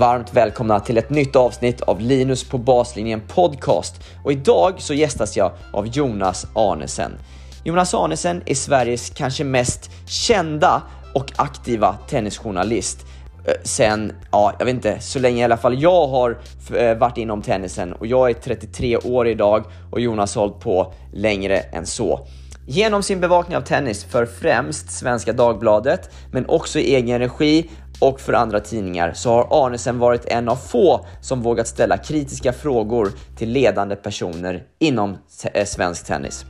Varmt 0.00 0.34
välkomna 0.34 0.80
till 0.80 0.98
ett 0.98 1.10
nytt 1.10 1.36
avsnitt 1.36 1.80
av 1.80 2.00
Linus 2.00 2.44
på 2.44 2.58
baslinjen 2.58 3.22
podcast 3.28 4.00
och 4.24 4.32
idag 4.32 4.74
så 4.78 4.94
gästas 4.94 5.36
jag 5.36 5.52
av 5.72 5.86
Jonas 5.86 6.46
Arnesen. 6.54 7.12
Jonas 7.64 7.94
Arnesen 7.94 8.42
är 8.46 8.54
Sveriges 8.54 9.10
kanske 9.10 9.44
mest 9.44 9.90
kända 10.06 10.82
och 11.14 11.32
aktiva 11.36 11.96
tennisjournalist 12.08 13.06
eh, 13.46 13.54
sen, 13.64 14.12
ja, 14.30 14.52
jag 14.58 14.66
vet 14.66 14.74
inte, 14.74 15.00
så 15.00 15.18
länge 15.18 15.40
i 15.40 15.44
alla 15.44 15.56
fall 15.56 15.82
jag 15.82 16.06
har 16.06 16.38
eh, 16.76 16.94
varit 16.94 17.18
inom 17.18 17.42
tennisen 17.42 17.92
och 17.92 18.06
jag 18.06 18.30
är 18.30 18.34
33 18.34 18.96
år 18.96 19.28
idag 19.28 19.64
och 19.90 20.00
Jonas 20.00 20.34
har 20.34 20.42
hållit 20.42 20.60
på 20.60 20.92
längre 21.12 21.58
än 21.58 21.86
så. 21.86 22.26
Genom 22.72 23.02
sin 23.02 23.20
bevakning 23.20 23.56
av 23.56 23.60
tennis 23.60 24.04
för 24.04 24.26
främst 24.26 24.90
Svenska 24.90 25.32
Dagbladet, 25.32 26.10
men 26.32 26.48
också 26.48 26.78
i 26.78 26.94
egen 26.94 27.18
regi 27.18 27.70
och 28.00 28.20
för 28.20 28.32
andra 28.32 28.60
tidningar 28.60 29.12
så 29.12 29.30
har 29.30 29.66
Arnesen 29.66 29.98
varit 29.98 30.24
en 30.24 30.48
av 30.48 30.56
få 30.56 31.06
som 31.20 31.42
vågat 31.42 31.68
ställa 31.68 31.96
kritiska 31.96 32.52
frågor 32.52 33.12
till 33.36 33.50
ledande 33.50 33.96
personer 33.96 34.62
inom 34.78 35.16
eh, 35.54 35.64
svensk 35.64 36.06
tennis. 36.06 36.44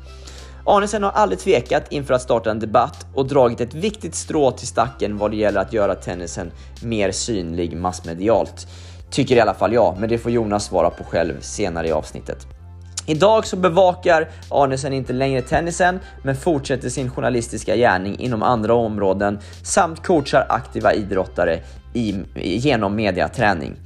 Arnesen 0.66 1.02
har 1.02 1.10
aldrig 1.10 1.38
tvekat 1.38 1.92
inför 1.92 2.14
att 2.14 2.22
starta 2.22 2.50
en 2.50 2.58
debatt 2.58 3.06
och 3.14 3.26
dragit 3.28 3.60
ett 3.60 3.74
viktigt 3.74 4.14
strå 4.14 4.50
till 4.50 4.66
stacken 4.66 5.18
vad 5.18 5.30
det 5.30 5.36
gäller 5.36 5.60
att 5.60 5.72
göra 5.72 5.94
tennisen 5.94 6.52
mer 6.82 7.12
synlig 7.12 7.76
massmedialt. 7.76 8.66
Tycker 9.10 9.36
i 9.36 9.40
alla 9.40 9.54
fall 9.54 9.72
jag, 9.72 9.96
men 9.98 10.08
det 10.08 10.18
får 10.18 10.32
Jonas 10.32 10.64
svara 10.64 10.90
på 10.90 11.04
själv 11.04 11.40
senare 11.40 11.88
i 11.88 11.92
avsnittet. 11.92 12.59
Idag 13.06 13.46
så 13.46 13.56
bevakar 13.56 14.28
Arnesen 14.48 14.92
inte 14.92 15.12
längre 15.12 15.42
tennisen, 15.42 16.00
men 16.22 16.36
fortsätter 16.36 16.88
sin 16.88 17.10
journalistiska 17.10 17.76
gärning 17.76 18.18
inom 18.18 18.42
andra 18.42 18.74
områden 18.74 19.38
samt 19.62 20.02
coachar 20.02 20.46
aktiva 20.48 20.92
idrottare 20.92 21.60
i, 21.94 22.14
genom 22.34 22.96
mediaträning. 22.96 23.76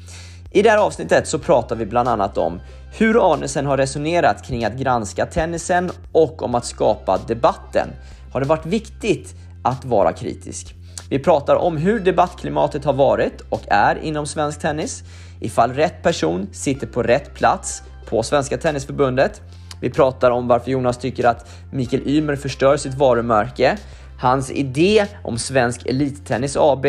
I 0.51 0.62
det 0.62 0.71
här 0.71 0.79
avsnittet 0.79 1.29
så 1.29 1.39
pratar 1.39 1.77
vi 1.77 1.87
bland 1.87 2.09
annat 2.09 2.39
om 2.39 2.61
hur 2.98 3.33
Arnesen 3.33 3.67
har 3.67 3.77
resonerat 3.77 4.47
kring 4.47 4.65
att 4.65 4.77
granska 4.77 5.27
tennisen 5.27 5.91
och 6.12 6.43
om 6.43 6.55
att 6.55 6.65
skapa 6.65 7.19
debatten. 7.28 7.89
Har 8.33 8.41
det 8.41 8.47
varit 8.47 8.67
viktigt 8.67 9.34
att 9.62 9.84
vara 9.84 10.12
kritisk? 10.12 10.75
Vi 11.11 11.19
pratar 11.19 11.56
om 11.56 11.77
hur 11.77 12.01
debattklimatet 12.01 12.84
har 12.84 12.93
varit 12.93 13.41
och 13.49 13.62
är 13.69 13.99
inom 14.03 14.27
svensk 14.27 14.61
tennis, 14.61 15.03
ifall 15.41 15.73
rätt 15.73 16.03
person 16.03 16.49
sitter 16.53 16.87
på 16.87 17.03
rätt 17.03 17.34
plats 17.34 17.83
på 18.08 18.22
Svenska 18.22 18.58
Tennisförbundet. 18.58 19.42
Vi 19.80 19.91
pratar 19.91 20.30
om 20.30 20.48
varför 20.48 20.70
Jonas 20.70 20.98
tycker 20.98 21.24
att 21.24 21.50
Mikael 21.72 22.08
Ymer 22.08 22.36
förstör 22.36 22.77
sitt 22.77 22.94
varumärke, 22.94 23.77
hans 24.20 24.50
idé 24.50 25.06
om 25.22 25.38
Svensk 25.38 25.86
Elittennis 25.86 26.56
AB 26.56 26.86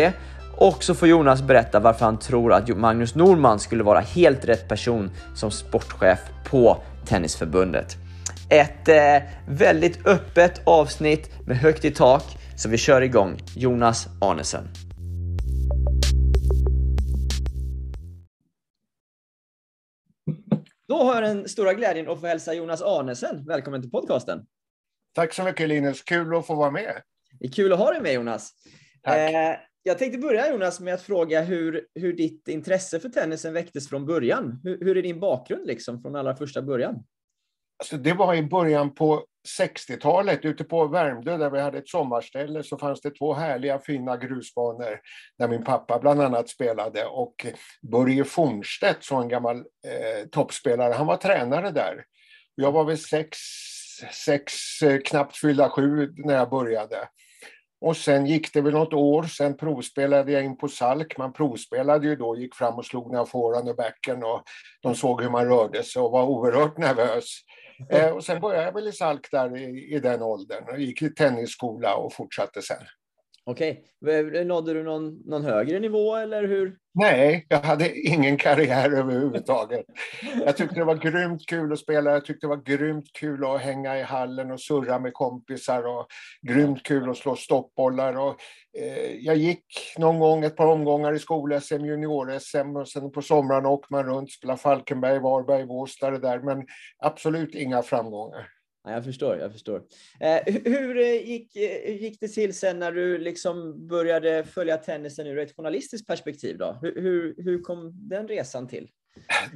och 0.58 0.84
så 0.84 0.96
får 0.96 1.08
Jonas 1.08 1.42
berätta 1.42 1.80
varför 1.80 2.06
han 2.06 2.20
tror 2.20 2.54
att 2.54 2.78
Magnus 2.78 3.16
Norman 3.16 3.60
skulle 3.60 3.84
vara 3.84 4.00
helt 4.00 4.46
rätt 4.46 4.68
person 4.68 5.12
som 5.36 5.52
sportchef 5.52 6.20
på 6.50 6.78
Tennisförbundet. 7.06 7.98
Ett 8.50 8.90
eh, 8.90 9.30
väldigt 9.48 10.08
öppet 10.08 10.62
avsnitt 10.64 11.30
med 11.46 11.58
högt 11.58 11.86
i 11.86 11.92
tak, 11.92 12.24
så 12.56 12.70
vi 12.70 12.78
kör 12.78 13.02
igång. 13.02 13.42
Jonas 13.56 14.08
Arnesen. 14.22 14.68
Då 20.96 21.04
har 21.04 21.22
jag 21.22 21.24
den 21.24 21.50
stora 21.50 21.74
glädjen 21.74 22.10
att 22.10 22.20
få 22.20 22.28
hälsa 22.28 22.54
Jonas 22.54 22.82
Arnesen 22.82 23.46
välkommen 23.46 23.82
till 23.82 23.92
podcasten. 23.92 24.46
Tack 25.14 25.34
så 25.34 25.44
mycket 25.44 25.70
Linus, 25.70 26.02
kul 26.04 26.36
att 26.36 26.48
få 26.48 26.56
vara 26.56 26.72
med. 26.72 27.02
Det 27.40 27.46
är 27.46 27.52
kul 27.52 27.74
att 27.74 27.80
ha 27.80 27.92
dig 27.92 28.02
med 28.02 28.14
Jonas. 28.14 28.52
Tack. 29.04 29.18
Eh, 29.18 29.58
jag 29.84 29.98
tänkte 29.98 30.20
börja 30.20 30.52
Jonas 30.52 30.80
med 30.80 30.94
att 30.94 31.02
fråga 31.02 31.42
hur, 31.42 31.88
hur 31.96 32.14
ditt 32.14 32.48
intresse 32.48 33.00
för 33.00 33.10
tennisen 33.10 33.54
väcktes 33.54 33.90
från 33.90 34.06
början. 34.06 34.60
Hur, 34.64 34.80
hur 34.80 34.98
är 34.98 35.02
din 35.02 35.20
bakgrund 35.20 35.68
liksom 35.68 36.02
från 36.02 36.16
allra 36.16 36.36
första 36.36 36.62
början? 36.62 37.04
Alltså, 37.84 37.98
det 37.98 38.14
var 38.14 38.36
i 38.36 38.44
början 38.44 38.96
på 38.96 39.26
60-talet 39.46 40.46
ute 40.46 40.64
på 40.64 40.88
Värmdö 40.88 41.38
där 41.38 41.50
vi 41.50 41.60
hade 41.60 41.78
ett 41.78 41.90
sommarställe 41.90 42.64
så 42.64 42.78
fanns 42.78 43.02
det 43.02 43.12
två 43.12 43.34
härliga 43.34 43.80
fina 43.80 44.18
grusbanor 44.18 45.00
där 45.40 45.48
min 45.48 45.64
pappa 45.64 46.00
bland 46.00 46.22
annat 46.22 46.50
spelade 46.50 47.06
och 47.06 47.46
Börje 47.92 48.24
Fornstedt, 48.24 49.04
som 49.04 49.22
en 49.22 49.30
gammal 49.30 49.58
eh, 49.58 50.28
toppspelare, 50.32 50.94
han 50.94 51.08
var 51.08 51.18
tränare 51.18 51.72
där. 51.72 52.06
Jag 52.56 52.72
var 52.72 52.84
väl 52.84 52.98
sex, 52.98 53.38
sex 54.26 54.54
eh, 54.82 55.00
knappt 55.06 55.38
fyllda 55.38 55.70
sju 55.70 56.14
när 56.18 56.34
jag 56.34 56.50
började. 56.50 57.08
Och 57.82 57.98
sen 57.98 58.26
gick 58.26 58.54
det 58.54 58.62
väl 58.62 58.74
något 58.74 58.94
år, 58.94 59.24
sen 59.24 59.58
provspelade 59.58 60.32
jag 60.32 60.44
in 60.44 60.58
på 60.58 60.68
Salk. 60.68 61.18
Man 61.18 61.34
provspelade 61.34 62.08
ju 62.08 62.16
då, 62.16 62.38
gick 62.38 62.56
fram 62.56 62.76
och 62.76 62.86
slog 62.86 63.12
några 63.12 63.26
forehand 63.26 63.70
och 63.70 63.76
backen 63.76 64.24
och 64.24 64.44
de 64.82 64.96
såg 64.96 65.22
hur 65.22 65.30
man 65.30 65.46
rörde 65.46 65.84
sig 65.84 66.02
och 66.02 66.12
var 66.12 66.24
oerhört 66.24 66.78
nervös. 66.78 67.40
Eh, 67.90 68.10
och 68.10 68.24
sen 68.24 68.42
började 68.42 68.66
jag 68.66 68.74
väl 68.74 68.88
i 68.88 68.92
Salk 68.92 69.32
där 69.32 69.58
i, 69.58 69.96
i 69.96 70.00
den 70.00 70.22
åldern 70.22 70.64
och 70.70 70.80
gick 70.80 71.02
i 71.02 71.10
tennisskola 71.10 71.96
och 71.96 72.14
fortsatte 72.14 72.62
sen. 72.62 72.84
Okej, 73.48 73.84
nådde 74.46 74.74
du 74.74 74.84
någon, 74.84 75.20
någon 75.26 75.46
högre 75.46 75.80
nivå 75.80 76.16
eller 76.16 76.48
hur? 76.48 76.78
Nej, 76.94 77.46
jag 77.50 77.60
hade 77.60 78.00
ingen 78.00 78.38
karriär 78.38 78.92
överhuvudtaget. 78.92 79.86
Jag 80.46 80.58
tyckte 80.58 80.76
det 80.76 80.84
var 80.84 80.96
grymt 80.96 81.46
kul 81.48 81.74
att 81.74 81.80
spela. 81.80 82.12
Jag 82.12 82.26
tyckte 82.26 82.48
det 82.48 82.50
var 82.50 82.78
grymt 82.78 83.06
kul 83.14 83.46
att 83.46 83.62
hänga 83.62 84.00
i 84.00 84.04
hallen 84.04 84.52
och 84.52 84.62
surra 84.62 85.00
med 85.00 85.14
kompisar 85.14 85.84
och 85.84 86.08
grymt 86.42 86.84
kul 86.84 87.10
att 87.10 87.18
slå 87.18 87.36
stoppbollar. 87.36 88.18
Och, 88.18 88.36
eh, 88.78 89.16
jag 89.20 89.36
gick 89.36 89.66
någon 89.98 90.20
gång 90.20 90.44
ett 90.44 90.56
par 90.56 90.68
omgångar 90.68 91.14
i 91.14 91.20
skol-SM, 91.20 91.86
junior-SM 91.86 92.76
och 92.76 92.88
sen 92.88 93.12
på 93.12 93.22
somrarna 93.22 93.70
åkte 93.70 93.94
man 93.94 94.04
runt, 94.06 94.32
spelade 94.32 94.60
Falkenberg, 94.60 95.20
Varberg, 95.20 95.66
Båstad 95.66 96.20
där, 96.20 96.40
men 96.40 96.66
absolut 96.98 97.56
inga 97.56 97.82
framgångar. 97.82 98.55
Ja, 98.86 98.92
jag 98.92 99.04
förstår, 99.06 99.38
jag 99.38 99.52
förstår. 99.52 99.84
Eh, 100.20 100.54
hur 100.66 100.98
eh, 100.98 101.30
gick, 101.30 101.56
hur 101.56 101.94
gick 101.94 102.20
det 102.20 102.28
till 102.28 102.54
sen 102.54 102.80
när 102.80 102.92
du 102.92 103.18
liksom 103.18 103.88
började 103.88 104.44
följa 104.44 104.78
tennisen 104.78 105.28
ur 105.28 105.40
ett 105.40 105.56
journalistiskt 105.56 106.08
perspektiv? 106.08 106.58
Då? 106.58 106.80
Hur, 106.82 107.02
hur, 107.02 107.36
hur 107.38 107.62
kom 107.62 108.10
den 108.10 108.28
resan 108.28 108.68
till? 108.68 108.90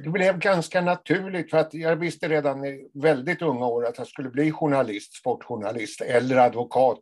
Det 0.04 0.10
blev 0.10 0.38
ganska 0.38 0.80
naturligt 0.80 1.50
för 1.50 1.58
att 1.58 1.74
jag 1.74 1.96
visste 1.96 2.28
redan 2.28 2.64
i 2.64 2.90
väldigt 2.94 3.42
unga 3.42 3.66
år 3.66 3.86
att 3.86 3.98
jag 3.98 4.06
skulle 4.06 4.30
bli 4.30 4.52
journalist, 4.52 5.14
sportjournalist 5.14 6.00
eller 6.00 6.36
advokat. 6.36 7.00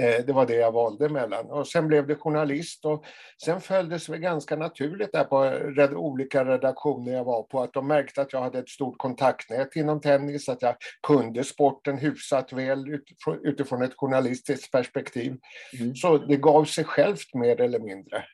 Eh, 0.00 0.24
det 0.26 0.32
var 0.32 0.46
det 0.46 0.54
jag 0.54 0.72
valde 0.72 1.08
mellan. 1.08 1.50
Och 1.50 1.68
sen 1.68 1.88
blev 1.88 2.06
det 2.06 2.14
journalist 2.14 2.84
och 2.84 3.04
sen 3.44 3.60
följdes 3.60 4.06
det 4.06 4.18
ganska 4.18 4.56
naturligt 4.56 5.12
där 5.12 5.24
på 5.24 5.96
olika 5.96 6.44
redaktioner 6.44 7.12
jag 7.12 7.24
var 7.24 7.42
på 7.42 7.62
att 7.62 7.72
de 7.72 7.86
märkte 7.86 8.22
att 8.22 8.32
jag 8.32 8.42
hade 8.42 8.58
ett 8.58 8.68
stort 8.68 8.98
kontaktnät 8.98 9.76
inom 9.76 10.00
tennis, 10.00 10.48
att 10.48 10.62
jag 10.62 10.74
kunde 11.02 11.44
sporten 11.44 11.98
hyfsat 11.98 12.52
väl 12.52 13.00
utifrån 13.42 13.82
ett 13.82 13.94
journalistiskt 13.96 14.72
perspektiv. 14.72 15.36
Mm. 15.80 15.94
Så 15.94 16.18
det 16.18 16.36
gav 16.36 16.64
sig 16.64 16.84
självt 16.84 17.34
mer 17.34 17.60
eller 17.60 17.78
mindre. 17.78 18.24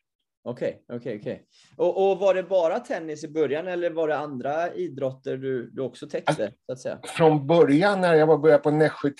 Okej, 0.42 0.68
okay, 0.68 0.96
okej, 0.96 0.96
okay, 0.96 1.20
okej. 1.20 1.32
Okay. 1.32 1.86
Och, 1.86 2.10
och, 2.10 2.18
var 2.18 2.34
det 2.34 2.42
bara 2.42 2.80
tennis 2.80 3.24
i 3.24 3.28
början 3.28 3.68
eller 3.68 3.90
var 3.90 4.08
det 4.08 4.16
andra 4.16 4.74
idrotter 4.74 5.36
du, 5.36 5.70
du 5.70 5.82
också 5.82 6.08
täckte? 6.08 6.52
Så 6.66 6.72
att 6.72 6.80
säga? 6.80 6.98
Från 7.04 7.46
början 7.46 8.00
när 8.00 8.14
jag 8.14 8.26
var 8.26 8.38
började 8.38 8.62
på 8.62 8.70
Nässjö, 8.70 9.10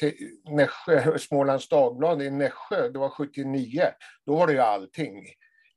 Nässjö, 0.50 1.19
Smålands 1.19 1.69
Dagblad 1.69 2.23
i 2.23 2.31
Nässjö, 2.31 2.88
det 2.88 2.99
var 2.99 3.09
79, 3.09 3.82
då 4.26 4.37
var 4.37 4.47
det 4.47 4.53
ju 4.53 4.59
allting. 4.59 5.25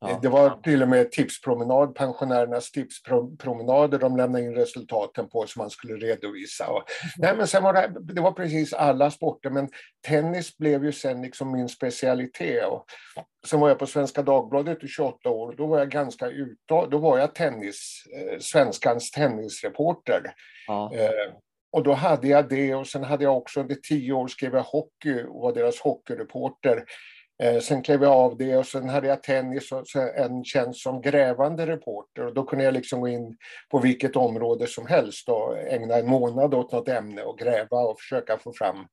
Ja. 0.02 0.20
Det 0.22 0.30
var 0.30 0.62
till 0.64 0.84
och 0.84 0.90
med 0.90 1.12
tipspromenad, 1.12 1.96
pensionärernas 1.96 2.72
tipspromenader 2.72 4.00
de 4.00 4.18
lämnade 4.18 4.46
in 4.46 4.56
resultaten 4.56 5.30
på 5.30 5.48
som 5.48 5.60
man 5.60 5.70
skulle 5.70 5.96
redovisa. 5.96 6.68
Och, 6.68 6.84
nej, 7.18 7.36
men 7.38 7.48
sen 7.48 7.64
var 7.64 7.74
det, 7.74 7.94
det 8.14 8.22
var 8.22 8.32
precis 8.32 8.74
alla 8.74 9.12
sporter, 9.12 9.50
men 9.50 9.70
tennis 10.08 10.58
blev 10.58 10.86
ju 10.86 10.92
sen 10.92 11.22
liksom 11.22 11.52
min 11.52 11.70
specialitet. 11.70 12.66
Och 12.66 12.86
sen 13.48 13.60
var 13.60 13.70
jag 13.70 13.80
på 13.80 13.88
Svenska 13.88 14.22
Dagbladet 14.22 14.84
i 14.84 14.88
28 14.88 15.30
år, 15.30 15.56
då 15.58 15.68
var 15.68 15.80
jag 15.80 15.90
ganska 15.90 16.28
ute, 16.28 16.88
då 16.92 16.98
var 16.98 17.18
jag 17.18 17.36
tennis, 17.36 18.04
eh, 18.16 18.40
svenskans 18.40 19.12
tennisreporter. 19.12 20.34
Ja. 20.68 20.92
Eh, 20.96 21.34
och 21.72 21.84
då 21.84 21.94
hade 21.94 22.28
jag 22.28 22.50
det 22.50 22.76
och 22.76 22.88
sen 22.88 23.04
hade 23.04 23.24
jag 23.24 23.38
också 23.38 23.60
under 23.60 23.76
tio 23.76 24.14
år 24.14 24.28
skrev 24.28 24.54
jag 24.54 24.64
hockey 24.64 25.24
och 25.24 25.42
var 25.42 25.54
deras 25.54 25.80
hockeyreporter 25.80 26.86
Eh, 27.42 27.60
sen 27.60 27.84
klev 27.84 28.04
jag 28.04 28.12
av 28.12 28.38
det 28.38 28.58
och 28.58 28.68
sen 28.68 28.90
hade 28.90 29.08
jag 29.08 29.24
tennis 29.24 29.72
och 29.72 29.96
en 30.16 30.44
tjänst 30.44 30.80
som 30.82 31.02
grävande 31.02 31.66
reporter. 31.66 32.26
Och 32.26 32.34
då 32.34 32.44
kunde 32.44 32.66
jag 32.66 32.74
liksom 32.74 33.02
gå 33.02 33.08
in 33.08 33.38
på 33.70 33.80
vilket 33.80 34.16
område 34.16 34.68
som 34.68 34.88
helst 34.88 35.30
och 35.30 35.58
ägna 35.58 35.96
en 35.96 36.08
månad 36.08 36.54
åt 36.54 36.72
något 36.72 36.88
ämne 36.88 37.22
och 37.22 37.38
gräva 37.38 37.78
och 37.78 38.00
försöka 38.00 38.38
få 38.38 38.54
fram 38.54 38.88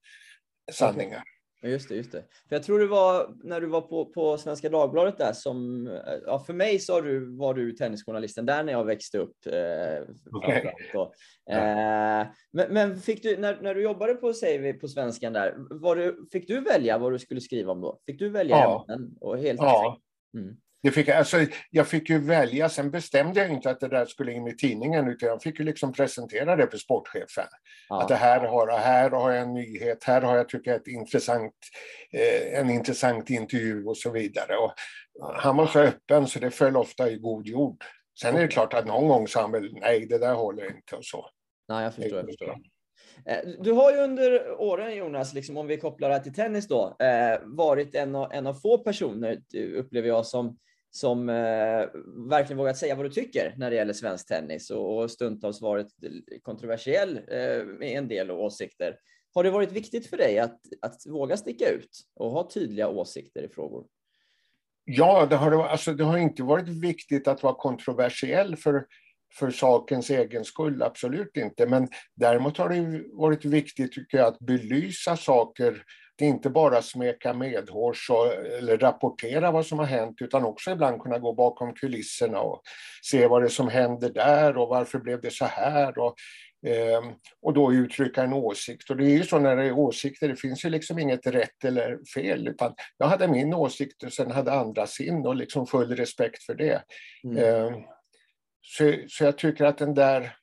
sanningar. 0.73 1.23
Just 1.63 1.89
det, 1.89 1.95
just 1.95 2.13
det. 2.13 2.25
För 2.49 2.57
jag 2.57 2.63
tror 2.63 2.79
det 2.79 2.87
var 2.87 3.35
när 3.45 3.61
du 3.61 3.67
var 3.67 3.81
på, 3.81 4.05
på 4.05 4.39
Svenska 4.39 4.69
Dagbladet 4.69 5.19
där 5.19 5.33
som, 5.33 5.87
ja 6.27 6.39
för 6.39 6.53
mig 6.53 6.79
så 6.79 7.01
du, 7.01 7.37
var 7.37 7.55
du 7.55 7.73
tennisjournalisten 7.73 8.47
där 8.47 8.65
när 8.65 8.73
jag 8.73 8.85
växte 8.85 9.19
upp. 9.19 9.37
Eh, 9.47 10.37
okay. 10.37 10.71
ja. 10.93 11.13
eh, 11.51 12.27
men, 12.51 12.75
men, 12.75 13.01
fick 13.01 13.23
du, 13.23 13.37
när, 13.37 13.59
när 13.63 13.75
du 13.75 13.83
jobbade 13.83 14.15
på, 14.15 14.33
säg 14.33 14.73
på 14.73 14.89
Svenskan 14.89 15.33
där, 15.33 15.55
var 15.71 15.97
du, 15.97 16.27
fick 16.33 16.49
du 16.49 16.61
välja 16.61 16.99
vad 16.99 17.13
du 17.13 17.19
skulle 17.19 17.41
skriva 17.41 17.73
om 17.73 17.81
då? 17.81 18.01
Fick 18.07 18.19
du 18.19 18.29
välja 18.29 18.57
ja. 18.57 18.87
ämnen? 18.89 19.17
Och 19.21 19.39
helt 19.39 19.61
ja. 19.61 20.01
Mm. 20.35 20.57
Det 20.83 20.91
fick, 20.91 21.09
alltså, 21.09 21.37
jag 21.71 21.89
fick 21.89 22.11
ju 22.11 22.19
välja, 22.19 22.69
sen 22.69 22.91
bestämde 22.91 23.41
jag 23.41 23.51
inte 23.51 23.71
att 23.71 23.81
det 23.81 23.89
där 23.89 24.07
skulle 24.07 24.33
in 24.33 24.49
i 24.49 24.57
tidningen, 24.57 25.09
utan 25.09 25.29
jag 25.29 25.43
fick 25.43 25.59
ju 25.59 25.65
liksom 25.65 25.93
presentera 25.93 26.57
det 26.57 26.71
för 26.71 26.79
sportchefen. 26.79 27.47
Ja. 27.89 28.03
Att 28.03 28.09
det 28.09 28.15
här 28.15 28.41
har, 28.41 28.79
här 28.79 29.11
har 29.11 29.31
jag 29.31 29.43
en 29.43 29.55
nyhet, 29.55 30.05
här 30.05 30.21
har 30.21 30.37
jag 30.37 30.49
tycker 30.49 30.75
ett 30.75 30.87
intressant, 30.87 31.55
eh, 32.13 32.61
en 32.61 32.71
intressant 32.71 33.31
intervju 33.31 33.85
och 33.85 33.97
så 33.97 34.11
vidare. 34.11 34.57
Och 34.57 34.73
han 35.35 35.57
var 35.57 35.67
så 35.67 35.81
öppen 35.81 36.27
så 36.27 36.39
det 36.39 36.51
föll 36.51 36.77
ofta 36.77 37.11
i 37.11 37.17
god 37.17 37.47
jord. 37.47 37.85
Sen 38.21 38.37
är 38.37 38.41
det 38.41 38.49
klart 38.49 38.75
att 38.75 38.87
någon 38.87 39.09
gång 39.09 39.29
sa 39.29 39.41
han 39.41 39.53
väl, 39.53 39.75
nej 39.81 40.07
det 40.07 40.19
där 40.19 40.35
håller 40.35 40.77
inte 40.77 40.97
och 40.97 41.05
så. 41.05 41.31
Nej, 41.69 41.85
jag 41.85 41.95
förstår. 41.95 42.19
Jag 42.19 42.27
förstår. 42.27 42.59
Eh, 43.27 43.39
du 43.61 43.73
har 43.73 43.93
ju 43.93 43.99
under 43.99 44.61
åren 44.61 44.97
Jonas, 44.97 45.35
liksom, 45.35 45.57
om 45.57 45.67
vi 45.67 45.77
kopplar 45.77 46.11
det 46.11 46.21
till 46.21 46.35
tennis 46.35 46.69
då, 46.69 46.97
eh, 47.01 47.41
varit 47.45 47.95
en 47.95 48.15
av, 48.15 48.33
en 48.33 48.47
av 48.47 48.55
få 48.55 48.79
personer, 48.79 49.43
upplever 49.77 50.09
jag, 50.09 50.27
som 50.27 50.59
som 50.91 51.29
eh, 51.29 51.87
verkligen 52.31 52.59
vågat 52.59 52.77
säga 52.77 52.95
vad 52.95 53.07
du 53.07 53.11
tycker 53.11 53.55
när 53.57 53.71
det 53.71 53.77
gäller 53.77 53.93
svensk 53.93 54.29
tennis 54.29 54.71
och, 54.71 54.99
och 54.99 55.11
stundtals 55.11 55.61
varit 55.61 55.87
kontroversiell 56.43 57.17
eh, 57.17 57.65
med 57.65 57.99
en 57.99 58.09
del 58.09 58.31
åsikter. 58.31 58.97
Har 59.35 59.45
det 59.45 59.51
varit 59.51 59.73
viktigt 59.73 60.07
för 60.07 60.17
dig 60.17 60.39
att, 60.39 60.61
att 60.83 61.07
våga 61.07 61.37
sticka 61.37 61.69
ut 61.69 61.91
och 62.15 62.31
ha 62.31 62.51
tydliga 62.51 62.89
åsikter 62.89 63.43
i 63.43 63.49
frågor? 63.49 63.87
Ja, 64.85 65.27
det 65.27 65.37
har, 65.37 65.65
alltså, 65.65 65.93
det 65.93 66.05
har 66.05 66.19
inte 66.19 66.43
varit 66.43 66.69
viktigt 66.69 67.29
att 67.29 67.43
vara 67.43 67.55
kontroversiell 67.55 68.57
för, 68.57 68.87
för 69.39 69.51
sakens 69.51 70.11
egen 70.11 70.45
skull, 70.45 70.83
absolut 70.83 71.37
inte. 71.37 71.67
Men 71.67 71.89
däremot 72.15 72.59
har 72.59 72.69
det 72.69 73.05
varit 73.13 73.45
viktigt, 73.45 73.93
tycker 73.93 74.19
jag, 74.19 74.27
att 74.27 74.39
belysa 74.39 75.17
saker 75.17 75.83
det 76.19 76.25
är 76.25 76.29
inte 76.29 76.51
bara 76.51 76.83
smeka 76.83 77.35
medhårs 77.35 78.11
och, 78.11 78.27
eller 78.59 78.79
rapportera 78.79 79.51
vad 79.51 79.67
som 79.67 79.79
har 79.79 79.87
hänt 79.87 80.17
utan 80.21 80.45
också 80.45 80.71
ibland 80.71 81.01
kunna 81.01 81.19
gå 81.19 81.33
bakom 81.33 81.75
kulisserna 81.75 82.41
och 82.41 82.63
se 83.03 83.27
vad 83.27 83.43
det 83.43 83.47
är 83.47 83.51
som 83.51 83.69
händer 83.69 84.11
där 84.11 84.57
och 84.57 84.69
varför 84.69 84.99
blev 84.99 85.21
det 85.21 85.31
så 85.31 85.45
här. 85.45 85.99
Och, 85.99 86.15
eh, 86.67 87.03
och 87.43 87.55
då 87.55 87.73
uttrycka 87.73 88.23
en 88.23 88.33
åsikt. 88.33 88.91
Och 88.91 88.97
det 88.97 89.05
är 89.05 89.17
ju 89.17 89.25
så 89.25 89.39
när 89.39 89.57
det 89.57 89.65
är 89.65 89.79
åsikter, 89.79 90.29
det 90.29 90.37
finns 90.37 90.65
ju 90.65 90.71
liksom 90.71 90.99
inget 90.99 91.27
rätt 91.27 91.65
eller 91.65 91.99
fel. 92.15 92.49
Utan 92.49 92.75
jag 92.99 93.07
hade 93.07 93.29
min 93.29 93.55
åsikt 93.55 94.03
och 94.03 94.13
sen 94.13 94.31
hade 94.31 94.53
andra 94.53 94.87
sin 94.87 95.27
och 95.27 95.37
liksom 95.37 95.67
full 95.67 95.97
respekt 95.97 96.43
för 96.43 96.55
det. 96.55 96.83
Mm. 97.25 97.37
Eh, 97.37 97.79
så, 98.63 98.95
så 99.09 99.25
jag 99.25 99.39
tycker 99.39 99.65
att 99.65 99.79
den 99.79 99.95
där 99.95 100.35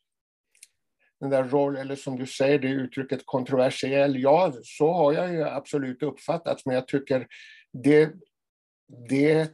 den 1.20 1.30
där 1.30 1.44
rollen, 1.44 1.82
eller 1.82 1.96
som 1.96 2.18
du 2.18 2.26
säger, 2.26 2.60
det 2.60 2.68
uttrycket 2.68 3.26
kontroversiell, 3.26 4.22
ja, 4.22 4.54
så 4.64 4.92
har 4.92 5.14
jag 5.14 5.34
ju 5.34 5.44
absolut 5.44 6.04
uppfattats, 6.04 6.66
men 6.66 6.76
jag 6.76 6.88
tycker 6.88 7.28
det, 7.74 8.14
det 9.10 9.52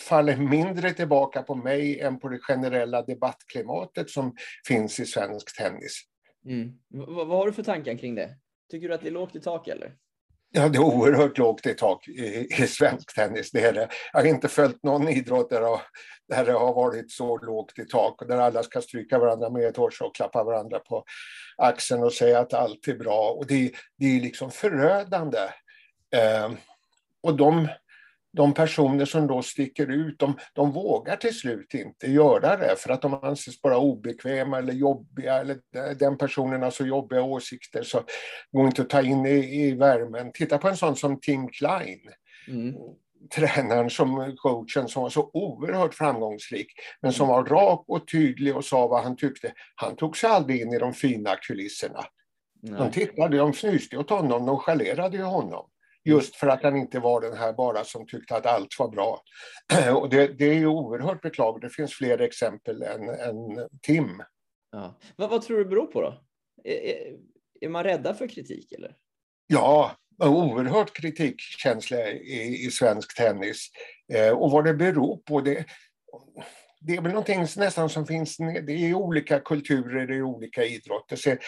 faller 0.00 0.36
mindre 0.36 0.92
tillbaka 0.92 1.42
på 1.42 1.54
mig 1.54 2.00
än 2.00 2.18
på 2.18 2.28
det 2.28 2.38
generella 2.38 3.02
debattklimatet 3.02 4.10
som 4.10 4.34
finns 4.68 5.00
i 5.00 5.06
svensk 5.06 5.56
tennis. 5.56 6.02
Mm. 6.46 6.78
Vad, 6.88 7.26
vad 7.26 7.38
har 7.38 7.46
du 7.46 7.52
för 7.52 7.62
tankar 7.62 7.96
kring 7.96 8.14
det? 8.14 8.36
Tycker 8.70 8.88
du 8.88 8.94
att 8.94 9.02
det 9.02 9.08
är 9.08 9.12
lågt 9.12 9.36
i 9.36 9.40
tak 9.40 9.68
eller? 9.68 9.96
Ja, 10.54 10.68
det 10.68 10.78
är 10.78 10.82
oerhört 10.82 11.38
lågt 11.38 11.66
i 11.66 11.74
tak 11.74 12.08
i, 12.08 12.46
i 12.62 12.66
svensk 12.66 13.14
tennis. 13.14 13.50
Det 13.50 13.64
är 13.64 13.72
det. 13.72 13.88
Jag 14.12 14.20
har 14.20 14.26
inte 14.26 14.48
följt 14.48 14.82
någon 14.82 15.08
idrott 15.08 15.50
där 15.50 15.60
det, 15.60 15.66
har, 15.66 15.82
där 16.28 16.44
det 16.44 16.52
har 16.52 16.74
varit 16.74 17.10
så 17.10 17.38
lågt 17.38 17.78
i 17.78 17.84
tak 17.84 18.22
och 18.22 18.28
där 18.28 18.36
alla 18.36 18.62
ska 18.62 18.80
stryka 18.80 19.18
varandra 19.18 19.50
med 19.50 19.66
ett 19.66 19.76
hårs 19.76 20.00
och 20.00 20.14
klappa 20.14 20.44
varandra 20.44 20.78
på 20.78 21.04
axeln 21.56 22.02
och 22.02 22.12
säga 22.12 22.38
att 22.38 22.54
allt 22.54 22.88
är 22.88 22.94
bra. 22.94 23.30
Och 23.30 23.46
det, 23.46 23.72
det 23.98 24.06
är 24.06 24.20
liksom 24.20 24.50
förödande. 24.50 25.38
Eh, 26.14 26.50
och 27.22 27.36
de 27.36 27.68
de 28.32 28.54
personer 28.54 29.04
som 29.04 29.26
då 29.26 29.42
sticker 29.42 29.90
ut, 29.90 30.18
de, 30.18 30.38
de 30.52 30.72
vågar 30.72 31.16
till 31.16 31.34
slut 31.34 31.74
inte 31.74 32.06
göra 32.06 32.56
det 32.56 32.76
för 32.78 32.90
att 32.90 33.02
de 33.02 33.14
anses 33.14 33.62
bara 33.62 33.78
obekväma 33.78 34.58
eller 34.58 34.72
jobbiga 34.72 35.40
eller 35.40 35.58
den 35.94 36.18
personen 36.18 36.62
har 36.62 36.70
så 36.70 36.86
jobbiga 36.86 37.22
åsikter 37.22 37.82
så 37.82 38.02
går 38.52 38.66
inte 38.66 38.82
att 38.82 38.90
ta 38.90 39.02
in 39.02 39.26
i, 39.26 39.66
i 39.66 39.74
värmen. 39.74 40.32
Titta 40.32 40.58
på 40.58 40.68
en 40.68 40.76
sån 40.76 40.96
som 40.96 41.20
Tim 41.20 41.48
Klein. 41.48 42.00
Mm. 42.48 42.74
Tränaren 43.34 43.90
som 43.90 44.36
coachen 44.36 44.88
som 44.88 45.02
var 45.02 45.10
så 45.10 45.30
oerhört 45.32 45.94
framgångsrik 45.94 46.66
men 47.02 47.12
som 47.12 47.28
var 47.28 47.44
rak 47.44 47.84
och 47.88 48.08
tydlig 48.08 48.56
och 48.56 48.64
sa 48.64 48.86
vad 48.86 49.02
han 49.02 49.16
tyckte. 49.16 49.52
Han 49.74 49.96
tog 49.96 50.16
sig 50.16 50.30
aldrig 50.30 50.60
in 50.60 50.72
i 50.72 50.78
de 50.78 50.92
fina 50.92 51.36
kulisserna. 51.36 52.04
Nej. 52.62 52.78
De 52.78 52.90
tittade, 52.90 53.36
de 53.36 53.50
fnyste 53.50 53.98
åt 53.98 54.10
honom, 54.10 54.46
de 54.46 54.58
schalerade 54.58 55.16
ju 55.16 55.22
honom. 55.22 55.66
Just 56.04 56.36
för 56.36 56.46
att 56.46 56.62
han 56.62 56.76
inte 56.76 57.00
var 57.00 57.20
den 57.20 57.36
här 57.36 57.52
bara 57.52 57.84
som 57.84 58.06
tyckte 58.06 58.36
att 58.36 58.46
allt 58.46 58.78
var 58.78 58.88
bra. 58.88 59.22
Och 59.96 60.08
det, 60.08 60.26
det 60.26 60.44
är 60.44 60.54
ju 60.54 60.66
oerhört 60.66 61.22
beklagligt. 61.22 61.62
Det 61.62 61.74
finns 61.74 61.94
fler 61.94 62.20
exempel 62.20 62.82
än, 62.82 63.08
än 63.08 63.68
Tim. 63.82 64.22
Ja. 64.72 64.98
Vad, 65.16 65.30
vad 65.30 65.42
tror 65.42 65.58
du 65.58 65.64
beror 65.64 65.86
på 65.86 66.00
då? 66.00 66.24
Är, 66.64 67.16
är 67.60 67.68
man 67.68 67.84
rädda 67.84 68.14
för 68.14 68.28
kritik 68.28 68.72
eller? 68.72 68.96
Ja, 69.46 69.96
oerhört 70.18 70.96
kritikkänsliga 70.96 72.10
i, 72.10 72.66
i 72.66 72.70
svensk 72.70 73.16
tennis. 73.16 73.68
Eh, 74.12 74.30
och 74.30 74.50
vad 74.50 74.64
det 74.64 74.74
beror 74.74 75.16
på, 75.16 75.40
det, 75.40 75.64
det 76.80 76.96
är 76.96 77.00
väl 77.00 77.12
någonting 77.12 77.40
nästan 77.56 77.88
som 77.88 78.06
finns, 78.06 78.36
det 78.36 78.72
är 78.72 78.94
olika 78.94 79.40
kulturer 79.40 80.12
i 80.12 80.22
olika 80.22 80.64
idrotter. 80.64 81.38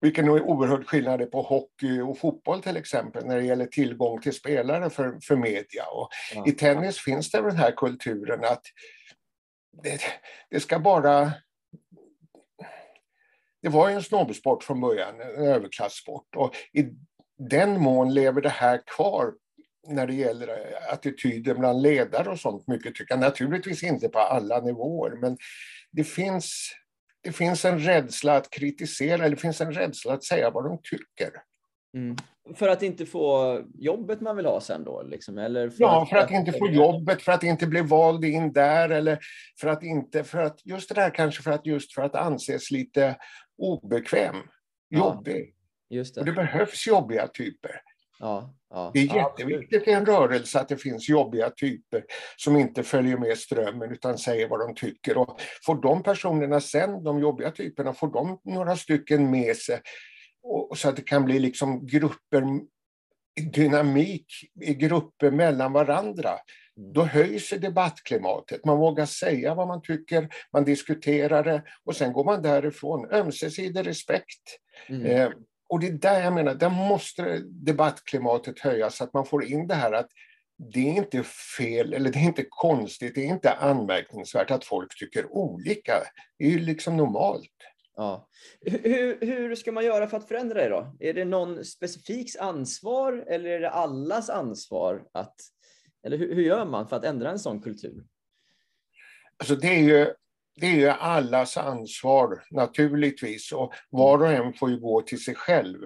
Vilken 0.00 0.28
oerhörd 0.28 0.86
skillnad 0.86 1.20
det 1.20 1.24
är 1.24 1.28
på 1.28 1.42
hockey 1.42 2.00
och 2.00 2.18
fotboll 2.18 2.62
till 2.62 2.76
exempel 2.76 3.26
när 3.26 3.36
det 3.36 3.44
gäller 3.44 3.66
tillgång 3.66 4.20
till 4.20 4.32
spelare 4.32 4.90
för, 4.90 5.18
för 5.22 5.36
media. 5.36 5.84
Och 5.92 6.08
ja. 6.34 6.44
I 6.46 6.52
tennis 6.52 6.98
finns 6.98 7.30
det 7.30 7.42
den 7.42 7.56
här 7.56 7.72
kulturen 7.76 8.44
att 8.44 8.62
det, 9.82 10.00
det 10.50 10.60
ska 10.60 10.78
bara... 10.78 11.32
Det 13.62 13.68
var 13.68 13.88
ju 13.88 13.94
en 13.94 14.02
snobbsport 14.02 14.64
från 14.64 14.80
början, 14.80 15.20
en 15.20 15.46
överklassport. 15.46 16.36
Och 16.36 16.54
i 16.72 16.86
den 17.38 17.80
mån 17.80 18.14
lever 18.14 18.40
det 18.40 18.48
här 18.48 18.82
kvar 18.96 19.32
när 19.88 20.06
det 20.06 20.14
gäller 20.14 20.74
attityden 20.92 21.58
bland 21.58 21.82
ledare 21.82 22.30
och 22.30 22.40
sånt 22.40 22.66
mycket 22.66 22.94
tycker 22.94 23.14
jag. 23.14 23.20
Naturligtvis 23.20 23.82
inte 23.82 24.08
på 24.08 24.18
alla 24.18 24.60
nivåer, 24.60 25.10
men 25.10 25.36
det 25.90 26.04
finns 26.04 26.72
det 27.20 27.32
finns 27.32 27.64
en 27.64 27.78
rädsla 27.78 28.36
att 28.36 28.50
kritisera, 28.50 29.14
eller 29.14 29.36
det 29.36 29.42
finns 29.42 29.60
en 29.60 29.72
rädsla 29.72 30.12
att 30.12 30.24
säga 30.24 30.50
vad 30.50 30.64
de 30.64 30.78
tycker. 30.82 31.30
Mm. 31.96 32.16
För 32.54 32.68
att 32.68 32.82
inte 32.82 33.06
få 33.06 33.60
jobbet 33.74 34.20
man 34.20 34.36
vill 34.36 34.46
ha 34.46 34.60
sen 34.60 34.84
då? 34.84 35.02
Liksom, 35.02 35.38
eller 35.38 35.70
för 35.70 35.80
ja, 35.80 36.02
att, 36.02 36.08
för 36.08 36.16
att, 36.16 36.24
att 36.24 36.30
inte 36.30 36.52
få 36.52 36.68
jobbet, 36.68 37.22
för 37.22 37.32
att 37.32 37.42
inte 37.42 37.66
bli 37.66 37.80
vald 37.80 38.24
in 38.24 38.52
där 38.52 38.88
eller 38.88 39.18
för 39.60 39.68
att 39.68 39.82
inte, 39.82 40.24
för 40.24 40.38
att 40.38 40.60
just 40.64 40.88
det 40.88 40.94
där 40.94 41.10
kanske 41.10 41.42
för 41.42 41.50
att 41.50 41.66
just 41.66 41.94
för 41.94 42.02
att 42.02 42.14
anses 42.14 42.70
lite 42.70 43.16
obekväm, 43.58 44.36
jobbig. 44.90 45.54
Ja, 45.88 45.96
just 45.96 46.14
det. 46.14 46.20
Och 46.20 46.26
det 46.26 46.32
behövs 46.32 46.86
jobbiga 46.86 47.26
typer. 47.26 47.80
Ja, 48.18 48.54
ja, 48.70 48.90
det 48.94 49.00
är 49.00 49.16
jätteviktigt 49.16 49.88
i 49.88 49.90
en 49.90 50.06
rörelse 50.06 50.60
att 50.60 50.68
det 50.68 50.76
finns 50.76 51.08
jobbiga 51.08 51.50
typer 51.50 52.04
som 52.36 52.56
inte 52.56 52.82
följer 52.82 53.16
med 53.16 53.38
strömmen 53.38 53.92
utan 53.92 54.18
säger 54.18 54.48
vad 54.48 54.60
de 54.60 54.74
tycker. 54.74 55.18
Och 55.18 55.40
får 55.66 55.82
de 55.82 56.02
personerna 56.02 56.60
sen, 56.60 57.04
de 57.04 57.18
jobbiga 57.18 57.50
typerna, 57.50 57.94
får 57.94 58.12
de 58.12 58.40
några 58.44 58.76
stycken 58.76 59.30
med 59.30 59.56
sig 59.56 59.80
och, 60.42 60.78
så 60.78 60.88
att 60.88 60.96
det 60.96 61.02
kan 61.02 61.24
bli 61.24 61.38
liksom 61.38 61.86
grupper, 61.86 62.44
dynamik 63.52 64.26
i 64.60 64.74
grupper 64.74 65.30
mellan 65.30 65.72
varandra. 65.72 66.30
Mm. 66.78 66.92
Då 66.92 67.02
höjs 67.02 67.50
debattklimatet. 67.50 68.64
Man 68.64 68.78
vågar 68.78 69.06
säga 69.06 69.54
vad 69.54 69.68
man 69.68 69.82
tycker, 69.82 70.28
man 70.52 70.64
diskuterar 70.64 71.44
det 71.44 71.62
och 71.84 71.96
sen 71.96 72.12
går 72.12 72.24
man 72.24 72.42
därifrån. 72.42 73.10
Ömsesidig 73.10 73.86
respekt. 73.86 74.42
Mm. 74.88 75.32
Och 75.68 75.80
det 75.80 75.86
är 75.86 75.92
där 75.92 76.20
jag 76.20 76.32
menar, 76.32 76.54
där 76.54 76.70
måste 76.70 77.38
debattklimatet 77.46 78.60
höjas 78.60 78.96
så 78.96 79.04
att 79.04 79.12
man 79.12 79.26
får 79.26 79.44
in 79.44 79.66
det 79.66 79.74
här 79.74 79.92
att 79.92 80.08
det 80.72 80.80
är 80.80 80.92
inte 80.92 81.22
fel, 81.58 81.92
eller 81.92 82.10
det 82.10 82.18
är 82.18 82.24
inte 82.24 82.46
konstigt, 82.48 83.14
det 83.14 83.20
är 83.20 83.28
inte 83.28 83.52
anmärkningsvärt 83.52 84.50
att 84.50 84.64
folk 84.64 84.98
tycker 84.98 85.32
olika. 85.32 85.92
Det 86.38 86.44
är 86.44 86.50
ju 86.50 86.58
liksom 86.58 86.96
normalt. 86.96 87.52
Ja. 87.96 88.28
Hur, 88.60 89.18
hur 89.20 89.54
ska 89.54 89.72
man 89.72 89.84
göra 89.84 90.06
för 90.06 90.16
att 90.16 90.28
förändra 90.28 90.62
det 90.62 90.68
då? 90.68 90.96
Är 91.00 91.14
det 91.14 91.24
någon 91.24 91.64
specifiks 91.64 92.36
ansvar 92.36 93.24
eller 93.28 93.50
är 93.50 93.60
det 93.60 93.70
allas 93.70 94.30
ansvar 94.30 95.04
att 95.12 95.36
Eller 96.06 96.18
hur, 96.18 96.34
hur 96.34 96.42
gör 96.42 96.64
man 96.64 96.88
för 96.88 96.96
att 96.96 97.04
ändra 97.04 97.30
en 97.30 97.38
sån 97.38 97.62
kultur? 97.62 98.04
Alltså 99.36 99.56
det 99.56 99.68
är 99.68 99.82
ju 99.82 100.14
det 100.60 100.66
är 100.66 100.76
ju 100.76 100.88
allas 100.88 101.56
ansvar 101.56 102.44
naturligtvis 102.50 103.52
och 103.52 103.72
var 103.90 104.18
och 104.22 104.32
en 104.32 104.52
får 104.52 104.70
ju 104.70 104.80
gå 104.80 105.02
till 105.02 105.24
sig 105.24 105.34
själv 105.34 105.78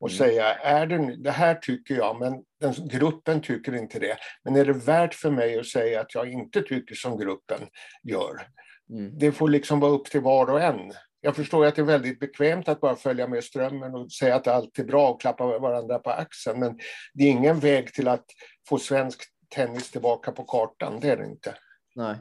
och 0.00 0.08
mm. 0.08 0.18
säga, 0.18 0.54
är 0.54 0.86
det, 0.86 1.16
det 1.16 1.30
här 1.30 1.54
tycker 1.54 1.94
jag, 1.94 2.18
men 2.20 2.32
den, 2.60 2.88
gruppen 2.88 3.40
tycker 3.40 3.74
inte 3.74 3.98
det. 3.98 4.16
Men 4.44 4.56
är 4.56 4.64
det 4.64 4.72
värt 4.72 5.14
för 5.14 5.30
mig 5.30 5.58
att 5.58 5.66
säga 5.66 6.00
att 6.00 6.14
jag 6.14 6.32
inte 6.32 6.62
tycker 6.62 6.94
som 6.94 7.18
gruppen 7.18 7.60
gör? 8.02 8.46
Mm. 8.90 9.18
Det 9.18 9.32
får 9.32 9.48
liksom 9.48 9.80
vara 9.80 9.92
upp 9.92 10.04
till 10.04 10.20
var 10.20 10.50
och 10.50 10.60
en. 10.60 10.92
Jag 11.20 11.36
förstår 11.36 11.66
att 11.66 11.76
det 11.76 11.82
är 11.82 11.86
väldigt 11.86 12.20
bekvämt 12.20 12.68
att 12.68 12.80
bara 12.80 12.96
följa 12.96 13.28
med 13.28 13.44
strömmen 13.44 13.94
och 13.94 14.12
säga 14.12 14.34
att 14.34 14.46
allt 14.46 14.78
är 14.78 14.84
bra 14.84 15.10
och 15.10 15.20
klappa 15.20 15.58
varandra 15.58 15.98
på 15.98 16.10
axeln, 16.10 16.60
men 16.60 16.78
det 17.14 17.24
är 17.24 17.28
ingen 17.30 17.60
väg 17.60 17.94
till 17.94 18.08
att 18.08 18.26
få 18.68 18.78
svensk 18.78 19.22
tennis 19.54 19.90
tillbaka 19.90 20.32
på 20.32 20.44
kartan, 20.44 21.00
det 21.00 21.10
är 21.10 21.16
det 21.16 21.24
inte. 21.24 21.54
Nej. 21.94 22.16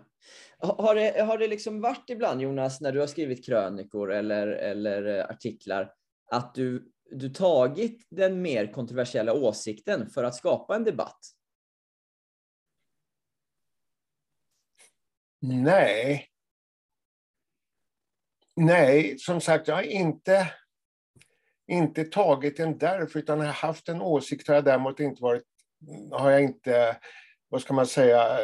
Har 0.61 0.95
det, 0.95 1.21
har 1.21 1.37
det 1.37 1.47
liksom 1.47 1.81
varit 1.81 2.09
ibland, 2.09 2.41
Jonas, 2.41 2.81
när 2.81 2.91
du 2.91 2.99
har 2.99 3.07
skrivit 3.07 3.45
krönikor 3.45 4.13
eller, 4.13 4.47
eller 4.47 5.19
eh, 5.19 5.25
artiklar, 5.25 5.93
att 6.31 6.55
du, 6.55 6.91
du 7.11 7.29
tagit 7.29 8.07
den 8.09 8.41
mer 8.41 8.73
kontroversiella 8.73 9.33
åsikten 9.33 10.09
för 10.09 10.23
att 10.23 10.35
skapa 10.35 10.75
en 10.75 10.83
debatt? 10.83 11.19
Nej. 15.39 16.27
Nej, 18.55 19.19
som 19.19 19.41
sagt, 19.41 19.67
jag 19.67 19.75
har 19.75 19.81
inte, 19.81 20.53
inte 21.67 22.03
tagit 22.03 22.57
den 22.57 22.77
därför, 22.77 23.19
utan 23.19 23.39
har 23.39 23.45
jag 23.45 23.53
haft 23.53 23.89
en 23.89 24.01
åsikt 24.01 24.47
har 24.47 24.55
jag 24.55 24.65
däremot 24.65 24.99
inte 24.99 25.23
varit, 25.23 25.43
har 26.11 26.31
jag 26.31 26.41
inte 26.41 26.97
vad 27.51 27.61
ska 27.61 27.73
man 27.73 27.87
säga, 27.87 28.37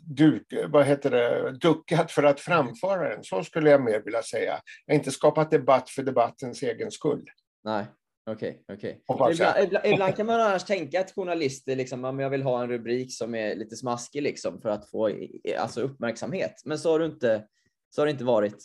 duk, 0.00 0.42
vad 0.68 0.86
heter 0.86 1.10
det, 1.10 1.52
duckat 1.52 2.12
för 2.12 2.22
att 2.22 2.40
framföra 2.40 3.08
den. 3.08 3.24
Så 3.24 3.44
skulle 3.44 3.70
jag 3.70 3.82
mer 3.82 4.00
vilja 4.00 4.22
säga. 4.22 4.60
Jag 4.86 4.94
har 4.94 4.98
inte 4.98 5.10
skapat 5.10 5.50
debatt 5.50 5.90
för 5.90 6.02
debattens 6.02 6.62
egen 6.62 6.90
skull. 6.90 7.24
Nej, 7.64 7.86
okej. 8.30 8.62
Okay, 8.68 8.76
okay. 8.76 9.34
ibland, 9.34 9.58
ibland, 9.64 9.86
ibland, 9.86 10.16
kan 10.16 10.26
man 10.26 10.40
annars 10.40 10.64
tänka 10.64 11.00
att 11.00 11.12
journalister, 11.14 11.76
liksom, 11.76 12.04
om 12.04 12.18
jag 12.18 12.30
vill 12.30 12.42
ha 12.42 12.62
en 12.62 12.68
rubrik 12.68 13.14
som 13.14 13.34
är 13.34 13.54
lite 13.54 13.76
smaskig 13.76 14.22
liksom, 14.22 14.60
för 14.60 14.68
att 14.68 14.90
få 14.90 15.10
alltså, 15.58 15.80
uppmärksamhet. 15.80 16.62
Men 16.64 16.78
så 16.78 16.90
har, 16.90 16.98
du 16.98 17.06
inte, 17.06 17.44
så 17.90 18.00
har 18.00 18.06
det 18.06 18.12
inte 18.12 18.24
varit. 18.24 18.64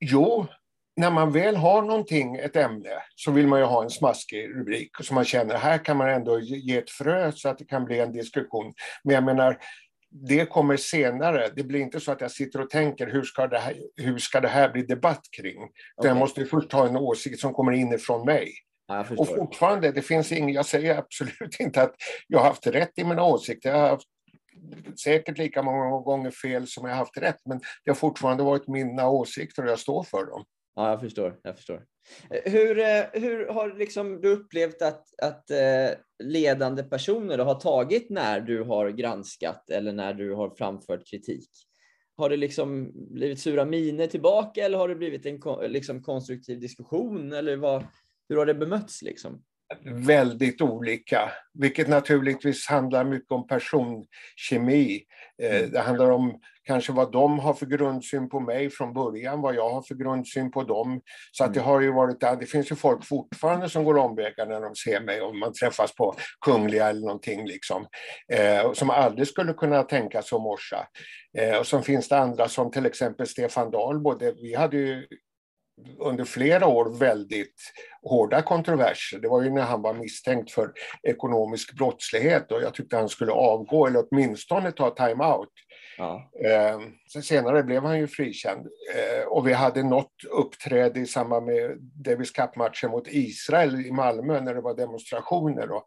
Jo, 0.00 0.46
när 0.96 1.10
man 1.10 1.32
väl 1.32 1.56
har 1.56 1.82
någonting, 1.82 2.36
ett 2.36 2.56
ämne, 2.56 3.02
så 3.14 3.30
vill 3.30 3.46
man 3.46 3.58
ju 3.58 3.64
ha 3.64 3.82
en 3.82 3.90
smaskig 3.90 4.48
rubrik 4.48 4.90
så 5.00 5.14
man 5.14 5.24
känner 5.24 5.54
här 5.54 5.84
kan 5.84 5.96
man 5.96 6.08
ändå 6.08 6.40
ge 6.40 6.76
ett 6.76 6.90
frö 6.90 7.32
så 7.32 7.48
att 7.48 7.58
det 7.58 7.64
kan 7.64 7.84
bli 7.84 8.00
en 8.00 8.12
diskussion. 8.12 8.72
Men 9.04 9.14
jag 9.14 9.24
menar, 9.24 9.58
det 10.28 10.46
kommer 10.46 10.76
senare. 10.76 11.50
Det 11.56 11.62
blir 11.62 11.80
inte 11.80 12.00
så 12.00 12.12
att 12.12 12.20
jag 12.20 12.30
sitter 12.30 12.60
och 12.60 12.70
tänker 12.70 13.06
hur 13.06 13.22
ska 13.22 13.46
det 13.46 13.58
här, 13.58 13.76
hur 13.96 14.18
ska 14.18 14.40
det 14.40 14.48
här 14.48 14.70
bli 14.70 14.82
debatt 14.82 15.22
kring? 15.36 15.62
Okay. 15.96 16.08
Jag 16.08 16.16
måste 16.16 16.44
först 16.44 16.72
ha 16.72 16.88
en 16.88 16.96
åsikt 16.96 17.40
som 17.40 17.54
kommer 17.54 17.72
inifrån 17.72 18.26
mig. 18.26 18.52
Ja, 18.86 19.06
och 19.16 19.28
fortfarande, 19.28 19.92
det 19.92 20.02
finns 20.02 20.32
ing, 20.32 20.52
jag 20.52 20.66
säger 20.66 20.98
absolut 20.98 21.56
inte 21.60 21.82
att 21.82 21.94
jag 22.28 22.38
har 22.38 22.46
haft 22.46 22.66
rätt 22.66 22.92
i 22.96 23.04
mina 23.04 23.22
åsikter. 23.22 23.70
Jag 23.70 23.78
har 23.78 23.88
haft 23.88 24.08
säkert 25.04 25.38
lika 25.38 25.62
många 25.62 26.00
gånger 26.00 26.30
fel 26.30 26.66
som 26.66 26.84
jag 26.84 26.94
har 26.94 26.98
haft 26.98 27.16
rätt, 27.16 27.40
men 27.44 27.58
det 27.84 27.90
har 27.90 27.94
fortfarande 27.94 28.42
varit 28.42 28.68
mina 28.68 29.08
åsikter 29.08 29.64
och 29.64 29.70
jag 29.70 29.78
står 29.78 30.02
för 30.02 30.26
dem. 30.26 30.44
Ja, 30.76 30.90
jag 30.90 31.00
förstår. 31.00 31.40
Jag 31.42 31.56
förstår. 31.56 31.84
Eh, 32.30 32.52
hur, 32.52 32.78
eh, 32.78 33.04
hur 33.12 33.48
har 33.48 33.78
liksom 33.78 34.20
du 34.20 34.28
upplevt 34.28 34.82
att, 34.82 35.20
att 35.22 35.50
eh, 35.50 35.90
ledande 36.24 36.82
personer 36.82 37.38
har 37.38 37.54
tagit 37.54 38.10
när 38.10 38.40
du 38.40 38.62
har 38.62 38.90
granskat 38.90 39.70
eller 39.70 39.92
när 39.92 40.14
du 40.14 40.34
har 40.34 40.50
framfört 40.50 41.06
kritik? 41.06 41.50
Har 42.16 42.30
det 42.30 42.36
liksom 42.36 42.92
blivit 42.94 43.40
sura 43.40 43.64
miner 43.64 44.06
tillbaka 44.06 44.64
eller 44.64 44.78
har 44.78 44.88
det 44.88 44.94
blivit 44.94 45.26
en 45.26 45.40
liksom, 45.72 46.02
konstruktiv 46.02 46.60
diskussion? 46.60 47.32
Eller 47.32 47.56
vad, 47.56 47.84
hur 48.28 48.36
har 48.36 48.46
det 48.46 48.54
bemötts? 48.54 49.02
Liksom? 49.02 49.42
väldigt 49.84 50.60
olika, 50.60 51.32
vilket 51.54 51.88
naturligtvis 51.88 52.66
handlar 52.66 53.04
mycket 53.04 53.30
om 53.30 53.46
personkemi. 53.46 55.02
Mm. 55.42 55.70
Det 55.70 55.80
handlar 55.80 56.10
om 56.10 56.40
kanske 56.64 56.92
vad 56.92 57.12
de 57.12 57.38
har 57.38 57.54
för 57.54 57.66
grundsyn 57.66 58.28
på 58.28 58.40
mig 58.40 58.70
från 58.70 58.92
början, 58.92 59.40
vad 59.40 59.54
jag 59.54 59.70
har 59.70 59.82
för 59.82 59.94
grundsyn 59.94 60.50
på 60.50 60.62
dem. 60.62 61.00
Så 61.32 61.44
att 61.44 61.54
det 61.54 61.60
mm. 61.60 61.70
har 61.70 61.80
ju 61.80 61.92
varit, 61.92 62.20
det 62.20 62.46
finns 62.46 62.72
ju 62.72 62.76
folk 62.76 63.04
fortfarande 63.04 63.68
som 63.68 63.84
går 63.84 63.98
omvägar 63.98 64.46
när 64.46 64.60
de 64.60 64.74
ser 64.74 65.00
mig 65.00 65.20
om 65.20 65.38
man 65.38 65.52
träffas 65.52 65.94
på 65.94 66.14
Kungliga 66.46 66.88
eller 66.88 67.00
någonting 67.00 67.46
liksom. 67.46 67.86
Eh, 68.32 68.72
som 68.72 68.90
aldrig 68.90 69.28
skulle 69.28 69.52
kunna 69.52 69.82
tänka 69.82 70.22
sig 70.22 70.36
att 70.36 70.42
morsa. 70.42 70.86
Eh, 71.38 71.58
och 71.58 71.66
så 71.66 71.82
finns 71.82 72.08
det 72.08 72.18
andra 72.18 72.48
som 72.48 72.70
till 72.70 72.86
exempel 72.86 73.26
Stefan 73.26 73.70
Dahl, 73.70 74.02
vi 74.42 74.54
hade 74.54 74.76
ju 74.76 75.06
under 75.98 76.24
flera 76.24 76.66
år 76.66 76.98
väldigt 76.98 77.72
hårda 78.02 78.42
kontroverser. 78.42 79.18
Det 79.18 79.28
var 79.28 79.42
ju 79.42 79.50
när 79.50 79.62
han 79.62 79.82
var 79.82 79.94
misstänkt 79.94 80.50
för 80.50 80.72
ekonomisk 81.02 81.74
brottslighet 81.74 82.52
och 82.52 82.62
jag 82.62 82.74
tyckte 82.74 82.96
han 82.96 83.08
skulle 83.08 83.32
avgå 83.32 83.86
eller 83.86 84.04
åtminstone 84.10 84.72
ta 84.72 84.90
time-out. 84.90 85.48
Ja. 85.96 86.30
Eh, 86.44 86.80
senare 87.22 87.62
blev 87.62 87.82
han 87.82 87.98
ju 87.98 88.06
frikänd 88.06 88.66
eh, 88.94 89.26
och 89.26 89.48
vi 89.48 89.52
hade 89.52 89.82
något 89.82 90.24
uppträde 90.30 91.00
i 91.00 91.06
samband 91.06 91.46
med 91.46 91.78
Davis 91.80 92.30
Cup-matchen 92.30 92.90
mot 92.90 93.08
Israel 93.08 93.86
i 93.86 93.92
Malmö 93.92 94.40
när 94.40 94.54
det 94.54 94.60
var 94.60 94.74
demonstrationer. 94.74 95.70
Och 95.70 95.84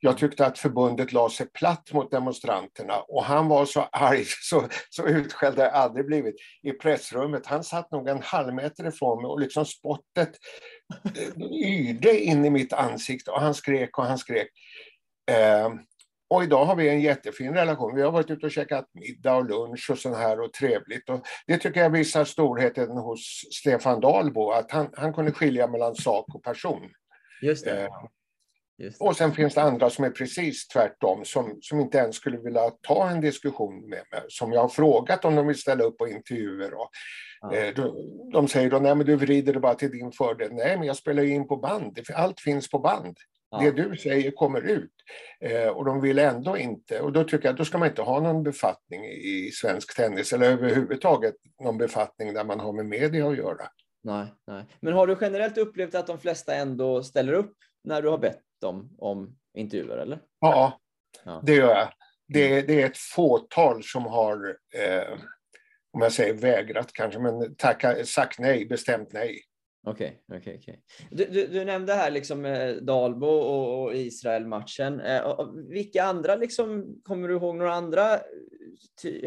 jag 0.00 0.18
tyckte 0.18 0.46
att 0.46 0.58
förbundet 0.58 1.12
la 1.12 1.30
sig 1.30 1.46
platt 1.46 1.92
mot 1.92 2.10
demonstranterna 2.10 3.00
och 3.00 3.24
han 3.24 3.48
var 3.48 3.64
så 3.64 3.80
arg, 3.92 4.24
så, 4.24 4.68
så 4.90 5.06
utskälld 5.06 5.58
har 5.58 5.64
jag 5.64 5.74
aldrig 5.74 6.06
blivit 6.06 6.36
i 6.62 6.72
pressrummet. 6.72 7.46
Han 7.46 7.64
satt 7.64 7.90
nog 7.90 8.08
en 8.08 8.22
halv 8.22 8.54
meter 8.54 8.88
ifrån 8.88 9.22
mig 9.22 9.28
och 9.28 9.40
liksom 9.40 9.64
spottet 9.64 10.30
eh, 11.16 11.42
yrde 11.52 12.20
in 12.20 12.44
i 12.44 12.50
mitt 12.50 12.72
ansikte 12.72 13.30
och 13.30 13.40
han 13.40 13.54
skrek 13.54 13.98
och 13.98 14.04
han 14.04 14.18
skrek. 14.18 14.48
Eh, 15.30 15.68
och 16.30 16.42
idag 16.42 16.64
har 16.64 16.76
vi 16.76 16.88
en 16.88 17.00
jättefin 17.00 17.54
relation. 17.54 17.94
Vi 17.94 18.02
har 18.02 18.10
varit 18.10 18.30
ute 18.30 18.46
och 18.46 18.52
käkat 18.52 18.86
middag 18.92 19.34
och 19.34 19.44
lunch 19.44 19.90
och 19.90 19.98
sånt 19.98 20.16
här 20.16 20.40
och 20.40 20.52
trevligt. 20.52 21.08
Och 21.10 21.26
det 21.46 21.58
tycker 21.58 21.80
jag 21.80 21.90
visar 21.90 22.24
storheten 22.24 22.90
hos 22.90 23.20
Stefan 23.60 24.00
Dahlbo, 24.00 24.50
att 24.50 24.70
han, 24.70 24.90
han 24.96 25.12
kunde 25.12 25.32
skilja 25.32 25.66
mellan 25.66 25.94
sak 25.94 26.34
och 26.34 26.42
person. 26.42 26.90
Just 27.42 27.64
det. 27.64 27.82
Eh, 27.82 27.88
Just 28.78 28.98
det. 28.98 29.04
Och 29.04 29.16
sen 29.16 29.32
finns 29.32 29.54
det 29.54 29.62
andra 29.62 29.90
som 29.90 30.04
är 30.04 30.10
precis 30.10 30.68
tvärtom, 30.68 31.24
som, 31.24 31.58
som 31.60 31.80
inte 31.80 31.98
ens 31.98 32.16
skulle 32.16 32.38
vilja 32.38 32.70
ta 32.70 33.10
en 33.10 33.20
diskussion 33.20 33.80
med 33.80 34.02
mig. 34.12 34.22
Som 34.28 34.52
jag 34.52 34.60
har 34.60 34.68
frågat 34.68 35.24
om 35.24 35.36
de 35.36 35.46
vill 35.46 35.58
ställa 35.58 35.84
upp 35.84 35.98
på 35.98 36.08
intervjuer. 36.08 36.74
Och, 36.74 36.90
ja. 37.40 37.54
eh, 37.54 37.74
de, 37.74 37.94
de, 38.32 38.48
säger 38.48 38.70
då, 38.70 38.78
nej 38.78 38.94
men 38.94 39.06
du 39.06 39.16
vrider 39.16 39.52
det 39.52 39.60
bara 39.60 39.74
till 39.74 39.90
din 39.90 40.12
fördel. 40.12 40.52
Nej, 40.52 40.76
men 40.76 40.86
jag 40.86 40.96
spelar 40.96 41.22
ju 41.22 41.30
in 41.30 41.48
på 41.48 41.56
band. 41.56 41.98
Allt 42.14 42.40
finns 42.40 42.70
på 42.70 42.78
band. 42.78 43.16
Ja. 43.50 43.58
Det 43.58 43.70
du 43.70 43.96
säger 43.96 44.30
kommer 44.30 44.60
ut. 44.60 44.92
Eh, 45.40 45.68
och 45.68 45.84
de 45.84 46.00
vill 46.00 46.18
ändå 46.18 46.58
inte. 46.58 47.00
Och 47.00 47.12
då 47.12 47.24
tycker 47.24 47.44
jag 47.44 47.52
att 47.52 47.58
då 47.58 47.64
ska 47.64 47.78
man 47.78 47.88
inte 47.88 48.02
ha 48.02 48.20
någon 48.20 48.42
befattning 48.42 49.04
i 49.04 49.50
svensk 49.54 49.96
tennis 49.96 50.32
eller 50.32 50.50
överhuvudtaget 50.50 51.34
någon 51.62 51.78
befattning 51.78 52.34
där 52.34 52.44
man 52.44 52.60
har 52.60 52.72
med 52.72 52.86
media 52.86 53.28
att 53.28 53.36
göra. 53.36 53.68
Nej, 54.02 54.26
nej. 54.46 54.64
Men 54.80 54.92
har 54.92 55.06
du 55.06 55.16
generellt 55.20 55.58
upplevt 55.58 55.94
att 55.94 56.06
de 56.06 56.18
flesta 56.18 56.54
ändå 56.54 57.02
ställer 57.02 57.32
upp 57.32 57.54
när 57.84 58.02
du 58.02 58.08
har 58.08 58.18
bett 58.18 58.42
dem 58.60 58.96
om 58.98 59.36
intervjuer? 59.54 59.96
Eller? 59.96 60.20
Ja, 60.40 60.80
ja. 61.24 61.42
det 61.46 61.54
gör 61.54 61.76
jag. 61.76 61.88
Det, 62.28 62.52
mm. 62.52 62.66
det 62.66 62.82
är 62.82 62.86
ett 62.86 62.98
fåtal 62.98 63.82
som 63.82 64.06
har, 64.06 64.56
eh, 64.74 65.18
om 65.92 66.02
jag 66.02 66.12
säger 66.12 66.34
vägrat 66.34 66.92
kanske, 66.92 67.18
men 67.18 67.54
tacka, 67.54 68.04
sagt 68.04 68.38
nej, 68.38 68.66
bestämt 68.66 69.12
nej. 69.12 69.40
Okej, 69.86 70.22
okay, 70.26 70.38
okej, 70.38 70.58
okay, 70.58 70.74
okay. 70.74 70.82
du, 71.10 71.24
du, 71.24 71.46
du, 71.46 71.64
nämnde 71.64 71.94
här 71.94 72.10
liksom 72.10 72.44
eh, 72.44 72.74
Dalbo 72.74 73.26
och, 73.26 73.82
och 73.82 73.94
Israel-matchen. 73.94 75.00
Eh, 75.00 75.52
vilka 75.68 76.04
andra, 76.04 76.36
liksom, 76.36 76.96
kommer 77.04 77.28
du 77.28 77.34
ihåg 77.34 77.56
några 77.56 77.74
andra 77.74 78.20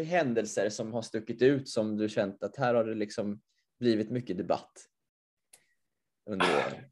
händelser 0.04 0.68
som 0.68 0.92
har 0.92 1.02
stuckit 1.02 1.42
ut 1.42 1.68
som 1.68 1.96
du 1.96 2.08
känt 2.08 2.42
att 2.42 2.56
här 2.56 2.74
har 2.74 2.84
det 2.84 2.94
liksom 2.94 3.40
blivit 3.80 4.10
mycket 4.10 4.38
debatt 4.38 4.72
under 6.30 6.46
åren? 6.46 6.84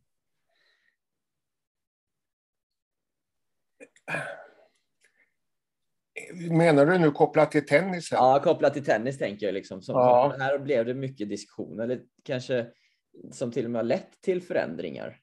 Menar 6.50 6.86
du 6.86 6.98
nu 6.98 7.10
kopplat 7.10 7.52
till 7.52 7.66
tennisen? 7.66 8.16
Ja, 8.16 8.40
kopplat 8.44 8.74
till 8.74 8.84
tennis 8.84 9.18
tänker 9.18 9.46
jag. 9.46 9.52
Liksom. 9.52 9.82
Som, 9.82 9.94
ja. 9.94 10.34
Här 10.38 10.58
blev 10.58 10.86
det 10.86 10.94
mycket 10.94 11.28
diskussion, 11.28 11.80
eller 11.80 12.00
kanske 12.24 12.66
som 13.32 13.52
till 13.52 13.64
och 13.64 13.70
med 13.70 13.78
har 13.78 13.86
lett 13.86 14.20
till 14.20 14.42
förändringar? 14.42 15.20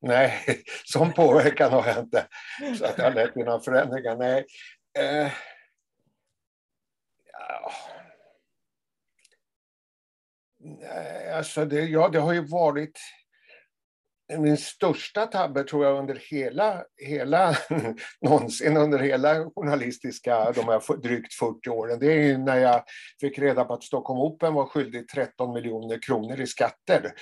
Nej, 0.00 0.40
sån 0.84 1.12
påverkan 1.12 1.72
har 1.72 1.86
jag 1.86 1.98
inte. 1.98 2.26
Så 2.78 2.84
att 2.84 2.96
det 2.96 3.02
har 3.02 3.14
lett 3.14 3.32
till 3.32 3.44
några 3.44 3.60
förändringar. 3.60 4.16
Nej. 4.16 4.46
Eh, 4.98 5.32
ja. 7.32 7.72
Nej, 10.58 11.32
alltså 11.32 11.64
det, 11.64 11.80
ja, 11.80 12.08
det 12.08 12.18
har 12.18 12.32
ju 12.32 12.46
varit 12.46 12.98
min 14.38 14.56
största 14.56 15.26
tabbe 15.26 15.64
tror 15.64 15.84
jag 15.84 15.98
under 15.98 16.14
hela, 16.30 16.84
hela 17.02 17.56
någonsin 18.20 18.76
under 18.76 18.98
hela 18.98 19.50
journalistiska, 19.50 20.52
de 20.52 20.64
här 20.64 21.02
drygt 21.02 21.34
40 21.34 21.70
åren, 21.70 21.98
det 21.98 22.12
är 22.12 22.22
ju 22.22 22.38
när 22.38 22.56
jag 22.56 22.82
fick 23.20 23.38
reda 23.38 23.64
på 23.64 23.74
att 23.74 23.84
Stockholm 23.84 24.20
Open 24.20 24.54
var 24.54 24.66
skyldig 24.66 25.08
13 25.08 25.52
miljoner 25.52 26.02
kronor 26.02 26.40
i 26.40 26.46
skatter. 26.46 27.12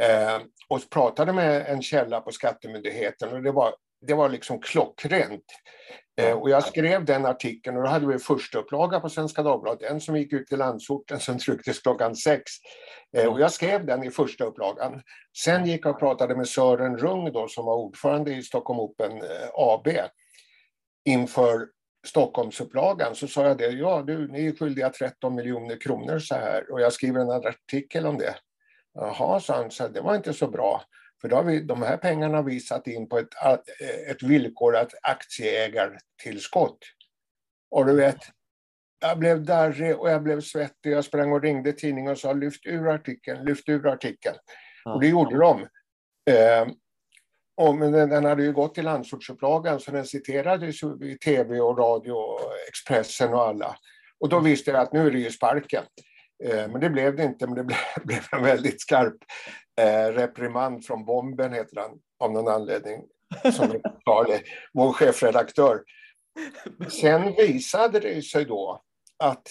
Eh, 0.00 0.40
och 0.68 0.90
pratade 0.90 1.32
med 1.32 1.66
en 1.66 1.82
källa 1.82 2.20
på 2.20 2.32
Skattemyndigheten 2.32 3.32
och 3.32 3.42
det 3.42 3.52
var, 3.52 3.74
det 4.00 4.14
var 4.14 4.28
liksom 4.28 4.60
klockrent. 4.60 5.44
Eh, 6.20 6.32
och 6.32 6.50
jag 6.50 6.64
skrev 6.64 7.04
den 7.04 7.26
artikeln 7.26 7.76
och 7.76 7.82
då 7.82 7.88
hade 7.88 8.06
vi 8.06 8.18
första 8.18 8.58
upplaga 8.58 9.00
på 9.00 9.08
Svenska 9.08 9.42
Dagbladet, 9.42 9.90
en 9.90 10.00
som 10.00 10.16
gick 10.16 10.32
ut 10.32 10.46
till 10.46 10.58
landsorten 10.58 11.20
som 11.20 11.38
trycktes 11.38 11.80
klockan 11.80 12.16
sex. 12.16 12.42
Eh, 13.16 13.32
och 13.32 13.40
jag 13.40 13.52
skrev 13.52 13.86
den 13.86 14.04
i 14.04 14.10
första 14.10 14.44
upplagan. 14.44 15.02
Sen 15.44 15.66
gick 15.66 15.86
jag 15.86 15.94
och 15.94 16.00
pratade 16.00 16.36
med 16.36 16.48
Sören 16.48 16.98
Rung 16.98 17.32
då, 17.32 17.48
som 17.48 17.64
var 17.64 17.76
ordförande 17.76 18.34
i 18.34 18.42
Stockholm 18.42 18.80
Open 18.80 19.12
eh, 19.12 19.48
AB 19.54 19.88
inför 21.04 21.66
Stockholmsupplagan 22.06 23.14
så 23.14 23.28
sa 23.28 23.46
jag 23.46 23.58
det, 23.58 23.66
ja 23.66 24.02
du, 24.02 24.32
ni 24.32 24.46
är 24.46 24.52
skyldiga 24.52 24.90
13 24.90 25.34
miljoner 25.34 25.80
kronor 25.80 26.18
så 26.18 26.34
här 26.34 26.72
och 26.72 26.80
jag 26.80 26.92
skriver 26.92 27.20
en 27.20 27.30
artikel 27.30 28.06
om 28.06 28.18
det. 28.18 28.34
Jaha, 28.94 29.40
sa 29.40 29.56
han, 29.56 29.70
så 29.70 29.88
det 29.88 30.00
var 30.00 30.14
inte 30.14 30.32
så 30.32 30.48
bra. 30.48 30.82
För 31.20 31.28
då 31.28 31.36
har 31.36 31.42
vi, 31.42 31.60
de 31.60 31.82
här 31.82 31.96
pengarna 31.96 32.36
har 32.36 32.44
vi 32.44 32.60
satt 32.60 32.86
in 32.86 33.08
på 33.08 33.18
ett, 33.18 33.28
ett 34.10 34.22
villkorat 34.22 34.94
aktieägartillskott. 35.02 36.78
Och 37.70 37.86
du 37.86 37.96
vet, 37.96 38.18
jag 39.00 39.18
blev 39.18 39.44
darrig 39.44 40.00
och 40.00 40.10
jag 40.10 40.22
blev 40.22 40.40
svettig. 40.40 40.92
Jag 40.92 41.04
sprang 41.04 41.32
och 41.32 41.42
ringde 41.42 41.72
tidningen 41.72 42.12
och 42.12 42.18
sa 42.18 42.32
lyft 42.32 42.66
ur 42.66 42.88
artikeln, 42.88 43.44
lyft 43.44 43.68
ur 43.68 43.86
artikeln. 43.86 44.36
Ja. 44.84 44.94
Och 44.94 45.00
det 45.00 45.08
gjorde 45.08 45.38
de. 45.38 45.62
Eh, 46.30 46.66
och, 47.56 47.74
men 47.74 47.92
den, 47.92 48.08
den, 48.08 48.24
hade 48.24 48.42
ju 48.42 48.52
gått 48.52 48.74
till 48.74 48.84
landsortsupplagan 48.84 49.80
så 49.80 49.90
den 49.90 50.06
citerades 50.06 50.82
i 50.82 51.18
tv 51.24 51.60
och 51.60 51.78
radio, 51.78 52.38
Expressen 52.68 53.34
och 53.34 53.42
alla. 53.42 53.76
Och 54.20 54.28
då 54.28 54.40
visste 54.40 54.70
jag 54.70 54.80
att 54.80 54.92
nu 54.92 55.06
är 55.06 55.10
det 55.10 55.18
ju 55.18 55.30
sparken. 55.30 55.84
Eh, 56.44 56.68
men 56.68 56.80
det 56.80 56.90
blev 56.90 57.16
det 57.16 57.24
inte, 57.24 57.46
men 57.46 57.54
det 57.54 57.64
blev, 57.64 58.20
en 58.32 58.42
väldigt 58.42 58.80
skarp 58.80 59.16
eh, 59.80 60.12
reprimand 60.12 60.84
från 60.84 61.04
Bomben, 61.04 61.52
heter 61.52 61.76
han 61.76 61.90
av 62.18 62.32
någon 62.32 62.48
anledning, 62.48 63.02
som 63.52 63.70
är 63.70 63.80
vår 64.72 64.92
chefredaktör. 64.92 65.82
Sen 66.88 67.34
visade 67.34 68.00
det 68.00 68.22
sig 68.22 68.44
då 68.44 68.82
att 69.18 69.46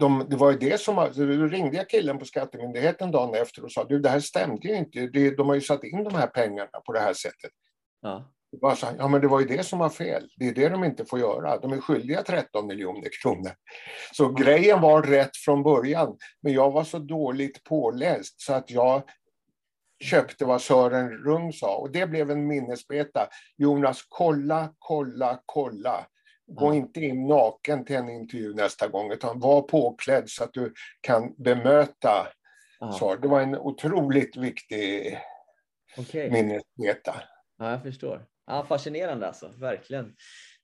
de, 0.00 0.26
det 0.30 0.36
var 0.36 0.50
ju 0.50 0.58
det 0.58 0.80
som... 0.80 0.98
Alltså, 0.98 1.26
då 1.26 1.46
ringde 1.46 1.76
jag 1.76 1.88
killen 1.88 2.18
på 2.18 2.24
Skattemyndigheten 2.24 3.10
dagen 3.10 3.34
efter 3.34 3.64
och 3.64 3.72
sa 3.72 3.84
du 3.84 3.98
det 3.98 4.08
här 4.08 4.20
stämde 4.20 4.68
ju 4.68 4.76
inte. 4.76 5.06
De 5.30 5.48
har 5.48 5.54
ju 5.54 5.60
satt 5.60 5.84
in 5.84 6.04
de 6.04 6.14
här 6.14 6.26
pengarna 6.26 6.80
på 6.86 6.92
det 6.92 7.00
här 7.00 7.12
sättet. 7.12 7.50
Ja. 8.00 8.32
Bara 8.62 8.76
så, 8.76 8.86
ja, 8.98 9.08
men 9.08 9.20
det 9.20 9.28
var 9.28 9.40
ju 9.40 9.46
det 9.46 9.62
som 9.62 9.78
var 9.78 9.88
fel. 9.88 10.28
Det 10.36 10.48
är 10.48 10.54
det 10.54 10.68
de 10.68 10.84
inte 10.84 11.04
får 11.04 11.18
göra. 11.18 11.58
De 11.58 11.72
är 11.72 11.80
skyldiga 11.80 12.22
13 12.22 12.66
miljoner 12.66 13.08
kronor. 13.22 13.52
Så 14.12 14.28
grejen 14.28 14.80
var 14.80 15.02
rätt 15.02 15.36
från 15.36 15.62
början. 15.62 16.16
Men 16.42 16.52
jag 16.52 16.70
var 16.70 16.84
så 16.84 16.98
dåligt 16.98 17.64
påläst 17.64 18.40
så 18.40 18.52
att 18.52 18.70
jag 18.70 19.02
köpte 20.04 20.44
vad 20.44 20.62
Sören 20.62 21.10
Rung 21.10 21.52
sa. 21.52 21.76
Och 21.76 21.90
det 21.90 22.06
blev 22.06 22.30
en 22.30 22.46
minnesbeta. 22.46 23.28
Jonas, 23.56 24.02
kolla, 24.08 24.74
kolla, 24.78 25.40
kolla. 25.46 26.06
Gå 26.46 26.66
mm. 26.66 26.78
inte 26.78 27.00
in 27.00 27.26
naken 27.26 27.84
till 27.84 27.96
en 27.96 28.08
intervju 28.08 28.54
nästa 28.54 28.88
gång, 28.88 29.12
utan 29.12 29.40
var 29.40 29.62
påklädd 29.62 30.30
så 30.30 30.44
att 30.44 30.52
du 30.52 30.72
kan 31.00 31.34
bemöta 31.38 32.28
mm. 32.82 32.92
svar. 32.92 33.16
Det 33.16 33.28
var 33.28 33.40
en 33.40 33.58
otroligt 33.58 34.36
viktig 34.36 35.18
okay. 35.98 36.30
minnesbeta. 36.30 37.22
Ja, 37.58 37.70
jag 37.70 37.82
förstår. 37.82 38.26
Ja, 38.48 38.66
fascinerande 38.68 39.26
alltså, 39.26 39.50
verkligen. 39.60 40.14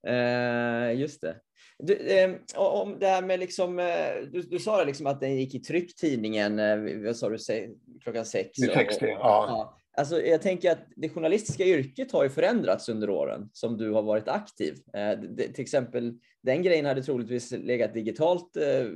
Eh, 0.07 1.01
just 1.01 1.21
det. 1.21 1.37
Du, 1.79 1.95
eh, 1.95 2.31
om 2.55 2.99
det 2.99 3.07
här 3.07 3.23
med 3.23 3.41
liksom, 3.41 3.79
eh, 3.79 4.15
du, 4.33 4.43
du 4.43 4.59
sa 4.59 4.79
det 4.79 4.85
liksom 4.85 5.07
att 5.07 5.21
den 5.21 5.37
gick 5.37 5.55
i 5.55 5.59
tryck 5.59 5.97
tidningen, 5.97 6.59
eh, 6.59 7.05
vad 7.05 7.17
sa 7.17 7.29
du, 7.29 7.39
klockan 8.03 8.25
sex? 8.25 8.59
I 8.59 8.67
text, 8.67 8.99
ja. 9.03 9.19
ja. 9.19 9.79
Alltså, 9.97 10.21
jag 10.21 10.43
tänker 10.43 10.71
att 10.71 10.87
det 10.97 11.09
journalistiska 11.09 11.65
yrket 11.65 12.13
har 12.13 12.25
ju 12.25 12.31
förändrats 12.31 12.89
under 12.89 13.11
åren 13.11 13.51
som 13.53 13.77
du 13.77 13.91
har 13.91 14.03
varit 14.03 14.29
aktiv. 14.29 14.75
Eh, 14.95 15.21
det, 15.21 15.49
till 15.49 15.63
exempel, 15.63 16.19
den 16.43 16.63
grejen 16.63 16.87
hade 16.87 17.03
troligtvis 17.03 17.53
legat 17.53 17.95
digitalt 17.95 18.57
eh, 18.57 18.87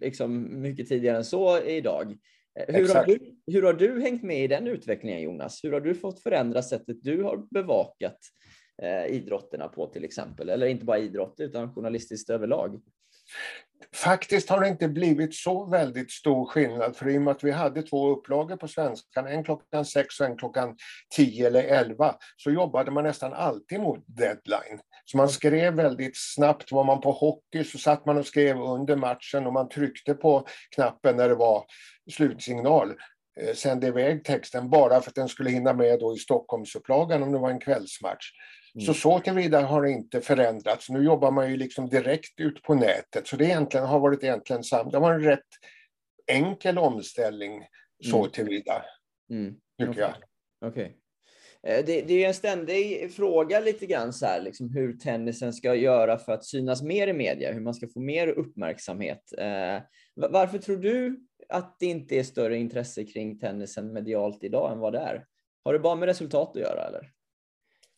liksom 0.00 0.60
mycket 0.62 0.88
tidigare 0.88 1.16
än 1.16 1.24
så 1.24 1.62
idag. 1.62 2.16
Eh, 2.58 2.74
hur 2.74 2.94
har, 2.94 3.06
du, 3.06 3.18
hur 3.46 3.62
har 3.62 3.72
du 3.72 4.00
hängt 4.00 4.22
med 4.22 4.44
i 4.44 4.46
den 4.46 4.66
utvecklingen 4.66 5.22
Jonas? 5.22 5.64
Hur 5.64 5.72
har 5.72 5.80
du 5.80 5.94
fått 5.94 6.22
förändra 6.22 6.62
sättet 6.62 6.96
du 7.02 7.22
har 7.22 7.36
bevakat 7.50 8.18
eh, 8.82 9.06
idrotterna 9.06 9.68
på 9.68 9.86
till 9.86 10.04
exempel? 10.04 10.48
Eller 10.48 10.66
inte 10.66 10.84
bara 10.84 10.98
idrott 10.98 11.34
utan 11.38 11.74
journalistiskt 11.74 12.30
överlag? 12.30 12.80
Faktiskt 13.94 14.48
har 14.48 14.60
det 14.60 14.68
inte 14.68 14.88
blivit 14.88 15.34
så 15.34 15.64
väldigt 15.64 16.10
stor 16.10 16.46
skillnad, 16.46 16.96
för 16.96 17.08
i 17.08 17.18
och 17.18 17.22
med 17.22 17.32
att 17.32 17.44
vi 17.44 17.50
hade 17.50 17.82
två 17.82 18.08
upplagor 18.08 18.56
på 18.56 18.68
svenskan, 18.68 19.26
en 19.26 19.44
klockan 19.44 19.84
sex 19.84 20.20
och 20.20 20.26
en 20.26 20.36
klockan 20.36 20.76
tio 21.16 21.46
eller 21.46 21.62
elva, 21.62 22.16
så 22.36 22.50
jobbade 22.50 22.90
man 22.90 23.04
nästan 23.04 23.32
alltid 23.32 23.80
mot 23.80 24.04
deadline. 24.06 24.80
Så 25.04 25.16
man 25.16 25.28
skrev 25.28 25.74
väldigt 25.74 26.16
snabbt. 26.16 26.72
Var 26.72 26.84
man 26.84 27.00
på 27.00 27.12
hockey 27.12 27.64
så 27.64 27.78
satt 27.78 28.06
man 28.06 28.18
och 28.18 28.26
skrev 28.26 28.60
under 28.60 28.96
matchen 28.96 29.46
och 29.46 29.52
man 29.52 29.68
tryckte 29.68 30.14
på 30.14 30.46
knappen 30.74 31.16
när 31.16 31.28
det 31.28 31.34
var 31.34 31.64
slutsignal 32.12 32.94
eh, 33.40 33.54
sände 33.54 33.86
iväg 33.86 34.24
texten 34.24 34.70
bara 34.70 35.00
för 35.00 35.10
att 35.10 35.14
den 35.14 35.28
skulle 35.28 35.50
hinna 35.50 35.72
med 35.72 36.00
då 36.00 36.14
i 36.14 36.18
Stockholmsupplagan 36.18 37.22
om 37.22 37.32
det 37.32 37.38
var 37.38 37.50
en 37.50 37.60
kvällsmatch. 37.60 38.30
Mm. 38.74 38.86
Så 38.86 38.94
så 38.94 39.18
tillvida 39.18 39.60
har 39.60 39.82
det 39.82 39.90
inte 39.90 40.20
förändrats. 40.20 40.90
Nu 40.90 41.04
jobbar 41.04 41.30
man 41.30 41.50
ju 41.50 41.56
liksom 41.56 41.88
direkt 41.88 42.40
ut 42.40 42.62
på 42.62 42.74
nätet, 42.74 43.26
så 43.26 43.36
det 43.36 43.44
egentligen 43.44 43.86
har 43.86 44.00
varit 44.00 44.24
egentligen 44.24 44.64
sam 44.64 44.90
Det 44.90 44.98
var 44.98 45.14
en 45.14 45.22
rätt 45.22 45.40
enkel 46.26 46.78
omställning 46.78 47.66
så 48.04 48.18
mm. 48.18 48.30
tillvida, 48.30 48.84
mm. 49.30 49.54
tycker 49.78 49.92
okay. 49.92 50.12
jag. 50.60 50.68
Okay. 50.70 50.92
Eh, 51.66 51.84
det, 51.84 52.02
det, 52.02 52.24
är 52.24 52.28
en 52.28 52.34
ständig 52.34 53.12
fråga 53.14 53.60
lite 53.60 53.86
grann 53.86 54.12
så 54.12 54.26
här, 54.26 54.40
liksom 54.40 54.70
hur 54.70 54.92
tennisen 54.92 55.52
ska 55.52 55.74
göra 55.74 56.18
för 56.18 56.32
att 56.32 56.44
synas 56.44 56.82
mer 56.82 57.08
i 57.08 57.12
media, 57.12 57.52
hur 57.52 57.60
man 57.60 57.74
ska 57.74 57.88
få 57.88 58.00
mer 58.00 58.28
uppmärksamhet. 58.28 59.32
Eh, 59.38 59.82
varför 60.14 60.58
tror 60.58 60.76
du 60.76 61.26
att 61.48 61.76
det 61.78 61.86
inte 61.86 62.18
är 62.18 62.22
större 62.22 62.56
intresse 62.56 63.04
kring 63.04 63.38
tennisen 63.38 63.92
medialt 63.92 64.44
idag 64.44 64.72
än 64.72 64.78
vad 64.78 64.92
det 64.92 64.98
är? 64.98 65.26
Har 65.64 65.72
det 65.72 65.78
bara 65.78 65.94
med 65.94 66.06
resultat 66.06 66.50
att 66.56 66.62
göra 66.62 66.84
eller? 66.86 67.10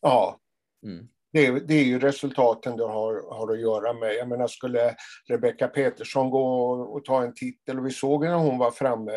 Ja, 0.01 0.39
mm. 0.85 1.07
det, 1.33 1.45
är, 1.45 1.51
det 1.51 1.73
är 1.73 1.83
ju 1.83 1.99
resultaten 1.99 2.77
det 2.77 2.83
har, 2.83 3.35
har 3.37 3.53
att 3.53 3.59
göra 3.59 3.93
med. 3.93 4.15
Jag 4.15 4.27
menar, 4.27 4.47
skulle 4.47 4.95
Rebecca 5.29 5.67
Petersson 5.67 6.29
gå 6.29 6.45
och, 6.45 6.95
och 6.95 7.05
ta 7.05 7.23
en 7.23 7.33
titel, 7.33 7.79
och 7.79 7.85
vi 7.85 7.91
såg 7.91 8.23
när 8.23 8.35
hon 8.35 8.57
var 8.57 8.71
framme, 8.71 9.11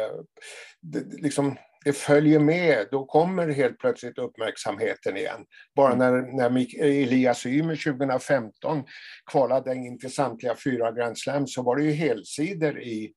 det, 0.81 1.23
liksom, 1.23 1.57
det 1.85 1.93
följer 1.93 2.39
med, 2.39 2.87
då 2.91 3.05
kommer 3.05 3.49
helt 3.49 3.79
plötsligt 3.79 4.19
uppmärksamheten 4.19 5.17
igen. 5.17 5.45
Bara 5.77 5.93
mm. 5.93 5.99
när, 5.99 6.51
när 6.51 6.85
Elias 6.85 7.47
Ymer 7.47 7.77
2015 7.77 8.85
kvalade 9.31 9.75
in 9.75 9.99
till 9.99 10.15
samtliga 10.15 10.55
fyra 10.65 10.93
Grand 10.93 11.19
Slam 11.19 11.47
så 11.47 11.63
var 11.63 11.77
det 11.77 11.85
ju 11.85 11.93
helsidor 11.93 12.81
i, 12.81 13.13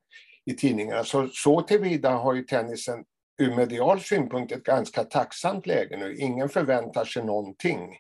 i 0.46 0.54
tidningarna. 0.54 1.04
Så, 1.04 1.28
så 1.28 1.62
tillvida 1.62 2.10
har 2.10 2.34
ju 2.34 2.44
tennisen 2.44 3.04
ur 3.42 3.56
medial 3.56 4.00
synpunkt 4.02 4.52
ett 4.52 4.64
ganska 4.64 5.04
tacksamt 5.04 5.68
läge 5.68 5.98
nu. 5.98 6.16
Ingen 6.16 6.50
förväntar 6.50 7.06
sig 7.06 7.24
någonting. 7.24 7.98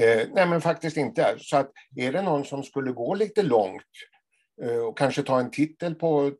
Eh, 0.00 0.26
nej 0.32 0.46
men 0.46 0.60
faktiskt 0.60 0.96
inte. 0.96 1.34
Så 1.38 1.56
att 1.56 1.70
är 1.96 2.12
det 2.12 2.22
någon 2.22 2.44
som 2.44 2.62
skulle 2.62 2.92
gå 2.92 3.14
lite 3.14 3.42
långt 3.42 3.82
och 4.86 4.98
kanske 4.98 5.22
ta 5.22 5.40
en 5.40 5.50
titel 5.50 5.94
på 5.94 6.32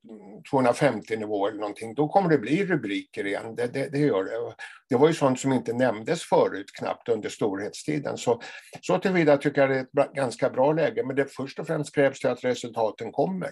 250 0.51 1.17
nivå 1.17 1.49
eller 1.49 1.59
någonting, 1.59 1.95
då 1.95 2.09
kommer 2.09 2.29
det 2.29 2.39
bli 2.39 2.67
rubriker 2.67 3.27
igen. 3.27 3.55
Det, 3.57 3.67
det, 3.67 3.89
det, 3.93 3.99
gör 3.99 4.25
det. 4.25 4.55
Det 4.89 4.97
var 4.97 5.09
ju 5.09 5.15
sånt 5.15 5.41
som 5.41 5.53
inte 5.53 5.73
nämndes 5.73 6.23
förut 6.23 6.67
knappt 6.79 7.09
under 7.09 7.29
storhetstiden. 7.29 8.17
Så, 8.17 8.43
så 8.81 8.99
tillvida 8.99 9.37
tycker 9.37 9.61
jag 9.61 9.71
det 9.71 10.01
är 10.01 10.05
ett 10.05 10.13
ganska 10.13 10.51
bra 10.51 10.73
läge, 10.73 11.05
men 11.05 11.17
det 11.17 11.33
först 11.33 11.59
och 11.59 11.67
främst 11.67 11.95
krävs 11.95 12.21
det 12.21 12.33
att 12.33 12.45
resultaten 12.45 13.13
kommer. 13.13 13.51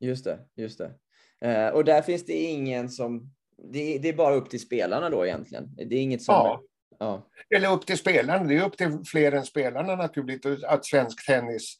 Just 0.00 0.24
det, 0.24 0.38
just 0.56 0.78
det. 0.78 0.92
Eh, 1.48 1.68
och 1.68 1.84
där 1.84 2.02
finns 2.02 2.24
det 2.24 2.32
ingen 2.32 2.88
som... 2.88 3.32
Det, 3.72 3.98
det, 3.98 4.08
är 4.08 4.12
bara 4.12 4.34
upp 4.34 4.50
till 4.50 4.60
spelarna 4.60 5.10
då 5.10 5.26
egentligen? 5.26 5.70
Det 5.76 5.96
är 5.96 6.02
inget 6.02 6.22
som... 6.22 6.34
Ja. 6.34 6.62
ja. 6.98 7.28
Eller 7.56 7.72
upp 7.72 7.86
till 7.86 7.98
spelarna. 7.98 8.44
Det 8.44 8.56
är 8.56 8.66
upp 8.66 8.76
till 8.76 8.98
fler 9.06 9.32
än 9.32 9.44
spelarna 9.44 9.96
naturligtvis 9.96 10.64
att 10.64 10.86
svensk 10.86 11.26
tennis 11.26 11.76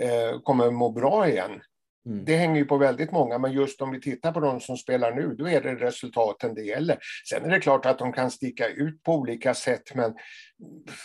eh, 0.00 0.40
kommer 0.40 0.70
må 0.70 0.90
bra 0.90 1.28
igen. 1.28 1.60
Mm. 2.06 2.24
Det 2.24 2.36
hänger 2.36 2.56
ju 2.56 2.64
på 2.64 2.76
väldigt 2.76 3.12
många, 3.12 3.38
men 3.38 3.52
just 3.52 3.82
om 3.82 3.90
vi 3.90 4.00
tittar 4.00 4.32
på 4.32 4.40
de 4.40 4.60
som 4.60 4.76
spelar 4.76 5.14
nu, 5.14 5.34
då 5.34 5.48
är 5.48 5.60
det 5.60 5.74
resultaten 5.74 6.54
det 6.54 6.62
gäller. 6.62 6.98
Sen 7.30 7.44
är 7.44 7.50
det 7.50 7.60
klart 7.60 7.86
att 7.86 7.98
de 7.98 8.12
kan 8.12 8.30
sticka 8.30 8.68
ut 8.68 9.02
på 9.02 9.14
olika 9.14 9.54
sätt, 9.54 9.94
men 9.94 10.14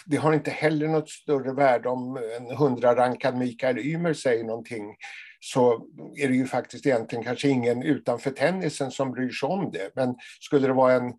det 0.05 0.17
har 0.17 0.33
inte 0.33 0.51
heller 0.51 0.87
något 0.87 1.09
större 1.09 1.53
värde 1.53 1.89
om 1.89 2.17
en 2.37 2.55
hundrarankad 2.55 3.37
Mikael 3.37 3.77
Ymer 3.77 4.13
säger 4.13 4.43
någonting 4.43 4.95
så 5.39 5.87
är 6.17 6.27
det 6.27 6.35
ju 6.35 6.45
faktiskt 6.45 6.85
egentligen 6.85 7.23
kanske 7.23 7.47
ingen 7.47 7.83
utanför 7.83 8.31
tennisen 8.31 8.91
som 8.91 9.11
bryr 9.11 9.31
sig 9.31 9.49
om 9.49 9.71
det. 9.71 9.91
Men 9.95 10.15
skulle 10.39 10.67
det 10.67 10.73
vara 10.73 10.93
en 10.93 11.13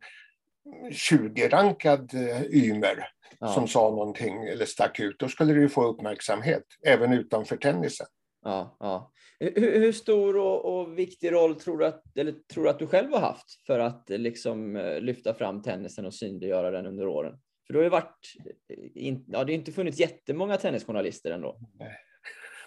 20-rankad 0.90 2.14
eh, 2.14 2.42
Ymer 2.42 3.08
Ja. 3.38 3.48
som 3.48 3.68
sa 3.68 3.90
någonting 3.90 4.44
eller 4.44 4.64
stack 4.64 5.00
ut, 5.00 5.18
då 5.18 5.28
skulle 5.28 5.52
det 5.52 5.60
ju 5.60 5.68
få 5.68 5.84
uppmärksamhet 5.84 6.62
även 6.86 7.12
utanför 7.12 7.56
tennisen. 7.56 8.06
Ja, 8.44 8.76
ja. 8.80 9.12
Hur, 9.42 9.80
hur 9.80 9.92
stor 9.92 10.36
och, 10.36 10.64
och 10.64 10.98
viktig 10.98 11.32
roll 11.32 11.54
tror 11.54 11.78
du, 11.78 11.86
att, 11.86 12.16
eller 12.16 12.34
tror 12.52 12.64
du 12.64 12.70
att 12.70 12.78
du 12.78 12.86
själv 12.86 13.12
har 13.12 13.20
haft 13.20 13.66
för 13.66 13.78
att 13.78 14.10
eh, 14.10 14.18
liksom, 14.18 14.76
eh, 14.76 15.00
lyfta 15.00 15.34
fram 15.34 15.62
tennisen 15.62 16.06
och 16.06 16.14
synliggöra 16.14 16.70
den 16.70 16.86
under 16.86 17.06
åren? 17.06 17.38
För 17.66 17.72
du 17.72 17.78
har 17.78 17.84
ju 17.84 17.90
varit, 17.90 18.34
eh, 18.68 19.06
in, 19.06 19.24
ja, 19.28 19.44
det 19.44 19.52
har 19.52 19.58
inte 19.58 19.72
funnits 19.72 20.00
jättemånga 20.00 20.56
tennisjournalister 20.56 21.30
ändå. 21.30 21.58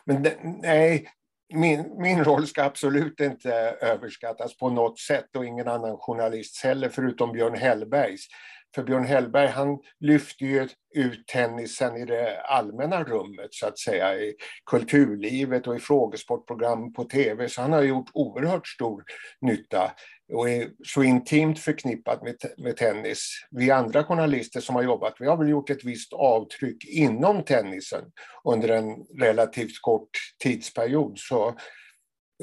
Men 0.05 0.23
det, 0.23 0.37
nej, 0.61 1.07
min, 1.53 2.01
min 2.01 2.23
roll 2.23 2.47
ska 2.47 2.63
absolut 2.63 3.19
inte 3.19 3.53
överskattas 3.81 4.57
på 4.57 4.69
något 4.69 4.99
sätt 4.99 5.35
och 5.35 5.45
ingen 5.45 5.67
annan 5.67 5.97
journalist 5.97 6.63
heller 6.63 6.89
förutom 6.89 7.31
Björn 7.31 7.55
Hellbergs. 7.55 8.27
För 8.75 8.83
Björn 8.83 9.05
Hellberg 9.05 9.47
han 9.47 9.79
lyfte 9.99 10.45
ju 10.45 10.67
ut 10.95 11.27
tennisen 11.27 11.97
i 11.97 12.05
det 12.05 12.41
allmänna 12.41 13.03
rummet 13.03 13.53
så 13.53 13.67
att 13.67 13.79
säga 13.79 14.15
i 14.15 14.35
kulturlivet 14.65 15.67
och 15.67 15.75
i 15.75 15.79
frågesportprogram 15.79 16.93
på 16.93 17.03
tv 17.03 17.49
så 17.49 17.61
han 17.61 17.73
har 17.73 17.81
gjort 17.81 18.09
oerhört 18.13 18.67
stor 18.67 19.03
nytta 19.41 19.91
och 20.33 20.49
är 20.49 20.69
så 20.83 21.03
intimt 21.03 21.59
förknippat 21.59 22.23
med, 22.23 22.35
med 22.57 22.77
tennis. 22.77 23.29
Vi 23.51 23.71
andra 23.71 24.03
journalister 24.03 24.61
som 24.61 24.75
har 24.75 24.83
jobbat, 24.83 25.15
vi 25.19 25.27
har 25.27 25.37
väl 25.37 25.49
gjort 25.49 25.69
ett 25.69 25.83
visst 25.83 26.13
avtryck 26.13 26.85
inom 26.85 27.43
tennisen 27.43 28.03
under 28.43 28.69
en 28.69 29.05
relativt 29.19 29.81
kort 29.81 30.09
tidsperiod. 30.43 31.19
Så 31.19 31.47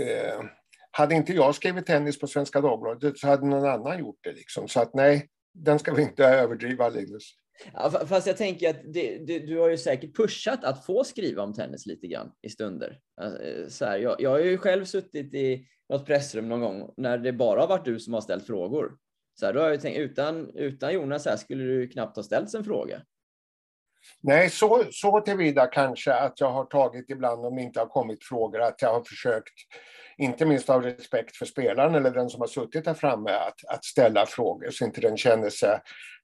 eh, 0.01 0.45
hade 0.91 1.15
inte 1.15 1.33
jag 1.33 1.55
skrivit 1.55 1.87
tennis 1.87 2.19
på 2.19 2.27
Svenska 2.27 2.61
Dagbladet 2.61 3.19
så 3.19 3.27
hade 3.27 3.47
någon 3.47 3.69
annan 3.69 3.99
gjort 3.99 4.19
det. 4.21 4.33
Liksom. 4.33 4.69
Så 4.69 4.81
att 4.81 4.95
nej, 4.95 5.29
den 5.53 5.79
ska 5.79 5.95
vi 5.95 6.03
inte 6.03 6.25
överdriva, 6.25 6.89
Linus. 6.89 7.35
Ja, 7.73 7.91
fast 8.07 8.27
jag 8.27 8.37
tänker 8.37 8.71
att 8.71 8.93
det, 8.93 9.19
det, 9.19 9.39
du 9.39 9.59
har 9.59 9.69
ju 9.69 9.77
säkert 9.77 10.17
pushat 10.17 10.65
att 10.65 10.87
få 10.87 11.05
skriva 11.05 11.43
om 11.43 11.55
tennis 11.55 11.87
lite 11.87 12.07
grann 12.07 12.33
i 12.43 12.51
stunder. 12.51 12.99
Alltså, 13.21 13.43
eh, 13.43 13.69
så 13.69 13.85
här, 13.85 13.99
jag, 13.99 14.17
jag 14.21 14.31
har 14.31 14.39
ju 14.39 14.59
själv 14.59 14.85
suttit 14.85 15.35
i 15.35 15.67
något 15.89 16.07
pressrum 16.07 16.49
någon 16.49 16.61
gång 16.61 16.95
när 16.97 17.19
det 17.19 17.33
bara 17.33 17.61
har 17.61 17.69
varit 17.69 17.85
du 17.85 18.01
som 18.01 18.15
har 18.15 18.21
ställt 18.21 18.47
frågor. 18.47 18.97
Så 19.35 19.47
här, 19.47 19.53
då 19.53 19.61
har 19.61 19.71
jag 19.71 19.81
tänkt, 19.81 19.99
utan, 19.99 20.51
utan 20.57 20.95
Jonas 20.95 21.27
här 21.27 21.37
skulle 21.37 21.65
du 21.65 21.89
knappt 21.89 22.17
ha 22.17 22.23
ställts 22.23 22.55
en 22.55 22.65
fråga. 22.65 23.03
Nej, 24.21 24.51
så, 24.51 24.85
så 24.91 25.21
tillvida 25.21 25.67
kanske 25.67 26.15
att 26.15 26.41
jag 26.41 26.51
har 26.51 26.65
tagit 26.65 27.11
ibland, 27.11 27.47
om 27.47 27.57
det 27.57 27.63
inte 27.63 27.81
har 27.81 27.87
kommit 27.87 28.25
frågor, 28.25 28.61
att 28.61 28.83
jag 28.83 28.93
har 28.93 29.03
försökt, 29.03 29.55
inte 30.17 30.47
minst 30.47 30.71
av 30.71 30.83
respekt 30.83 31.37
för 31.37 31.47
spelaren 31.47 31.95
eller 31.95 32.11
den 32.11 32.31
som 32.31 32.41
har 32.41 32.49
suttit 32.49 32.85
där 32.85 32.95
framme, 32.95 33.31
att, 33.31 33.65
att 33.69 33.85
ställa 33.85 34.27
frågor 34.27 34.71
så 34.71 34.85
inte 34.85 35.01
den 35.01 35.17
känner 35.17 35.51
sig 35.51 35.81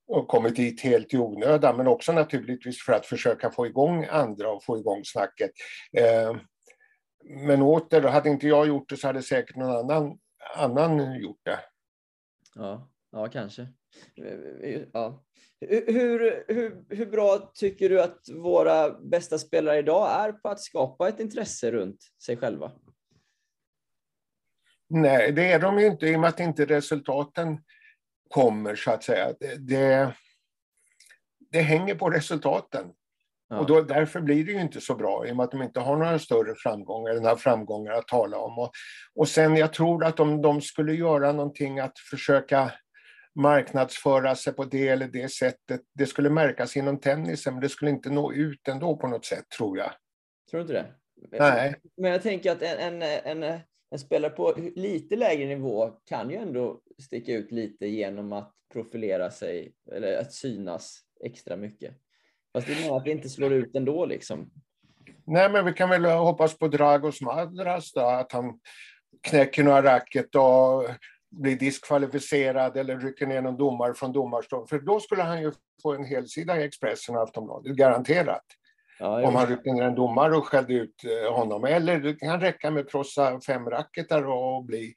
och 0.08 0.28
kommit 0.28 0.56
dit 0.56 0.80
helt 0.80 1.14
i 1.14 1.18
onödan, 1.18 1.76
men 1.76 1.86
också 1.86 2.12
naturligtvis 2.12 2.84
för 2.84 2.92
att 2.92 3.06
försöka 3.06 3.50
få 3.50 3.66
igång 3.66 4.06
andra 4.10 4.50
och 4.50 4.64
få 4.64 4.78
igång 4.78 5.00
snacket. 5.04 5.50
Eh, 5.92 6.36
men 7.24 7.62
åter, 7.62 8.02
hade 8.02 8.28
inte 8.28 8.48
jag 8.48 8.68
gjort 8.68 8.88
det 8.88 8.96
så 8.96 9.06
hade 9.06 9.22
säkert 9.22 9.56
någon 9.56 9.90
annan, 9.90 10.18
annan 10.56 11.20
gjort 11.20 11.40
det. 11.42 11.58
Ja, 12.54 12.88
ja 13.10 13.28
kanske. 13.28 13.68
Ja. 14.92 15.24
Hur, 15.60 15.92
hur, 16.48 16.84
hur, 16.96 17.06
bra 17.06 17.52
tycker 17.54 17.88
du 17.88 18.02
att 18.02 18.28
våra 18.28 18.90
bästa 18.90 19.38
spelare 19.38 19.78
idag 19.78 20.10
är 20.10 20.32
på 20.32 20.48
att 20.48 20.60
skapa 20.60 21.08
ett 21.08 21.20
intresse 21.20 21.70
runt 21.70 22.04
sig 22.24 22.36
själva? 22.36 22.72
Nej, 24.88 25.32
det 25.32 25.52
är 25.52 25.60
de 25.60 25.78
ju 25.78 25.86
inte 25.86 26.06
i 26.06 26.16
och 26.16 26.20
med 26.20 26.28
att 26.28 26.40
inte 26.40 26.64
resultaten 26.64 27.58
kommer 28.28 28.74
så 28.74 28.90
att 28.90 29.04
säga. 29.04 29.34
Det, 29.40 29.56
det, 29.56 30.14
det 31.52 31.60
hänger 31.60 31.94
på 31.94 32.10
resultaten. 32.10 32.92
Ja. 33.48 33.58
Och 33.58 33.66
då, 33.66 33.82
därför 33.82 34.20
blir 34.20 34.44
det 34.44 34.52
ju 34.52 34.60
inte 34.60 34.80
så 34.80 34.94
bra 34.94 35.26
i 35.26 35.32
och 35.32 35.36
med 35.36 35.44
att 35.44 35.50
de 35.50 35.62
inte 35.62 35.80
har 35.80 35.96
några 35.96 36.18
större 36.18 36.54
framgångar, 36.54 37.10
eller 37.10 37.20
några 37.20 37.36
framgångar 37.36 37.92
att 37.92 38.08
tala 38.08 38.38
om. 38.38 38.58
Och, 38.58 38.70
och 39.14 39.28
sen 39.28 39.56
jag 39.56 39.72
tror 39.72 40.04
att 40.04 40.20
om 40.20 40.42
de 40.42 40.60
skulle 40.60 40.94
göra 40.94 41.32
någonting 41.32 41.78
att 41.78 41.98
försöka 41.98 42.72
marknadsföra 43.38 44.34
sig 44.34 44.52
på 44.52 44.64
det 44.64 44.88
eller 44.88 45.08
det 45.08 45.28
sättet, 45.32 45.80
det 45.94 46.06
skulle 46.06 46.30
märkas 46.30 46.76
inom 46.76 47.00
tennisen, 47.00 47.54
men 47.54 47.62
det 47.62 47.68
skulle 47.68 47.90
inte 47.90 48.10
nå 48.10 48.32
ut 48.32 48.68
ändå 48.68 48.96
på 48.96 49.08
något 49.08 49.24
sätt, 49.24 49.48
tror 49.58 49.78
jag. 49.78 49.92
Tror 50.50 50.58
du 50.58 50.62
inte 50.62 50.72
det? 50.72 50.94
Nej. 51.38 51.74
Men 51.96 52.10
jag 52.10 52.22
tänker 52.22 52.52
att 52.52 52.62
en, 52.62 53.02
en, 53.02 53.42
en, 53.42 53.60
en 53.90 53.98
spelare 53.98 54.30
på 54.30 54.54
lite 54.76 55.16
lägre 55.16 55.46
nivå 55.48 55.90
kan 56.08 56.30
ju 56.30 56.36
ändå 56.36 56.80
sticka 57.02 57.32
ut 57.32 57.52
lite 57.52 57.86
genom 57.86 58.32
att 58.32 58.52
profilera 58.72 59.30
sig 59.30 59.72
eller 59.92 60.18
att 60.18 60.32
synas 60.32 61.00
extra 61.24 61.56
mycket. 61.56 61.94
Fast 62.52 62.66
det 62.66 62.72
är 62.72 62.96
att 62.96 63.04
det 63.04 63.10
inte 63.10 63.28
slår 63.28 63.52
ut 63.52 63.76
ändå 63.76 64.06
liksom. 64.06 64.50
Nej, 65.24 65.50
men 65.50 65.64
vi 65.64 65.72
kan 65.72 65.88
väl 65.88 66.04
hoppas 66.04 66.58
på 66.58 66.68
Dragos 66.68 67.20
Madras 67.20 67.92
då, 67.92 68.00
att 68.00 68.32
han 68.32 68.60
knäcker 69.22 69.62
några 69.62 69.82
racket 69.82 70.34
och 70.34 70.84
blir 71.30 71.56
diskvalificerad 71.56 72.76
eller 72.76 72.98
rycker 72.98 73.26
ner 73.26 73.42
någon 73.42 73.56
domare 73.56 73.94
från 73.94 74.12
domarstolen. 74.12 74.66
För 74.66 74.78
då 74.78 75.00
skulle 75.00 75.22
han 75.22 75.42
ju 75.42 75.52
få 75.82 75.94
en 75.94 76.04
helsida 76.04 76.60
i 76.60 76.64
Expressen 76.64 77.16
och 77.16 77.22
Aftonbladet, 77.22 77.76
garanterat. 77.76 78.44
Ja, 78.98 79.26
Om 79.28 79.34
han 79.34 79.46
ryckte 79.46 79.72
ner 79.72 79.82
en 79.82 79.94
domare 79.94 80.36
och 80.36 80.46
skällde 80.46 80.74
ut 80.74 81.04
eh, 81.04 81.32
honom. 81.32 81.64
Eller 81.64 82.00
det 82.00 82.14
kan 82.14 82.40
räcka 82.40 82.70
med 82.70 82.80
att 82.84 82.90
krossa 82.90 83.40
fem 83.40 83.70
racketar 83.70 84.26
och 84.26 84.64
bli 84.64 84.94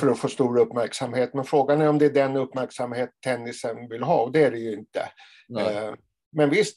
för 0.00 0.08
att 0.10 0.18
få 0.18 0.28
stor 0.28 0.58
uppmärksamhet. 0.58 1.34
Men 1.34 1.44
frågan 1.44 1.80
är 1.80 1.88
om 1.88 1.98
det 1.98 2.06
är 2.06 2.10
den 2.10 2.36
uppmärksamhet 2.36 3.10
tennisen 3.24 3.88
vill 3.88 4.02
ha 4.02 4.22
och 4.22 4.32
det 4.32 4.44
är 4.44 4.50
det 4.50 4.58
ju 4.58 4.72
inte. 4.72 5.08
Nej. 5.48 5.76
Eh, 5.76 5.94
Men 6.32 6.50
visst, 6.50 6.76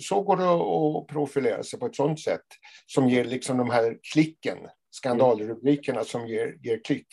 så 0.00 0.22
går 0.22 0.36
det 0.36 0.44
att 0.44 1.06
profilera 1.06 1.62
sig 1.62 1.78
på 1.78 1.86
ett 1.86 1.96
sådant 1.96 2.20
sätt 2.20 2.46
som 2.86 3.08
ger 3.08 3.24
liksom 3.24 3.58
de 3.58 3.70
här 3.70 3.98
klicken, 4.12 4.58
skandalrubrikerna 4.90 6.04
som 6.04 6.28
ger, 6.28 6.56
ger 6.62 6.80
klick. 6.84 7.06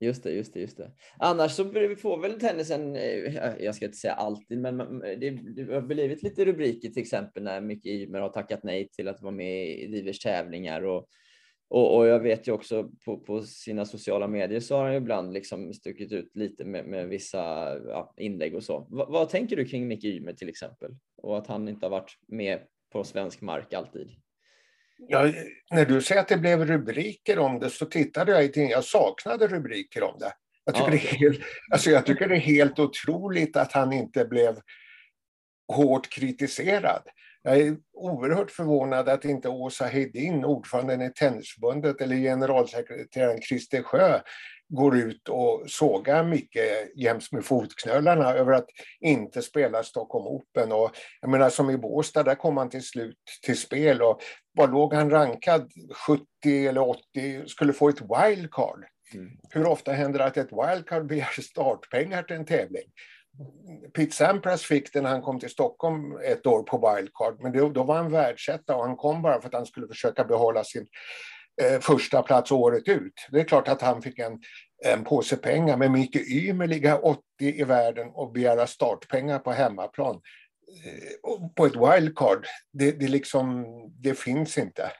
Just 0.00 0.22
det, 0.22 0.32
just 0.32 0.54
det, 0.54 0.60
just 0.60 0.76
det. 0.76 0.90
Annars 1.18 1.52
så 1.52 1.64
får 1.98 2.20
väl 2.20 2.40
tennisen, 2.40 2.96
eh, 2.96 3.52
jag 3.60 3.74
ska 3.74 3.84
inte 3.84 3.98
säga 3.98 4.14
alltid, 4.14 4.58
men 4.58 4.78
det, 4.98 5.30
det 5.30 5.74
har 5.74 5.82
blivit 5.82 6.22
lite 6.22 6.44
rubriker 6.44 6.88
till 6.88 7.02
exempel 7.02 7.42
när 7.42 7.60
Micke 7.60 7.86
Ymer 7.86 8.20
har 8.20 8.28
tackat 8.28 8.62
nej 8.62 8.88
till 8.88 9.08
att 9.08 9.22
vara 9.22 9.32
med 9.32 9.68
i 9.68 9.86
divers 9.86 10.18
tävlingar 10.18 10.82
och, 10.82 11.08
och, 11.68 11.96
och 11.96 12.06
jag 12.06 12.20
vet 12.20 12.48
ju 12.48 12.52
också 12.52 12.90
på, 13.04 13.18
på 13.18 13.42
sina 13.42 13.84
sociala 13.84 14.28
medier 14.28 14.60
så 14.60 14.76
har 14.76 14.84
han 14.84 14.92
ju 14.92 14.98
ibland 14.98 15.32
liksom 15.32 15.74
stuckit 15.74 16.12
ut 16.12 16.36
lite 16.36 16.64
med, 16.64 16.86
med 16.86 17.08
vissa 17.08 17.40
ja, 17.78 18.14
inlägg 18.16 18.54
och 18.54 18.64
så. 18.64 18.86
Va, 18.90 19.06
vad 19.10 19.28
tänker 19.28 19.56
du 19.56 19.64
kring 19.64 19.88
Micke 19.88 20.04
Ymer 20.04 20.32
till 20.32 20.48
exempel? 20.48 20.96
Och 21.16 21.38
att 21.38 21.46
han 21.46 21.68
inte 21.68 21.86
har 21.86 21.90
varit 21.90 22.18
med 22.28 22.60
på 22.92 23.04
svensk 23.04 23.40
mark 23.40 23.72
alltid? 23.72 24.10
Ja, 24.96 25.32
när 25.70 25.84
du 25.84 26.02
säger 26.02 26.20
att 26.20 26.28
det 26.28 26.36
blev 26.36 26.64
rubriker 26.64 27.38
om 27.38 27.58
det 27.58 27.70
så 27.70 27.86
tittade 27.86 28.32
jag 28.32 28.44
i 28.44 28.48
tidningen. 28.48 28.70
Jag 28.70 28.84
saknade 28.84 29.46
rubriker 29.46 30.02
om 30.02 30.18
det. 30.18 30.32
Jag 30.64 30.74
tycker, 30.74 30.86
Ja, 30.86 30.90
det 30.90 30.96
är 30.96 31.18
helt, 31.18 31.40
alltså 31.72 31.90
jag 31.90 32.06
tycker 32.06 32.28
det 32.28 32.34
är 32.34 32.40
helt 32.40 32.78
otroligt 32.78 33.56
att 33.56 33.72
han 33.72 33.92
inte 33.92 34.24
blev 34.24 34.60
hårt 35.72 36.12
kritiserad. 36.12 37.02
Jag 37.42 37.56
är 37.56 37.76
oerhört 37.92 38.50
förvånad 38.50 39.08
att 39.08 39.24
inte 39.24 39.48
Åsa 39.48 39.86
Hedin, 39.86 40.44
ordföranden 40.44 41.02
i 41.02 41.12
Tennisförbundet, 41.12 42.00
eller 42.00 42.16
generalsekreteraren 42.16 43.40
Christer 43.42 43.82
Sjö 43.82 44.20
går 44.74 44.96
ut 44.96 45.28
och 45.28 45.62
sågar 45.66 46.24
Micke 46.24 46.58
jäms 46.96 47.32
med 47.32 47.44
fotknölarna 47.44 48.32
över 48.32 48.52
att 48.52 48.66
inte 49.00 49.42
spela 49.42 49.82
Stockholm 49.82 50.26
Open. 50.26 50.72
Och 50.72 50.90
jag 51.20 51.30
menar 51.30 51.50
som 51.50 51.70
i 51.70 51.76
Båstad, 51.76 52.22
där 52.22 52.34
kom 52.34 52.56
han 52.56 52.70
till 52.70 52.84
slut 52.84 53.18
till 53.42 53.58
spel 53.58 54.02
och 54.02 54.20
var 54.52 54.68
låg 54.68 54.94
han 54.94 55.10
rankad? 55.10 55.70
70 56.06 56.24
eller 56.66 56.88
80, 56.88 57.46
skulle 57.46 57.72
få 57.72 57.88
ett 57.88 58.00
wildcard. 58.00 58.84
Mm. 59.14 59.30
Hur 59.50 59.66
ofta 59.66 59.92
händer 59.92 60.18
det 60.18 60.24
att 60.24 60.36
ett 60.36 60.52
wildcard 60.52 61.06
begär 61.06 61.42
startpengar 61.42 62.22
till 62.22 62.36
en 62.36 62.46
tävling? 62.46 62.92
Pete 63.94 64.12
Sampras 64.12 64.62
fick 64.62 64.92
det 64.92 65.00
när 65.00 65.10
han 65.10 65.22
kom 65.22 65.40
till 65.40 65.50
Stockholm 65.50 66.16
ett 66.24 66.46
år 66.46 66.62
på 66.62 66.94
wildcard, 66.94 67.42
men 67.42 67.52
då, 67.52 67.68
då 67.68 67.82
var 67.82 67.96
han 67.96 68.12
världsetta 68.12 68.76
och 68.76 68.84
han 68.84 68.96
kom 68.96 69.22
bara 69.22 69.40
för 69.40 69.48
att 69.48 69.54
han 69.54 69.66
skulle 69.66 69.88
försöka 69.88 70.24
behålla 70.24 70.64
sin 70.64 70.86
eh, 71.62 71.80
första 71.80 72.22
plats 72.22 72.52
året 72.52 72.88
ut. 72.88 73.26
Det 73.30 73.40
är 73.40 73.44
klart 73.44 73.68
att 73.68 73.82
han 73.82 74.02
fick 74.02 74.18
en, 74.18 74.40
en 74.84 75.04
påse 75.04 75.36
pengar, 75.36 75.76
men 75.76 75.92
Micke 75.92 76.16
Ymer 76.16 76.66
ligga 76.66 76.98
80 76.98 77.20
i 77.38 77.64
världen 77.64 78.10
och 78.10 78.32
begära 78.32 78.66
startpengar 78.66 79.38
på 79.38 79.52
hemmaplan 79.52 80.20
eh, 80.84 81.48
på 81.54 81.66
ett 81.66 81.76
wildcard, 81.76 82.46
det, 82.72 82.92
det, 82.92 83.08
liksom, 83.08 83.64
det 84.00 84.18
finns 84.18 84.58
inte. 84.58 84.90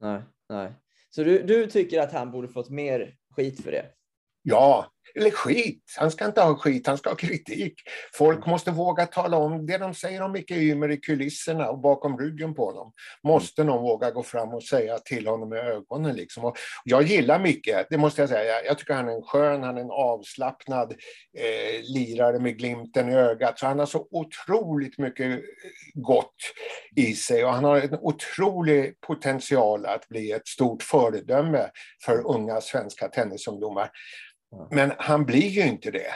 Nej, 0.00 0.22
nej. 0.48 0.72
Så 1.10 1.24
du, 1.24 1.42
du 1.42 1.66
tycker 1.66 2.00
att 2.00 2.12
han 2.12 2.30
borde 2.30 2.48
fått 2.48 2.70
mer 2.70 3.16
skit 3.36 3.64
för 3.64 3.72
det? 3.72 3.86
Ja, 4.42 4.92
eller 5.14 5.30
skit. 5.30 5.82
Han 5.96 6.10
ska 6.10 6.26
inte 6.26 6.40
ha 6.40 6.56
skit, 6.56 6.86
han 6.86 6.98
ska 6.98 7.10
ha 7.10 7.16
kritik. 7.16 7.74
Folk 8.14 8.46
måste 8.46 8.70
våga 8.70 9.06
tala 9.06 9.36
om 9.36 9.66
det 9.66 9.78
de 9.78 9.94
säger 9.94 10.22
om 10.22 10.32
Micke 10.32 10.50
Ymer 10.50 10.90
i 10.90 10.96
kulisserna 10.96 11.70
och 11.70 11.78
bakom 11.78 12.18
ryggen 12.18 12.54
på 12.54 12.64
honom. 12.64 12.92
Måste 13.24 13.64
någon 13.64 13.82
våga 13.82 14.10
gå 14.10 14.22
fram 14.22 14.54
och 14.54 14.62
säga 14.62 14.98
till 14.98 15.26
honom 15.26 15.52
i 15.52 15.56
ögonen. 15.56 16.16
Liksom. 16.16 16.44
Och 16.44 16.56
jag 16.84 17.02
gillar 17.02 17.38
Micke, 17.38 17.70
det 17.90 17.98
måste 17.98 18.22
jag 18.22 18.28
säga. 18.28 18.64
Jag 18.64 18.78
tycker 18.78 18.94
han 18.94 19.08
är 19.08 19.12
en 19.12 19.22
skön, 19.22 19.62
han 19.62 19.76
är 19.76 19.80
en 19.80 19.90
avslappnad 19.90 20.92
eh, 21.38 21.82
lirare 21.94 22.38
med 22.38 22.58
glimten 22.58 23.10
i 23.10 23.14
ögat. 23.14 23.58
Så 23.58 23.66
han 23.66 23.78
har 23.78 23.86
så 23.86 24.08
otroligt 24.10 24.98
mycket 24.98 25.40
gott 25.94 26.34
i 26.96 27.14
sig 27.14 27.44
och 27.44 27.52
han 27.52 27.64
har 27.64 27.80
en 27.80 27.98
otrolig 28.00 29.00
potential 29.00 29.86
att 29.86 30.08
bli 30.08 30.32
ett 30.32 30.48
stort 30.48 30.82
föredöme 30.82 31.70
för 32.04 32.26
unga 32.26 32.60
svenska 32.60 33.08
tennisungdomar. 33.08 33.90
Men 34.70 34.92
han 34.98 35.24
blir 35.24 35.48
ju 35.48 35.62
inte 35.62 35.90
det. 35.90 36.12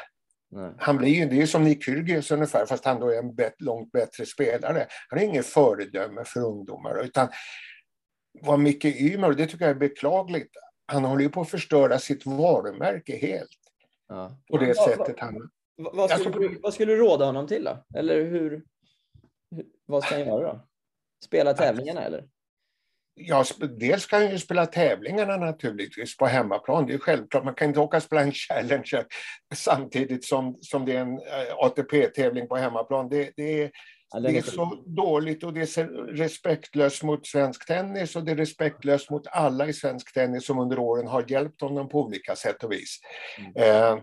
Nej. 0.53 0.73
Han 0.79 0.97
blir 0.97 1.09
ju, 1.09 1.27
det 1.27 1.43
är 1.43 1.47
som 1.47 1.64
Nick 1.64 1.85
Kyrgios 1.85 2.31
ungefär, 2.31 2.66
fast 2.66 2.85
han 2.85 3.01
då 3.01 3.09
är 3.09 3.19
en 3.19 3.35
bet, 3.35 3.61
långt 3.61 3.93
bättre 3.93 4.27
spelare. 4.27 4.87
Han 5.09 5.19
är 5.19 5.23
ingen 5.25 5.43
föredöme 5.43 6.25
för 6.25 6.40
ungdomar, 6.40 7.05
utan 7.05 7.29
vad 8.40 8.61
Micke 8.61 8.85
Ymer, 8.85 9.33
det 9.33 9.47
tycker 9.47 9.64
jag 9.64 9.75
är 9.75 9.79
beklagligt, 9.81 10.51
han 10.87 11.05
håller 11.05 11.23
ju 11.23 11.29
på 11.29 11.40
att 11.40 11.51
förstöra 11.51 11.99
sitt 11.99 12.27
varumärke 12.27 13.16
helt. 13.16 13.49
Ja. 14.09 14.38
På 14.51 14.59
det 14.59 14.66
ja, 14.66 14.87
sättet 14.88 15.21
han... 15.21 15.51
Vad 15.77 16.11
skulle, 16.11 16.49
du, 16.49 16.61
vad 16.62 16.75
skulle 16.75 16.93
du 16.93 16.99
råda 16.99 17.25
honom 17.25 17.47
till 17.47 17.64
då? 17.64 17.85
Eller 17.99 18.25
hur, 18.25 18.64
vad 19.87 20.05
ska 20.05 20.14
han 20.14 20.27
göra 20.27 20.53
då? 20.53 20.66
Spela 21.25 21.55
tävlingarna 21.55 22.05
eller? 22.05 22.29
Ja, 23.14 23.44
dels 23.79 24.07
kan 24.07 24.23
han 24.23 24.31
ju 24.31 24.38
spela 24.38 24.66
tävlingarna 24.66 25.37
naturligtvis 25.37 26.16
på 26.16 26.27
hemmaplan. 26.27 26.87
Det 26.87 26.94
är 26.94 26.99
självklart. 26.99 27.44
Man 27.44 27.55
kan 27.55 27.68
inte 27.68 27.81
åka 27.81 27.96
och 27.96 28.03
spela 28.03 28.23
en 28.23 28.33
Challenger 28.33 29.07
samtidigt 29.55 30.25
som, 30.25 30.59
som 30.61 30.85
det 30.85 30.96
är 30.96 31.01
en 31.01 31.18
eh, 31.18 31.55
ATP-tävling 31.59 32.49
på 32.49 32.57
hemmaplan. 32.57 33.09
Det, 33.09 33.33
det 33.37 33.62
är, 33.62 33.70
det 34.23 34.38
är 34.38 34.42
så 34.42 34.83
dåligt 34.87 35.44
och 35.44 35.55
det 35.55 35.61
är 35.61 36.16
respektlöst 36.16 37.03
mot 37.03 37.27
svensk 37.27 37.66
tennis 37.66 38.16
och 38.16 38.25
det 38.25 38.33
är 38.33 38.37
respektlöst 38.37 39.11
mot 39.11 39.27
alla 39.27 39.66
i 39.66 39.73
svensk 39.73 40.14
tennis 40.14 40.46
som 40.46 40.59
under 40.59 40.79
åren 40.79 41.07
har 41.07 41.25
hjälpt 41.29 41.61
honom 41.61 41.88
på 41.88 42.01
olika 42.01 42.37
sätt 42.37 42.64
och 42.64 42.73
vis. 42.73 42.99
Mm. 43.38 43.53
Eh, 43.57 44.03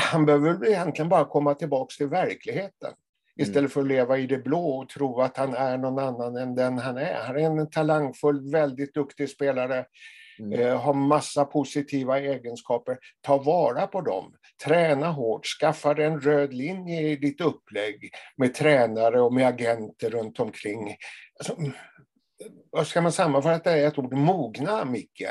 han 0.00 0.26
behöver 0.26 0.52
väl 0.52 0.68
egentligen 0.68 1.08
bara 1.08 1.24
komma 1.24 1.54
tillbaka 1.54 1.94
till 1.96 2.08
verkligheten. 2.08 2.94
Mm. 3.38 3.48
Istället 3.48 3.72
för 3.72 3.80
att 3.80 3.86
leva 3.86 4.18
i 4.18 4.26
det 4.26 4.38
blå 4.38 4.68
och 4.68 4.88
tro 4.88 5.20
att 5.20 5.36
han 5.36 5.54
är 5.54 5.78
någon 5.78 5.98
annan 5.98 6.36
än 6.36 6.54
den 6.54 6.78
han 6.78 6.96
är. 6.96 7.14
Han 7.14 7.36
är 7.36 7.60
en 7.60 7.70
talangfull, 7.70 8.50
väldigt 8.50 8.94
duktig 8.94 9.30
spelare. 9.30 9.86
Mm. 10.38 10.60
Eh, 10.60 10.80
har 10.80 10.94
massa 10.94 11.44
positiva 11.44 12.20
egenskaper. 12.20 12.98
Ta 13.20 13.38
vara 13.38 13.86
på 13.86 14.00
dem. 14.00 14.34
Träna 14.64 15.10
hårt. 15.10 15.46
Skaffa 15.46 16.02
en 16.02 16.20
röd 16.20 16.54
linje 16.54 17.00
i 17.00 17.16
ditt 17.16 17.40
upplägg 17.40 18.10
med 18.36 18.54
tränare 18.54 19.20
och 19.20 19.34
med 19.34 19.46
agenter 19.46 20.10
runt 20.10 20.40
omkring. 20.40 20.96
Alltså, 21.38 21.56
vad 22.70 22.86
ska 22.86 23.00
man 23.00 23.12
sammanfatta 23.12 23.72
det 23.72 23.84
ett 23.84 23.98
ord? 23.98 24.12
Mogna, 24.12 24.84
Micke. 24.84 25.26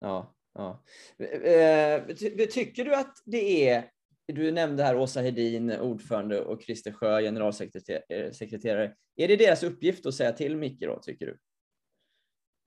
Ja, 0.00 0.34
ja. 0.54 0.82
Eh, 1.24 2.02
tycker 2.50 2.84
du 2.84 2.94
att 2.94 3.14
det 3.24 3.68
är 3.68 3.84
du 4.32 4.50
nämnde 4.52 4.82
här 4.82 4.96
Åsa 4.96 5.20
Hedin, 5.20 5.72
ordförande, 5.72 6.40
och 6.40 6.62
Christer 6.62 6.92
Sjö, 6.92 7.22
generalsekreterare. 7.22 8.84
Eh, 8.84 9.24
är 9.24 9.28
det 9.28 9.36
deras 9.36 9.62
uppgift 9.62 10.06
att 10.06 10.14
säga 10.14 10.32
till 10.32 10.56
Micke 10.56 10.80
då, 10.80 10.98
tycker 11.02 11.26
du? 11.26 11.38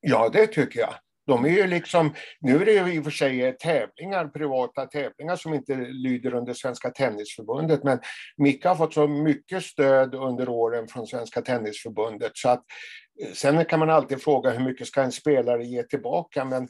Ja, 0.02 0.30
det 0.30 0.48
tycker 0.48 0.80
jag. 0.80 0.94
De 1.28 1.46
är 1.46 1.50
ju 1.50 1.68
liksom, 1.68 2.14
nu 2.40 2.62
är 2.62 2.66
det 2.66 2.72
ju 2.72 2.94
i 2.94 3.00
och 3.00 3.04
för 3.04 3.12
sig 3.12 3.44
eh, 3.44 3.54
tävlingar, 3.54 4.28
privata 4.28 4.86
tävlingar 4.86 5.36
som 5.36 5.54
inte 5.54 5.76
lyder 5.76 6.34
under 6.34 6.54
Svenska 6.54 6.90
Tennisförbundet, 6.90 7.84
men 7.84 8.00
Micke 8.38 8.66
har 8.66 8.76
fått 8.76 8.94
så 8.94 9.08
mycket 9.08 9.64
stöd 9.64 10.16
under 10.16 10.50
åren 10.50 10.88
från 10.88 11.08
Svenska 11.08 11.42
Tennisförbundet 11.42 12.32
så 12.36 12.50
att 12.50 12.64
eh, 13.24 13.32
sen 13.34 13.66
kan 13.66 13.80
man 13.80 13.90
alltid 13.90 14.22
fråga 14.22 14.50
hur 14.50 14.66
mycket 14.66 14.88
ska 14.88 15.02
en 15.02 15.12
spelare 15.12 15.66
ge 15.66 15.84
tillbaka, 15.84 16.46
men 16.46 16.64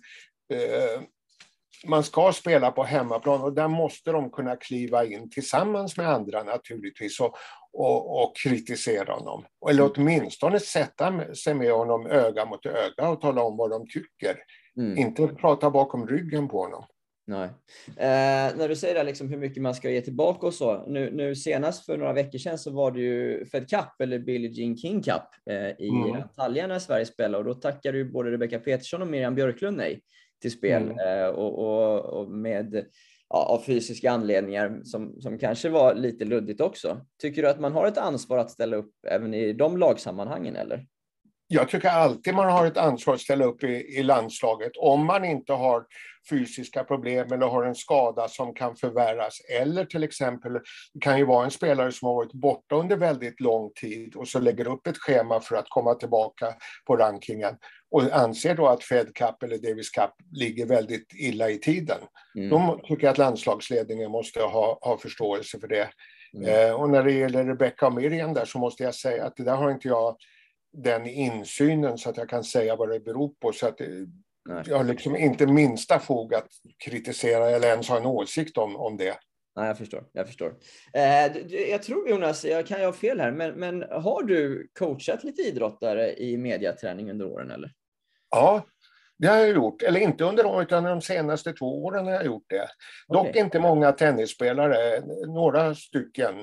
eh, 0.53 1.01
man 1.87 2.03
ska 2.03 2.31
spela 2.33 2.71
på 2.71 2.83
hemmaplan 2.83 3.41
och 3.41 3.53
där 3.53 3.67
måste 3.67 4.11
de 4.11 4.31
kunna 4.31 4.55
kliva 4.55 5.05
in 5.05 5.29
tillsammans 5.29 5.97
med 5.97 6.09
andra 6.09 6.43
naturligtvis 6.43 7.19
och, 7.19 7.35
och, 7.73 8.23
och 8.23 8.37
kritisera 8.43 9.13
honom. 9.13 9.45
Eller 9.69 9.83
mm. 9.83 9.93
åtminstone 9.95 10.59
sätta 10.59 11.35
sig 11.35 11.53
med 11.53 11.71
honom 11.71 12.05
öga 12.05 12.45
mot 12.45 12.65
öga 12.65 13.09
och 13.09 13.21
tala 13.21 13.43
om 13.43 13.57
vad 13.57 13.69
de 13.69 13.87
tycker. 13.87 14.37
Mm. 14.77 14.97
Inte 14.97 15.27
prata 15.27 15.69
bakom 15.69 16.07
ryggen 16.07 16.47
på 16.47 16.61
honom. 16.61 16.85
Nej. 17.27 17.49
Eh, 17.87 18.57
när 18.57 18.67
du 18.67 18.75
säger 18.75 18.95
det, 18.95 19.03
liksom 19.03 19.29
hur 19.29 19.37
mycket 19.37 19.63
man 19.63 19.75
ska 19.75 19.89
ge 19.89 20.01
tillbaka 20.01 20.47
och 20.47 20.53
så. 20.53 20.85
Nu, 20.87 21.11
nu 21.11 21.35
senast 21.35 21.85
för 21.85 21.97
några 21.97 22.13
veckor 22.13 22.37
sedan 22.37 22.57
så 22.57 22.71
var 22.71 22.91
det 22.91 22.99
ju 22.99 23.45
Fed 23.45 23.69
Cup 23.69 24.01
eller 24.01 24.19
Billie 24.19 24.51
Jean 24.51 24.77
King 24.77 25.03
Cup 25.03 25.23
eh, 25.49 25.85
i 25.85 25.89
mm. 25.89 26.13
Antalya 26.13 26.67
när 26.67 26.79
Sverige 26.79 27.05
spelade 27.05 27.37
och 27.37 27.45
då 27.45 27.53
tackade 27.53 27.97
ju 27.97 28.11
både 28.11 28.31
Rebecca 28.31 28.59
Petersson 28.59 29.01
och 29.01 29.07
Miriam 29.07 29.35
Björklund 29.35 29.77
nej 29.77 30.01
till 30.41 30.51
spel 30.51 30.83
mm. 30.83 30.99
Eh, 30.99 31.27
och, 31.27 31.59
och, 31.59 32.05
och, 32.05 32.31
med 32.31 32.85
ja, 33.29 33.45
av 33.45 33.63
fysiska 33.65 34.11
anledningar 34.11 34.81
som, 34.83 35.21
som 35.21 35.37
kanske 35.37 35.69
var 35.69 35.95
lite 35.95 36.25
luddigt 36.25 36.61
också. 36.61 37.05
Tycker 37.21 37.41
du 37.41 37.49
att 37.49 37.59
man 37.59 37.73
har 37.73 37.87
ett 37.87 37.97
ansvar 37.97 38.37
att 38.37 38.51
ställa 38.51 38.77
upp 38.77 38.93
även 39.07 39.33
i 39.33 39.53
de 39.53 39.77
lagsammanhangen 39.77 40.55
eller? 40.55 40.85
Jag 41.53 41.69
tycker 41.69 41.89
alltid 41.89 42.33
man 42.33 42.51
har 42.51 42.65
ett 42.65 42.77
ansvar 42.77 43.13
att 43.13 43.21
ställa 43.21 43.45
upp 43.45 43.63
i, 43.63 43.67
i 43.67 44.03
landslaget 44.03 44.71
om 44.77 45.05
man 45.05 45.25
inte 45.25 45.53
har 45.53 45.85
fysiska 46.29 46.83
problem 46.83 47.31
eller 47.31 47.47
har 47.47 47.63
en 47.63 47.75
skada 47.75 48.27
som 48.27 48.53
kan 48.53 48.75
förvärras. 48.75 49.41
Eller 49.61 49.85
till 49.85 50.03
exempel 50.03 50.59
kan 51.01 51.17
ju 51.17 51.25
vara 51.25 51.45
en 51.45 51.51
spelare 51.51 51.91
som 51.91 52.07
har 52.07 52.15
varit 52.15 52.33
borta 52.33 52.75
under 52.75 52.95
väldigt 52.95 53.39
lång 53.39 53.71
tid 53.81 54.15
och 54.15 54.27
så 54.27 54.39
lägger 54.39 54.67
upp 54.67 54.87
ett 54.87 54.97
schema 54.97 55.39
för 55.39 55.55
att 55.55 55.69
komma 55.69 55.95
tillbaka 55.95 56.45
på 56.87 56.97
rankingen 56.97 57.55
och 57.91 58.03
anser 58.11 58.55
då 58.55 58.67
att 58.67 58.83
Fed 58.83 59.15
Cup 59.15 59.43
eller 59.43 59.57
Davis 59.57 59.89
Cup 59.89 60.11
ligger 60.31 60.65
väldigt 60.65 61.13
illa 61.13 61.49
i 61.49 61.57
tiden. 61.57 61.97
Mm. 62.35 62.49
Då 62.49 62.81
tycker 62.83 63.09
att 63.09 63.17
landslagsledningen 63.17 64.11
måste 64.11 64.39
ha, 64.39 64.79
ha 64.81 64.97
förståelse 64.97 65.59
för 65.59 65.67
det. 65.67 65.89
Mm. 66.33 66.69
Eh, 66.69 66.81
och 66.81 66.89
när 66.89 67.03
det 67.03 67.11
gäller 67.11 67.45
Rebecca 67.45 67.87
och 67.87 67.93
Miriam 67.93 68.33
där 68.33 68.45
så 68.45 68.59
måste 68.59 68.83
jag 68.83 68.95
säga 68.95 69.25
att 69.25 69.35
det 69.35 69.43
där 69.43 69.55
har 69.55 69.71
inte 69.71 69.87
jag 69.87 70.15
den 70.73 71.07
insynen 71.07 71.97
så 71.97 72.09
att 72.09 72.17
jag 72.17 72.29
kan 72.29 72.43
säga 72.43 72.75
vad 72.75 72.89
det 72.89 72.99
beror 72.99 73.33
på. 73.39 73.51
Så 73.51 73.67
att 73.67 73.79
Nej. 74.49 74.63
jag 74.67 74.77
har 74.77 74.83
liksom 74.83 75.15
inte 75.15 75.47
minsta 75.47 75.99
fog 75.99 76.33
att 76.35 76.47
kritisera 76.85 77.49
eller 77.49 77.67
ens 77.67 77.89
ha 77.89 77.97
en 77.97 78.05
åsikt 78.05 78.57
om, 78.57 78.75
om 78.75 78.97
det. 78.97 79.17
Nej, 79.55 79.67
jag 79.67 79.77
förstår. 79.77 80.03
Jag 80.11 80.27
förstår. 80.27 80.55
Eh, 80.93 81.37
jag 81.69 81.83
tror 81.83 82.09
Jonas, 82.09 82.45
jag 82.45 82.67
kan 82.67 82.79
ju 82.79 82.85
ha 82.85 82.93
fel 82.93 83.19
här, 83.19 83.31
men, 83.31 83.59
men 83.59 83.81
har 83.81 84.23
du 84.23 84.69
coachat 84.79 85.23
lite 85.23 85.41
idrottare 85.41 86.13
i 86.13 86.37
mediaträning 86.37 87.11
under 87.11 87.25
åren 87.25 87.51
eller? 87.51 87.71
Ja, 88.31 88.65
det 89.17 89.27
har 89.27 89.37
jag 89.37 89.49
gjort. 89.49 89.81
Eller 89.81 89.99
inte 89.99 90.23
under 90.23 90.45
året, 90.45 90.67
utan 90.67 90.83
de 90.83 91.01
senaste 91.01 91.53
två 91.53 91.83
åren 91.83 92.05
har 92.05 92.13
jag 92.13 92.25
gjort 92.25 92.45
det. 92.49 92.67
Dock 93.07 93.27
okay. 93.27 93.41
inte 93.41 93.59
många 93.59 93.91
tennisspelare, 93.91 95.01
några 95.27 95.75
stycken. 95.75 96.35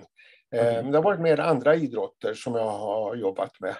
Okay. 0.55 0.83
Det 0.83 0.99
har 0.99 1.03
varit 1.03 1.21
mer 1.21 1.41
andra 1.41 1.75
idrotter 1.75 2.35
som 2.35 2.55
jag 2.55 2.71
har 2.71 3.17
jobbat 3.17 3.61
med. 3.61 3.75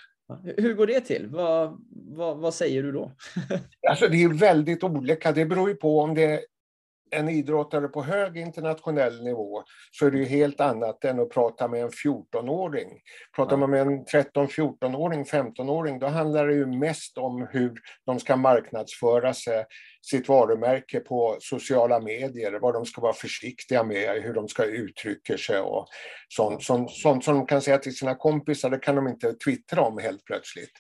Hur 0.57 0.75
går 0.75 0.87
det 0.87 1.01
till? 1.01 1.27
Vad, 1.27 1.85
vad, 1.91 2.39
vad 2.39 2.55
säger 2.55 2.83
du 2.83 2.93
då? 2.93 3.13
alltså 3.89 4.09
det 4.09 4.23
är 4.23 4.29
väldigt 4.29 4.85
olika. 4.85 5.33
Det 5.33 5.47
beror 5.47 5.69
ju 5.69 5.75
på 5.75 6.01
om 6.01 6.15
det 6.15 6.41
en 7.11 7.29
idrottare 7.29 7.89
på 7.89 8.03
hög 8.03 8.37
internationell 8.37 9.25
nivå 9.25 9.63
så 9.91 10.07
är 10.07 10.11
det 10.11 10.19
ju 10.19 10.25
helt 10.25 10.61
annat 10.61 11.05
än 11.05 11.21
att 11.21 11.31
prata 11.31 11.69
med 11.69 11.83
en 11.83 11.91
14-åring. 11.91 12.89
Pratar 13.37 13.57
man 13.57 13.71
med 13.71 13.81
en 13.81 14.05
13, 14.05 14.49
14-åring, 14.49 15.25
15-åring, 15.25 15.99
då 15.99 16.07
handlar 16.07 16.47
det 16.47 16.55
ju 16.55 16.67
mest 16.67 17.19
om 17.19 17.49
hur 17.51 17.73
de 18.07 18.21
ska 18.21 18.37
marknadsföra 18.37 19.35
sig, 19.35 19.65
sitt 20.03 20.29
varumärke 20.29 21.01
på 21.01 21.37
sociala 21.41 22.01
medier, 22.01 22.59
vad 22.61 22.75
de 22.75 22.87
ska 22.87 23.01
vara 23.01 23.13
försiktiga 23.13 23.83
med, 23.83 24.23
hur 24.23 24.35
de 24.35 24.49
ska 24.49 24.65
uttrycka 24.65 25.39
sig 25.39 25.61
och 25.61 25.87
sånt, 26.29 26.63
sånt, 26.63 26.91
sånt 26.91 27.25
som 27.25 27.35
de 27.35 27.47
kan 27.47 27.63
säga 27.63 27.79
till 27.79 27.97
sina 27.97 28.15
kompisar, 28.15 28.71
det 28.71 28.79
kan 28.79 28.97
de 28.97 29.09
inte 29.09 29.33
twittra 29.33 29.83
om 29.83 29.99
helt 29.99 30.25
plötsligt. 30.25 30.73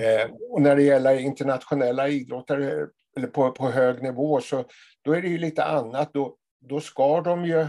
Eh, 0.00 0.30
och 0.50 0.62
när 0.62 0.76
det 0.76 0.82
gäller 0.82 1.18
internationella 1.18 2.08
idrottare 2.08 2.86
eller 3.16 3.26
på, 3.26 3.52
på 3.52 3.70
hög 3.70 4.02
nivå 4.02 4.40
så 4.40 4.64
då 5.04 5.12
är 5.12 5.22
det 5.22 5.28
ju 5.28 5.38
lite 5.38 5.64
annat. 5.64 6.10
Då, 6.14 6.36
då 6.60 6.80
ska 6.80 7.20
de 7.20 7.44
ju 7.44 7.66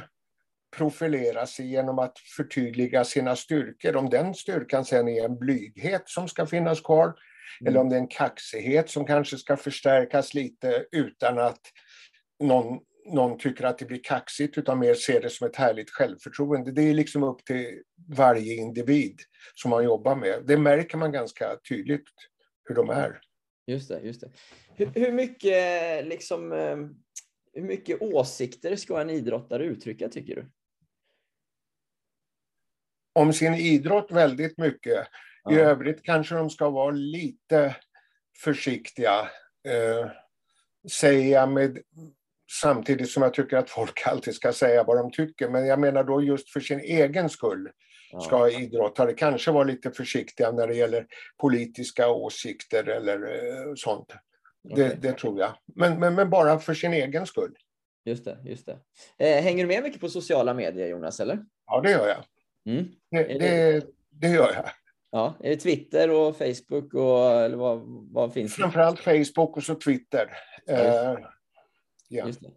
profilera 0.77 1.45
sig 1.45 1.71
genom 1.71 1.99
att 1.99 2.19
förtydliga 2.37 3.03
sina 3.03 3.35
styrkor. 3.35 3.95
Om 3.95 4.09
den 4.09 4.33
styrkan 4.33 4.85
sen 4.85 5.07
är 5.07 5.25
en 5.25 5.39
blyghet 5.39 6.03
som 6.05 6.27
ska 6.27 6.45
finnas 6.45 6.81
kvar 6.81 7.05
mm. 7.05 7.17
eller 7.67 7.79
om 7.79 7.89
det 7.89 7.95
är 7.95 7.99
en 7.99 8.07
kaxighet 8.07 8.89
som 8.89 9.05
kanske 9.05 9.37
ska 9.37 9.57
förstärkas 9.57 10.33
lite 10.33 10.85
utan 10.91 11.39
att 11.39 11.61
någon, 12.43 12.79
någon 13.13 13.37
tycker 13.37 13.63
att 13.63 13.77
det 13.77 13.85
blir 13.85 14.03
kaxigt 14.03 14.57
utan 14.57 14.79
mer 14.79 14.93
ser 14.93 15.21
det 15.21 15.29
som 15.29 15.47
ett 15.47 15.55
härligt 15.55 15.89
självförtroende. 15.89 16.71
Det 16.71 16.81
är 16.81 16.93
liksom 16.93 17.23
upp 17.23 17.45
till 17.45 17.81
varje 18.17 18.55
individ 18.55 19.19
som 19.55 19.69
man 19.69 19.83
jobbar 19.83 20.15
med. 20.15 20.43
Det 20.45 20.57
märker 20.57 20.97
man 20.97 21.11
ganska 21.11 21.55
tydligt 21.69 22.05
hur 22.65 22.75
de 22.75 22.89
är. 22.89 23.19
Just 23.65 23.89
det. 23.89 23.99
Just 23.99 24.21
det. 24.21 24.29
Hur, 24.75 24.85
hur 24.85 25.11
mycket 25.11 26.05
liksom, 26.07 26.51
eh, 26.51 26.77
hur 27.53 27.61
mycket 27.61 28.01
åsikter 28.01 28.75
ska 28.75 29.01
en 29.01 29.09
idrottare 29.09 29.65
uttrycka 29.65 30.09
tycker 30.09 30.35
du? 30.35 30.45
Om 33.13 33.33
sin 33.33 33.53
idrott 33.53 34.11
väldigt 34.11 34.57
mycket. 34.57 35.07
I 35.49 35.53
Ja. 35.55 35.59
övrigt 35.59 36.03
kanske 36.03 36.35
de 36.35 36.49
ska 36.49 36.69
vara 36.69 36.91
lite 36.91 37.75
försiktiga. 38.43 39.19
Eh, 39.67 40.11
säga 40.91 41.45
med, 41.45 41.79
samtidigt 42.61 43.09
som 43.09 43.23
jag 43.23 43.33
tycker 43.33 43.57
att 43.57 43.69
folk 43.69 44.01
alltid 44.07 44.35
ska 44.35 44.53
säga 44.53 44.83
vad 44.83 44.97
de 44.97 45.11
tycker. 45.11 45.49
Men 45.49 45.65
jag 45.65 45.79
menar 45.79 46.03
då 46.03 46.21
just 46.23 46.49
för 46.49 46.59
sin 46.59 46.79
egen 46.79 47.29
skull. 47.29 47.71
Ska 48.21 48.49
idrottare 48.49 49.13
kanske 49.13 49.51
vara 49.51 49.63
lite 49.63 49.91
försiktiga 49.91 50.51
när 50.51 50.67
det 50.67 50.75
gäller 50.75 51.07
politiska 51.41 52.09
åsikter 52.09 52.89
eller 52.89 53.15
eh, 53.15 53.73
sånt. 53.75 54.13
Det, 54.63 54.85
Okej. 54.85 54.97
det 55.01 55.13
tror 55.13 55.39
jag. 55.39 55.53
Men, 55.75 55.99
men, 55.99 56.15
men 56.15 56.29
bara 56.29 56.59
för 56.59 56.73
sin 56.73 56.93
egen 56.93 57.25
skull. 57.25 57.55
Just 58.05 58.25
det, 58.25 58.37
just 58.45 58.65
det. 58.65 58.77
Eh, 59.17 59.43
hänger 59.43 59.63
du 59.63 59.67
med 59.67 59.83
mycket 59.83 60.01
på 60.01 60.09
sociala 60.09 60.53
medier 60.53 60.87
Jonas, 60.87 61.19
eller? 61.19 61.45
Ja, 61.67 61.81
det 61.81 61.91
gör 61.91 62.07
jag. 62.07 62.25
Mm. 62.73 62.91
Det, 63.11 63.23
det, 63.39 63.85
det 64.09 64.27
gör 64.27 64.53
jag. 64.53 64.65
Ja, 65.11 65.33
är 65.39 65.49
det 65.49 65.57
Twitter 65.57 66.09
och 66.09 66.37
Facebook 66.37 66.93
och 66.93 67.31
eller 67.31 67.57
vad, 67.57 67.81
vad 68.11 68.33
finns 68.33 68.55
det? 68.55 68.61
Framförallt 68.61 68.99
Facebook 68.99 69.57
och 69.57 69.63
så 69.63 69.75
Twitter. 69.75 70.29
Eh, 70.69 71.17
ja. 72.09 72.27
Just 72.27 72.41
det. 72.41 72.51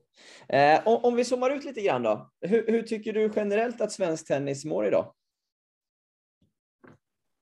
Eh, 0.59 0.89
om, 0.89 1.05
om 1.05 1.17
vi 1.17 1.25
zoomar 1.25 1.51
ut 1.51 1.65
lite 1.65 1.81
grann 1.83 2.03
då. 2.03 2.31
Hur, 2.41 2.67
hur 2.67 2.83
tycker 2.83 3.13
du 3.13 3.33
generellt 3.37 3.81
att 3.81 3.93
svensk 3.93 4.27
tennis 4.27 4.65
mår 4.65 4.87
idag? 4.87 5.15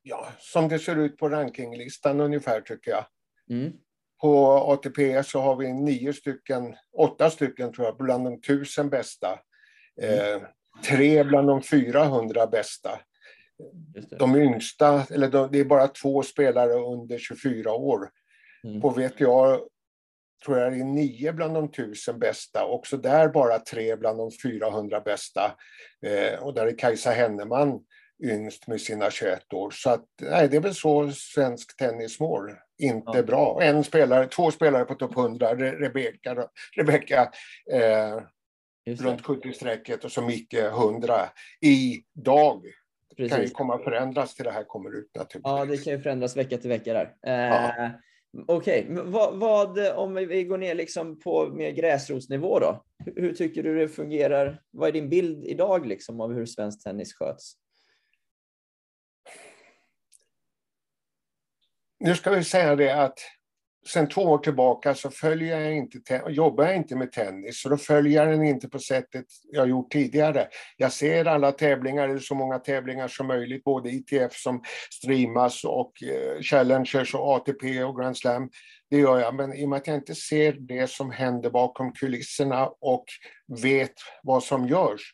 Ja, 0.04 0.28
som 0.38 0.68
det 0.68 0.78
ser 0.78 0.96
ut 0.96 1.16
på 1.16 1.28
rankinglistan 1.28 2.20
ungefär 2.20 2.60
tycker 2.60 2.90
jag. 2.90 3.04
Mm. 3.50 3.72
På 4.20 4.46
ATP 4.46 5.22
så 5.22 5.40
har 5.40 5.56
vi 5.56 5.72
nio 5.72 6.12
stycken, 6.12 6.76
åtta 6.98 7.30
stycken 7.30 7.72
tror 7.72 7.86
jag, 7.86 7.96
bland 7.96 8.24
de 8.24 8.40
tusen 8.40 8.90
bästa. 8.90 9.40
Eh, 10.02 10.42
tre 10.86 11.24
bland 11.24 11.48
de 11.48 11.62
400 11.62 12.46
bästa. 12.46 13.00
De 14.18 14.36
yngsta, 14.36 15.06
eller 15.10 15.28
de, 15.28 15.48
det 15.52 15.58
är 15.58 15.64
bara 15.64 15.88
två 15.88 16.22
spelare 16.22 16.72
under 16.72 17.18
24 17.18 17.72
år. 17.72 18.10
Mm. 18.64 18.80
På 18.80 18.90
VTA 18.90 19.60
tror 20.44 20.58
jag 20.58 20.72
det 20.72 20.78
är 20.78 20.84
nio 20.84 21.32
bland 21.32 21.54
de 21.54 21.70
tusen 21.70 22.18
bästa, 22.18 22.64
också 22.64 22.96
där 22.96 23.28
bara 23.28 23.58
tre 23.58 23.96
bland 23.96 24.18
de 24.18 24.30
400 24.42 25.00
bästa. 25.00 25.54
Eh, 26.06 26.42
och 26.42 26.54
där 26.54 26.66
är 26.66 26.78
Kajsa 26.78 27.10
Henneman 27.10 27.80
yngst 28.24 28.66
med 28.66 28.80
sina 28.80 29.10
21 29.10 29.52
år. 29.52 29.70
Så 29.70 29.90
att, 29.90 30.04
nej, 30.22 30.48
det 30.48 30.56
är 30.56 30.60
väl 30.60 30.74
så 30.74 31.10
svensk 31.10 31.76
tennis 31.76 32.20
mår. 32.20 32.58
Inte 32.78 33.12
Ja. 33.14 33.22
bra. 33.22 33.58
En 33.62 33.84
spelare, 33.84 34.26
två 34.26 34.50
spelare 34.50 34.84
på 34.84 34.94
topp 34.94 35.16
100, 35.16 35.54
Re- 35.54 35.76
Rebecka, 35.78 36.48
Rebecka 36.76 37.30
eh, 37.72 38.20
runt 38.98 39.22
70-strecket 39.22 40.04
och 40.04 40.12
så 40.12 40.22
Micke 40.22 40.54
100 40.54 41.14
idag. 41.60 42.64
Det 43.16 43.28
kan 43.28 43.42
ju 43.42 43.48
komma 43.48 43.74
att 43.74 43.84
förändras 43.84 44.34
till 44.34 44.44
det 44.44 44.50
här 44.50 44.64
kommer 44.64 44.98
ut 44.98 45.10
naturligtvis. 45.14 45.42
Ja, 45.52 45.64
det 45.64 45.76
kan 45.84 45.92
ju 45.92 46.00
förändras 46.00 46.36
vecka 46.36 46.58
till 46.58 46.68
vecka 46.70 46.92
där. 46.92 47.14
Eh, 47.26 47.70
Ja. 47.76 47.90
Okej, 48.46 48.86
men 48.88 49.12
vad, 49.12 49.38
vad, 49.38 49.78
om 49.96 50.14
vi 50.14 50.44
går 50.44 50.58
ner 50.58 50.74
liksom 50.74 51.20
på 51.20 51.46
mer 51.54 51.70
gräsrotsnivå 51.70 52.58
då? 52.58 52.84
Hur, 53.04 53.14
hur 53.22 53.34
tycker 53.34 53.62
du 53.62 53.78
det 53.78 53.88
fungerar? 53.88 54.62
Vad 54.70 54.88
är 54.88 54.92
din 54.92 55.08
bild 55.08 55.44
idag 55.44 55.86
liksom 55.86 56.20
av 56.20 56.32
hur 56.32 56.46
svensk 56.46 56.84
tennis 56.84 57.14
sköts? 57.14 57.52
Nu 62.04 62.14
ska 62.14 62.30
vi 62.30 62.44
säga 62.44 62.76
det 62.76 62.90
att 63.02 63.18
sen 63.86 64.08
två 64.08 64.22
år 64.22 64.38
tillbaka 64.38 64.94
så 64.94 65.10
följer 65.10 65.60
jag 65.60 65.76
inte, 65.76 66.22
jobbar 66.28 66.64
jag 66.64 66.76
inte 66.76 66.96
med 66.96 67.12
tennis, 67.12 67.62
så 67.62 67.68
då 67.68 67.76
följer 67.76 68.24
jag 68.24 68.32
den 68.32 68.46
inte 68.46 68.68
på 68.68 68.78
sättet 68.78 69.24
jag 69.52 69.68
gjort 69.68 69.92
tidigare. 69.92 70.48
Jag 70.76 70.92
ser 70.92 71.24
alla 71.24 71.52
tävlingar, 71.52 72.08
eller 72.08 72.20
så 72.20 72.34
många 72.34 72.58
tävlingar 72.58 73.08
som 73.08 73.26
möjligt, 73.26 73.64
både 73.64 73.90
ITF 73.90 74.32
som 74.32 74.62
streamas 74.90 75.64
och 75.64 75.92
eh, 76.02 76.42
Challengers 76.42 77.14
och 77.14 77.28
ATP 77.28 77.84
och 77.84 78.00
Grand 78.00 78.16
Slam. 78.16 78.50
Det 78.90 78.98
gör 78.98 79.18
jag, 79.18 79.34
men 79.34 79.54
i 79.54 79.64
och 79.64 79.68
med 79.68 79.76
att 79.76 79.86
jag 79.86 79.96
inte 79.96 80.14
ser 80.14 80.52
det 80.52 80.90
som 80.90 81.10
händer 81.10 81.50
bakom 81.50 81.92
kulisserna 81.92 82.66
och 82.66 83.04
vet 83.62 83.94
vad 84.22 84.42
som 84.42 84.66
görs, 84.66 85.12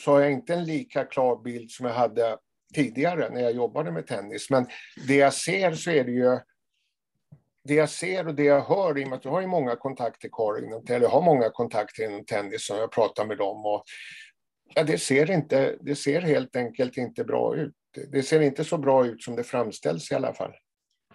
så 0.00 0.12
har 0.12 0.20
jag 0.20 0.32
inte 0.32 0.54
en 0.54 0.64
lika 0.64 1.04
klar 1.04 1.42
bild 1.42 1.70
som 1.70 1.86
jag 1.86 1.94
hade 1.94 2.36
tidigare 2.74 3.30
när 3.30 3.40
jag 3.40 3.52
jobbade 3.52 3.92
med 3.92 4.06
tennis. 4.06 4.50
Men 4.50 4.66
det 5.08 5.16
jag 5.16 5.34
ser 5.34 5.74
så 5.74 5.90
är 5.90 6.04
det 6.04 6.12
ju 6.12 6.38
det 7.64 7.74
jag 7.74 7.90
ser 7.90 8.26
och 8.28 8.34
det 8.34 8.44
jag 8.44 8.60
hör, 8.60 8.98
i 8.98 9.04
och 9.04 9.08
med 9.08 9.16
att 9.16 9.24
jag 9.24 9.32
har 9.32 9.40
ju 9.40 9.46
många 9.46 9.76
kontakter 9.76 10.28
kvar 10.28 10.64
inom, 10.64 10.84
eller 10.88 11.08
har 11.08 11.22
många 11.22 11.50
kontakter 11.50 12.04
inom 12.04 12.24
tennis 12.24 12.70
och 12.70 12.76
jag 12.76 12.92
pratar 12.92 13.24
med 13.26 13.38
dem 13.38 13.64
och 13.66 13.84
ja, 14.74 14.82
det 14.84 14.98
ser 14.98 15.30
inte, 15.30 15.76
det 15.80 15.96
ser 15.96 16.20
helt 16.20 16.56
enkelt 16.56 16.96
inte 16.96 17.24
bra 17.24 17.56
ut. 17.56 17.74
Det- 17.94 18.12
Det 18.12 18.22
ser 18.22 18.40
inte 18.40 18.64
så 18.64 18.78
bra 18.78 19.06
ut 19.06 19.22
som 19.22 19.36
det 19.36 19.44
framställs 19.44 20.10
i 20.12 20.14
alla 20.14 20.34
fall. 20.34 20.52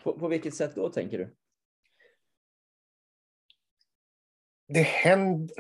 På, 0.03 0.19
på 0.19 0.27
vilket 0.27 0.55
sätt 0.55 0.75
då 0.75 0.89
tänker 0.89 1.17
du? 1.17 1.35
Det 4.67 4.81
händer, 4.81 5.55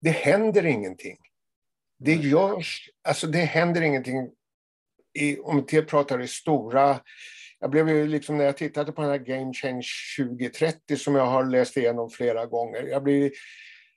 det 0.00 0.10
händer 0.10 0.66
ingenting. 0.66 1.16
Det 1.98 2.14
görs, 2.14 2.90
alltså 3.08 3.26
det 3.26 3.38
händer 3.38 3.82
ingenting 3.82 4.30
i, 5.18 5.38
om 5.38 5.66
vi 5.70 5.82
pratar 5.82 6.20
i 6.20 6.28
stora 6.28 7.00
jag 7.60 7.70
blev 7.70 7.88
ju 7.88 8.06
liksom 8.06 8.38
när 8.38 8.44
jag 8.44 8.56
tittade 8.56 8.92
på 8.92 9.02
den 9.02 9.10
här 9.10 9.18
Game 9.18 9.52
Change 9.54 9.86
2030 10.18 10.96
som 10.96 11.14
jag 11.14 11.26
har 11.26 11.44
läst 11.44 11.76
igenom 11.76 12.10
flera 12.10 12.46
gånger. 12.46 12.82
Jag 12.82 13.02
blir, 13.02 13.32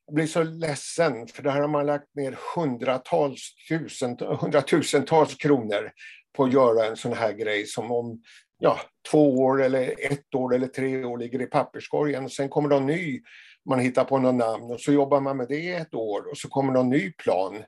jag 0.06 0.15
blir 0.15 0.28
så 0.28 0.43
ledsen 0.43 1.28
för 1.28 1.43
där 1.43 1.52
har 1.52 1.67
man 1.67 1.86
lagt 1.86 2.15
ner 2.15 2.38
hundratals, 2.56 3.56
tusent, 3.69 4.21
hundratusentals 4.21 5.36
kronor 5.36 5.91
på 6.36 6.43
att 6.43 6.54
göra 6.54 6.86
en 6.86 6.97
sån 6.97 7.13
här 7.13 7.34
grej 7.34 7.65
som 7.65 7.91
om 7.91 8.21
ja, 8.60 8.80
två 9.12 9.38
år 9.38 9.63
eller 9.63 10.12
ett 10.12 10.36
år 10.36 10.56
eller 10.56 10.67
tre 10.67 11.04
år 11.04 11.17
ligger 11.17 11.41
i 11.41 11.45
papperskorgen. 11.45 12.30
Sen 12.30 12.49
kommer 12.49 12.69
någon 12.69 12.86
ny, 12.86 13.21
man 13.69 13.80
hittar 13.80 14.04
på 14.04 14.17
något 14.17 14.36
namn 14.36 14.71
och 14.71 14.82
så 14.82 14.91
jobbar 14.93 15.21
man 15.21 15.38
med 15.38 15.47
det 15.47 15.58
i 15.58 15.73
ett 15.73 15.93
år 15.93 16.32
och 16.32 16.38
så 16.38 16.49
kommer 16.49 16.73
någon 16.73 16.89
ny 16.89 17.12
plan. 17.12 17.63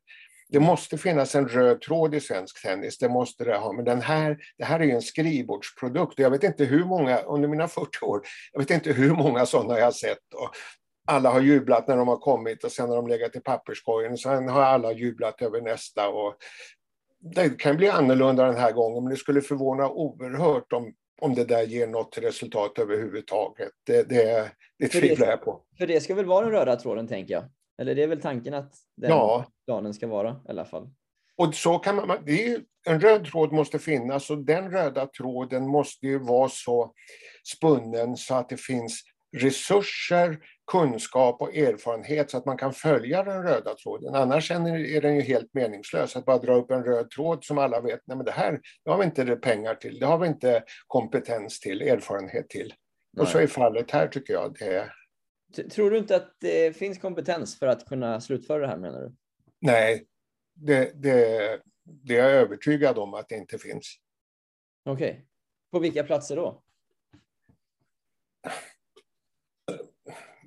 Det 0.50 0.60
måste 0.60 0.98
finnas 0.98 1.36
en 1.36 1.48
röd 1.48 1.82
tråd 1.82 2.16
i 2.16 2.20
svensk 2.20 2.62
tennis, 2.62 2.98
det 2.98 3.10
måste 3.10 3.44
det 3.44 3.58
ha. 3.58 3.74
Men 3.74 3.86
den 3.86 4.02
här, 4.02 4.38
det 4.58 4.66
här 4.66 4.80
är 4.80 4.84
ju 4.84 4.92
en 4.92 5.02
skrivbordsprodukt. 5.02 6.20
Jag 6.20 6.30
vet 6.30 6.44
inte 6.44 6.66
hur 6.66 6.86
många, 6.86 7.20
under 7.20 7.48
mina 7.48 7.68
40 7.68 8.06
år, 8.06 8.22
jag 8.52 8.60
vet 8.60 8.72
inte 8.72 8.92
hur 8.92 9.12
många 9.12 9.46
sådana 9.46 9.78
jag 9.78 9.86
har 9.86 9.92
sett. 9.92 10.34
Och 10.36 10.50
alla 11.08 11.30
har 11.30 11.42
jublat 11.42 11.88
när 11.88 11.98
de 11.98 12.08
har 12.08 12.18
kommit 12.18 12.64
och 12.64 12.72
sen 12.72 12.90
har 12.90 12.96
de 12.96 13.08
legat 13.08 13.36
i 13.36 13.40
papperskorgen. 13.40 14.18
Sen 14.18 14.50
har 14.50 14.62
alla 14.62 14.92
jublat 14.92 15.42
över 15.42 15.62
nästa. 15.62 16.10
Och 16.10 16.36
det 17.20 17.50
kan 17.50 17.78
bli 17.78 17.90
annorlunda 17.90 18.46
den 18.46 18.58
här 18.58 18.72
gången, 18.72 19.04
men 19.04 19.12
det 19.12 19.18
skulle 19.18 19.42
förvåna 19.42 19.90
oerhört 19.90 20.74
om, 20.74 20.94
om 21.22 21.36
det 21.36 21.46
där 21.46 21.64
ger 21.64 21.88
något 21.88 22.18
resultat 22.18 22.80
överhuvudtaget. 22.80 23.72
Det, 23.86 24.10
det, 24.10 24.52
det 24.80 24.88
tvivlar 24.88 25.28
jag 25.28 25.42
på. 25.42 25.62
För 25.78 25.88
det 25.88 26.02
ska 26.02 26.16
väl 26.16 26.26
vara 26.26 26.46
den 26.46 26.54
röda 26.54 26.76
tråden 26.76 27.08
tänker 27.08 27.34
jag? 27.34 27.44
Eller 27.78 27.96
det 27.96 28.04
är 28.04 28.08
väl 28.08 28.22
tanken 28.22 28.54
att 28.54 28.74
den 28.98 29.10
Ja, 29.10 29.46
planen 29.66 29.94
ska 29.94 30.08
vara 30.08 30.30
i 30.32 30.50
alla 30.50 30.66
fall? 30.66 30.90
Och 31.38 31.56
så 31.56 31.80
kan 31.80 31.96
man, 31.96 32.18
det 32.26 32.48
är, 32.48 32.62
en 32.88 33.02
röd 33.02 33.26
tråd 33.26 33.52
måste 33.52 33.80
finnas 33.80 34.30
och 34.30 34.38
den 34.38 34.72
röda 34.72 35.08
tråden 35.08 35.68
måste 35.68 36.06
ju 36.06 36.20
vara 36.20 36.50
så 36.50 36.94
spunnen 37.56 38.18
så 38.18 38.36
att 38.36 38.50
det 38.50 38.58
finns 38.58 39.02
resurser, 39.38 40.38
kunskap 40.72 41.42
och 41.42 41.56
erfarenhet 41.56 42.32
så 42.32 42.38
att 42.38 42.46
man 42.46 42.58
kan 42.58 42.74
följa 42.74 43.24
den 43.24 43.44
röda 43.44 43.76
tråden. 43.76 44.16
Annars 44.16 44.52
är 44.52 45.02
den 45.02 45.16
ju 45.16 45.22
helt 45.22 45.54
meningslös 45.54 46.16
att 46.16 46.26
bara 46.26 46.38
dra 46.38 46.56
upp 46.56 46.72
en 46.72 46.84
röd 46.84 47.10
tråd 47.10 47.44
som 47.44 47.58
alla 47.58 47.82
vet, 47.82 48.00
nej 48.06 48.18
men 48.18 48.26
det 48.26 48.32
här 48.32 48.60
det 48.84 48.92
har 48.92 48.98
vi 48.98 49.06
inte 49.06 49.36
pengar 49.36 49.76
till, 49.76 50.00
det 50.00 50.06
har 50.06 50.18
vi 50.18 50.28
inte 50.28 50.64
kompetens 50.88 51.60
till, 51.60 51.82
erfarenhet 51.82 52.50
till. 52.50 52.74
Och 53.20 53.28
så 53.28 53.38
Nej. 53.38 53.44
är 53.44 53.48
fallet 53.48 53.92
här 53.92 54.08
tycker 54.08 54.34
jag. 54.34 54.56
Det, 54.60 54.90
Tror 55.72 55.92
du 55.92 55.98
inte 55.98 56.16
att 56.16 56.36
det 56.40 56.78
finns 56.78 56.98
kompetens 56.98 57.60
för 57.60 57.68
att 57.68 57.86
kunna 57.86 58.22
slutföra 58.22 58.60
det 58.60 58.68
här 58.68 58.78
menar 58.78 59.02
du? 59.02 59.16
nej, 59.60 60.06
det, 60.54 61.02
det, 61.02 61.62
det 61.84 62.18
är 62.18 62.24
jag 62.24 62.32
övertygad 62.32 62.98
om 62.98 63.14
att 63.14 63.30
det 63.30 63.36
inte 63.36 63.58
finns. 63.58 63.96
Okej. 64.86 65.26
På 65.72 65.80
vilka 65.80 66.04
platser 66.04 66.36
då? 66.36 66.62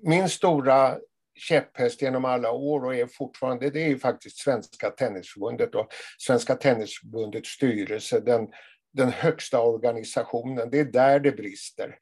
min 0.02 0.28
stora 0.28 0.98
käpphäst 1.34 2.02
genom 2.02 2.24
alla 2.24 2.50
år 2.50 2.84
och 2.84 2.94
är 2.94 3.06
fortfarande, 3.06 3.70
det 3.70 3.82
är 3.82 3.88
ju 3.88 3.98
faktiskt 3.98 4.38
Svenska 4.38 4.90
Tennisförbundet 4.90 5.74
och 5.74 5.88
Svenska 6.18 6.54
Tennisförbundets 6.54 7.48
styrelse, 7.48 8.20
den, 8.20 8.48
den 8.92 9.08
högsta 9.08 9.60
organisationen. 9.60 10.70
Det 10.70 10.78
är 10.78 10.84
där 10.84 11.20
det 11.20 11.32
brister. 11.32 11.98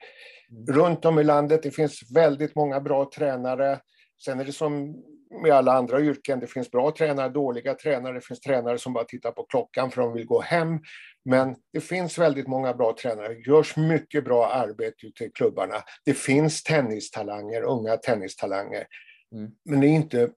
Runt 0.69 1.05
om 1.05 1.19
i 1.19 1.25
landet, 1.25 1.63
det 1.63 1.71
finns 1.71 2.01
väldigt 2.15 2.55
många 2.55 2.81
bra 2.81 3.11
tränare. 3.15 3.81
Sen 4.25 4.41
är 4.41 4.45
det 4.45 4.53
som 4.53 5.03
med 5.43 5.53
alla 5.53 5.73
andra 5.73 6.01
yrken, 6.01 6.41
det 6.41 6.47
finns 6.47 6.71
bra 6.71 6.91
tränare, 6.91 7.29
dåliga 7.29 7.75
tränare, 7.75 8.15
det 8.15 8.21
finns 8.21 8.41
tränare 8.41 8.79
som 8.79 8.93
bara 8.93 9.05
tittar 9.05 9.31
på 9.31 9.43
klockan 9.43 9.91
för 9.91 10.03
de 10.03 10.13
vill 10.13 10.27
gå 10.27 10.41
hem. 10.41 10.81
Men 11.25 11.57
det 11.73 11.81
finns 11.81 12.19
väldigt 12.19 12.47
många 12.47 12.75
bra 12.75 12.97
tränare, 13.03 13.29
det 13.29 13.51
görs 13.51 13.77
mycket 13.77 14.25
bra 14.25 14.47
arbete 14.47 15.07
ute 15.07 15.25
i 15.25 15.31
klubbarna. 15.31 15.75
Det 16.05 16.15
finns 16.15 16.63
tennistalanger, 16.63 17.63
unga 17.63 17.97
tennistalanger. 17.97 18.87
Mm. 19.33 19.51
Men 19.65 19.81
det 19.81 19.87
är 19.87 19.91
inte 19.91 20.31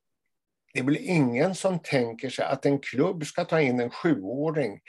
det 0.74 0.80
är 0.80 0.84
väl 0.84 0.98
ingen 1.00 1.56
som 1.56 1.80
tänker 1.80 2.30
sig 2.30 2.46
att 2.46 2.66
en 2.66 2.80
klubb 2.80 3.26
ska 3.26 3.46
ta 3.46 3.62
in 3.62 3.80
en 3.80 3.90
sjuåring 3.90 4.80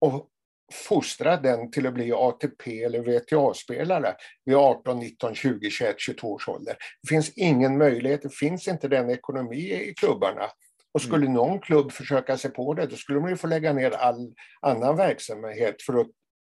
och 0.00 0.28
fostra 0.72 1.36
den 1.36 1.70
till 1.70 1.86
att 1.86 1.94
bli 1.94 2.12
ATP 2.12 2.82
eller 2.82 3.00
VTA-spelare 3.00 4.14
vid 4.44 4.56
18, 4.56 4.98
19, 4.98 5.34
20, 5.34 5.70
21, 5.70 5.94
22 5.98 6.32
års 6.32 6.48
ålder. 6.48 6.76
Det 7.02 7.08
finns 7.08 7.32
ingen 7.36 7.78
möjlighet, 7.78 8.22
det 8.22 8.34
finns 8.34 8.68
inte 8.68 8.88
den 8.88 9.10
ekonomi 9.10 9.72
i 9.72 9.94
klubbarna. 9.94 10.50
Och 10.92 11.02
skulle 11.02 11.26
mm. 11.26 11.34
någon 11.34 11.60
klubb 11.60 11.92
försöka 11.92 12.38
sig 12.38 12.50
på 12.50 12.74
det, 12.74 12.86
då 12.86 12.96
skulle 12.96 13.20
man 13.20 13.30
ju 13.30 13.36
få 13.36 13.46
lägga 13.46 13.72
ner 13.72 13.90
all 13.90 14.34
annan 14.60 14.96
verksamhet 14.96 15.82
för 15.82 16.00
att 16.00 16.06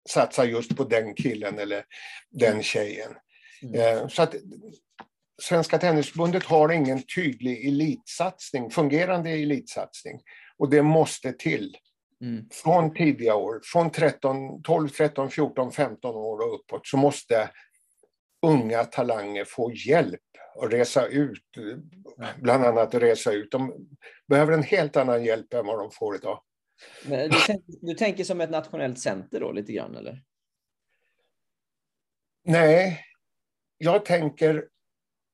satsa 0.08 0.44
just 0.44 0.76
på 0.76 0.84
den 0.84 1.14
killen 1.14 1.58
eller 1.58 1.84
den 2.30 2.62
tjejen. 2.62 3.12
Mm. 3.62 3.80
Eh, 3.80 4.08
så 4.08 4.22
att 4.22 4.34
Svenska 5.42 5.78
Tennisförbundet 5.78 6.44
har 6.44 6.72
ingen 6.72 7.02
tydlig 7.02 7.68
elitsatsning, 7.68 8.70
fungerande 8.70 9.30
elitsatsning. 9.30 10.20
Och 10.58 10.70
det 10.70 10.82
måste 10.82 11.32
till. 11.32 11.76
Mm. 12.20 12.48
Från 12.50 12.94
tidiga 12.94 13.34
år, 13.34 13.60
från 13.64 13.90
13, 13.90 14.62
12, 14.62 14.88
13, 14.88 15.30
14, 15.30 15.72
15 15.72 16.14
år 16.14 16.38
och 16.38 16.54
uppåt 16.54 16.86
så 16.86 16.96
måste 16.96 17.50
unga 18.46 18.84
talanger 18.84 19.44
få 19.44 19.72
hjälp 19.72 20.20
att 20.62 20.72
resa 20.72 21.06
ut, 21.06 21.44
bland 22.36 22.64
annat 22.64 22.94
resa 22.94 23.32
ut. 23.32 23.50
De 23.50 23.88
behöver 24.26 24.52
en 24.52 24.62
helt 24.62 24.96
annan 24.96 25.24
hjälp 25.24 25.54
än 25.54 25.66
vad 25.66 25.78
de 25.78 25.90
får 25.90 26.16
idag. 26.16 26.42
Men 27.06 27.30
du, 27.30 27.38
tänker, 27.38 27.86
du 27.86 27.94
tänker 27.94 28.24
som 28.24 28.40
ett 28.40 28.50
nationellt 28.50 28.98
center 28.98 29.40
då, 29.40 29.52
lite 29.52 29.72
grann, 29.72 29.96
eller? 29.96 30.22
Nej, 32.44 33.00
jag 33.78 34.04
tänker 34.04 34.68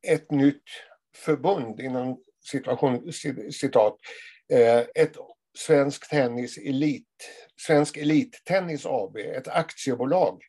ett 0.09 0.31
nytt 0.31 0.63
förbund, 1.17 1.81
inom 1.81 2.23
situation, 2.41 3.13
citat, 3.53 3.97
eh, 4.53 4.79
ett 4.79 5.17
Svensk 5.59 6.11
Tennis 6.11 6.59
Elit, 6.59 7.07
Svensk 7.67 7.97
Elittennis 7.97 8.87
AB, 8.87 9.17
ett 9.17 9.49
aktiebolag. 9.49 10.43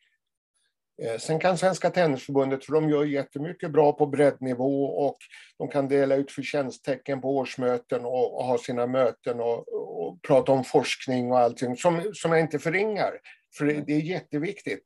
Eh, 1.02 1.18
sen 1.18 1.40
kan 1.40 1.58
Svenska 1.58 1.90
Tennisförbundet, 1.90 2.64
för 2.64 2.72
de 2.72 2.90
gör 2.90 3.04
jättemycket 3.04 3.70
bra 3.70 3.92
på 3.92 4.06
breddnivå 4.06 4.84
och 4.84 5.16
de 5.58 5.68
kan 5.68 5.88
dela 5.88 6.14
ut 6.14 6.32
förtjänsttecken 6.32 7.20
på 7.20 7.36
årsmöten 7.36 8.04
och, 8.04 8.36
och 8.36 8.44
ha 8.44 8.58
sina 8.58 8.86
möten 8.86 9.40
och, 9.40 9.68
och, 9.68 10.22
prata 10.22 10.52
om 10.52 10.64
forskning 10.64 11.32
och 11.32 11.38
allting 11.38 11.76
som, 11.76 12.10
som 12.14 12.32
jag 12.32 12.40
inte 12.40 12.58
förringar, 12.58 13.12
för 13.58 13.64
det, 13.64 13.84
det 13.86 13.92
är 13.92 14.00
jätteviktigt. 14.00 14.84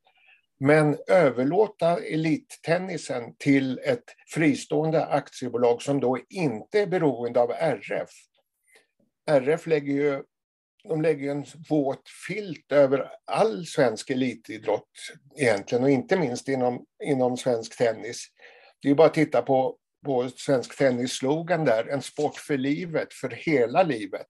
Men 0.59 0.97
överlåta 1.07 1.97
elittennisen 1.97 3.35
till 3.37 3.79
ett 3.83 4.03
fristående 4.33 5.05
aktiebolag 5.05 5.81
som 5.81 5.99
då 5.99 6.17
inte 6.29 6.79
är 6.79 6.87
beroende 6.87 7.39
av 7.39 7.51
RF. 7.51 8.09
RF 9.29 9.67
lägger 9.67 9.93
ju 9.93 10.23
de 10.83 11.01
lägger 11.01 11.31
en 11.31 11.45
våt 11.69 12.09
filt 12.27 12.71
över 12.71 13.11
all 13.25 13.65
svensk 13.65 14.09
elitidrott 14.09 14.89
egentligen 15.37 15.83
och 15.83 15.89
inte 15.89 16.17
minst 16.17 16.47
inom, 16.47 16.85
inom 17.03 17.37
svensk 17.37 17.77
tennis. 17.77 18.27
Det 18.81 18.89
är 18.89 18.95
bara 18.95 19.07
att 19.07 19.13
titta 19.13 19.41
på, 19.41 19.75
på 20.05 20.29
svensk 20.29 20.77
tennis-slogan 20.77 21.65
där, 21.65 21.87
en 21.87 22.01
sport 22.01 22.35
för 22.37 22.57
livet, 22.57 23.13
för 23.13 23.29
hela 23.29 23.83
livet. 23.83 24.27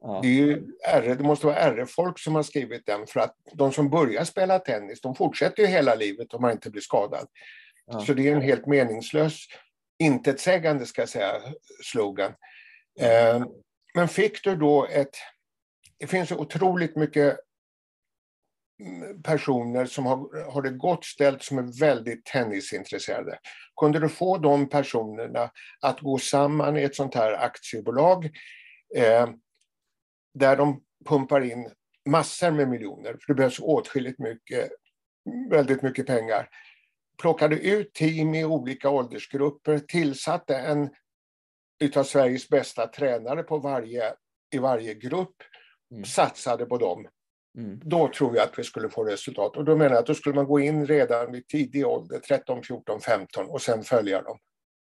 Ja. 0.00 0.20
Det, 0.22 0.28
är 0.28 1.02
ju, 1.02 1.14
det 1.14 1.24
måste 1.24 1.46
vara 1.46 1.56
RF-folk 1.56 2.18
som 2.18 2.34
har 2.34 2.42
skrivit 2.42 2.86
den 2.86 3.06
för 3.06 3.20
att 3.20 3.36
de 3.52 3.72
som 3.72 3.90
börjar 3.90 4.24
spela 4.24 4.58
tennis, 4.58 5.00
de 5.00 5.14
fortsätter 5.14 5.62
ju 5.62 5.68
hela 5.68 5.94
livet 5.94 6.34
om 6.34 6.42
man 6.42 6.52
inte 6.52 6.70
blir 6.70 6.82
skadad. 6.82 7.26
Ja. 7.86 8.00
Så 8.00 8.14
det 8.14 8.28
är 8.28 8.36
en 8.36 8.42
helt 8.42 8.66
meningslös, 8.66 9.38
intetsägande 9.98 10.86
ska 10.86 11.02
jag 11.02 11.08
säga, 11.08 11.32
slogan. 11.84 12.32
Eh, 13.00 13.44
men 13.94 14.08
fick 14.08 14.44
du 14.44 14.56
då 14.56 14.86
ett... 14.86 15.16
Det 15.98 16.06
finns 16.06 16.32
otroligt 16.32 16.96
mycket 16.96 17.38
personer 19.24 19.86
som 19.86 20.06
har, 20.06 20.50
har 20.52 20.62
det 20.62 20.70
gott 20.70 21.04
ställt 21.04 21.42
som 21.42 21.58
är 21.58 21.80
väldigt 21.80 22.24
tennisintresserade. 22.24 23.38
Kunde 23.80 23.98
du 23.98 24.08
få 24.08 24.38
de 24.38 24.68
personerna 24.68 25.50
att 25.80 26.00
gå 26.00 26.18
samman 26.18 26.76
i 26.76 26.82
ett 26.82 26.96
sånt 26.96 27.14
här 27.14 27.32
aktiebolag 27.32 28.24
eh, 28.96 29.28
där 30.34 30.56
de 30.56 30.82
pumpar 31.08 31.40
in 31.40 31.70
massor 32.08 32.50
med 32.50 32.68
miljoner, 32.68 33.12
för 33.12 33.26
det 33.26 33.34
behövs 33.34 33.60
åtskilligt 33.60 34.18
mycket, 34.18 34.70
väldigt 35.50 35.82
mycket 35.82 36.06
pengar. 36.06 36.48
Plockade 37.22 37.56
ut 37.56 37.94
team 37.94 38.34
i 38.34 38.44
olika 38.44 38.90
åldersgrupper, 38.90 39.78
tillsatte 39.78 40.56
en 40.56 40.90
utav 41.84 42.04
Sveriges 42.04 42.48
bästa 42.48 42.86
tränare 42.86 43.42
på 43.42 43.58
varje, 43.58 44.14
i 44.54 44.58
varje 44.58 44.94
grupp, 44.94 45.36
mm. 45.90 46.04
satsade 46.04 46.66
på 46.66 46.78
dem. 46.78 47.06
Mm. 47.58 47.80
Då 47.84 48.08
tror 48.08 48.36
jag 48.36 48.44
att 48.44 48.58
vi 48.58 48.64
skulle 48.64 48.88
få 48.88 49.04
resultat. 49.04 49.56
Och 49.56 49.64
då 49.64 49.76
menar 49.76 49.90
jag 49.90 49.98
att 49.98 50.06
då 50.06 50.14
skulle 50.14 50.34
man 50.34 50.46
gå 50.46 50.60
in 50.60 50.86
redan 50.86 51.32
vid 51.32 51.48
tidig 51.48 51.86
ålder, 51.86 52.18
13, 52.18 52.62
14, 52.62 53.00
15 53.00 53.46
och 53.46 53.62
sen 53.62 53.82
följa 53.82 54.22
dem. 54.22 54.38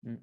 Mm. 0.06 0.20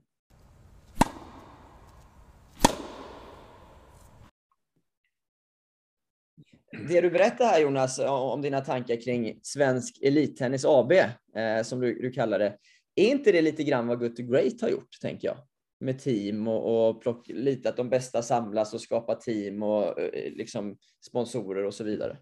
Det 6.87 7.01
du 7.01 7.09
berättar 7.09 7.45
här 7.45 7.59
Jonas 7.59 7.99
om 7.99 8.41
dina 8.41 8.61
tankar 8.61 9.01
kring 9.01 9.39
Svensk 9.43 10.01
Elittennis 10.01 10.65
AB, 10.65 10.91
eh, 10.91 11.63
som 11.63 11.79
du, 11.79 11.99
du 12.01 12.11
kallar 12.11 12.39
det, 12.39 12.57
är 12.95 13.07
inte 13.07 13.31
det 13.31 13.41
lite 13.41 13.63
grann 13.63 13.87
vad 13.87 13.99
Good 13.99 14.15
to 14.15 14.23
Great 14.23 14.61
har 14.61 14.69
gjort, 14.69 14.99
tänker 15.01 15.27
jag? 15.27 15.37
Med 15.79 15.99
team 15.99 16.47
och, 16.47 16.89
och 16.89 17.01
plock, 17.01 17.27
lite 17.27 17.69
att 17.69 17.77
de 17.77 17.89
bästa 17.89 18.21
samlas 18.21 18.73
och 18.73 18.81
skapar 18.81 19.15
team 19.15 19.63
och 19.63 19.99
eh, 19.99 20.31
liksom 20.31 20.77
sponsorer 21.07 21.65
och 21.65 21.73
så 21.73 21.83
vidare. 21.83 22.17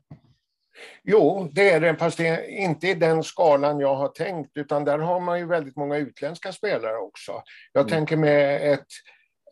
Jo, 1.04 1.50
det 1.54 1.70
är 1.70 1.80
det, 1.80 1.96
fast 1.96 2.18
det 2.18 2.28
är 2.28 2.48
inte 2.48 2.88
i 2.88 2.94
den 2.94 3.24
skalan 3.24 3.80
jag 3.80 3.96
har 3.96 4.08
tänkt, 4.08 4.58
utan 4.58 4.86
där 4.86 4.98
har 4.98 5.20
man 5.20 5.40
ju 5.40 5.46
väldigt 5.46 5.76
många 5.76 5.98
utländska 5.98 6.52
spelare 6.52 6.98
också. 6.98 7.42
Jag 7.72 7.82
mm. 7.82 7.90
tänker 7.90 8.18
med 8.18 8.74
ett 8.74 8.80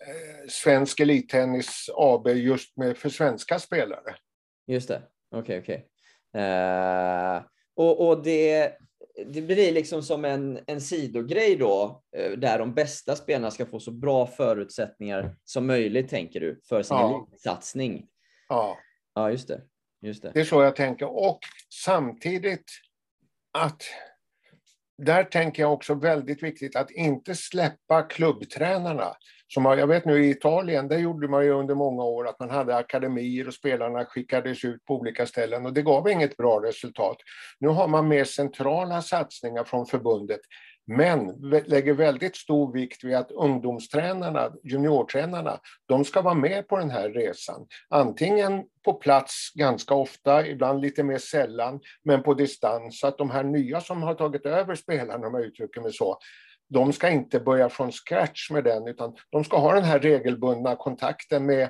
eh, 0.08 0.48
Svensk 0.50 1.00
Elittennis 1.00 1.90
AB 1.96 2.28
just 2.28 2.78
med 2.78 2.98
för 2.98 3.10
svenska 3.10 3.60
spelare. 3.60 4.16
Just 4.68 4.88
det. 4.88 5.02
Okej, 5.32 5.40
okay, 5.42 5.60
okej. 5.60 5.76
Okay. 6.34 6.42
Uh, 6.44 7.36
eh, 7.36 7.44
och, 7.76 8.08
och 8.08 8.24
det, 8.24 8.74
det 9.26 9.42
blir 9.42 9.72
liksom 9.72 10.04
som 10.04 10.26
en, 10.26 10.60
en 10.68 10.82
sidogrej 10.82 11.56
då, 11.56 12.04
uh, 12.18 12.38
där 12.38 12.60
de 12.60 12.74
bästa 12.74 13.16
spelarna 13.16 13.52
ska 13.52 13.66
få 13.66 13.80
så 13.80 13.92
bra 13.92 14.28
förutsättningar 14.28 15.36
som 15.44 15.68
möjligt, 15.68 16.10
tänker 16.10 16.40
du, 16.40 16.62
för 16.70 16.84
sin 16.84 16.98
ja. 16.98 17.28
elitsatsning. 17.30 18.08
Ja. 18.50 18.78
Ja, 19.16 19.32
just 19.32 19.48
det. 19.48 19.62
just 20.02 20.22
det. 20.22 20.32
Det 20.34 20.40
är 20.40 20.46
så 20.46 20.64
jag 20.64 20.76
tänker. 20.76 21.08
Och 21.08 21.40
samtidigt 21.70 22.72
att 23.58 23.84
där 24.98 25.24
tänker 25.24 25.64
jag 25.64 25.74
också 25.74 25.94
väldigt 25.94 26.44
viktigt 26.44 26.76
att 26.76 26.92
inte 26.92 27.36
släppa 27.36 28.02
klubbtränarna. 28.02 29.16
Som 29.54 29.66
jag 29.66 29.88
vet 29.88 30.06
nu 30.06 30.26
i 30.26 30.30
Italien, 30.30 30.88
där 30.88 30.98
gjorde 30.98 31.28
man 31.28 31.46
ju 31.46 31.52
under 31.52 31.76
många 31.76 32.04
år 32.04 32.28
att 32.28 32.40
man 32.40 32.50
hade 32.50 32.76
akademier 32.76 33.48
och 33.48 33.54
spelarna 33.54 34.06
skickades 34.06 34.66
ut 34.66 34.86
på 34.86 34.96
olika 34.96 35.26
ställen 35.26 35.66
och 35.66 35.74
det 35.74 35.82
gav 35.82 36.10
inget 36.10 36.38
bra 36.38 36.62
resultat. 36.64 37.18
Nu 37.60 37.68
har 37.68 37.88
man 37.88 38.08
mer 38.08 38.24
centrala 38.24 39.02
satsningar 39.02 39.64
från 39.64 39.86
förbundet 39.86 40.40
men 40.88 41.28
lägger 41.66 41.94
väldigt 41.94 42.36
stor 42.36 42.74
vikt 42.74 43.04
vid 43.04 43.16
att 43.16 43.32
ungdomstränarna, 43.32 44.52
juniortränarna, 44.64 45.60
de 45.86 46.06
ska 46.06 46.22
vara 46.22 46.34
med 46.34 46.68
på 46.68 46.78
den 46.78 46.90
här 46.90 47.10
resan. 47.10 47.68
Antingen 47.90 48.64
på 48.86 48.94
plats 48.94 49.52
ganska 49.56 49.94
ofta, 49.94 50.48
ibland 50.48 50.82
lite 50.82 51.04
mer 51.04 51.18
sällan, 51.18 51.80
men 52.04 52.24
på 52.24 52.34
distans. 52.34 53.00
Så 53.00 53.08
att 53.08 53.18
de 53.18 53.30
här 53.30 53.44
nya 53.44 53.82
som 53.82 54.04
har 54.04 54.16
tagit 54.16 54.46
över 54.46 54.76
spelarna, 54.76 55.28
om 55.28 55.34
jag 55.34 55.44
uttrycker 55.46 55.82
mig 55.82 55.94
så, 55.94 56.18
de 56.74 56.94
ska 56.94 57.10
inte 57.10 57.40
börja 57.40 57.70
från 57.70 57.92
scratch 57.92 58.52
med 58.52 58.64
den, 58.64 58.88
utan 58.88 59.16
de 59.30 59.44
ska 59.44 59.58
ha 59.58 59.74
den 59.74 59.84
här 59.84 60.00
regelbundna 60.00 60.76
kontakten 60.76 61.46
med 61.46 61.70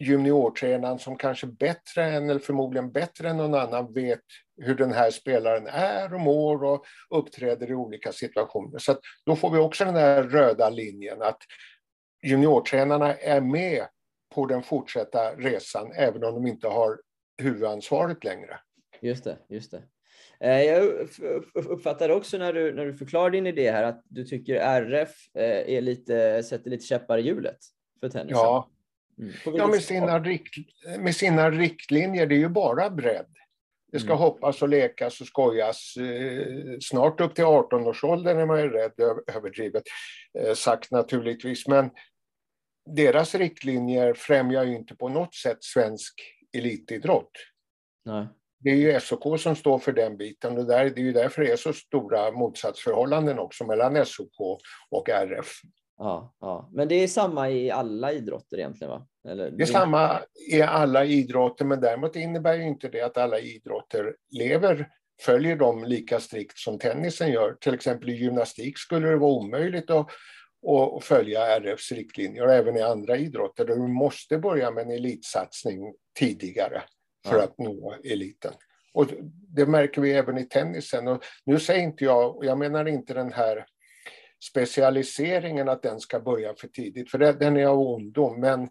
juniortränaren 0.00 0.98
som 0.98 1.16
kanske 1.16 1.46
bättre 1.46 2.04
än, 2.04 2.30
eller 2.30 2.40
förmodligen 2.40 2.92
bättre 2.92 3.28
än 3.28 3.36
någon 3.36 3.54
annan 3.54 3.92
vet 3.92 4.20
hur 4.56 4.74
den 4.74 4.92
här 4.92 5.10
spelaren 5.10 5.66
är 5.66 6.14
och 6.14 6.20
mår 6.20 6.64
och 6.64 6.84
uppträder 7.10 7.70
i 7.70 7.74
olika 7.74 8.12
situationer. 8.12 8.78
Så 8.78 8.96
då 9.26 9.36
får 9.36 9.50
vi 9.50 9.58
också 9.58 9.84
den 9.84 9.96
här 9.96 10.22
röda 10.22 10.70
linjen 10.70 11.22
att 11.22 11.38
juniortränarna 12.22 13.14
är 13.14 13.40
med 13.40 13.86
på 14.34 14.46
den 14.46 14.62
fortsatta 14.62 15.34
resan 15.34 15.92
även 15.92 16.24
om 16.24 16.34
de 16.34 16.46
inte 16.46 16.68
har 16.68 17.00
huvudansvaret 17.42 18.24
längre. 18.24 18.60
Just 19.00 19.24
det, 19.24 19.38
just 19.48 19.70
det. 19.70 19.82
Eh, 20.44 20.62
jag 20.62 21.08
uppfattar 21.54 22.08
också 22.08 22.38
när 22.38 22.52
du, 22.52 22.74
när 22.74 22.86
du 22.86 22.94
förklarar 22.94 23.30
din 23.30 23.46
idé 23.46 23.70
här 23.70 23.82
att 23.82 24.02
du 24.08 24.24
tycker 24.24 24.54
RF 24.54 25.10
eh, 25.34 25.74
är 25.76 25.80
lite, 25.80 26.42
sätter 26.42 26.70
lite 26.70 26.86
käppar 26.86 27.18
i 27.18 27.22
hjulet 27.22 27.58
för 28.00 28.08
tennisen. 28.08 28.38
Ja, 28.38 28.70
mm. 29.18 29.32
ja 29.44 29.66
med, 29.66 29.82
sina 29.82 30.18
rikt, 30.18 30.54
med 30.98 31.16
sina 31.16 31.50
riktlinjer. 31.50 32.26
Det 32.26 32.34
är 32.34 32.38
ju 32.38 32.48
bara 32.48 32.90
bredd. 32.90 33.26
Det 33.92 33.98
ska 33.98 34.08
mm. 34.08 34.18
hoppas 34.18 34.62
och 34.62 34.68
lekas 34.68 35.20
och 35.20 35.26
skojas. 35.26 35.94
Eh, 35.96 36.76
snart 36.80 37.20
upp 37.20 37.34
till 37.34 37.44
18-årsåldern 37.44 38.38
är 38.38 38.46
man 38.46 38.60
ju 38.60 38.68
rädd 38.68 38.92
överdrivet 39.36 39.82
sagt 40.54 40.90
naturligtvis. 40.90 41.68
Men 41.68 41.90
deras 42.96 43.34
riktlinjer 43.34 44.14
främjar 44.14 44.64
ju 44.64 44.76
inte 44.76 44.96
på 44.96 45.08
något 45.08 45.34
sätt 45.34 45.58
svensk 45.60 46.14
elitidrott. 46.52 47.30
Nej. 48.04 48.26
Det 48.60 48.70
är 48.70 48.74
ju 48.74 49.00
SOK 49.00 49.40
som 49.40 49.56
står 49.56 49.78
för 49.78 49.92
den 49.92 50.16
biten 50.16 50.58
och 50.58 50.66
där, 50.66 50.84
det 50.84 51.00
är 51.00 51.04
ju 51.04 51.12
därför 51.12 51.42
det 51.42 51.50
är 51.50 51.56
så 51.56 51.72
stora 51.72 52.30
motsatsförhållanden 52.30 53.38
också 53.38 53.64
mellan 53.64 54.06
SOK 54.06 54.60
och 54.90 55.08
RF. 55.08 55.60
Ja, 55.98 56.34
ja. 56.40 56.70
Men 56.72 56.88
det 56.88 56.94
är 56.94 57.08
samma 57.08 57.50
i 57.50 57.70
alla 57.70 58.12
idrotter 58.12 58.58
egentligen? 58.58 58.90
va? 58.90 59.06
Eller, 59.28 59.50
Det 59.50 59.62
är 59.62 59.66
samma 59.66 60.20
i 60.52 60.62
alla 60.62 61.04
idrotter, 61.04 61.64
men 61.64 61.80
däremot 61.80 62.16
innebär 62.16 62.54
ju 62.54 62.62
inte 62.62 62.88
det 62.88 63.00
att 63.00 63.16
alla 63.16 63.38
idrotter 63.38 64.16
lever, 64.30 64.88
följer 65.20 65.56
dem 65.56 65.84
lika 65.84 66.20
strikt 66.20 66.58
som 66.58 66.78
tennisen 66.78 67.32
gör. 67.32 67.54
Till 67.60 67.74
exempel 67.74 68.10
i 68.10 68.12
gymnastik 68.12 68.78
skulle 68.78 69.08
det 69.08 69.16
vara 69.16 69.32
omöjligt 69.32 69.90
att, 69.90 70.06
att 70.96 71.04
följa 71.04 71.60
RFs 71.60 71.92
riktlinjer, 71.92 72.46
och 72.46 72.52
även 72.52 72.76
i 72.76 72.82
andra 72.82 73.16
idrotter 73.16 73.64
du 73.64 73.76
måste 73.76 74.38
börja 74.38 74.70
med 74.70 74.84
en 74.84 74.90
elitsatsning 74.90 75.94
tidigare 76.18 76.82
för 77.26 77.36
Ja. 77.36 77.42
att 77.44 77.58
nå 77.58 77.94
eliten. 78.04 78.52
Och 78.94 79.06
det 79.48 79.66
märker 79.66 80.00
vi 80.00 80.12
även 80.12 80.38
i 80.38 80.44
tennisen. 80.44 81.08
Och 81.08 81.24
nu 81.44 81.58
säger 81.60 81.82
inte 81.82 82.04
jag, 82.04 82.36
och 82.36 82.44
jag 82.44 82.58
menar 82.58 82.88
inte 82.88 83.14
den 83.14 83.32
här 83.32 83.66
specialiseringen 84.50 85.68
att 85.68 85.82
den 85.82 86.00
ska 86.00 86.20
börja 86.20 86.54
för 86.54 86.68
tidigt, 86.68 87.10
för 87.10 87.18
den 87.18 87.56
är 87.56 87.66
av 87.66 87.78
ondo, 87.80 88.36
men 88.36 88.68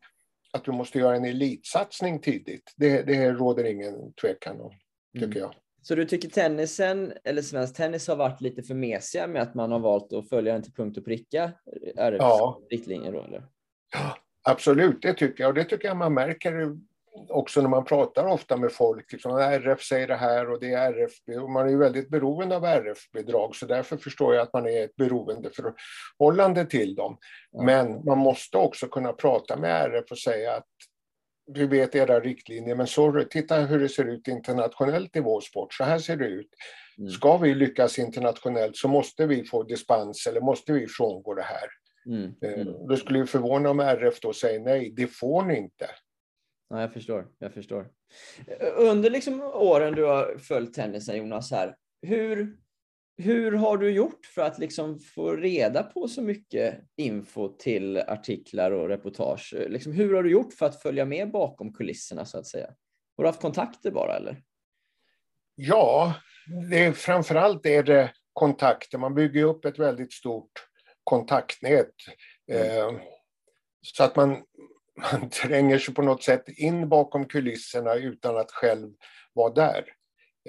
att 0.54 0.64
du 0.66 0.72
måste 0.72 1.00
göra 1.00 1.16
en 1.16 1.26
elitsatsning 1.26 2.20
tidigt, 2.22 2.74
det, 2.76 3.02
det 3.02 3.32
råder 3.32 3.64
ingen 3.64 4.14
tvekan 4.14 4.62
om, 4.62 4.72
tycker 5.14 5.26
Mm. 5.28 5.38
jag. 5.40 5.54
Så 5.82 5.96
du 5.96 6.06
tycker 6.06 6.30
tennisen, 6.30 7.14
eller 7.24 7.42
svensk 7.42 7.76
tennis, 7.76 8.08
har 8.08 8.16
varit 8.16 8.42
lite 8.42 8.64
för 8.64 8.74
mesiga 8.76 9.28
med 9.28 9.42
att 9.42 9.56
man 9.56 9.72
har 9.72 9.80
valt 9.80 10.14
att 10.14 10.30
följa 10.30 10.54
den 10.54 10.64
till 10.64 10.74
punkt 10.74 10.98
och 10.98 11.06
pricka? 11.06 11.52
RFs 11.98 12.18
Ja. 12.20 12.62
riktlinjer 12.70 13.12
då, 13.12 13.22
eller? 13.24 13.44
Absolut, 14.44 15.02
det 15.02 15.14
tycker 15.14 15.44
jag. 15.44 15.48
Och 15.50 15.54
det 15.56 15.64
tycker 15.64 15.88
jag 15.88 15.98
man 15.98 16.14
märker 16.14 16.78
också 17.30 17.62
när 17.62 17.70
man 17.70 17.86
pratar 17.86 18.26
ofta 18.26 18.58
med 18.58 18.72
folk. 18.72 19.12
Liksom, 19.12 19.38
RF 19.38 19.82
säger 19.82 20.08
det 20.08 20.16
här 20.16 20.52
och 20.52 20.60
det 20.60 20.74
är 20.74 20.94
RFB. 20.94 21.38
Och 21.38 21.50
man 21.50 21.66
är 21.66 21.70
ju 21.70 21.78
väldigt 21.78 22.10
beroende 22.10 22.56
av 22.56 22.66
RF-bidrag, 22.66 23.56
så 23.56 23.66
därför 23.66 23.98
förstår 23.98 24.36
jag 24.36 24.44
att 24.44 24.54
man 24.54 24.66
är 24.68 24.84
ett 24.84 24.96
beroendeförhållande 24.96 26.66
till 26.66 26.96
dem. 26.96 27.18
Men 27.64 28.06
man 28.06 28.18
måste 28.18 28.58
också 28.58 28.88
kunna 28.88 29.14
prata 29.14 29.58
med 29.58 29.86
RF 29.86 30.12
och 30.12 30.18
säga 30.18 30.56
att 30.56 30.68
vi 31.54 31.66
vet 31.66 31.96
era 31.96 32.20
riktlinjer, 32.20 32.76
men 32.76 32.88
sorry, 32.88 33.26
titta 33.30 33.56
hur 33.56 33.80
det 33.80 33.90
ser 33.90 34.06
ut 34.06 34.28
internationellt 34.28 35.16
i 35.16 35.20
vår 35.20 35.42
sport. 35.42 35.74
Så 35.74 35.84
här 35.84 36.00
ser 36.00 36.18
det 36.18 36.28
ut. 36.28 36.50
Mm. 36.98 37.10
Ska 37.10 37.38
vi 37.38 37.56
lyckas 37.56 38.00
internationellt 38.00 38.78
så 38.78 38.88
måste 38.88 39.26
vi 39.26 39.44
få 39.44 39.64
dispens 39.64 40.28
eller 40.28 40.42
måste 40.42 40.74
vi 40.74 40.88
frångå 40.88 41.34
det 41.34 41.42
här. 41.42 41.70
Mm. 42.06 42.34
Eh, 42.42 42.68
Mm. 42.68 42.88
Det 42.88 42.98
skulle 42.98 43.20
ju 43.20 43.26
förvåna 43.26 43.70
om 43.70 43.80
RF 43.80 44.20
då 44.20 44.34
säger 44.34 44.60
nej, 44.60 44.94
det 44.96 45.08
får 45.08 45.44
ni 45.44 45.58
inte. 45.58 45.90
Ja, 46.70 46.82
jag 46.82 46.94
förstår. 46.94 47.28
Jag 47.40 47.54
förstår. 47.54 47.90
Under 48.76 49.10
liksom 49.10 49.42
åren 49.42 49.96
du 49.96 50.04
har 50.04 50.38
följt 50.38 50.74
tennisen, 50.74 51.18
Jonas, 51.18 51.52
här, 51.52 51.76
hur, 52.02 52.58
hur 53.18 53.52
har 53.52 53.78
du 53.78 53.92
gjort 53.92 54.26
för 54.26 54.42
att 54.42 54.60
liksom 54.60 55.00
få 55.00 55.36
reda 55.36 55.84
på 55.84 56.08
så 56.08 56.22
mycket 56.22 56.80
info 56.96 57.58
till 57.58 57.98
artiklar 57.98 58.72
och 58.72 58.90
reportage? 58.90 59.56
Liksom, 59.68 59.94
hur 59.94 60.14
har 60.14 60.24
du 60.24 60.32
gjort 60.32 60.54
för 60.54 60.66
att 60.66 60.82
följa 60.82 61.06
med 61.06 61.32
bakom 61.32 61.74
kulisserna, 61.74 62.26
så 62.26 62.38
att 62.38 62.48
säga? 62.48 62.68
Har 63.18 63.24
du 63.24 63.28
haft 63.28 63.42
kontakter 63.42 63.92
bara, 63.92 64.16
eller? 64.16 64.44
Ja, 65.56 66.16
det 66.70 66.86
är, 66.86 66.92
framförallt 66.92 67.66
är 67.66 67.84
det 67.84 68.14
kontakter. 68.34 68.98
Man 68.98 69.16
bygger 69.16 69.44
upp 69.44 69.66
ett 69.66 69.80
väldigt 69.80 70.14
stort 70.14 70.52
kontaktnät. 71.04 71.94
Eh, 72.52 72.92
så 73.82 74.04
att 74.04 74.16
man, 74.16 74.44
man 75.12 75.30
tränger 75.30 75.78
sig 75.80 75.94
på 75.94 76.02
något 76.02 76.24
sätt 76.24 76.44
in 76.50 76.90
bakom 76.90 77.26
kulisserna 77.26 77.94
utan 77.96 78.38
att 78.38 78.52
själv 78.52 78.90
vara 79.34 79.54
där. 79.54 79.78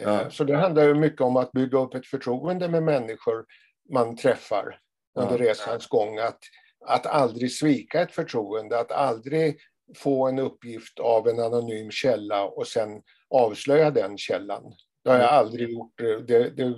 Eh, 0.01 0.05
Ja. 0.05 0.31
Så 0.31 0.45
det 0.45 0.57
handlar 0.57 0.83
ju 0.83 0.95
mycket 0.95 1.21
om 1.21 1.37
att 1.37 1.53
bygga 1.53 1.79
upp 1.79 1.95
ett 1.95 2.07
förtroende 2.07 2.69
med 2.69 2.83
människor 2.83 3.45
man 3.93 4.17
träffar 4.17 4.79
under 5.19 5.39
Ja. 5.45 5.51
resans 5.51 5.87
gång. 5.87 6.19
Att, 6.19 6.39
att 6.87 7.07
aldrig 7.07 7.53
svika 7.53 8.01
ett 8.03 8.13
förtroende, 8.13 8.79
att 8.79 8.93
aldrig 8.93 9.59
få 9.97 10.29
en 10.29 10.39
uppgift 10.39 10.99
av 11.01 11.29
en 11.29 11.41
anonym 11.41 11.91
källa 11.91 12.45
och 12.45 12.67
sen 12.67 13.03
avslöja 13.31 13.91
den 13.91 14.19
källan. 14.19 14.63
Det 15.05 15.11
har 15.11 15.19
jag 15.19 15.31
aldrig 15.31 15.71
gjort. 15.71 15.93
Det, 16.27 16.51
det, 16.51 16.75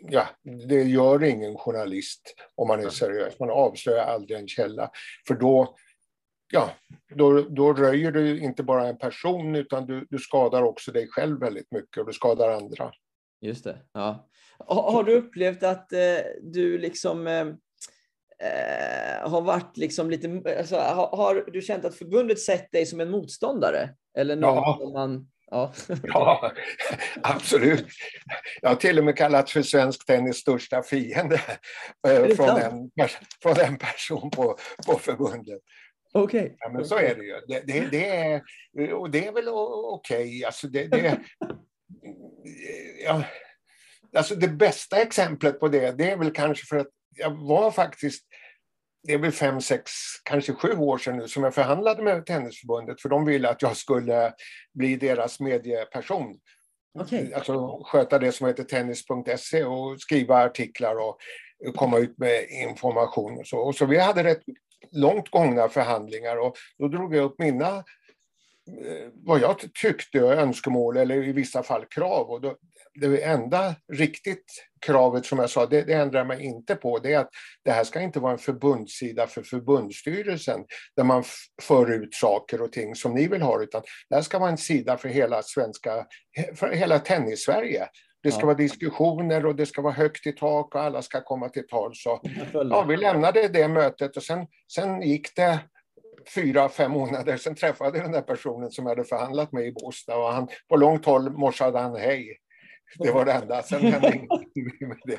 ja, 0.00 0.26
det 0.68 0.82
gör 0.82 1.24
ingen 1.24 1.56
journalist 1.56 2.34
om 2.54 2.68
man 2.68 2.84
är 2.84 2.88
seriös. 2.88 3.38
Man 3.40 3.50
avslöjar 3.50 4.04
aldrig 4.04 4.38
en 4.38 4.48
källa. 4.48 4.90
För 5.28 5.34
då, 5.34 5.76
ja, 6.52 6.70
då, 7.14 7.42
då 7.42 7.72
röjer 7.72 8.12
du 8.12 8.40
inte 8.40 8.62
bara 8.62 8.88
en 8.88 8.98
person 8.98 9.54
utan 9.56 9.86
du, 9.86 10.06
du 10.10 10.18
skadar 10.18 10.62
också 10.62 10.92
dig 10.92 11.08
själv 11.10 11.40
väldigt 11.40 11.72
mycket 11.72 11.98
och 11.98 12.06
du 12.06 12.12
skadar 12.12 12.50
andra. 12.50 12.92
Just 13.40 13.64
det. 13.64 13.78
Ja. 13.92 14.28
Har, 14.58 14.92
har 14.92 15.04
du 15.04 15.14
upplevt 15.14 15.62
att 15.62 15.92
eh, 15.92 16.18
du 16.42 16.78
liksom 16.78 17.26
eh, 17.26 17.46
eh, 18.48 19.30
har 19.30 19.40
varit 19.40 19.76
liksom 19.76 20.10
lite... 20.10 20.42
Alltså, 20.58 20.76
har, 20.76 21.16
har 21.16 21.50
du 21.52 21.62
känt 21.62 21.84
att 21.84 21.94
förbundet 21.94 22.40
sett 22.40 22.72
dig 22.72 22.86
som 22.86 23.00
en 23.00 23.10
motståndare? 23.10 23.90
Eller 24.18 24.36
någon 24.36 24.54
Ja. 24.56 24.90
man... 24.94 25.28
Ja. 25.50 25.72
Ja, 26.02 26.52
absolut. 27.22 27.86
Jag 28.62 28.68
har 28.68 28.76
till 28.76 28.98
och 28.98 29.04
med 29.04 29.16
kallats 29.16 29.52
för 29.52 29.62
svensk 29.62 30.06
tennis 30.06 30.36
största 30.36 30.82
fiende 30.82 31.40
eh, 32.08 32.36
från 32.36 32.48
en, 32.48 32.90
från 33.42 33.60
en 33.60 33.78
person 33.78 34.30
på, 34.30 34.56
på 34.86 34.98
förbundet. 34.98 35.62
Okej. 36.22 36.56
Ja, 36.58 36.68
men 36.68 36.84
så 36.84 36.96
är 36.96 37.14
det 37.14 37.24
ju. 37.24 37.40
Det, 37.48 37.60
det, 37.66 37.88
det 37.90 38.08
är, 38.08 38.42
och 38.92 39.10
det 39.10 39.26
är 39.26 39.32
väl 39.32 39.48
okej. 39.48 40.44
Alltså 40.44 40.68
det, 40.68 40.86
det, 40.86 41.20
ja, 43.04 43.24
alltså 44.16 44.34
det 44.34 44.48
bästa 44.48 45.02
exemplet 45.02 45.60
på 45.60 45.68
det, 45.68 45.98
det 45.98 46.10
är 46.10 46.16
väl 46.16 46.30
kanske 46.30 46.66
för 46.66 46.76
att 46.76 46.88
jag 47.16 47.30
var 47.30 47.70
faktiskt, 47.70 48.24
det 49.02 49.12
är 49.12 49.18
väl 49.18 49.32
fem, 49.32 49.60
sex, 49.60 49.90
kanske 50.24 50.52
sju 50.52 50.76
år 50.76 50.98
sedan 50.98 51.16
nu 51.16 51.28
som 51.28 51.44
jag 51.44 51.54
förhandlade 51.54 52.02
med 52.02 52.26
Tennisförbundet 52.26 53.00
för 53.00 53.08
de 53.08 53.24
ville 53.24 53.48
att 53.48 53.62
jag 53.62 53.76
skulle 53.76 54.32
bli 54.74 54.96
deras 54.96 55.40
medieperson. 55.40 56.38
Okej. 56.98 57.34
Alltså 57.34 57.82
sköta 57.84 58.18
det 58.18 58.32
som 58.32 58.46
heter 58.46 58.64
tennis.se 58.64 59.64
och 59.64 60.00
skriva 60.00 60.44
artiklar 60.44 60.96
och 60.96 61.18
komma 61.74 61.98
ut 61.98 62.18
med 62.18 62.46
information 62.50 63.38
och 63.38 63.46
så. 63.46 63.58
Och 63.58 63.74
så 63.74 63.86
vi 63.86 63.98
hade 63.98 64.24
rätt 64.24 64.42
långt 64.92 65.30
gångna 65.30 65.68
förhandlingar 65.68 66.36
och 66.36 66.56
då 66.78 66.88
drog 66.88 67.14
jag 67.14 67.24
upp 67.24 67.38
mina 67.38 67.76
eh, 67.76 69.08
vad 69.14 69.40
jag 69.40 69.56
tyckte 69.74 70.18
önskemål 70.18 70.96
eller 70.96 71.28
i 71.28 71.32
vissa 71.32 71.62
fall 71.62 71.84
krav. 71.84 72.30
Och 72.30 72.40
då, 72.40 72.56
det 73.00 73.22
enda 73.22 73.74
riktigt 73.92 74.66
kravet 74.80 75.26
som 75.26 75.38
jag 75.38 75.50
sa, 75.50 75.66
det, 75.66 75.82
det 75.82 75.92
ändrar 75.92 76.20
jag 76.20 76.26
mig 76.26 76.44
inte 76.44 76.74
på, 76.74 76.98
det 76.98 77.12
är 77.12 77.18
att 77.18 77.30
det 77.64 77.70
här 77.70 77.84
ska 77.84 78.00
inte 78.00 78.20
vara 78.20 78.32
en 78.32 78.38
förbundssida 78.38 79.26
för 79.26 79.42
förbundsstyrelsen 79.42 80.64
där 80.96 81.04
man 81.04 81.24
för 81.62 81.92
ut 81.92 82.14
saker 82.14 82.62
och 82.62 82.72
ting 82.72 82.94
som 82.94 83.14
ni 83.14 83.28
vill 83.28 83.42
ha, 83.42 83.62
utan 83.62 83.82
det 84.08 84.14
här 84.14 84.22
ska 84.22 84.38
vara 84.38 84.50
en 84.50 84.58
sida 84.58 84.96
för 84.96 85.08
hela 85.08 85.42
svenska, 85.42 86.06
för 86.54 86.72
hela 86.72 86.98
tennis-Sverige. 86.98 87.88
Det 88.26 88.32
ska 88.32 88.40
Ja. 88.42 88.46
vara 88.46 88.56
diskussioner 88.56 89.46
och 89.46 89.56
det 89.56 89.66
ska 89.66 89.82
vara 89.82 89.92
högt 89.92 90.26
i 90.26 90.32
tak 90.32 90.74
och 90.74 90.80
alla 90.80 91.02
ska 91.02 91.20
komma 91.20 91.48
till 91.48 91.66
tal. 91.66 91.90
Så. 91.94 92.20
Ja, 92.52 92.82
vi 92.88 92.96
lämnade 92.96 93.48
det 93.48 93.68
mötet 93.68 94.16
och 94.16 94.22
sen, 94.22 94.46
sen 94.72 95.02
gick 95.02 95.36
det 95.36 95.58
fyra, 96.34 96.68
fem 96.68 96.92
månader. 96.92 97.36
Sen 97.36 97.54
träffade 97.54 97.98
jag 97.98 98.04
den 98.06 98.12
där 98.12 98.22
personen 98.22 98.70
som 98.70 98.86
jag 98.86 98.90
hade 98.96 99.04
förhandlat 99.08 99.52
med 99.52 99.66
i 99.66 99.72
Båstad 99.72 100.16
och 100.16 100.32
han, 100.32 100.48
på 100.68 100.76
långt 100.76 101.04
håll 101.04 101.30
morsade 101.30 101.78
han 101.78 101.96
hej. 101.96 102.38
Det 102.98 103.10
var 103.10 103.24
det 103.24 103.32
enda. 103.32 103.62
Sen 103.62 103.80
hände 103.80 104.08
ingenting 104.54 104.88
med 104.88 104.98
det. 105.04 105.18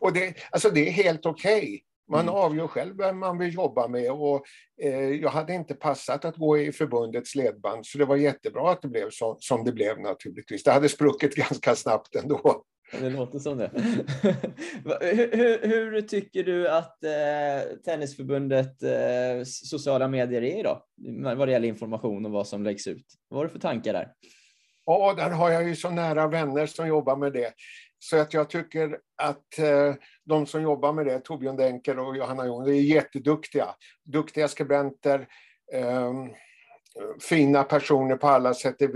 Och 0.00 0.12
det, 0.12 0.34
alltså 0.50 0.70
det 0.70 0.88
är 0.88 0.92
helt 0.92 1.26
okej. 1.26 1.82
Man 2.10 2.20
Mm. 2.20 2.34
avgör 2.34 2.66
själv 2.66 2.96
vem 2.96 3.18
man 3.18 3.38
vill 3.38 3.54
jobba 3.54 3.88
med 3.88 4.10
och 4.12 4.42
eh, 4.82 5.10
jag 5.10 5.30
hade 5.30 5.54
inte 5.54 5.74
passat 5.74 6.24
att 6.24 6.36
gå 6.36 6.58
i 6.58 6.72
förbundets 6.72 7.34
ledband 7.34 7.86
så 7.86 7.98
det 7.98 8.04
var 8.04 8.16
jättebra 8.16 8.70
att 8.70 8.82
det 8.82 8.88
blev 8.88 9.10
så, 9.10 9.36
som 9.40 9.64
det 9.64 9.72
blev 9.72 10.00
naturligtvis. 10.00 10.62
Det 10.62 10.72
hade 10.72 10.88
spruckit 10.88 11.34
ganska 11.36 11.74
snabbt 11.74 12.14
ändå. 12.14 12.64
Det 13.00 13.10
låter 13.10 13.38
som 13.38 13.58
det. 13.58 13.70
Hur, 15.00 15.68
hur 15.68 16.00
tycker 16.00 16.44
du 16.44 16.68
att 16.68 17.04
eh, 17.04 17.76
Tennisförbundet 17.84 18.82
eh, 18.82 19.44
sociala 19.44 20.08
medier 20.08 20.42
är 20.42 20.58
idag? 20.60 20.82
Vad 21.36 21.48
det 21.48 21.52
gäller 21.52 21.68
information 21.68 22.26
och 22.26 22.32
vad 22.32 22.46
som 22.46 22.64
läggs 22.64 22.86
ut. 22.86 23.06
Vad 23.28 23.38
har 23.38 23.44
du 23.44 23.50
för 23.50 23.58
tankar 23.58 23.92
där? 23.92 24.12
Ja, 24.86 25.14
där 25.16 25.30
har 25.30 25.50
jag 25.50 25.68
ju 25.68 25.76
så 25.76 25.90
nära 25.90 26.28
vänner 26.28 26.66
som 26.66 26.88
jobbar 26.88 27.16
med 27.16 27.32
det. 27.32 27.52
Så 28.04 28.16
att 28.16 28.34
jag 28.34 28.50
tycker 28.50 28.98
att 29.16 29.58
eh, 29.58 29.94
de 30.24 30.46
som 30.46 30.62
jobbar 30.62 30.92
med 30.92 31.06
det, 31.06 31.20
Torbjörn 31.20 31.56
Denker 31.56 31.98
och 31.98 32.16
Johanna 32.16 32.46
Jon, 32.46 32.68
är 32.68 32.72
jätteduktiga. 32.72 33.74
Duktiga 34.04 34.48
skribenter, 34.48 35.28
eh, 35.72 36.12
fina 37.20 37.62
personer 37.62 38.16
på 38.16 38.28
alla 38.28 38.54
sätt, 38.54 38.82
och 38.82 38.90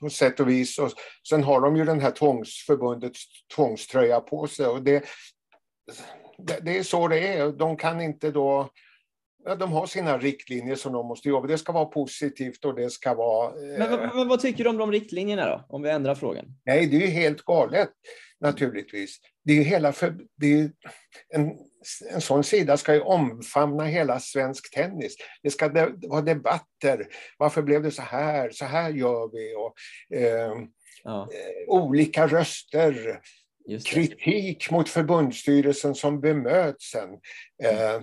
på 0.00 0.10
sätt 0.10 0.40
och 0.40 0.48
vis. 0.48 0.78
Och 0.78 0.90
sen 1.28 1.42
har 1.42 1.60
de 1.60 1.76
ju 1.76 1.84
den 1.84 2.00
här 2.00 2.10
tvångsförbundets 2.10 3.24
tvångströja 3.54 4.20
på 4.20 4.46
sig. 4.46 4.66
Och 4.66 4.82
det, 4.82 5.04
det, 6.38 6.58
det 6.62 6.78
är 6.78 6.82
så 6.82 7.08
det 7.08 7.28
är. 7.28 7.52
De 7.52 7.76
kan 7.76 8.00
inte 8.00 8.30
då 8.30 8.70
de 9.44 9.72
har 9.72 9.86
sina 9.86 10.18
riktlinjer 10.18 10.74
som 10.74 10.92
de 10.92 11.06
måste 11.06 11.28
jobba. 11.28 11.46
Det 11.46 11.58
ska 11.58 11.72
vara 11.72 11.84
positivt 11.84 12.64
och 12.64 12.74
det 12.74 12.90
ska 12.90 13.14
vara... 13.14 13.54
Men, 13.78 13.90
men, 13.90 14.16
men 14.16 14.28
vad 14.28 14.40
tycker 14.40 14.64
du 14.64 14.70
om 14.70 14.76
de 14.76 14.92
riktlinjerna 14.92 15.46
då? 15.46 15.64
Om 15.68 15.82
vi 15.82 15.90
ändrar 15.90 16.14
frågan. 16.14 16.44
Nej, 16.64 16.86
det 16.86 16.96
är 16.96 17.00
ju 17.00 17.06
helt 17.06 17.42
galet 17.42 17.90
naturligtvis. 18.40 19.16
Det 19.44 19.52
är 19.52 19.56
ju 19.56 19.62
hela 19.62 19.92
för, 19.92 20.14
det 20.36 20.60
är 20.60 20.70
en, 21.34 21.50
en 22.10 22.20
sån 22.20 22.44
sida 22.44 22.76
ska 22.76 22.94
ju 22.94 23.00
omfamna 23.00 23.84
hela 23.84 24.20
svensk 24.20 24.74
tennis. 24.74 25.16
Det 25.42 25.50
ska 25.50 25.68
de, 25.68 26.00
vara 26.02 26.22
debatter. 26.22 27.06
Varför 27.38 27.62
blev 27.62 27.82
det 27.82 27.90
så 27.90 28.02
här? 28.02 28.50
Så 28.50 28.64
här 28.64 28.90
gör 28.90 29.30
vi. 29.32 29.54
Och, 29.54 29.74
eh, 30.18 30.52
Ja, 31.04 31.28
eh, 31.32 31.68
olika 31.68 32.26
röster. 32.26 33.20
Kritik 33.86 34.70
mot 34.70 34.88
förbundsstyrelsen 34.88 35.94
som 35.94 36.20
bemöts 36.20 36.90
sen. 36.90 37.10
Eh, 37.62 38.02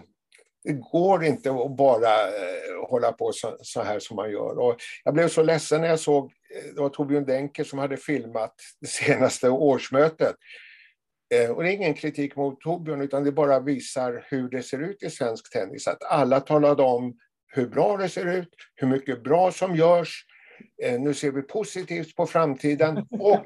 det 0.68 0.74
går 0.74 1.24
inte 1.24 1.50
att 1.52 1.78
bara 1.78 2.28
eh, 2.28 2.88
hålla 2.90 3.12
på 3.12 3.32
så, 3.32 3.58
så 3.62 3.82
här 3.82 4.00
som 4.00 4.16
man 4.16 4.32
gör. 4.32 4.60
Och 4.60 4.78
jag 5.04 5.14
blev 5.14 5.28
så 5.28 5.44
ledsen 5.44 5.82
när 5.82 5.88
jag 5.88 6.00
såg, 6.00 6.26
eh, 6.26 6.74
det 6.76 6.82
var 6.82 6.90
Torbjörn 6.90 7.26
Denker 7.26 7.64
som 7.64 7.80
hade 7.80 7.98
filmat 7.98 8.54
det 8.82 8.88
senaste 8.88 9.50
årsmötet. 9.50 10.36
Eh, 11.34 11.52
och 11.52 11.64
det 11.64 11.70
är 11.70 11.74
ingen 11.74 11.94
kritik 11.94 12.36
mot 12.36 12.62
Torbjörn, 12.62 13.02
utan 13.02 13.24
det 13.24 13.32
bara 13.32 13.60
visar 13.60 14.26
hur 14.30 14.50
det 14.50 14.64
ser 14.64 14.80
ut 14.80 15.04
i 15.04 15.10
svensk 15.10 15.54
tennis. 15.54 15.88
Att 15.88 16.04
alla 16.04 16.40
talade 16.40 16.84
om 16.84 17.18
hur 17.48 17.68
bra 17.68 17.98
det 17.98 18.10
ser 18.10 18.26
ut, 18.26 18.50
hur 18.76 18.88
mycket 18.88 19.24
bra 19.24 19.52
som 19.52 19.76
görs. 19.76 20.26
Nu 21.00 21.14
ser 21.14 21.32
vi 21.32 21.42
positivt 21.42 22.16
på 22.16 22.26
framtiden. 22.26 22.98
Och 23.20 23.46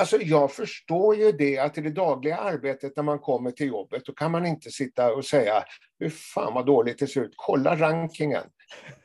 Alltså 0.00 0.16
jag 0.20 0.52
förstår 0.52 1.16
ju 1.16 1.32
det 1.32 1.58
att 1.58 1.78
i 1.78 1.80
det 1.80 1.90
dagliga 1.90 2.36
arbetet 2.36 2.96
när 2.96 3.02
man 3.02 3.18
kommer 3.18 3.50
till 3.50 3.66
jobbet, 3.66 4.04
då 4.04 4.12
kan 4.12 4.30
man 4.30 4.46
inte 4.46 4.70
sitta 4.70 5.14
och 5.14 5.24
säga 5.24 5.64
hur 5.98 6.10
fan 6.10 6.54
vad 6.54 6.66
dåligt 6.66 6.98
det 6.98 7.06
ser 7.06 7.20
ut, 7.20 7.34
kolla 7.36 7.76
rankingen. 7.76 8.44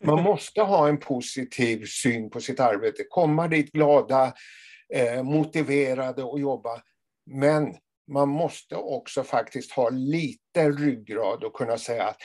Man 0.03 0.23
måste 0.23 0.61
ha 0.61 0.87
en 0.87 0.97
positiv 0.97 1.85
syn 1.85 2.29
på 2.29 2.41
sitt 2.41 2.59
arbete, 2.59 3.03
komma 3.09 3.47
dit 3.47 3.71
glada, 3.71 4.33
eh, 4.93 5.23
motiverade 5.23 6.23
och 6.23 6.39
jobba. 6.39 6.81
Men 7.25 7.75
man 8.11 8.29
måste 8.29 8.75
också 8.75 9.23
faktiskt 9.23 9.71
ha 9.71 9.89
lite 9.89 10.69
ryggrad 10.69 11.43
och 11.43 11.53
kunna 11.53 11.77
säga 11.77 12.03
att 12.03 12.17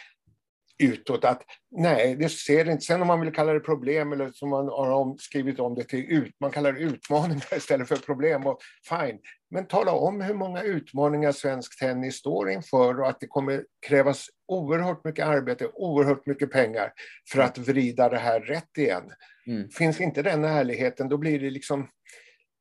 utåt 0.78 1.24
att 1.24 1.42
nej, 1.70 2.16
det 2.16 2.28
ser 2.28 2.70
inte. 2.70 2.84
Sen 2.84 3.00
om 3.00 3.06
man 3.06 3.20
vill 3.20 3.32
kalla 3.32 3.52
det 3.52 3.60
problem 3.60 4.12
eller 4.12 4.30
som 4.30 4.50
man 4.50 4.68
har 4.68 5.16
skrivit 5.18 5.60
om 5.60 5.74
det 5.74 5.84
till 5.84 6.12
ut, 6.12 6.34
man 6.40 6.50
kallar 6.50 6.72
det 6.72 6.80
utmaningar 6.80 7.56
istället 7.56 7.88
för 7.88 7.96
problem. 7.96 8.46
Och 8.46 8.58
fine. 8.88 9.18
Men 9.50 9.66
tala 9.66 9.92
om 9.92 10.20
hur 10.20 10.34
många 10.34 10.62
utmaningar 10.62 11.32
svensk 11.32 11.78
tennis 11.78 12.16
står 12.16 12.50
inför 12.50 13.00
och 13.00 13.08
att 13.08 13.20
det 13.20 13.26
kommer 13.26 13.64
krävas 13.86 14.26
oerhört 14.48 15.04
mycket 15.04 15.26
arbete, 15.26 15.70
oerhört 15.74 16.26
mycket 16.26 16.50
pengar 16.50 16.92
för 17.32 17.40
att 17.40 17.58
vrida 17.58 18.08
det 18.08 18.18
här 18.18 18.40
rätt 18.40 18.78
igen. 18.78 19.12
Mm. 19.46 19.68
Finns 19.68 20.00
inte 20.00 20.22
den 20.22 20.44
ärligheten, 20.44 21.08
då 21.08 21.16
blir 21.16 21.40
det 21.40 21.50
liksom, 21.50 21.88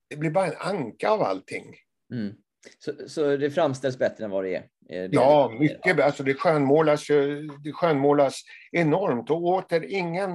det 0.09 0.15
blir 0.15 0.31
bara 0.31 0.45
en 0.45 0.57
anka 0.57 1.09
av 1.09 1.21
allting. 1.21 1.75
Mm. 2.13 2.33
Så, 2.79 2.91
så 3.09 3.37
det 3.37 3.51
framställs 3.51 3.97
bättre 3.99 4.23
än 4.25 4.31
vad 4.31 4.43
det 4.43 4.55
är? 4.55 4.61
Eh, 4.89 5.09
det 5.09 5.09
Ja, 5.11 5.51
är- 5.53 5.59
mycket. 5.59 5.99
Alltså 5.99 6.23
det, 6.23 6.33
skönmålas, 6.33 7.09
ju- 7.09 7.47
det 7.63 7.71
skönmålas 7.71 8.41
enormt. 8.71 9.29
Och 9.29 9.43
åter 9.43 9.83
ingen, 9.83 10.31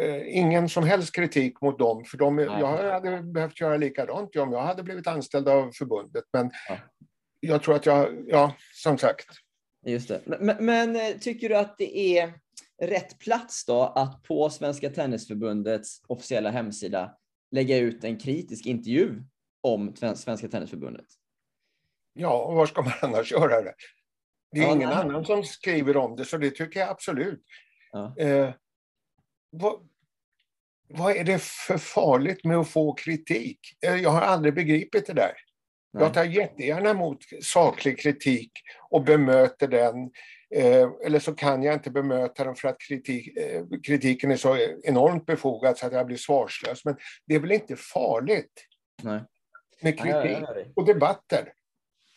eh, 0.00 0.36
ingen 0.38 0.68
som 0.68 0.84
helst 0.84 1.14
kritik 1.14 1.60
mot 1.60 1.78
dem. 1.78 2.04
För 2.04 2.18
de, 2.18 2.38
jag 2.38 2.66
hade 2.92 3.22
behövt 3.22 3.60
göra 3.60 3.76
likadant 3.76 4.36
om 4.36 4.52
jag 4.52 4.62
hade 4.62 4.82
blivit 4.82 5.06
anställd 5.06 5.48
av 5.48 5.70
förbundet. 5.72 6.24
Men 6.32 6.50
Ja. 6.68 6.76
jag 7.40 7.62
tror 7.62 7.74
att 7.76 7.86
jag, 7.86 8.24
ja, 8.26 8.54
som 8.74 8.98
sagt. 8.98 9.26
Just 9.86 10.08
det. 10.08 10.20
Men, 10.26 10.56
men, 10.66 10.96
eh, 10.96 11.16
tycker 11.20 11.48
du 11.48 11.56
att 11.56 11.78
det 11.78 12.18
är 12.18 12.32
rätt 12.82 13.18
plats 13.18 13.64
då 13.66 13.82
att 13.82 14.22
på 14.22 14.50
Svenska 14.50 14.90
Tennisförbundets 14.90 16.02
officiella 16.06 16.50
hemsida 16.50 17.16
lägga 17.52 17.76
ut 17.76 18.04
en 18.04 18.18
kritisk 18.18 18.66
intervju 18.66 19.22
om 19.62 19.94
Svenska 20.16 20.48
Tennisförbundet? 20.48 21.06
Ja, 22.12 22.44
och 22.44 22.54
var 22.54 22.66
ska 22.66 22.82
man 22.82 22.92
annars 23.02 23.32
göra 23.32 23.62
det? 23.62 23.74
Det 24.52 24.60
är 24.60 24.64
Ja, 24.64 24.74
ingen 24.74 24.88
nej. 24.88 24.98
annan 24.98 25.24
som 25.24 25.44
skriver 25.44 25.96
om 25.96 26.16
det, 26.16 26.24
så 26.24 26.36
det 26.36 26.50
tycker 26.50 26.80
jag 26.80 26.88
absolut. 26.88 27.42
Ja. 27.92 28.14
Eh, 28.18 28.50
vad, 29.50 29.88
vad 30.88 31.16
är 31.16 31.24
det 31.24 31.42
för 31.42 31.78
farligt 31.78 32.44
med 32.44 32.56
att 32.56 32.68
få 32.68 32.92
kritik? 32.92 33.60
Eh, 33.86 33.96
jag 33.96 34.10
har 34.10 34.20
aldrig 34.20 34.54
begripit 34.54 35.06
det 35.06 35.12
där. 35.12 35.32
Nej. 35.92 36.02
Jag 36.02 36.14
tar 36.14 36.24
jättegärna 36.24 36.90
emot 36.90 37.18
saklig 37.42 37.98
kritik 37.98 38.52
och 38.90 39.04
bemöter 39.04 39.68
den. 39.68 40.10
Eh, 40.54 40.88
eller 41.04 41.18
så 41.18 41.34
kan 41.34 41.62
jag 41.62 41.74
inte 41.74 41.90
bemöta 41.90 42.44
den 42.44 42.54
för 42.54 42.68
att 42.68 42.80
kritik, 42.88 43.36
eh, 43.36 43.64
kritiken 43.86 44.30
är 44.30 44.36
så 44.36 44.58
enormt 44.82 45.26
befogad 45.26 45.78
så 45.78 45.86
att 45.86 45.92
jag 45.92 46.06
blir 46.06 46.16
svarslös. 46.16 46.84
Men 46.84 46.96
det 47.26 47.34
är 47.34 47.40
väl 47.40 47.52
inte 47.52 47.76
farligt 47.76 48.66
Nej. 49.02 49.20
med 49.82 49.98
kritik 49.98 50.44
och 50.76 50.84
debatter? 50.84 51.52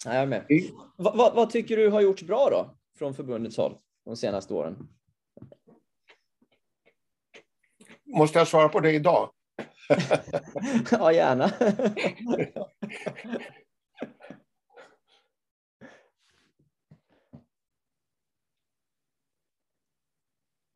Ja, 0.05 0.13
jag 0.13 0.21
är 0.23 0.25
med. 0.25 0.45
Det- 0.47 0.71
Vad, 0.95 1.17
vad, 1.17 1.35
vad 1.35 1.49
tycker 1.49 1.77
du 1.77 1.89
har 1.89 2.01
gjorts 2.01 2.23
bra 2.23 2.49
då 2.51 2.77
från 2.97 3.13
förbundets 3.13 3.57
håll 3.57 3.77
de 4.05 4.15
senaste 4.17 4.53
åren? 4.53 4.87
Måste 8.05 8.39
jag 8.39 8.47
svara 8.47 8.69
på 8.69 8.79
det 8.79 8.91
idag? 8.91 9.29
ja, 10.91 11.11
gärna. 11.11 11.51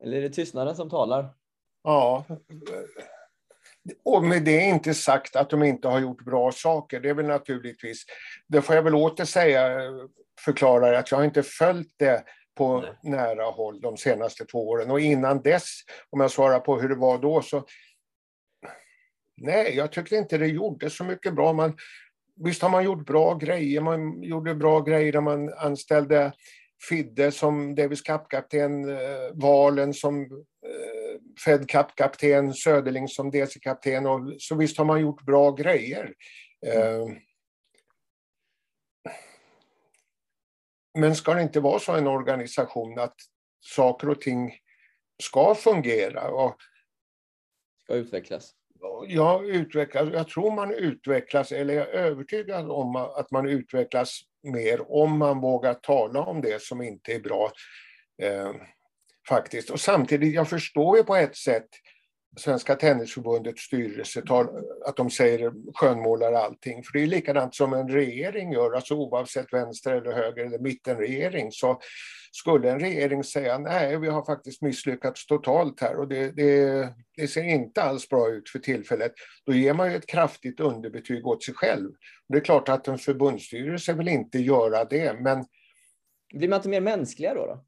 Eller 0.02 0.16
är 0.16 0.20
det 0.22 0.30
tystnaden 0.30 0.76
som 0.76 0.90
talar? 0.90 1.28
Ja. 1.82 2.24
Och 4.04 4.24
med 4.24 4.42
det 4.44 4.60
är 4.60 4.68
inte 4.68 4.94
sagt 4.94 5.36
att 5.36 5.50
de 5.50 5.62
inte 5.62 5.88
har 5.88 6.00
gjort 6.00 6.24
bra 6.24 6.52
saker. 6.52 7.00
Det 7.00 7.08
är 7.08 7.14
väl 7.14 7.26
naturligtvis, 7.26 8.04
det 8.48 8.62
får 8.62 8.74
jag 8.74 8.82
väl 8.82 8.94
åter 8.94 9.24
säga, 9.24 9.80
förklara 10.44 10.98
att 10.98 11.10
jag 11.10 11.18
har 11.18 11.24
inte 11.24 11.42
följt 11.42 11.94
det 11.96 12.24
på 12.56 12.80
Nej. 12.80 12.92
nära 13.02 13.44
håll 13.44 13.80
de 13.80 13.96
senaste 13.96 14.44
två 14.44 14.68
åren. 14.68 14.90
Och 14.90 15.00
innan 15.00 15.42
dess, 15.42 15.68
om 16.10 16.20
jag 16.20 16.30
svarar 16.30 16.60
på 16.60 16.80
hur 16.80 16.88
det 16.88 16.94
var 16.94 17.18
då, 17.18 17.42
så 17.42 17.64
nej, 19.36 19.76
jag 19.76 19.92
tyckte 19.92 20.16
inte 20.16 20.38
det 20.38 20.46
gjorde 20.46 20.90
så 20.90 21.04
mycket 21.04 21.34
bra. 21.34 21.52
Man, 21.52 21.76
visst 22.44 22.62
har 22.62 22.70
man 22.70 22.84
gjort 22.84 23.06
bra 23.06 23.34
grejer. 23.34 23.80
Man 23.80 24.22
gjorde 24.22 24.54
bra 24.54 24.80
grejer 24.80 25.12
när 25.12 25.20
man 25.20 25.54
anställde 25.54 26.32
Fidde 26.88 27.32
som 27.32 27.74
Davis 27.74 28.02
Cup-kapten, 28.02 28.88
eh, 28.88 29.32
Valen 29.32 29.94
som 29.94 30.22
eh, 30.22 30.97
Fed 31.44 31.68
Cup-kapten, 31.68 32.54
Söderling 32.54 33.08
som 33.08 33.30
DC-kapten. 33.30 34.06
Och, 34.06 34.34
så 34.38 34.54
visst 34.54 34.78
har 34.78 34.84
man 34.84 35.00
gjort 35.00 35.22
bra 35.22 35.50
grejer. 35.50 36.14
Eh, 36.66 37.06
men 40.98 41.14
ska 41.16 41.34
det 41.34 41.42
inte 41.42 41.60
vara 41.60 41.78
så 41.78 41.92
en 41.92 42.06
organisation 42.06 42.98
att 42.98 43.16
saker 43.60 44.08
och 44.08 44.20
ting 44.20 44.52
ska 45.22 45.54
fungera? 45.54 46.30
Och 46.30 46.56
Ska 47.82 47.94
utvecklas. 47.94 48.54
jag, 49.08 49.48
utvecklas, 49.48 50.08
jag 50.12 50.28
tror 50.28 50.50
man 50.54 50.74
utvecklas, 50.74 51.52
eller 51.52 51.74
jag 51.74 51.88
är 51.88 51.92
övertygad 51.92 52.70
om 52.70 52.96
att 52.96 53.30
man 53.30 53.48
utvecklas 53.48 54.20
mer 54.42 54.92
om 54.92 55.18
man 55.18 55.40
vågar 55.40 55.74
tala 55.74 56.20
om 56.20 56.40
det 56.40 56.62
som 56.62 56.82
inte 56.82 57.12
är 57.12 57.20
bra. 57.20 57.52
Faktiskt. 59.28 59.70
Och 59.70 59.80
samtidigt, 59.80 60.34
jag 60.34 60.48
förstår 60.48 60.96
ju 60.96 61.04
på 61.04 61.16
ett 61.16 61.36
sätt 61.36 61.68
Svenska 62.36 62.74
Tennisförbundets 62.74 63.62
styrelse, 63.62 64.22
att 64.86 64.96
de 64.96 65.10
säger 65.10 65.52
skönmålar 65.74 66.32
allting. 66.32 66.82
För 66.82 66.92
det 66.92 67.02
är 67.02 67.06
likadant 67.06 67.54
som 67.54 67.72
en 67.72 67.88
regering 67.88 68.52
gör, 68.52 68.72
alltså 68.72 68.94
oavsett 68.94 69.52
vänster 69.52 69.94
eller 69.94 70.12
höger 70.12 70.46
eller 70.46 70.58
mittenregering. 70.58 71.52
Så 71.52 71.80
skulle 72.32 72.70
en 72.70 72.80
regering 72.80 73.24
säga 73.24 73.58
nej, 73.58 73.98
vi 73.98 74.08
har 74.08 74.24
faktiskt 74.24 74.62
misslyckats 74.62 75.26
totalt 75.26 75.80
här 75.80 75.96
och 75.96 76.08
det, 76.08 76.30
det, 76.30 76.88
det 77.16 77.28
ser 77.28 77.44
inte 77.44 77.82
alls 77.82 78.08
bra 78.08 78.28
ut 78.28 78.48
för 78.48 78.58
tillfället, 78.58 79.12
då 79.46 79.52
ger 79.52 79.74
man 79.74 79.90
ju 79.90 79.96
ett 79.96 80.06
kraftigt 80.06 80.60
underbetyg 80.60 81.26
åt 81.26 81.44
sig 81.44 81.54
själv. 81.54 81.88
Och 81.88 82.34
det 82.34 82.38
är 82.38 82.44
klart 82.44 82.68
att 82.68 82.88
en 82.88 82.98
förbundsstyrelse 82.98 83.92
vill 83.92 84.08
inte 84.08 84.38
göra 84.38 84.84
det, 84.84 85.20
men 85.20 85.44
Blir 86.34 86.48
man 86.48 86.56
inte 86.56 86.68
mer 86.68 86.80
mänskliga 86.80 87.34
då? 87.34 87.46
då? 87.46 87.64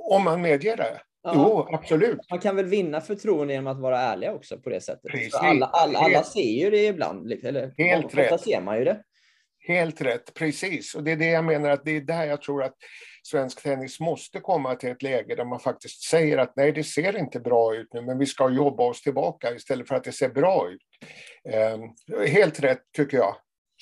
Om 0.00 0.24
man 0.24 0.40
medger 0.40 0.76
det, 0.76 1.00
Ja. 1.22 1.32
jo 1.34 1.74
absolut. 1.74 2.18
Man 2.30 2.38
kan 2.38 2.56
väl 2.56 2.66
vinna 2.66 3.00
förtroende 3.00 3.52
genom 3.52 3.66
att 3.76 3.80
vara 3.80 4.00
ärliga 4.00 4.32
också 4.32 4.58
på 4.58 4.70
det 4.70 4.80
sättet. 4.80 5.10
Alla, 5.34 5.66
alla, 5.66 5.98
alla 5.98 6.22
ser 6.22 6.40
ju 6.64 6.70
det 6.70 6.86
ibland. 6.86 7.32
Eller, 7.32 7.74
Helt 7.78 8.14
rätt. 8.14 8.40
ser 8.40 8.60
man 8.60 8.78
ju 8.78 8.84
det. 8.84 9.02
Helt 9.68 10.00
rätt, 10.00 10.34
precis. 10.34 10.94
Och 10.94 11.04
det 11.04 11.12
är 11.12 11.16
det 11.16 11.26
jag 11.26 11.44
menar 11.44 11.70
att 11.70 11.84
det 11.84 11.96
är 11.96 12.00
där 12.00 12.24
jag 12.24 12.42
tror 12.42 12.62
att 12.62 12.74
svensk 13.22 13.62
tennis 13.62 14.00
måste 14.00 14.40
komma 14.40 14.74
till 14.74 14.90
ett 14.90 15.02
läge 15.02 15.34
där 15.34 15.44
man 15.44 15.60
faktiskt 15.60 16.02
säger 16.02 16.38
att 16.38 16.52
nej, 16.56 16.72
det 16.72 16.84
ser 16.84 17.16
inte 17.18 17.40
bra 17.40 17.74
ut 17.74 17.88
nu, 17.92 18.00
men 18.02 18.18
vi 18.18 18.26
ska 18.26 18.48
jobba 18.50 18.84
oss 18.84 19.02
tillbaka 19.02 19.54
istället 19.54 19.88
för 19.88 19.94
att 19.94 20.04
det 20.04 20.12
ser 20.12 20.28
bra 20.28 20.68
ut. 20.70 20.80
Eh, 21.54 21.78
helt 22.26 22.60
rätt 22.60 22.82
tycker 22.96 23.16
jag. 23.16 23.36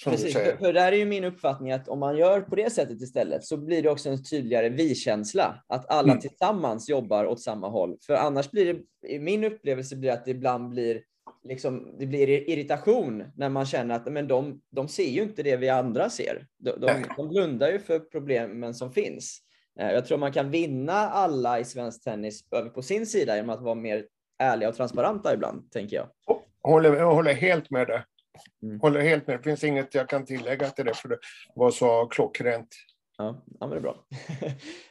Precis, 0.05 0.33
för, 0.33 0.57
för 0.57 0.73
där 0.73 0.93
är 0.93 0.97
ju 0.97 1.05
min 1.05 1.25
uppfattning 1.25 1.73
att 1.73 1.89
om 1.89 1.99
man 1.99 2.17
gör 2.17 2.41
på 2.41 2.57
det 2.57 2.71
sättet 2.71 3.03
istället 3.03 3.45
så 3.45 3.57
blir 3.57 3.83
det 3.83 3.91
också 3.91 4.09
en 4.09 4.25
tydligare 4.25 4.69
vi-känsla. 4.69 5.65
Att 5.67 5.91
alla 5.91 6.13
Mm. 6.13 6.21
tillsammans 6.21 6.89
jobbar 6.89 7.25
åt 7.25 7.41
samma 7.43 7.69
håll. 7.69 7.97
För 8.07 8.15
annars 8.15 8.51
blir 8.51 8.75
det, 8.75 9.09
i 9.09 9.19
min 9.19 9.45
upplevelse 9.45 9.97
blir 9.97 10.11
att 10.11 10.25
det 10.25 10.31
ibland 10.31 10.69
blir 10.69 11.03
liksom, 11.45 11.97
det 11.99 12.07
blir 12.07 12.29
irritation 12.29 13.25
när 13.37 13.49
man 13.49 13.67
känner 13.67 13.95
att 13.95 14.13
men 14.13 14.29
de, 14.29 14.61
de 14.71 14.89
ser 14.89 15.11
ju 15.11 15.23
inte 15.23 15.43
det 15.43 15.57
vi 15.57 15.69
andra 15.69 16.11
ser. 16.11 16.47
De, 16.59 16.71
de, 16.71 16.91
de 17.17 17.29
blundar 17.29 17.69
ju 17.73 17.79
för 17.79 17.99
problemen 17.99 18.75
som 18.75 18.93
finns. 18.93 19.39
Eh, 19.81 19.91
Jag 19.93 20.07
tror 20.07 20.19
man 20.19 20.33
kan 20.33 20.51
vinna 20.51 20.93
alla 20.95 21.61
i 21.61 21.65
svensk 21.65 22.05
tennis 22.05 22.45
över 22.53 22.71
på 22.71 22.83
sin 22.83 23.07
sida 23.07 23.37
genom 23.37 23.51
att 23.51 23.63
vara 23.63 23.75
mer 23.75 24.05
ärliga 24.39 24.69
och 24.69 24.75
transparenta 24.77 25.35
ibland, 25.35 25.71
tänker 25.71 25.97
jag. 25.97 26.09
Håller, 26.63 26.97
jag 26.97 27.15
håller 27.15 27.35
helt 27.35 27.71
med 27.71 27.87
dig. 27.87 28.03
Mm. 28.63 28.81
Håller 28.81 29.01
helt 29.01 29.27
med. 29.27 29.39
Det 29.39 29.43
finns 29.43 29.65
inget 29.65 29.95
jag 29.95 30.09
kan 30.09 30.25
tillägga 30.25 30.71
till 30.71 30.85
det, 30.85 30.95
för 30.95 31.09
det 31.09 31.19
var 31.55 31.71
så 31.71 32.07
klockrent. 32.07 32.69
Ja, 33.19 33.45
ja 33.61 33.67
men 33.67 33.71
det 33.71 33.77
är 33.77 33.81
bra. 33.81 34.07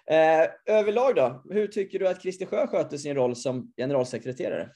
eh, 0.15 0.77
överlag 0.77 1.15
då, 1.15 1.43
hur 1.49 1.67
tycker 1.67 1.99
du 1.99 2.07
att 2.07 2.21
Christer 2.21 2.45
Sjö 2.45 2.67
sköter 2.67 2.97
sin 2.97 3.15
roll 3.15 3.35
som 3.35 3.73
generalsekreterare? 3.77 4.69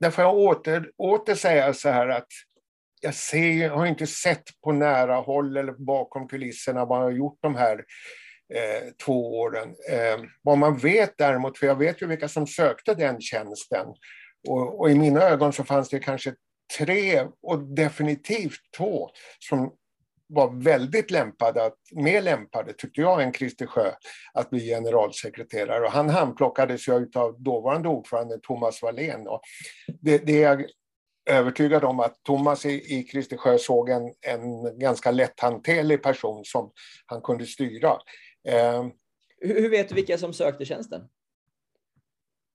Där 0.00 0.10
får 0.10 0.24
jag 0.24 0.34
åter, 0.34 0.90
åter 0.96 1.34
säga 1.34 1.74
så 1.74 1.88
här 1.88 2.08
att 2.08 2.28
jag 3.00 3.14
ser, 3.14 3.70
har 3.70 3.86
inte 3.86 4.06
sett 4.06 4.44
på 4.64 4.72
nära 4.72 5.14
håll 5.14 5.56
eller 5.56 5.72
bakom 5.72 6.28
kulisserna 6.28 6.84
vad 6.84 6.98
han 6.98 7.04
har 7.04 7.18
gjort 7.18 7.38
de 7.40 7.54
här 7.54 7.84
eh, 8.54 8.92
två 9.04 9.40
åren. 9.40 9.68
Eh, 9.90 10.24
vad 10.42 10.58
man 10.58 10.76
vet 10.76 11.14
däremot, 11.18 11.58
för 11.58 11.66
jag 11.66 11.78
vet 11.78 12.02
ju 12.02 12.06
vilka 12.06 12.28
som 12.28 12.46
sökte 12.46 12.94
den 12.94 13.20
tjänsten, 13.20 13.86
och, 14.48 14.80
och 14.80 14.90
i 14.90 14.94
mina 14.94 15.20
ögon 15.20 15.52
så 15.52 15.64
fanns 15.64 15.88
det 15.88 15.98
kanske 15.98 16.34
tre 16.78 17.26
och 17.42 17.58
definitivt 17.58 18.60
två 18.76 19.10
som 19.38 19.72
var 20.26 20.62
väldigt 20.62 21.10
lämpade, 21.10 21.64
att, 21.64 21.78
mer 21.92 22.22
lämpade 22.22 22.72
tyckte 22.72 23.00
jag 23.00 23.22
än 23.22 23.32
Christer 23.32 23.66
Sjö 23.66 23.92
att 24.34 24.50
bli 24.50 24.60
generalsekreterare. 24.60 25.84
Och 25.84 25.92
han 25.92 26.08
handplockades 26.08 26.88
ju 26.88 27.10
av 27.14 27.42
dåvarande 27.42 27.88
ordförande 27.88 28.38
Thomas 28.42 28.82
Wallén. 28.82 29.26
Och 29.28 29.40
det, 30.00 30.18
det 30.18 30.42
är 30.42 30.50
jag 30.50 30.66
övertygad 31.30 31.84
om 31.84 32.00
att 32.00 32.22
Thomas 32.22 32.66
i, 32.66 32.70
i 32.70 33.08
Christer 33.10 33.36
Sjö 33.36 33.58
såg 33.58 33.88
en, 33.88 34.14
en 34.20 34.78
ganska 34.78 35.10
lätthanterlig 35.10 36.02
person 36.02 36.44
som 36.44 36.72
han 37.06 37.22
kunde 37.22 37.46
styra. 37.46 37.98
Eh, 38.48 38.86
Hur, 39.38 39.60
hur 39.60 39.70
vet 39.70 39.88
du 39.88 39.94
vilka 39.94 40.18
som 40.18 40.32
sökte 40.32 40.64
tjänsten? 40.64 41.08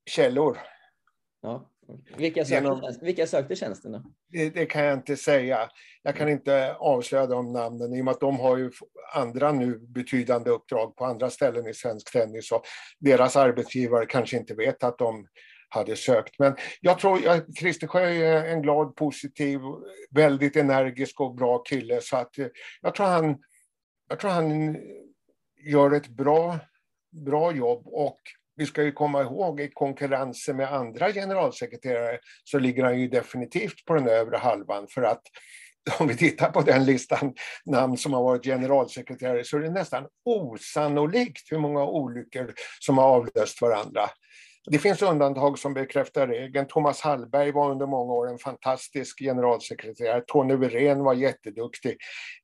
källor, 0.10 0.58
Ja. 1.42 1.70
Vilka, 2.18 2.46
sökte, 2.46 2.54
Genom- 2.54 2.94
vilka 3.02 3.28
sökte 3.28 3.56
tjänsten? 3.56 3.92
Då? 3.92 4.04
det, 4.32 4.50
det 4.50 4.66
kan 4.66 4.84
jag 4.84 4.94
inte 4.94 5.16
säga. 5.16 5.70
Jag 6.04 6.16
kan 6.16 6.30
inte 6.30 6.76
avslöja 6.76 7.28
de 7.28 7.54
namnen 7.54 7.94
i 7.94 8.02
och 8.02 8.06
med 8.06 8.12
att 8.12 8.20
de 8.20 8.40
har 8.40 8.58
ju 8.58 8.72
andra 9.16 9.52
nu 9.52 9.80
betydande 9.80 10.50
uppdrag 10.50 10.96
på 10.96 11.06
andra 11.06 11.30
ställen 11.30 11.68
i 11.68 11.74
svensk 11.74 12.12
tennis 12.12 12.52
och 12.52 12.64
deras 13.00 13.36
arbetsgivare 13.36 14.06
kanske 14.06 14.38
inte 14.38 14.54
vet 14.54 14.84
att 14.84 14.98
de 14.98 15.28
hade 15.70 15.96
sökt. 15.96 16.40
Men 16.40 16.56
jag 16.82 17.00
tror 17.00 17.28
att 17.28 17.58
Christer 17.58 17.88
Sjö 17.88 18.02
är 18.02 18.46
en 18.46 18.62
glad, 18.62 18.96
positiv, 18.96 19.60
väldigt 20.12 20.56
energisk 20.56 21.22
och 21.22 21.36
bra 21.36 21.58
kille 21.58 22.02
så 22.02 22.18
att 22.18 22.38
eh, 22.38 22.48
jag 22.82 22.96
tror 22.96 23.06
han, 23.06 23.38
jag 24.10 24.20
tror 24.20 24.32
han 24.32 24.78
gör 25.66 25.92
ett 25.92 26.08
bra, 26.08 26.60
bra 27.26 27.52
jobb 27.52 27.88
och 27.88 28.20
vi 28.60 28.66
ska 28.66 28.84
ju 28.84 28.92
komma 28.92 29.22
ihåg 29.22 29.62
i 29.62 29.72
konkurrensen 29.74 30.58
med 30.58 30.74
andra 30.74 31.14
generalsekreterare 31.14 32.20
så 32.44 32.60
ligger 32.60 32.84
han 32.84 33.00
ju 33.00 33.08
definitivt 33.08 33.86
på 33.86 33.94
den 33.94 34.08
övre 34.08 34.38
halvan 34.38 34.88
för 34.88 35.02
att 35.02 35.22
om 36.00 36.08
vi 36.08 36.18
tittar 36.18 36.52
på 36.52 36.62
den 36.62 36.86
listan 36.86 37.34
namn 37.66 37.98
som 37.98 38.14
har 38.14 38.24
varit 38.24 38.44
generalsekreterare 38.44 39.44
så 39.44 39.58
är 39.58 39.62
det 39.62 39.70
nästan 39.70 40.08
osannolikt 40.26 41.52
hur 41.52 41.60
många 41.60 41.86
olyckor 41.86 42.54
som 42.80 42.98
har 42.98 43.06
avlöst 43.06 43.62
varandra. 43.62 44.02
Det 44.72 44.80
finns 44.80 45.02
undantag 45.02 45.60
som 45.60 45.74
bekräftar 45.74 46.28
regeln. 46.28 46.68
Thomas 46.68 47.02
Hallberg 47.02 47.52
var 47.52 47.72
under 47.72 47.86
många 47.86 48.14
år 48.14 48.30
en 48.30 48.40
fantastisk 48.40 49.20
generalsekreterare. 49.20 50.24
Tony 50.28 50.56
Wirén 50.56 51.04
var 51.04 51.14
jätteduktig. 51.14 51.98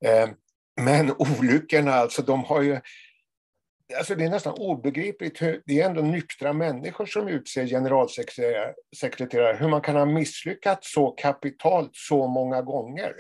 Eh, 0.06 0.30
men 0.82 1.12
olyckorna, 1.12 1.94
alltså 1.94 2.22
de 2.22 2.44
har 2.44 2.62
ju 2.62 2.80
Alltså 3.98 4.16
det 4.16 4.26
är 4.26 4.30
nästan 4.30 4.54
obegripligt. 4.58 5.42
Hur, 5.42 5.62
det 5.66 5.82
är 5.82 5.86
ändå 5.86 6.02
nyktra 6.02 6.54
människor 6.54 7.06
som 7.06 7.28
utser 7.28 7.68
generalsekreterare, 7.68 8.74
sekreterare, 8.98 9.58
hur 9.58 9.68
man 9.68 9.82
kan 9.82 9.96
ha 9.96 10.06
misslyckats 10.06 10.94
så 10.94 11.12
kapitalt 11.12 11.92
så 11.94 12.28
många 12.28 12.62
gånger 12.62 13.14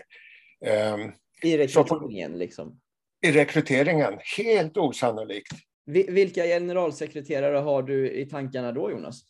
eh, 0.65 0.97
I 1.43 1.57
rekryteringen 1.57 2.37
liksom. 2.37 2.79
i 3.25 3.31
rekryteringen. 3.31 4.13
Helt 4.37 4.77
osannolikt. 4.77 5.51
Vi- 5.85 6.11
Vilka 6.11 6.43
generalsekreterare 6.43 7.57
har 7.57 7.83
du 7.83 8.11
i 8.11 8.25
tankarna 8.25 8.71
då, 8.71 8.91
Jonas? 8.91 9.21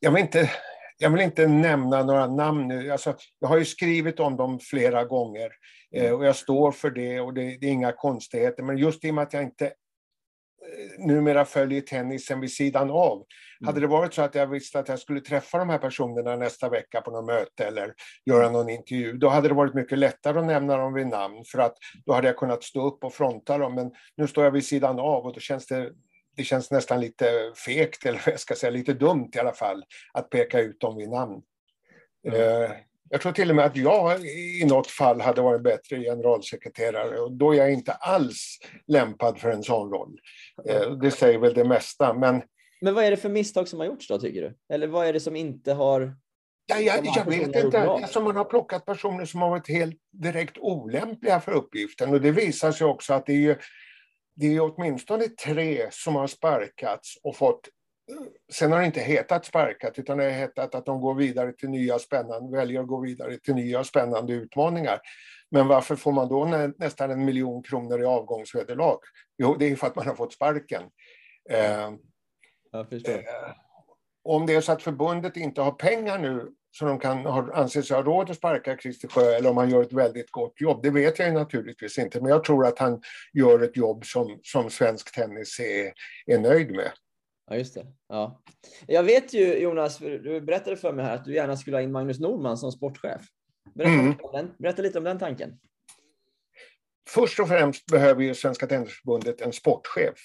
Jag 0.00 0.10
vill 0.12 0.20
inte, 0.22 0.50
jag 0.98 1.10
vill 1.10 1.20
inte 1.20 1.46
nämna 1.46 2.02
några 2.02 2.26
namn 2.26 2.68
nu. 2.68 2.90
Alltså, 2.90 3.14
jag 3.38 3.48
har 3.48 3.58
ju 3.58 3.64
skrivit 3.64 4.20
om 4.20 4.36
dem 4.36 4.58
flera 4.60 5.04
gånger 5.04 5.50
eh, 5.94 6.12
och 6.12 6.26
jag 6.26 6.36
står 6.36 6.72
för 6.72 6.90
det 6.90 7.20
och 7.20 7.34
det, 7.34 7.42
det 7.60 7.66
är 7.66 7.70
inga 7.70 7.92
konstigheter. 7.92 8.62
Men 8.62 8.78
just 8.78 9.04
i 9.04 9.10
och 9.10 9.14
med 9.14 9.22
att 9.22 9.32
jag 9.32 9.42
inte 9.42 9.66
eh, 9.66 9.72
numera 11.06 11.44
följer 11.44 11.80
tennisen 11.80 12.40
vid 12.40 12.52
sidan 12.52 12.90
av. 12.90 13.24
Hade 13.64 13.80
det 13.80 13.86
varit 13.86 14.14
så 14.14 14.22
att 14.22 14.34
jag 14.34 14.46
visste 14.46 14.78
att 14.78 14.88
jag 14.88 14.98
skulle 14.98 15.20
träffa 15.20 15.58
de 15.58 15.68
här 15.68 15.78
personerna 15.78 16.36
nästa 16.36 16.68
vecka 16.68 17.00
på 17.00 17.10
något 17.10 17.26
möte 17.26 17.64
eller 17.64 17.94
göra 18.30 18.50
någon 18.50 18.68
intervju, 18.68 19.12
då 19.12 19.28
hade 19.28 19.48
det 19.48 19.54
varit 19.54 19.74
mycket 19.74 19.98
lättare 19.98 20.38
att 20.38 20.46
nämna 20.46 20.76
dem 20.76 20.94
vid 20.94 21.06
namn 21.06 21.44
för 21.52 21.58
att 21.58 21.76
då 22.06 22.12
hade 22.12 22.26
jag 22.26 22.36
kunnat 22.36 22.64
stå 22.64 22.86
upp 22.86 23.04
och 23.04 23.14
fronta 23.14 23.58
dem. 23.58 23.74
Men 23.74 23.90
nu 24.16 24.26
står 24.26 24.44
jag 24.44 24.50
vid 24.50 24.64
sidan 24.64 24.98
av 24.98 25.26
och 25.26 25.34
då 25.34 25.40
känns 25.40 25.66
det, 25.66 25.92
det 26.36 26.44
känns 26.44 26.70
nästan 26.70 27.00
lite 27.00 27.52
fegt, 27.66 28.06
eller 28.06 28.20
jag 28.26 28.40
ska 28.40 28.54
säga, 28.54 28.70
lite 28.70 28.92
dumt 28.92 29.30
i 29.34 29.38
alla 29.38 29.52
fall, 29.52 29.84
att 30.12 30.30
peka 30.30 30.60
ut 30.60 30.80
dem 30.80 30.96
vid 30.96 31.08
namn. 31.08 31.42
Eh, 32.28 32.70
Jag 33.10 33.20
tror 33.20 33.32
till 33.32 33.50
och 33.50 33.56
med 33.56 33.64
att 33.64 33.76
jag 33.76 34.20
i 34.60 34.64
något 34.68 34.86
fall 34.86 35.20
hade 35.20 35.42
varit 35.42 35.62
bättre 35.62 36.00
generalsekreterare 36.00 37.18
och 37.20 37.32
då 37.32 37.52
är 37.52 37.56
jag 37.56 37.72
inte 37.72 37.92
alls 37.92 38.58
lämpad 38.86 39.38
för 39.40 39.50
en 39.50 39.62
sån 39.62 39.90
roll. 39.90 40.18
Eh, 40.68 40.90
Det 40.90 41.10
säger 41.10 41.38
väl 41.38 41.54
det 41.54 41.64
mesta, 41.64 42.14
men 42.14 42.42
Men 42.80 42.94
vad 42.94 43.04
är 43.04 43.10
det 43.10 43.16
för 43.16 43.28
misstag 43.28 43.68
som 43.68 43.78
har 43.78 43.86
gjorts 43.86 44.08
då, 44.08 44.18
tycker 44.18 44.42
du? 44.42 44.74
Eller 44.74 44.86
vad 44.86 45.06
är 45.06 45.12
det 45.12 45.20
som 45.20 45.36
inte 45.36 45.72
har... 45.72 46.16
Ja, 46.68 46.78
jag, 46.78 47.06
jag 47.16 47.24
vet 47.24 47.64
inte. 47.64 47.82
Alltså 47.82 48.20
man 48.20 48.36
har 48.36 48.44
plockat 48.44 48.84
personer 48.86 49.24
som 49.24 49.42
har 49.42 49.50
varit 49.50 49.68
helt 49.68 49.96
direkt 50.12 50.58
olämpliga 50.58 51.40
för 51.40 51.52
uppgiften. 51.52 52.10
Och 52.14 52.20
det 52.20 52.30
visar 52.30 52.72
sig 52.72 52.86
också 52.86 53.14
att 53.14 53.26
det 53.26 53.32
är, 53.32 53.36
ju, 53.36 53.56
det 54.36 54.46
är 54.46 54.60
åtminstone 54.60 55.28
tre 55.28 55.88
som 55.90 56.14
har 56.14 56.26
sparkats 56.26 57.18
och 57.22 57.36
fått... 57.36 57.68
Sen 58.52 58.72
har 58.72 58.80
det 58.80 58.86
inte 58.86 59.00
hetat 59.00 59.44
sparkat, 59.44 59.98
utan 59.98 60.18
det 60.18 60.24
har 60.24 60.30
hetat 60.30 60.74
att 60.74 60.86
de 60.86 61.00
går 61.00 61.14
vidare 61.14 61.52
till 61.52 61.68
nya 61.70 61.98
spännande, 61.98 62.56
väljer 62.56 62.80
att 62.80 62.86
gå 62.86 63.00
vidare 63.00 63.38
till 63.38 63.54
nya 63.54 63.84
spännande 63.84 64.32
utmaningar. 64.32 65.00
Men 65.50 65.68
varför 65.68 65.96
får 65.96 66.12
man 66.12 66.28
då 66.28 66.44
nä, 66.44 66.72
nästan 66.78 67.10
en 67.10 67.24
miljon 67.24 67.62
kronor 67.62 68.02
i 68.02 68.04
avgångsvederlag? 68.04 68.98
Jo, 69.38 69.56
det 69.58 69.70
är 69.70 69.76
för 69.76 69.86
att 69.86 69.96
man 69.96 70.06
har 70.06 70.14
fått 70.14 70.32
sparken. 70.32 70.82
Eh, 71.50 71.90
Jag 72.72 72.88
förstår. 72.88 73.12
Eh, 73.12 73.52
om 74.24 74.46
det 74.46 74.54
är 74.54 74.60
så 74.60 74.72
att 74.72 74.82
förbundet 74.82 75.36
inte 75.36 75.62
har 75.62 75.72
pengar 75.72 76.18
nu 76.18 76.52
så 76.78 76.84
de 76.84 76.98
kan 76.98 77.18
ha, 77.18 77.52
anse 77.54 77.82
sig 77.82 77.96
ha 77.96 78.02
råd 78.02 78.30
att 78.30 78.36
sparka 78.36 78.76
Christer 78.76 79.08
Sjö 79.08 79.36
eller 79.36 79.50
om 79.50 79.56
han 79.56 79.70
gör 79.70 79.82
ett 79.82 79.92
väldigt 79.92 80.30
gott 80.30 80.60
jobb, 80.60 80.82
det 80.82 80.90
vet 80.90 81.18
jag 81.18 81.34
naturligtvis 81.34 81.98
inte. 81.98 82.20
Men 82.20 82.30
jag 82.30 82.44
tror 82.44 82.66
att 82.66 82.78
han 82.78 83.02
gör 83.32 83.62
ett 83.62 83.76
jobb 83.76 84.04
som, 84.06 84.40
som 84.42 84.70
svensk 84.70 85.14
tennis 85.14 85.60
är, 85.60 85.92
är 86.26 86.38
nöjd 86.38 86.70
med. 86.70 86.90
Ja, 87.50 87.56
just 87.56 87.74
det. 87.74 87.86
Ja. 88.08 88.42
Jag 88.86 89.02
vet 89.02 89.34
ju, 89.34 89.58
Jonas, 89.58 89.98
du 89.98 90.40
berättade 90.40 90.76
för 90.76 90.92
mig 90.92 91.04
här 91.04 91.14
att 91.14 91.24
du 91.24 91.34
gärna 91.34 91.56
skulle 91.56 91.76
ha 91.76 91.82
in 91.82 91.92
Magnus 91.92 92.20
Norman 92.20 92.56
som 92.58 92.72
sportchef. 92.72 93.22
Berätta, 93.74 93.92
Mm. 93.92 94.06
lite, 94.10 94.22
om 94.22 94.32
den. 94.32 94.50
Berätta 94.58 94.82
lite 94.82 94.98
om 94.98 95.04
den 95.04 95.18
tanken. 95.18 95.58
Först 97.08 97.40
och 97.40 97.48
främst 97.48 97.86
behöver 97.86 98.22
ju 98.22 98.34
Svenska 98.34 98.66
Tennisförbundet 98.66 99.40
en 99.40 99.52
sportchef. 99.52 100.18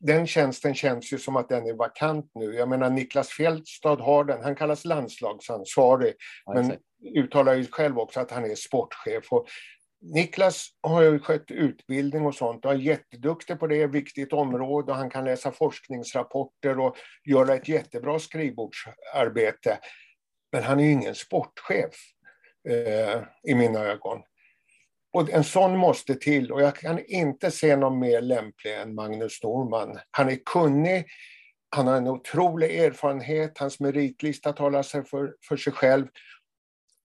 Den 0.00 0.26
tjänsten 0.26 0.74
känns 0.74 1.12
ju 1.12 1.18
som 1.18 1.36
att 1.36 1.48
den 1.48 1.66
är 1.66 1.74
vakant 1.74 2.30
nu. 2.34 2.54
Jag 2.54 2.68
menar 2.68 2.90
Niklas 2.90 3.28
Fältstad 3.28 3.96
har 3.96 4.24
den, 4.24 4.42
han 4.42 4.56
kallas 4.56 4.84
landslagsansvarig. 4.84 6.14
Ja, 6.44 6.54
Men 6.54 6.76
uttalar 7.16 7.54
ju 7.54 7.66
själv 7.66 7.98
också 7.98 8.20
att 8.20 8.30
han 8.30 8.44
är 8.44 8.54
sportchef. 8.54 9.32
Och 9.32 9.46
Niklas 10.02 10.68
har 10.82 11.02
ju 11.02 11.18
skött 11.18 11.50
utbildning 11.50 12.26
och 12.26 12.34
sånt 12.34 12.64
och 12.64 12.72
är 12.72 12.76
jätteduktig 12.76 13.58
på 13.58 13.66
det, 13.66 13.86
viktigt 13.86 14.32
område 14.32 14.92
och 14.92 14.98
han 14.98 15.10
kan 15.10 15.24
läsa 15.24 15.52
forskningsrapporter 15.52 16.78
och 16.78 16.96
göra 17.24 17.54
ett 17.54 17.68
jättebra 17.68 18.18
skrivbordsarbete. 18.18 19.78
Men 20.52 20.62
han 20.62 20.80
är 20.80 20.84
ju 20.84 20.92
ingen 20.92 21.14
sportchef 21.14 21.94
eh, 22.68 23.22
i 23.42 23.54
mina 23.54 23.80
ögon. 23.80 24.22
Och 25.12 25.30
en 25.30 25.44
sån 25.44 25.76
måste 25.76 26.14
till 26.14 26.52
och 26.52 26.62
jag 26.62 26.76
kan 26.76 26.98
inte 27.06 27.50
se 27.50 27.76
någon 27.76 27.98
mer 27.98 28.20
lämplig 28.20 28.74
än 28.74 28.94
Magnus 28.94 29.42
Norman. 29.42 29.98
Han 30.10 30.28
är 30.28 30.38
kunnig, 30.44 31.06
han 31.76 31.86
har 31.86 31.96
en 31.96 32.08
otrolig 32.08 32.78
erfarenhet, 32.78 33.58
hans 33.58 33.80
meritlista 33.80 34.52
talar 34.52 34.82
sig 34.82 35.04
för, 35.04 35.34
för 35.48 35.56
sig 35.56 35.72
själv 35.72 36.06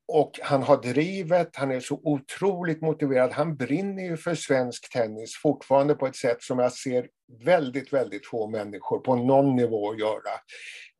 och 0.09 0.41
han 0.43 0.63
har 0.63 0.83
drivet, 0.83 1.57
han 1.57 1.71
är 1.71 1.81
så 1.81 2.01
otroligt 2.03 2.83
motiverad. 2.83 3.33
Han 3.33 3.57
brinner 3.57 4.03
ju 4.03 4.17
för 4.17 4.35
svensk 4.35 4.93
tennis 4.93 5.37
fortfarande 5.43 5.95
på 5.95 6.07
ett 6.07 6.17
sätt 6.17 6.43
som 6.43 6.59
jag 6.59 6.73
ser 6.73 7.07
väldigt, 7.45 7.93
väldigt 7.93 8.27
få 8.27 8.49
människor 8.49 8.99
på 8.99 9.17
någon 9.17 9.57
nivå 9.57 9.95
göra. 9.95 10.35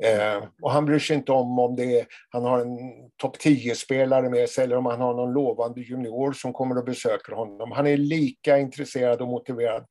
Eh, 0.05 0.45
och 0.63 0.71
han 0.71 0.85
bryr 0.85 0.99
sig 0.99 1.17
inte 1.17 1.33
om 1.33 1.59
om 1.59 1.77
det 1.77 2.01
är, 2.01 2.07
han 2.29 2.45
har 2.45 2.61
en 2.61 2.79
topp 3.17 3.37
10-spelare 3.37 4.31
med 4.31 4.49
sig 4.49 4.65
eller 4.65 4.77
om 4.77 4.87
han 4.87 5.01
har 5.01 5.15
någon 5.15 5.33
lovande 5.33 5.81
junior 5.81 6.33
som 6.33 6.53
kommer 6.53 6.79
och 6.79 6.85
besöker 6.85 7.33
honom. 7.33 7.73
Han 7.73 7.87
är 7.87 7.97
lika 7.97 8.59
intresserad 8.59 9.21
och 9.21 9.29
motiverad 9.29 9.87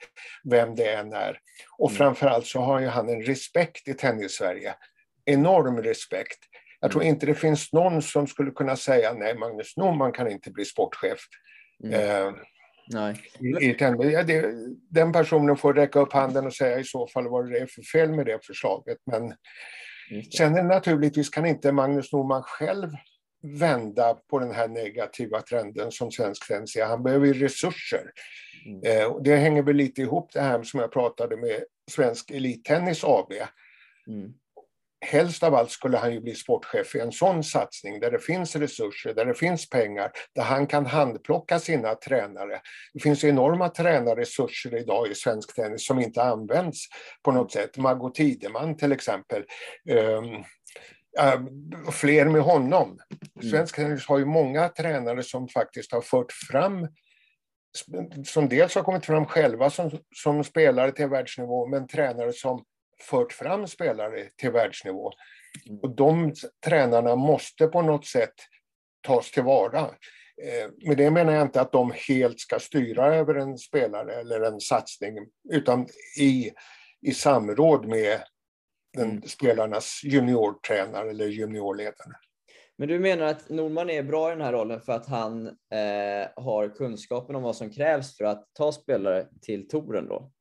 vem 0.50 0.76
det 0.76 0.94
än 0.94 1.14
är. 1.14 1.38
Och 1.78 1.90
mm. 1.90 1.98
framförallt 1.98 2.46
så 2.46 2.60
har 2.60 2.80
ju 2.80 2.88
han 2.88 3.10
en 3.10 3.22
respekt 3.22 3.88
i 3.88 3.94
tennis-Sverige. 3.94 4.76
Enorm 5.26 5.82
respekt. 5.82 6.40
Jag 6.84 6.92
tror 6.92 7.04
inte 7.04 7.26
det 7.26 7.36
finns 7.36 7.74
någon 7.74 8.02
som 8.02 8.28
skulle 8.28 8.52
kunna 8.52 8.76
säga 8.76 9.14
nej, 9.14 9.38
Magnus 9.38 9.78
Norman 9.78 10.12
kan 10.12 10.32
inte 10.32 10.52
bli 10.52 10.66
sportchef. 10.66 11.20
Mm. 11.84 11.94
Eh, 11.94 12.34
nej. 12.88 13.16
I, 13.40 13.66
i 13.66 13.76
ja, 13.80 14.24
det, 14.24 14.54
den 14.90 15.12
personen 15.12 15.58
får 15.58 15.74
räcka 15.74 16.00
upp 16.00 16.14
handen 16.14 16.46
och 16.46 16.54
säga 16.54 16.80
i 16.80 16.84
så 16.84 17.08
fall 17.08 17.30
vad 17.30 17.52
det 17.52 17.60
är 17.60 17.66
för 17.66 17.82
fel 17.82 18.12
med 18.12 18.26
det 18.26 18.40
förslaget. 18.46 18.98
Men 19.12 19.34
sen 20.38 20.56
är 20.56 20.64
naturligtvis 20.64 21.30
kan 21.30 21.46
inte 21.46 21.72
Magnus 21.72 22.12
Norman 22.12 22.44
själv 22.44 22.90
vända 23.60 24.14
på 24.14 24.40
den 24.40 24.52
här 24.52 24.68
negativa 24.68 25.42
trenden 25.42 25.92
som 25.92 26.12
svensk 26.12 26.48
tennis 26.48 26.76
är. 26.76 26.86
Han 26.86 27.04
behöver 27.04 27.34
resurser. 27.34 28.12
Mm. 28.66 28.82
Eh, 28.86 29.22
det 29.24 29.36
hänger 29.36 29.64
väl 29.64 29.76
lite 29.76 30.02
ihop 30.02 30.34
det 30.34 30.42
här 30.42 30.64
som 30.64 30.80
jag 30.80 30.92
pratade 30.92 31.38
med 31.38 31.64
Svensk 31.92 32.32
Elittennis 32.32 33.04
AB. 33.04 33.32
Mm 34.08 34.34
helst 35.04 35.44
av 35.44 35.56
allt 35.56 35.72
skulle 35.72 35.98
han 35.98 36.14
ju 36.14 36.22
bli 36.22 36.36
sportchef 36.36 36.96
i 36.96 37.00
en 37.00 37.12
sån 37.12 37.44
satsning 37.44 38.00
där 38.00 38.12
det 38.12 38.20
finns 38.20 38.56
resurser, 38.56 39.14
där 39.14 39.26
det 39.26 39.34
finns 39.34 39.70
pengar, 39.70 40.12
där 40.36 40.44
han 40.44 40.68
kan 40.68 40.86
handplocka 40.86 41.60
sina 41.60 41.96
tränare. 41.96 42.62
Det 42.94 43.00
finns 43.00 43.24
enorma 43.24 43.70
tränarresurser 43.70 44.76
idag 44.76 45.12
i 45.12 45.16
svensk 45.16 45.56
tennis 45.56 45.86
som 45.86 46.00
inte 46.00 46.24
används 46.24 46.86
på 47.24 47.32
något 47.32 47.52
sätt. 47.52 47.78
Margot 47.78 48.16
Tideman 48.16 48.78
till 48.78 48.92
exempel. 48.92 49.44
Um, 49.90 50.44
Uh, 51.20 51.92
fler 51.92 52.26
med 52.26 52.42
honom. 52.42 52.88
Mm. 52.88 53.52
Svensk 53.52 53.76
tennis 53.76 54.08
har 54.08 54.18
ju 54.20 54.26
många 54.26 54.70
tränare 54.70 55.24
som 55.24 55.48
faktiskt 55.48 55.92
har 55.92 56.02
fört 56.02 56.32
fram 56.32 56.88
som 58.26 58.50
dels 58.50 58.76
har 58.76 58.84
kommit 58.84 59.06
fram 59.06 59.26
själva 59.26 59.70
som, 59.70 59.92
som 60.16 60.44
spelare 60.44 60.92
till 60.92 61.08
världsnivå, 61.08 61.68
men 61.68 61.88
tränare 61.88 62.34
som 62.34 62.64
fört 63.04 63.34
fram 63.34 63.68
spelare 63.68 64.30
till 64.36 64.52
världsnivå. 64.52 65.12
Mm. 65.70 65.80
Och 65.80 65.96
de 65.96 66.34
tränarna 66.66 67.16
måste 67.16 67.68
på 67.68 67.82
något 67.82 68.06
sätt 68.06 68.34
tas 69.08 69.32
tillvara. 69.32 69.80
Eh, 70.42 70.70
med 70.88 70.98
det 70.98 71.12
menar 71.12 71.34
jag 71.34 71.42
inte 71.42 71.62
att 71.62 71.72
de 71.72 71.94
helt 72.08 72.40
ska 72.40 72.60
styra 72.60 73.16
över 73.16 73.36
en 73.36 73.58
spelare 73.58 74.14
eller 74.14 74.42
en 74.42 74.60
satsning, 74.60 75.18
utan 75.50 75.88
i, 76.20 76.52
i 77.02 77.14
samråd 77.14 77.86
med 77.86 78.20
den 78.94 79.10
mm. 79.10 79.22
spelarnas 79.22 80.02
juniortränare 80.04 81.10
eller 81.10 81.28
juniorledare. 81.28 82.14
Men 82.78 82.88
du 82.88 83.00
menar 83.00 83.26
att 83.26 83.50
Norman 83.50 83.90
är 83.90 84.04
bra 84.04 84.28
i 84.28 84.36
den 84.36 84.42
här 84.42 84.54
rollen 84.54 84.82
för 84.82 84.94
att 84.94 85.08
han 85.08 85.48
eh, 85.48 86.44
har 86.44 86.76
kunskapen 86.76 87.36
om 87.36 87.44
vad 87.44 87.56
som 87.56 87.70
krävs 87.70 88.18
för 88.18 88.26
att 88.26 88.48
ta 88.54 88.72
spelare 88.72 89.28
till 89.42 89.68
touren 89.68 90.08
då? 90.08 90.32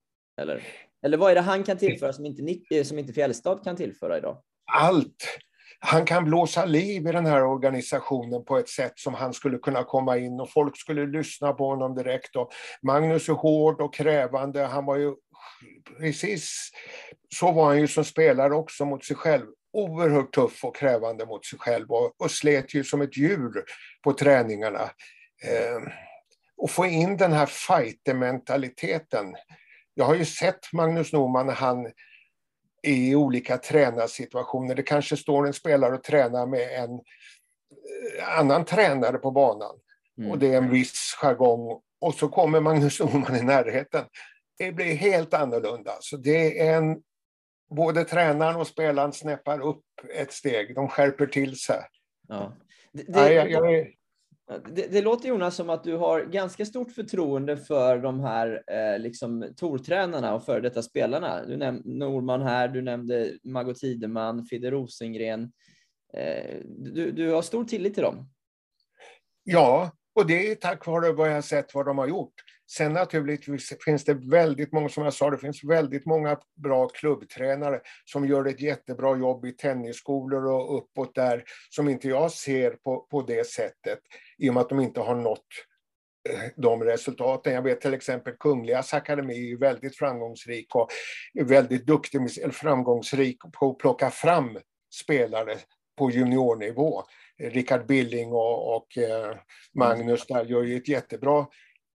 Eller? 0.40 0.62
Eller 1.02 1.16
vad 1.16 1.30
är 1.30 1.34
det 1.34 1.40
han 1.40 1.64
kan 1.64 1.78
tillföra 1.78 2.12
som 2.12 2.26
inte, 2.26 2.58
eh, 2.70 2.84
som 2.84 2.98
inte 2.98 3.12
Fjällstad 3.12 3.64
kan 3.64 3.76
tillföra 3.76 4.18
idag? 4.18 4.38
Allt. 4.72 5.38
Han 5.84 6.04
kan 6.04 6.24
blåsa 6.24 6.64
liv 6.64 7.06
i 7.08 7.12
den 7.12 7.26
här 7.26 7.44
organisationen 7.44 8.44
på 8.44 8.58
ett 8.58 8.68
sätt 8.68 8.92
som 8.96 9.14
han 9.14 9.32
skulle 9.32 9.58
kunna 9.58 9.84
komma 9.84 10.18
in 10.18 10.40
och 10.40 10.50
folk 10.50 10.76
skulle 10.76 11.06
lyssna 11.06 11.52
på 11.52 11.68
honom 11.68 11.94
direkt. 11.94 12.36
Och 12.36 12.52
Magnus 12.82 13.28
är 13.28 13.32
hård 13.32 13.80
och 13.80 13.94
krävande. 13.94 14.64
Han 14.64 14.84
var 14.84 14.96
ju 14.96 15.14
precis 15.98 16.70
så 17.34 17.52
var 17.52 17.66
han 17.66 17.80
ju 17.80 17.88
som 17.88 18.04
spelare 18.04 18.54
också 18.54 18.84
mot 18.84 19.04
sig 19.04 19.16
själv. 19.16 19.46
Oerhört 19.72 20.34
tuff 20.34 20.64
och 20.64 20.76
krävande 20.76 21.26
mot 21.26 21.46
sig 21.46 21.58
själv 21.58 21.90
och, 21.90 22.20
och 22.20 22.30
slet 22.30 22.74
ju 22.74 22.84
som 22.84 23.02
ett 23.02 23.16
djur 23.16 23.64
på 24.04 24.12
träningarna. 24.12 24.82
Eh, 25.44 25.92
och 26.56 26.70
få 26.70 26.86
in 26.86 27.16
den 27.16 27.32
här 27.32 27.46
fighter-mentaliteten 27.46 29.34
jag 29.94 30.04
har 30.04 30.14
ju 30.14 30.24
sett 30.24 30.72
Magnus 30.72 31.12
Norman 31.12 31.46
när 31.46 31.54
han 31.54 31.86
är 32.82 32.92
i 32.92 33.14
olika 33.14 33.58
tränarsituationer. 33.58 34.74
Det 34.74 34.82
kanske 34.82 35.16
står 35.16 35.46
en 35.46 35.52
spelare 35.52 35.94
och 35.94 36.02
tränar 36.02 36.46
med 36.46 36.84
en 36.84 36.90
eh, 36.90 38.38
annan 38.38 38.64
tränare 38.64 39.18
på 39.18 39.30
banan. 39.30 39.76
Mm. 40.18 40.30
Och 40.30 40.38
det 40.38 40.52
är 40.52 40.56
en 40.56 40.70
viss 40.70 41.14
jargong. 41.20 41.80
Och 42.00 42.14
så 42.14 42.28
kommer 42.28 42.60
Magnus 42.60 43.00
Norman 43.00 43.36
i 43.36 43.42
närheten. 43.42 44.04
Det 44.58 44.72
blir 44.72 44.94
helt 44.94 45.34
annorlunda. 45.34 45.92
Så 46.00 46.16
det 46.16 46.60
är 46.60 46.76
en... 46.76 47.02
Både 47.70 48.04
tränaren 48.04 48.56
och 48.56 48.66
spelaren 48.66 49.12
snäppar 49.12 49.60
upp 49.60 49.84
ett 50.14 50.32
steg. 50.32 50.74
De 50.74 50.88
skärper 50.88 51.26
till 51.26 51.56
sig. 51.56 51.80
Ja. 52.28 52.52
Det, 52.92 53.02
det, 53.02 53.20
ja, 53.20 53.30
jag, 53.30 53.50
jag 53.50 53.74
är... 53.74 53.88
Det, 54.58 54.86
det, 54.92 55.02
låter 55.02 55.28
Jonas 55.28 55.56
som 55.56 55.70
att 55.70 55.84
du 55.84 55.96
har 55.96 56.20
ganska 56.20 56.64
stort 56.64 56.92
förtroende 56.92 57.56
för 57.56 57.98
de 57.98 58.20
här 58.20 58.62
eh, 58.66 58.98
liksom, 58.98 59.52
tortränarna 59.56 60.34
och 60.34 60.44
före 60.44 60.60
detta 60.60 60.82
spelarna. 60.82 61.44
Du 61.44 61.56
nämnde 61.56 61.88
Norman 61.94 62.42
här, 62.42 62.68
du 62.68 62.82
nämnde 62.82 63.38
Margot 63.42 63.76
Tideman, 63.76 64.44
Fidde 64.44 64.70
Rosengren. 64.70 65.52
Eh, 66.14 66.56
du, 66.64 67.12
du 67.12 67.30
har 67.30 67.42
stor 67.42 67.64
tillit 67.64 67.94
till 67.94 68.02
dem? 68.02 68.28
Ja, 69.44 69.90
och 70.14 70.26
det 70.26 70.50
är 70.50 70.54
tack 70.54 70.86
vare 70.86 71.12
vad 71.12 71.28
jag 71.28 71.34
har 71.34 71.42
sett 71.42 71.74
vad 71.74 71.86
de 71.86 71.98
har 71.98 72.06
gjort. 72.06 72.34
Sen 72.76 72.92
naturligtvis 72.92 73.72
finns 73.84 74.04
det 74.04 74.14
väldigt 74.14 74.72
många, 74.72 74.88
som 74.88 75.04
jag 75.04 75.14
sa, 75.14 75.30
det 75.30 75.38
finns 75.38 75.64
väldigt 75.64 76.06
många 76.06 76.38
bra 76.62 76.88
klubbtränare 76.88 77.80
som 78.04 78.26
gör 78.26 78.44
ett 78.44 78.60
jättebra 78.60 79.16
jobb 79.16 79.44
i 79.44 79.52
tennisskolor 79.52 80.44
och 80.44 80.76
uppåt 80.76 81.14
där, 81.14 81.44
som 81.70 81.88
inte 81.88 82.08
jag 82.08 82.32
ser 82.32 82.70
på, 82.70 83.06
på 83.10 83.22
det 83.22 83.46
sättet, 83.46 83.98
i 84.38 84.50
och 84.50 84.54
med 84.54 84.60
att 84.60 84.68
de 84.68 84.80
inte 84.80 85.00
har 85.00 85.14
nått 85.14 85.46
eh, 86.28 86.40
de 86.56 86.84
resultaten. 86.84 87.52
Jag 87.52 87.62
vet 87.62 87.80
till 87.80 87.94
exempel 87.94 88.34
Kungligas 88.40 88.94
akademi 88.94 89.52
är 89.52 89.58
väldigt 89.58 89.96
framgångsrik 89.96 90.74
och 90.74 90.88
är 91.34 91.44
väldigt 91.44 91.86
duktig, 91.86 92.20
eller 92.20 92.52
framgångsrik 92.52 93.38
på 93.58 93.70
att 93.70 93.78
plocka 93.78 94.10
fram 94.10 94.58
spelare 95.02 95.56
på 95.98 96.10
juniornivå. 96.10 97.02
Rickard 97.38 97.86
Billing 97.86 98.32
och, 98.32 98.76
och 98.76 98.98
eh, 98.98 99.36
Magnus 99.74 100.26
där 100.26 100.44
gör 100.44 100.62
ju 100.62 100.76
ett 100.76 100.88
jättebra 100.88 101.46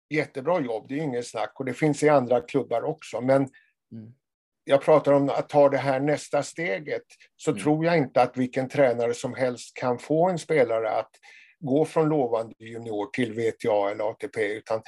jättebra 0.10 0.60
jobb, 0.60 0.86
det 0.90 1.00
är 1.00 1.04
inget 1.04 1.28
snack. 1.28 1.52
Och 1.56 1.66
det 1.66 1.74
finns 1.74 2.04
i 2.04 2.10
andra 2.10 2.42
klubbar 2.42 2.84
också. 2.84 3.22
Men 3.22 3.42
mm. 3.92 4.14
jag 4.64 4.82
pratar 4.82 5.12
om 5.12 5.30
att 5.30 5.50
ta 5.50 5.70
det 5.70 5.78
här 5.78 6.00
nästa 6.00 6.44
steget, 6.44 7.04
så 7.36 7.52
mm. 7.52 7.64
tror 7.64 7.86
jag 7.86 7.98
inte 7.98 8.22
att 8.22 8.38
vilken 8.38 8.70
tränare 8.70 9.14
som 9.14 9.34
helst 9.34 9.74
kan 9.74 10.00
få 10.00 10.30
en 10.30 10.40
spelare 10.40 10.90
att 10.90 11.12
gå 11.60 11.86
från 11.86 12.10
lovande 12.10 12.56
junior 12.60 13.10
till 13.14 13.34
VTA 13.34 13.92
eller 13.92 14.10
ATP, 14.10 14.54
utan 14.54 14.82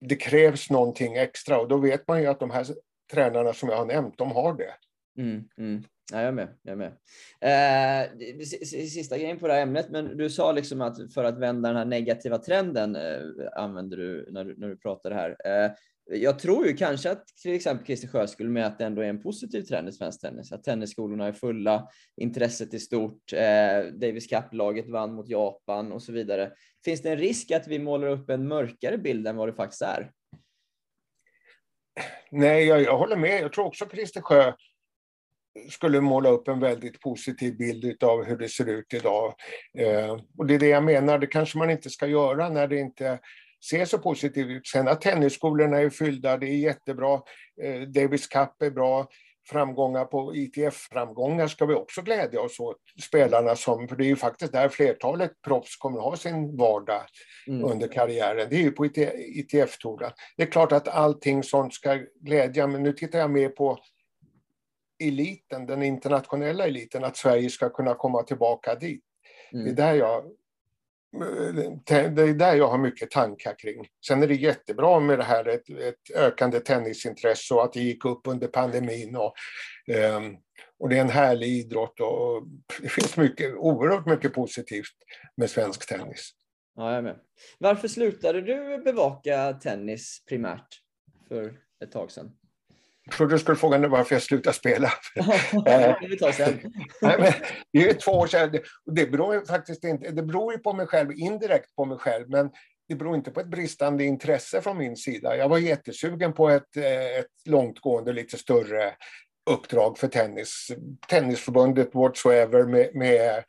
det 0.00 0.16
krävs 0.16 0.70
någonting 0.70 1.16
extra 1.16 1.60
och 1.60 1.68
då 1.68 1.76
vet 1.76 2.08
man 2.08 2.20
ju 2.20 2.26
att 2.26 2.40
de 2.40 2.50
här 2.50 2.66
tränarna 3.12 3.52
som 3.52 3.68
jag 3.68 3.76
har 3.76 3.86
nämnt, 3.86 4.18
de 4.18 4.32
har 4.32 4.54
det. 4.54 4.74
Mm, 5.18 5.44
mm. 5.58 5.84
Ja, 6.12 6.18
jag 6.18 6.28
är 6.28 6.32
med. 6.32 6.48
Jag 6.62 6.72
är 6.72 6.76
med. 6.76 6.92
Eh, 7.40 8.48
sista 8.66 9.18
grejen 9.18 9.38
på 9.38 9.46
det 9.46 9.54
här 9.54 9.62
ämnet, 9.62 9.90
men 9.90 10.16
du 10.16 10.30
sa 10.30 10.52
liksom 10.52 10.80
att 10.80 11.14
för 11.14 11.24
att 11.24 11.38
vända 11.38 11.68
den 11.68 11.78
här 11.78 11.84
negativa 11.84 12.38
trenden 12.38 12.96
eh, 12.96 13.20
använder 13.56 13.96
du 13.96 14.28
när, 14.30 14.44
du 14.44 14.56
när 14.56 14.68
du 14.68 14.76
pratar 14.76 15.10
här. 15.10 15.36
Eh, 15.44 15.72
jag 16.12 16.38
tror 16.38 16.66
ju 16.66 16.76
kanske 16.76 17.10
att 17.10 17.26
till 17.26 17.54
exempel 17.54 17.86
Christer 17.86 18.08
Sjö 18.08 18.26
skulle 18.26 18.50
med 18.50 18.66
att 18.66 18.78
det 18.78 18.84
ändå 18.84 19.02
är 19.02 19.08
en 19.08 19.22
positiv 19.22 19.62
trend 19.62 19.88
i 19.88 19.92
svensk 19.92 20.20
tennis, 20.20 20.52
att 20.52 20.64
tennisskolorna 20.64 21.26
är 21.26 21.32
fulla, 21.32 21.88
intresset 22.16 22.74
är 22.74 22.78
stort, 22.78 23.32
eh, 23.32 23.92
Davis 23.92 24.26
Cup-laget 24.26 24.88
vann 24.88 25.14
mot 25.14 25.28
Japan 25.28 25.92
och 25.92 26.02
så 26.02 26.12
vidare. 26.12 26.52
Finns 26.84 27.02
det 27.02 27.10
en 27.10 27.18
risk 27.18 27.50
att 27.50 27.68
vi 27.68 27.78
målar 27.78 28.08
upp 28.08 28.30
en 28.30 28.48
mörkare 28.48 28.98
bild 28.98 29.26
än 29.26 29.36
vad 29.36 29.48
det 29.48 29.52
faktiskt 29.52 29.82
är? 29.82 30.10
Nej, 32.30 32.64
jag, 32.64 32.82
jag 32.82 32.98
håller 32.98 33.16
med. 33.16 33.42
Jag 33.42 33.52
tror 33.52 33.66
också 33.66 33.86
Christer 33.88 34.20
Sjö 34.20 34.52
skulle 35.70 36.00
måla 36.00 36.28
upp 36.28 36.48
en 36.48 36.60
väldigt 36.60 37.00
positiv 37.00 37.56
bild 37.56 38.04
av 38.04 38.24
hur 38.24 38.36
det 38.36 38.48
ser 38.48 38.68
ut 38.68 38.94
idag. 38.94 39.34
Eh, 39.78 40.16
och 40.38 40.46
det 40.46 40.54
är 40.54 40.58
det 40.58 40.68
jag 40.68 40.84
menar, 40.84 41.18
det 41.18 41.26
kanske 41.26 41.58
man 41.58 41.70
inte 41.70 41.90
ska 41.90 42.06
göra 42.06 42.48
när 42.48 42.68
det 42.68 42.78
inte 42.78 43.18
ser 43.70 43.84
så 43.84 43.98
positivt 43.98 44.48
ut. 44.48 44.68
Sen 44.68 44.88
att 44.88 45.00
tennisskolorna 45.00 45.78
är 45.78 45.90
fyllda, 45.90 46.36
det 46.36 46.46
är 46.46 46.56
jättebra. 46.56 47.14
Eh, 47.62 47.80
Davis 47.80 48.26
Cup 48.26 48.62
är 48.62 48.70
bra. 48.70 49.08
Framgångar 49.50 50.04
på 50.04 50.34
ITF-framgångar 50.34 51.48
ska 51.48 51.66
vi 51.66 51.74
också 51.74 52.02
glädja 52.02 52.40
oss 52.40 52.60
åt. 52.60 52.76
Spelarna 53.02 53.56
som, 53.56 53.88
för 53.88 53.96
det 53.96 54.04
är 54.04 54.08
ju 54.08 54.16
faktiskt 54.16 54.52
där 54.52 54.68
flertalet 54.68 55.32
proffs 55.46 55.76
kommer 55.76 55.98
att 55.98 56.04
ha 56.04 56.16
sin 56.16 56.56
vardag 56.56 57.02
mm. 57.48 57.64
under 57.64 57.88
karriären. 57.88 58.46
Det 58.50 58.56
är 58.56 58.60
ju 58.60 58.70
på 58.70 58.86
ITF-touren. 58.86 60.12
Det 60.36 60.42
är 60.42 60.50
klart 60.50 60.72
att 60.72 60.88
allting 60.88 61.42
sånt 61.42 61.74
ska 61.74 61.98
glädja, 62.20 62.66
men 62.66 62.82
nu 62.82 62.92
tittar 62.92 63.18
jag 63.18 63.30
mer 63.30 63.48
på 63.48 63.78
eliten, 65.00 65.66
den 65.66 65.82
internationella 65.82 66.66
eliten, 66.66 67.04
att 67.04 67.16
Sverige 67.16 67.50
ska 67.50 67.68
kunna 67.68 67.94
komma 67.94 68.22
tillbaka 68.22 68.74
dit. 68.74 69.04
Mm. 69.52 69.64
Det 69.64 69.70
är 69.70 69.74
där 69.74 69.94
jag 69.94 70.24
det 71.86 71.94
är 71.94 72.34
där 72.34 72.54
jag 72.54 72.68
har 72.68 72.78
mycket 72.78 73.10
tankar 73.10 73.54
kring. 73.58 73.88
Sen 74.06 74.22
är 74.22 74.28
det 74.28 74.34
jättebra 74.34 75.00
med 75.00 75.18
det 75.18 75.24
här 75.24 75.48
ett, 75.48 75.70
ett 75.70 76.16
ökande 76.16 76.60
tennisintresse 76.60 77.54
och 77.54 77.64
att 77.64 77.72
det 77.72 77.80
gick 77.80 78.04
upp 78.04 78.20
under 78.24 78.46
pandemin. 78.46 79.16
Och, 79.16 79.34
um, 80.16 80.36
och 80.78 80.88
det 80.88 80.96
är 80.96 81.00
en 81.00 81.10
härlig 81.10 81.48
idrott 81.48 82.00
och 82.00 82.42
det 82.82 82.88
finns 82.88 83.16
mycket, 83.16 83.54
oerhört 83.54 84.06
mycket 84.06 84.34
positivt 84.34 84.96
med 85.36 85.50
svensk 85.50 85.88
tennis. 85.88 86.30
Ja, 86.76 86.94
jag 86.94 87.04
med. 87.04 87.20
Varför 87.58 87.88
slutade 87.88 88.40
du 88.40 88.82
bevaka 88.84 89.52
tennis 89.52 90.24
primärt 90.28 90.80
för 91.28 91.58
ett 91.84 91.92
tag 91.92 92.10
sedan? 92.10 92.39
Jag 93.10 93.16
trodde 93.16 93.34
du 93.34 93.38
skulle 93.38 93.56
fråga 93.56 93.88
varför 93.88 94.14
jag 94.14 94.22
slutade 94.22 94.56
spela. 94.56 94.90
det 95.64 95.96
kan 96.00 96.10
vi 96.10 96.18
ta 96.18 96.32
sen. 96.32 96.72
det 97.72 97.90
är 97.90 97.94
två 97.94 98.12
år 98.12 98.26
sedan. 98.26 98.58
Det 98.86 99.06
beror, 99.06 99.46
faktiskt 99.46 99.84
inte, 99.84 100.10
det 100.10 100.22
beror 100.22 100.52
ju 100.52 100.58
på 100.58 100.72
mig 100.72 100.86
själv, 100.86 101.12
indirekt 101.12 101.76
på 101.76 101.84
mig 101.84 101.98
själv, 101.98 102.30
men 102.30 102.50
det 102.88 102.94
beror 102.94 103.16
inte 103.16 103.30
på 103.30 103.40
ett 103.40 103.46
bristande 103.46 104.04
intresse 104.04 104.60
från 104.60 104.78
min 104.78 104.96
sida. 104.96 105.36
Jag 105.36 105.48
var 105.48 105.58
jättesugen 105.58 106.32
på 106.32 106.50
ett, 106.50 106.76
ett 106.76 107.48
långtgående, 107.48 108.12
lite 108.12 108.38
större 108.38 108.94
uppdrag 109.50 109.98
för 109.98 110.08
tennis. 110.08 110.68
Tennisförbundet 111.08 111.94
whatsoever 111.94 112.66
med, 112.66 112.94
med 112.94 113.44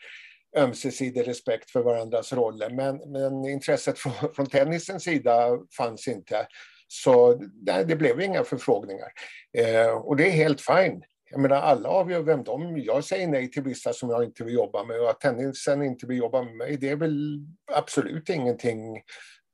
ömsesidig 0.58 1.28
respekt 1.28 1.72
för 1.72 1.84
varandras 1.84 2.34
roller. 2.34 2.70
Men, 2.70 3.12
men 3.12 3.46
intresset 3.50 4.00
från, 4.00 4.34
från 4.36 4.46
tennisens 4.46 5.04
sida 5.04 5.58
fanns 5.78 6.08
inte. 6.08 6.48
Så 6.94 7.34
det, 7.34 7.84
det 7.84 7.96
blev 7.96 8.22
inga 8.22 8.44
förfrågningar. 8.44 9.12
Eh, 9.58 9.92
och 9.92 10.16
det 10.16 10.28
är 10.28 10.32
helt 10.32 10.62
fine. 10.62 11.04
Jag 11.30 11.40
menar, 11.40 11.56
alla 11.56 11.90
avgör 11.90 12.22
vem 12.22 12.44
de... 12.44 12.78
Jag 12.78 13.04
säger 13.04 13.28
nej 13.28 13.52
till 13.52 13.64
vissa 13.64 13.94
som 13.94 14.10
jag 14.10 14.24
inte 14.24 14.44
vill 14.44 14.54
jobba 14.54 14.84
med 14.84 15.02
och 15.02 15.10
att 15.10 15.20
tennisen 15.20 15.84
inte 15.84 16.08
vill 16.08 16.18
jobba 16.18 16.44
med 16.44 16.56
mig, 16.56 16.78
det 16.78 16.90
är 16.90 16.96
väl 16.96 17.46
absolut 17.74 18.30
ingenting 18.30 19.02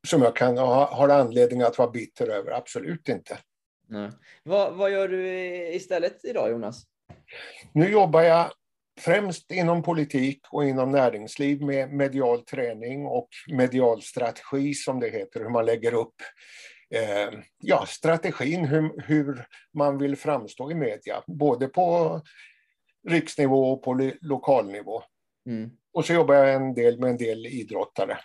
som 0.07 0.21
jag 0.21 0.35
kan 0.35 0.57
ha 0.57 0.85
har 0.85 1.09
anledning 1.09 1.61
att 1.61 1.77
vara 1.77 1.91
bitter 1.91 2.27
över. 2.27 2.51
Absolut 2.51 3.09
inte. 3.09 3.37
Nej. 3.87 4.09
Vad, 4.43 4.73
vad 4.73 4.91
gör 4.91 5.07
du 5.07 5.27
istället 5.73 6.25
idag, 6.25 6.51
Jonas? 6.51 6.83
Nu 7.71 7.89
jobbar 7.89 8.21
jag 8.21 8.51
främst 8.99 9.51
inom 9.51 9.83
politik 9.83 10.41
och 10.51 10.65
inom 10.65 10.91
näringsliv 10.91 11.61
med 11.61 11.93
medial 11.93 12.41
träning 12.41 13.05
och 13.05 13.29
medial 13.47 14.01
strategi 14.01 14.73
som 14.73 14.99
det 14.99 15.09
heter, 15.09 15.39
hur 15.39 15.49
man 15.49 15.65
lägger 15.65 15.93
upp 15.93 16.15
eh, 16.95 17.39
ja, 17.57 17.85
strategin, 17.85 18.65
hur, 18.65 19.01
hur 19.01 19.45
man 19.73 19.97
vill 19.97 20.15
framstå 20.15 20.71
i 20.71 20.75
media, 20.75 21.23
både 21.27 21.67
på 21.67 22.21
riksnivå 23.07 23.71
och 23.71 23.83
på 23.83 24.11
lokalnivå. 24.21 25.03
Mm. 25.49 25.71
Och 25.93 26.05
så 26.05 26.13
jobbar 26.13 26.35
jag 26.35 26.53
en 26.53 26.73
del 26.73 26.99
med 26.99 27.09
en 27.09 27.17
del 27.17 27.45
idrottare. 27.45 28.17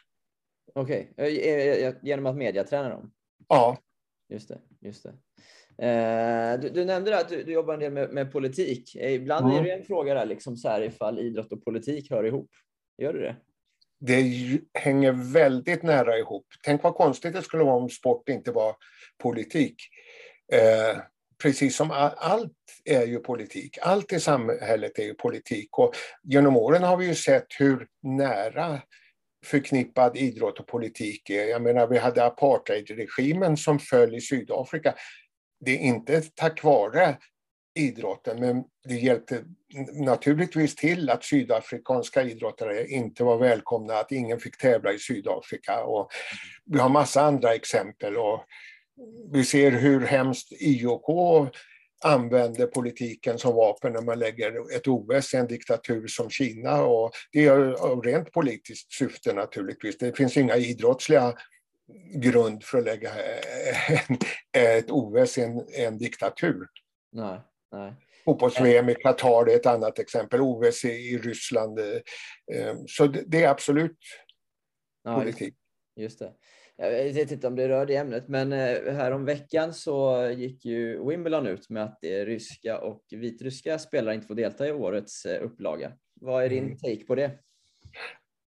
Okej, 0.74 1.12
okay. 1.16 1.94
genom 2.02 2.26
att 2.26 2.36
mediaträna 2.36 2.88
dem? 2.88 3.12
Ja. 3.48 3.78
Just 4.28 4.48
det. 4.48 4.58
Just 4.80 5.02
det. 5.02 5.12
Eh, 5.78 6.60
du, 6.60 6.70
du, 6.70 6.84
nämnde 6.84 7.18
att 7.18 7.28
du, 7.28 7.42
du, 7.42 7.52
jobbar 7.52 7.74
en 7.74 7.80
del 7.80 7.92
med, 7.92 8.10
med 8.10 8.32
politik. 8.32 8.96
Eh, 8.96 9.12
ibland 9.12 9.46
mm. 9.46 9.58
är 9.58 9.62
det 9.62 9.72
en 9.72 9.84
fråga 9.84 10.14
där, 10.14 10.26
liksom 10.26 10.56
så 10.56 10.68
här, 10.68 10.82
ifall 10.82 11.18
idrott 11.18 11.52
och 11.52 11.64
politik 11.64 12.10
hör 12.10 12.24
ihop. 12.24 12.50
Gör 12.98 13.12
du 13.12 13.20
det? 13.20 13.36
Det 14.07 14.61
hänger 14.74 15.12
väldigt 15.12 15.82
nära 15.82 16.18
ihop. 16.18 16.46
Tänk 16.64 16.82
vad 16.82 16.94
konstigt 16.94 17.32
det 17.32 17.42
skulle 17.42 17.64
vara 17.64 17.76
om 17.76 17.90
sport 17.90 18.28
inte 18.28 18.53
var 18.53 18.76
politik. 19.22 19.76
Eh, 20.53 20.98
precis 21.42 21.76
som 21.76 21.90
allt 22.16 22.53
är 22.84 23.07
ju 23.07 23.18
politik. 23.18 23.78
Allt 23.82 24.12
i 24.12 24.20
samhället 24.20 24.98
är 24.98 25.05
ju 25.05 25.14
politik. 25.14 25.78
Och 25.78 25.94
genom 26.22 26.57
åren 26.57 26.82
har 26.82 26.96
vi 26.96 27.07
ju 27.07 27.14
sett 27.14 27.46
hur 27.59 27.86
nära 28.03 28.80
förknippad 29.46 30.16
idrott 30.16 30.61
och 30.61 30.66
politik 30.66 31.30
är. 31.30 31.44
Jag 31.44 31.62
menar, 31.62 31.86
vi 31.86 31.98
hade 31.98 32.24
apartheidregimen 32.24 33.57
som 33.57 33.78
föll 33.78 34.14
i 34.14 34.20
Sydafrika 34.20 34.94
det 35.64 35.70
är 35.70 35.78
inte 35.78 36.22
tack 36.34 36.62
vare 36.62 37.16
idrotten, 37.74 38.40
men 38.40 38.64
det 38.84 38.94
hjälpte 38.94 39.44
naturligtvis 39.92 40.76
till 40.76 41.10
att 41.10 41.24
sydafrikanska 41.24 42.22
idrottare 42.22 42.86
inte 42.86 43.24
var 43.24 43.38
välkomna, 43.38 43.94
att 43.94 44.12
ingen 44.12 44.40
fick 44.40 44.58
tävla 44.58 44.92
i 44.92 44.98
Sydafrika. 44.98 45.84
Och 45.84 46.10
vi 46.64 46.78
har 46.78 46.88
massa 46.88 47.22
andra 47.22 47.54
exempel. 47.54 48.16
Och 48.16 48.44
vi 49.32 49.44
ser 49.44 49.70
hur 49.70 50.00
hemskt 50.00 50.52
IOK 50.52 51.08
använder 52.04 52.66
politiken 52.66 53.38
som 53.38 53.54
vapen 53.54 53.92
när 53.92 54.02
man 54.02 54.18
lägger 54.18 54.76
ett 54.76 54.88
OS 54.88 55.34
i 55.34 55.36
en 55.36 55.46
diktatur 55.46 56.06
som 56.06 56.30
Kina. 56.30 56.82
Och 56.82 57.12
det 57.32 57.46
är 57.46 57.72
av 57.72 58.02
rent 58.02 58.32
politiskt 58.32 58.92
syfte 58.92 59.32
naturligtvis. 59.32 59.98
Det 59.98 60.16
finns 60.16 60.36
inga 60.36 60.56
idrottsliga 60.56 61.34
grund 62.14 62.64
för 62.64 62.78
att 62.78 62.84
lägga 62.84 63.10
en, 63.88 64.18
ett 64.76 64.90
OS 64.90 65.38
i 65.38 65.42
en, 65.42 65.66
en 65.76 65.98
diktatur. 65.98 66.66
Nej, 67.12 67.26
nej. 67.26 67.40
Fotbolls-VM 68.24 68.88
i 68.88 68.94
Qatar 68.94 69.50
är 69.50 69.56
ett 69.56 69.66
annat 69.66 69.98
exempel, 69.98 70.40
OS 70.40 70.84
i, 70.84 71.18
Ryssland. 71.18 71.78
Eh, 71.78 72.76
så 72.86 73.06
det, 73.06 73.44
är 73.44 73.48
absolut 73.48 73.98
ja, 75.04 75.18
politik. 75.18 75.54
Just 75.96 76.18
det. 76.18 76.32
Jag 76.76 76.90
vet 76.90 77.30
inte 77.30 77.46
om 77.46 77.56
det 77.56 77.68
rör 77.68 77.86
det 77.86 77.96
ämnet, 77.96 78.28
men 78.28 78.52
eh, 78.52 78.94
här 78.94 79.12
om 79.12 79.24
veckan 79.24 79.74
så 79.74 80.26
gick 80.36 80.64
ju 80.64 81.08
Wimbledon 81.08 81.46
ut 81.46 81.70
med 81.70 81.84
att 81.84 81.98
ryska 82.02 82.78
och 82.78 83.04
vitryska 83.10 83.78
spelare 83.78 84.14
inte 84.14 84.26
får 84.26 84.34
delta 84.34 84.68
i 84.68 84.72
årets 84.72 85.24
eh, 85.24 85.44
upplaga. 85.44 85.92
Vad 86.20 86.44
är 86.44 86.48
din 86.48 86.64
mm. 86.64 86.78
take 86.78 87.04
på 87.04 87.14
det? 87.14 87.38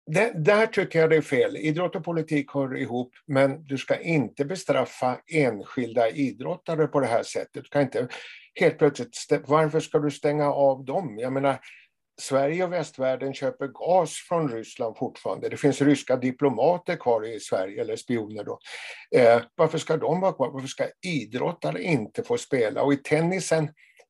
Det, 0.06 0.34
där 0.36 0.68
tycker 0.68 1.00
jag 1.00 1.10
det 1.10 1.16
är 1.16 1.22
fel. 1.22 1.58
Idrott 1.58 1.96
och 1.96 2.04
politik 2.04 2.52
hör 2.52 2.78
ihop, 2.78 3.12
men 3.26 3.64
du 3.64 3.78
ska 3.78 4.00
inte 4.00 4.46
bestraffa 4.46 5.20
enskilda 5.34 6.10
idrottare 6.10 6.88
på 6.88 7.00
det 7.00 7.08
här 7.08 7.24
sättet. 7.24 7.64
Du 7.64 7.70
kan 7.70 7.82
inte 7.82 8.08
helt 8.60 8.78
plötsligt, 8.78 9.18
varför 9.48 9.80
ska 9.80 10.00
du 10.00 10.12
stänga 10.12 10.52
av 10.52 10.86
dem? 10.86 11.18
Jag 11.20 11.34
menar, 11.34 11.60
Sverige 12.22 12.64
och 12.64 12.74
västvärlden 12.74 13.34
köper 13.34 13.68
gas 13.68 14.14
från 14.30 14.50
Ryssland 14.50 14.98
fortfarande. 14.98 15.50
Det 15.50 15.58
finns 15.58 15.82
ryska 15.82 16.16
diplomater 16.16 16.96
kvar 16.96 17.26
i 17.36 17.40
Sverige, 17.40 17.82
eller 17.82 17.96
spioner 17.96 18.44
då. 18.44 18.60
Eh, 19.16 19.42
varför 19.56 19.78
ska 19.78 19.98
de 19.98 20.22
vara 20.22 20.34
kvar? 20.34 20.52
Varför 20.52 20.68
ska 20.68 20.86
idrottare 21.06 21.84
inte 21.84 22.24
få 22.24 22.38
spela? 22.38 22.84
Och 22.84 22.94
i 22.94 22.98
tennisen, 22.98 23.70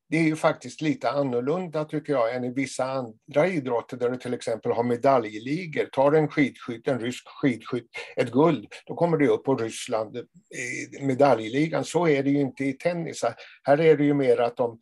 det 0.10 0.18
är 0.18 0.24
ju 0.24 0.36
faktiskt 0.36 0.82
lite 0.82 1.10
annorlunda 1.10 1.86
tycker 1.86 2.14
jag 2.14 2.36
än 2.36 2.44
i 2.44 2.54
vissa 2.54 2.86
andra 2.86 3.48
idrotter 3.48 3.98
där 3.98 4.10
du 4.10 4.18
till 4.18 4.34
exempel 4.34 4.72
har 4.72 4.84
medaljligor. 4.84 5.86
Tar 5.86 6.12
en 6.12 6.28
skidskytt, 6.28 6.88
en 6.88 7.00
rysk 7.00 7.28
skidskytt, 7.28 7.90
ett 8.16 8.32
guld, 8.32 8.68
då 8.86 8.96
kommer 8.96 9.18
det 9.18 9.28
upp 9.28 9.44
på 9.44 9.56
Ryssland 9.56 10.18
i 10.18 11.04
medaljligan. 11.06 11.84
Så 11.84 12.08
är 12.08 12.24
det 12.24 12.30
ju 12.30 12.42
inte 12.42 12.66
i 12.66 12.74
tennis. 12.74 13.24
Här 13.64 13.82
är 13.82 13.98
det 13.98 14.04
ju 14.04 14.14
mer 14.14 14.42
att 14.42 14.58
de 14.58 14.80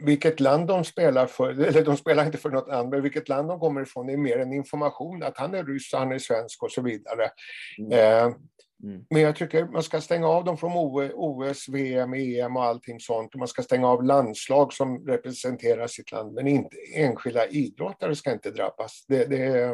vilket 0.00 0.40
land 0.40 0.66
de 0.66 0.84
spelar 0.84 1.26
för, 1.26 1.50
eller 1.50 1.84
de 1.84 1.96
spelar 1.96 2.26
inte 2.26 2.38
för 2.38 2.50
något 2.50 2.90
men 2.90 3.02
vilket 3.02 3.28
land 3.28 3.48
de 3.48 3.60
kommer 3.60 3.82
ifrån 3.82 4.08
är 4.08 4.16
mer 4.16 4.38
en 4.38 4.52
information 4.52 5.22
att 5.22 5.38
han 5.38 5.54
är 5.54 5.64
ryss, 5.64 5.92
han 5.92 6.12
är 6.12 6.18
svensk 6.18 6.62
och 6.62 6.70
så 6.70 6.82
vidare. 6.82 7.30
Mm. 7.78 7.92
Eh, 7.92 8.36
Mm. 8.82 9.04
Men 9.10 9.22
jag 9.22 9.36
tycker 9.36 9.64
man 9.64 9.82
ska 9.82 10.00
stänga 10.00 10.28
av 10.28 10.44
dem 10.44 10.56
från 10.56 10.72
OS, 11.14 11.68
VM, 11.68 12.14
EM 12.14 12.56
och 12.56 12.64
allting 12.64 13.00
sånt. 13.00 13.34
Man 13.34 13.48
ska 13.48 13.62
stänga 13.62 13.88
av 13.88 14.04
landslag 14.04 14.72
som 14.72 15.06
representerar 15.06 15.86
sitt 15.86 16.12
land, 16.12 16.34
men 16.34 16.46
inte 16.46 16.76
enskilda 16.94 17.46
idrottare 17.46 18.16
ska 18.16 18.32
inte 18.32 18.50
drabbas. 18.50 19.04
Det, 19.08 19.24
det, 19.24 19.70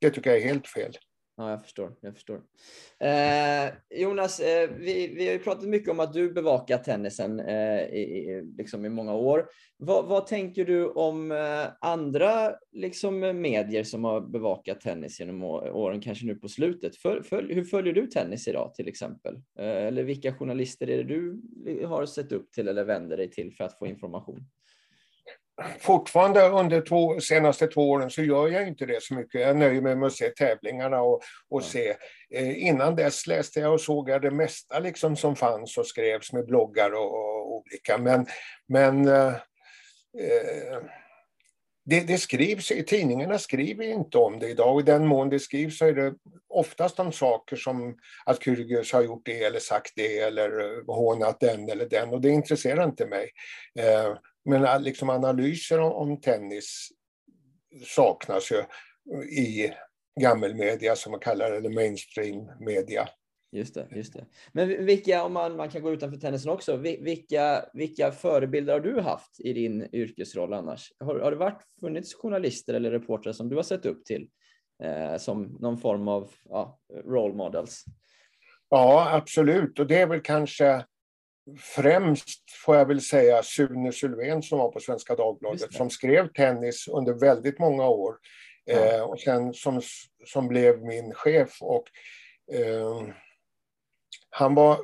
det 0.00 0.10
tycker 0.10 0.30
jag 0.30 0.40
är 0.40 0.44
helt 0.44 0.68
fel. 0.68 0.96
Ja, 1.38 1.50
jag 1.50 1.62
förstår. 1.62 1.94
Jag 2.00 2.14
förstår. 2.14 2.42
Eh, 2.98 4.00
Jonas, 4.00 4.40
eh, 4.40 4.70
vi, 4.78 5.14
vi 5.14 5.26
har 5.26 5.32
ju 5.32 5.38
pratat 5.38 5.64
mycket 5.64 5.90
om 5.90 6.00
att 6.00 6.12
du 6.12 6.32
bevakar 6.32 6.78
tennisen 6.78 7.40
eh, 7.40 7.80
i, 7.80 8.42
liksom 8.58 8.84
i 8.84 8.88
många 8.88 9.14
år. 9.14 9.48
Vad, 9.76 10.06
vad 10.08 10.26
tänker 10.26 10.64
du 10.64 10.86
om 10.88 11.32
eh, 11.32 11.66
andra 11.80 12.52
liksom, 12.72 13.20
medier 13.20 13.84
som 13.84 14.04
har 14.04 14.20
bevakat 14.20 14.80
tennis 14.80 15.20
genom 15.20 15.44
åren, 15.44 16.00
kanske 16.00 16.26
nu 16.26 16.34
på 16.34 16.48
slutet? 16.48 16.96
För, 16.96 17.22
för, 17.22 17.42
hur 17.42 17.64
följer 17.64 17.94
du 17.94 18.06
tennis 18.06 18.48
idag 18.48 18.74
till 18.74 18.88
exempel? 18.88 19.34
Eh, 19.58 19.86
eller 19.86 20.02
vilka 20.02 20.34
journalister 20.34 20.90
är 20.90 20.96
det 20.96 21.14
du 21.14 21.40
har 21.86 22.06
sett 22.06 22.32
upp 22.32 22.52
till 22.52 22.68
eller 22.68 22.84
vänder 22.84 23.16
dig 23.16 23.30
till 23.30 23.52
för 23.52 23.64
att 23.64 23.78
få 23.78 23.86
information? 23.86 24.46
Fortfarande 25.80 26.48
under 26.48 26.80
två, 26.80 27.20
senaste 27.20 27.66
två 27.66 27.90
åren 27.90 28.10
så 28.10 28.22
gör 28.22 28.48
jag 28.48 28.68
inte 28.68 28.86
det 28.86 29.02
så 29.02 29.14
mycket. 29.14 29.40
Jag 29.40 29.56
nöjer 29.56 29.80
mig 29.80 29.96
med 29.96 30.06
att 30.06 30.12
se 30.12 30.28
tävlingarna 30.28 31.00
och, 31.00 31.22
och 31.50 31.64
se. 31.64 31.94
Eh, 32.34 32.66
innan 32.66 32.96
dess 32.96 33.26
läste 33.26 33.60
jag 33.60 33.72
och 33.72 33.80
såg 33.80 34.10
jag 34.10 34.22
det 34.22 34.30
mesta 34.30 34.78
liksom 34.78 35.16
som 35.16 35.36
fanns 35.36 35.78
och 35.78 35.86
skrevs 35.86 36.32
med 36.32 36.46
bloggar 36.46 36.92
och, 36.94 37.14
och 37.14 37.56
olika. 37.56 37.98
Men, 37.98 38.26
men 38.68 39.08
eh, 39.08 39.26
eh 40.18 40.82
det, 41.84 42.00
det, 42.00 42.18
skrivs, 42.18 42.72
tidningarna 42.86 43.38
skriver 43.38 43.84
inte 43.84 44.18
om 44.18 44.38
det 44.38 44.48
idag 44.48 44.74
och 44.74 44.80
i 44.80 44.84
den 44.84 45.06
mån 45.06 45.28
det 45.28 45.38
skrivs 45.38 45.78
så 45.78 45.86
är 45.86 45.92
det 45.92 46.14
oftast 46.48 47.00
om 47.00 47.12
saker 47.12 47.56
som 47.56 47.96
att 48.26 48.44
Kyrgios 48.44 48.92
har 48.92 49.02
gjort 49.02 49.22
det 49.24 49.44
eller 49.44 49.60
sagt 49.60 49.92
det 49.96 50.18
eller 50.18 50.60
eh, 50.60 50.94
hånat 50.94 51.40
den 51.40 51.70
eller 51.70 51.88
den 51.88 52.08
och 52.08 52.20
det 52.20 52.28
intresserar 52.28 52.84
inte 52.84 53.06
mig. 53.06 53.30
Men 54.48 54.82
liksom 54.82 55.10
analyser 55.10 55.78
om, 55.78 56.20
tennis 56.20 56.88
saknas 57.86 58.52
ju 58.52 58.64
i 59.24 59.72
gammelmedia 60.20 60.96
som 60.96 61.10
man 61.10 61.20
kallar 61.20 61.50
det, 61.50 61.56
eller 61.56 61.70
mainstream 61.70 62.50
media. 62.60 63.08
Just 63.52 63.74
det, 63.74 63.88
just 63.90 64.12
det. 64.12 64.26
Men 64.52 64.86
vilka, 64.86 65.24
om 65.24 65.32
man, 65.32 65.56
man 65.56 65.70
kan 65.70 65.82
gå 65.82 65.92
utanför 65.92 66.18
tennisen 66.18 66.50
också, 66.50 66.76
vilka, 66.76 67.64
vilka 67.74 68.12
förebilder 68.12 68.72
har 68.72 68.80
du 68.80 69.00
haft 69.00 69.40
i 69.40 69.52
din 69.52 69.88
yrkesroll 69.92 70.52
annars? 70.52 70.92
Har, 71.00 71.20
har 71.20 71.30
det 71.30 71.36
varit, 71.36 71.62
funnits 71.80 72.14
journalister 72.14 72.74
eller 72.74 72.90
reportrar 72.90 73.32
som 73.32 73.48
du 73.48 73.56
har 73.56 73.62
sett 73.62 73.86
upp 73.86 74.04
till 74.04 74.28
eh, 74.82 75.16
som 75.16 75.56
någon 75.60 75.78
form 75.78 76.08
av 76.08 76.30
ja, 76.44 76.80
role 77.04 77.34
models? 77.34 77.84
Ja, 78.68 79.16
absolut. 79.16 79.78
Och 79.78 79.86
det 79.86 79.96
är 79.96 80.06
väl 80.06 80.20
kanske 80.20 80.84
främst, 81.56 82.50
får 82.64 82.76
jag 82.76 82.86
väl 82.86 83.00
säga, 83.00 83.42
Sune 83.42 83.92
Sylvén 83.92 84.42
som 84.42 84.58
var 84.58 84.72
på 84.72 84.80
Svenska 84.80 85.14
Dagbladet, 85.14 85.72
som 85.72 85.90
skrev 85.90 86.32
tennis 86.32 86.88
under 86.88 87.12
väldigt 87.12 87.58
många 87.58 87.88
år. 87.88 88.16
Ja. 88.64 88.74
Eh, 88.74 89.02
och 89.02 89.20
sen 89.20 89.54
som, 89.54 89.80
som 90.24 90.48
blev 90.48 90.82
min 90.82 91.14
chef. 91.14 91.58
Och, 91.60 91.84
eh, 92.52 93.02
han, 94.30 94.54
var, 94.54 94.78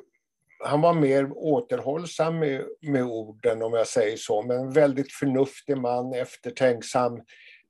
han 0.64 0.80
var 0.80 0.94
mer 0.94 1.32
återhållsam 1.32 2.38
med, 2.38 2.64
med 2.80 3.02
orden, 3.02 3.62
om 3.62 3.72
jag 3.72 3.86
säger 3.86 4.16
så, 4.16 4.42
men 4.42 4.58
en 4.58 4.72
väldigt 4.72 5.12
förnuftig 5.12 5.76
man, 5.76 6.14
eftertänksam. 6.14 7.16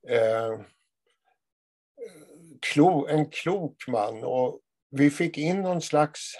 Eh, 0.09 0.59
klo, 2.61 3.07
en 3.07 3.29
klok 3.29 3.87
man. 3.87 4.23
Och 4.23 4.59
vi 4.91 5.09
fick 5.09 5.37
in 5.37 5.61
någon 5.61 5.81
slags 5.81 6.33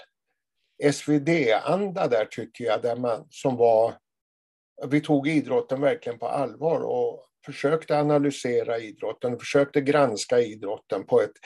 SvD-anda 0.92 2.08
där 2.08 2.24
tycker 2.24 2.64
jag, 2.64 2.82
där 2.82 2.96
man, 2.96 3.26
som 3.30 3.56
var... 3.56 3.94
Vi 4.86 5.00
tog 5.00 5.28
idrotten 5.28 5.80
verkligen 5.80 6.18
på 6.18 6.28
allvar 6.28 6.80
och 6.80 7.26
försökte 7.46 7.98
analysera 7.98 8.78
idrotten, 8.78 9.38
försökte 9.38 9.80
granska 9.80 10.40
idrotten 10.40 11.06
på 11.06 11.20
ett 11.20 11.36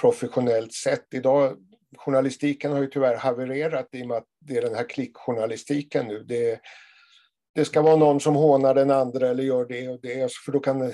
professionellt 0.00 0.72
sätt. 0.72 1.06
Idag, 1.14 1.56
journalistiken 1.96 2.72
har 2.72 2.80
ju 2.80 2.86
tyvärr 2.86 3.16
havererat 3.16 3.88
i 3.92 4.02
och 4.02 4.06
med 4.06 4.16
att 4.16 4.28
det 4.40 4.56
är 4.56 4.62
den 4.62 4.74
här 4.74 4.88
klickjournalistiken 4.88 6.06
nu. 6.06 6.22
Det, 6.22 6.60
det 7.54 7.64
ska 7.64 7.82
vara 7.82 7.96
någon 7.96 8.20
som 8.20 8.34
hånar 8.34 8.74
den 8.74 8.90
andra 8.90 9.28
eller 9.28 9.42
gör 9.42 9.64
det 9.64 9.88
och 9.88 10.00
det, 10.02 10.32
för 10.44 10.52
då 10.52 10.60
kan 10.60 10.92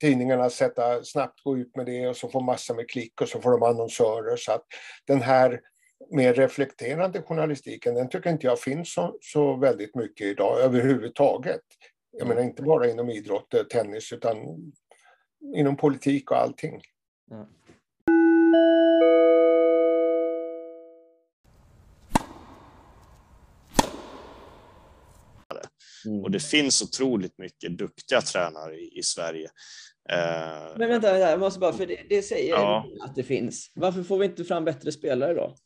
tidningarna 0.00 0.50
sätta, 0.50 1.04
snabbt 1.04 1.42
gå 1.44 1.58
ut 1.58 1.76
med 1.76 1.86
det 1.86 2.08
och 2.08 2.16
så 2.16 2.28
får 2.28 2.40
massor 2.40 2.74
med 2.74 2.90
klick 2.90 3.20
och 3.20 3.28
så 3.28 3.40
får 3.40 3.50
de 3.50 3.62
annonsörer. 3.62 4.36
Så 4.36 4.52
att 4.52 4.64
den 5.06 5.22
här 5.22 5.60
mer 6.08 6.34
reflekterande 6.34 7.22
journalistiken, 7.22 7.94
den 7.94 8.08
tycker 8.08 8.30
inte 8.30 8.46
jag 8.46 8.60
finns 8.60 8.94
så, 8.94 9.18
så 9.20 9.56
väldigt 9.56 9.94
mycket 9.94 10.26
idag 10.26 10.60
överhuvudtaget. 10.60 11.60
Jag 12.12 12.28
menar 12.28 12.42
inte 12.42 12.62
bara 12.62 12.90
inom 12.90 13.10
idrott, 13.10 13.54
eh, 13.54 13.62
tennis, 13.62 14.12
utan 14.12 14.36
inom 15.54 15.76
politik 15.76 16.30
och 16.30 16.36
allting. 16.36 16.80
Ja. 17.30 17.48
Mm. 26.06 26.24
Och 26.24 26.30
det 26.30 26.40
finns 26.40 26.82
otroligt 26.82 27.38
mycket 27.38 27.78
duktiga 27.78 28.20
tränare 28.20 28.76
i, 28.76 28.98
i 28.98 29.02
Sverige. 29.02 29.50
Eh, 30.10 30.78
Men 30.78 30.88
vänta, 30.88 31.12
vänta, 31.12 31.18
jag 31.18 31.40
måste 31.40 31.60
bara, 31.60 31.72
för 31.72 31.86
det, 31.86 32.00
det 32.08 32.22
säger 32.22 32.50
ja. 32.50 32.86
att 33.00 33.14
det 33.14 33.22
finns. 33.22 33.72
Varför 33.74 34.02
får 34.02 34.18
vi 34.18 34.26
inte 34.26 34.44
fram 34.44 34.64
bättre 34.64 34.92
spelare 34.92 35.34
då? 35.34 35.56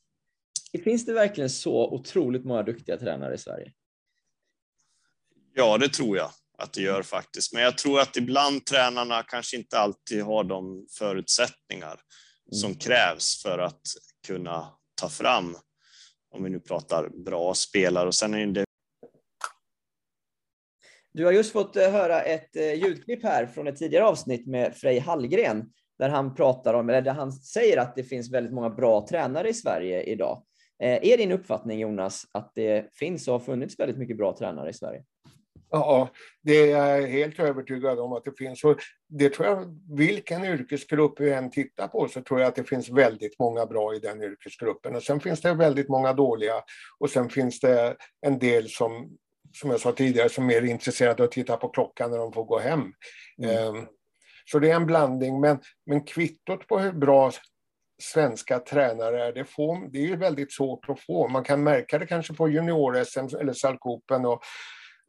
Finns 0.78 1.06
det 1.06 1.12
verkligen 1.12 1.50
så 1.50 1.94
otroligt 1.94 2.44
många 2.44 2.62
duktiga 2.62 2.96
tränare 2.96 3.34
i 3.34 3.38
Sverige? 3.38 3.72
Ja, 5.54 5.78
det 5.78 5.88
tror 5.88 6.16
jag 6.16 6.30
att 6.58 6.72
det 6.72 6.82
gör 6.82 7.02
faktiskt. 7.02 7.52
Men 7.52 7.62
jag 7.62 7.78
tror 7.78 8.00
att 8.00 8.16
ibland 8.16 8.66
tränarna 8.66 9.22
kanske 9.22 9.56
inte 9.56 9.78
alltid 9.78 10.22
har 10.22 10.44
de 10.44 10.86
förutsättningar 10.98 11.92
mm. 11.92 12.52
som 12.52 12.74
krävs 12.74 13.42
för 13.42 13.58
att 13.58 13.82
kunna 14.26 14.68
ta 15.00 15.08
fram, 15.08 15.56
om 16.30 16.44
vi 16.44 16.50
nu 16.50 16.60
pratar 16.60 17.08
bra 17.08 17.54
spelare. 17.54 18.06
Och 18.06 18.14
sen 18.14 18.34
är 18.34 18.46
det 18.46 18.64
du 21.14 21.24
har 21.24 21.32
just 21.32 21.52
fått 21.52 21.76
eh, 21.76 21.90
höra 21.90 22.22
ett 22.22 22.56
eh, 22.56 22.74
ljudklipp 22.74 23.22
här 23.22 23.46
från 23.46 23.66
ett 23.66 23.76
tidigare 23.76 24.04
avsnitt 24.04 24.46
med 24.46 24.76
Frej 24.76 24.98
Hallgren, 24.98 25.72
där 25.98 26.08
han 26.08 26.34
pratar 26.34 26.74
om, 26.74 26.88
eller 26.88 27.02
där 27.02 27.12
han 27.12 27.32
säger 27.32 27.76
att 27.76 27.96
det 27.96 28.04
finns 28.04 28.32
väldigt 28.32 28.52
många 28.52 28.70
bra 28.70 29.06
tränare 29.08 29.48
i 29.48 29.54
Sverige 29.54 30.02
idag. 30.02 30.42
Eh, 30.82 31.12
är 31.12 31.16
din 31.16 31.32
uppfattning 31.32 31.80
Jonas 31.80 32.26
att 32.32 32.52
det 32.54 32.94
finns 32.94 33.28
och 33.28 33.34
har 33.34 33.40
funnits 33.40 33.78
väldigt 33.78 33.98
mycket 33.98 34.16
bra 34.16 34.36
tränare 34.36 34.70
i 34.70 34.72
Sverige? 34.72 35.04
Ja, 35.70 36.08
det 36.42 36.52
är 36.52 36.66
jag 36.66 37.08
helt 37.08 37.40
övertygad 37.40 37.98
om 37.98 38.12
att 38.12 38.24
det 38.24 38.38
finns. 38.38 38.64
Och 38.64 38.76
det 39.08 39.28
tror 39.28 39.48
jag, 39.48 39.80
vilken 39.96 40.44
yrkesgrupp 40.44 41.20
vi 41.20 41.32
än 41.32 41.50
tittar 41.50 41.88
på 41.88 42.08
så 42.08 42.22
tror 42.22 42.40
jag 42.40 42.48
att 42.48 42.56
det 42.56 42.64
finns 42.64 42.90
väldigt 42.90 43.38
många 43.38 43.66
bra 43.66 43.94
i 43.94 43.98
den 43.98 44.22
yrkesgruppen. 44.22 44.96
Och 44.96 45.02
sen 45.02 45.20
finns 45.20 45.40
det 45.40 45.54
väldigt 45.54 45.88
många 45.88 46.12
dåliga 46.12 46.54
och 46.98 47.10
sen 47.10 47.28
finns 47.28 47.60
det 47.60 47.96
en 48.26 48.38
del 48.38 48.68
som, 48.68 49.18
som 49.52 49.70
jag 49.70 49.80
sa 49.80 49.92
tidigare, 49.92 50.28
som 50.28 50.50
är 50.50 50.64
intresserade 50.64 51.22
av 51.22 51.26
att 51.26 51.32
titta 51.32 51.56
på 51.56 51.68
klockan 51.68 52.10
när 52.10 52.18
de 52.18 52.32
får 52.32 52.44
gå 52.44 52.58
hem. 52.58 52.92
Mm. 53.42 53.76
Um, 53.76 53.86
så 54.50 54.58
det 54.58 54.70
är 54.70 54.76
en 54.76 54.86
blandning, 54.86 55.40
men, 55.40 55.58
men 55.86 56.04
kvittot 56.04 56.68
på 56.68 56.78
hur 56.78 56.92
bra 56.92 57.32
svenska 58.02 58.58
tränare 58.58 59.24
är. 59.24 59.32
Det, 59.32 59.44
får, 59.44 59.92
det 59.92 60.12
är 60.12 60.16
väldigt 60.16 60.52
svårt 60.52 60.88
att 60.88 61.00
få. 61.00 61.28
Man 61.28 61.44
kan 61.44 61.62
märka 61.62 61.98
det 61.98 62.06
kanske 62.06 62.34
på 62.34 62.48
junior-SM 62.48 63.36
eller 63.40 63.52
Salkopen 63.52 64.26
och 64.26 64.42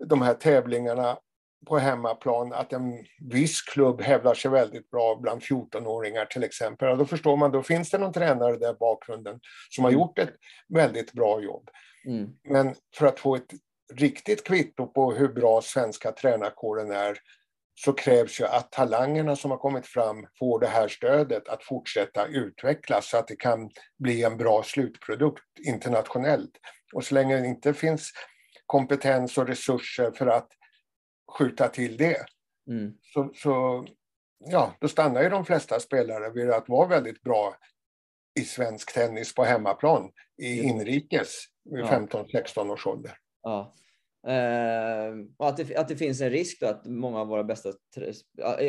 de 0.05 0.21
här 0.21 0.33
tävlingarna 0.33 1.17
på 1.65 1.77
hemmaplan 1.77 2.53
att 2.53 2.73
en 2.73 3.05
viss 3.31 3.61
klubb 3.61 4.01
hävdar 4.01 4.33
sig 4.33 4.51
väldigt 4.51 4.89
bra 4.89 5.19
bland 5.21 5.41
14-åringar 5.41 6.25
till 6.25 6.43
exempel. 6.43 6.89
Och 6.89 6.97
då 6.97 7.05
förstår 7.05 7.37
man, 7.37 7.51
då 7.51 7.63
finns 7.63 7.89
det 7.89 7.97
någon 7.97 8.13
tränare 8.13 8.57
där 8.57 8.71
i 8.71 8.77
bakgrunden 8.79 9.39
som 9.69 9.83
har 9.83 9.91
mm. 9.91 10.01
gjort 10.01 10.19
ett 10.19 10.33
väldigt 10.67 11.13
bra 11.13 11.41
jobb. 11.41 11.69
Mm. 12.07 12.29
Men 12.43 12.75
för 12.97 13.05
att 13.05 13.19
få 13.19 13.35
ett 13.35 13.53
riktigt 13.93 14.43
kvitto 14.43 14.87
på 14.87 15.13
hur 15.13 15.27
bra 15.27 15.61
svenska 15.61 16.11
tränarkåren 16.11 16.91
är 16.91 17.17
så 17.75 17.93
krävs 17.93 18.39
ju 18.39 18.45
att 18.45 18.71
talangerna 18.71 19.35
som 19.35 19.51
har 19.51 19.57
kommit 19.57 19.87
fram 19.87 20.27
får 20.39 20.59
det 20.59 20.67
här 20.67 20.87
stödet 20.87 21.47
att 21.47 21.63
fortsätta 21.63 22.27
utvecklas 22.27 23.09
så 23.09 23.17
att 23.17 23.27
det 23.27 23.35
kan 23.35 23.69
bli 23.99 24.23
en 24.23 24.37
bra 24.37 24.63
slutprodukt 24.63 25.59
internationellt. 25.67 26.51
Och 26.93 27.03
så 27.03 27.13
länge 27.13 27.37
det 27.37 27.47
inte 27.47 27.73
finns 27.73 28.11
kompetens 28.65 29.37
och 29.37 29.47
resurser 29.47 30.11
för 30.11 30.27
att 30.27 30.47
skjuta 31.37 31.67
till 31.67 31.97
det 31.97 32.25
mm. 32.69 32.93
så, 33.01 33.31
så 33.35 33.85
ja, 34.39 34.75
då 34.79 34.87
stannar 34.87 35.23
ju 35.23 35.29
de 35.29 35.45
flesta 35.45 35.79
spelare 35.79 36.29
vid 36.29 36.49
att 36.49 36.69
vara 36.69 36.87
väldigt 36.87 37.21
bra 37.21 37.55
i 38.39 38.43
svensk 38.43 38.93
tennis 38.93 39.35
på 39.35 39.43
hemmaplan 39.43 40.11
i 40.41 40.61
inrikes 40.61 41.29
vid 41.71 41.85
ja. 41.85 41.99
15-16 42.09 42.71
års 42.71 42.87
ålder. 42.87 43.17
Ja. 43.41 43.73
Uh, 44.27 45.25
och 45.37 45.47
att 45.47 45.57
det, 45.57 45.75
att 45.75 45.87
det 45.87 45.95
finns 45.95 46.21
en 46.21 46.29
risk 46.29 46.59
då 46.59 46.67
att 46.67 46.85
många 46.85 47.19
av 47.19 47.27
våra 47.27 47.43
bästa, 47.43 47.69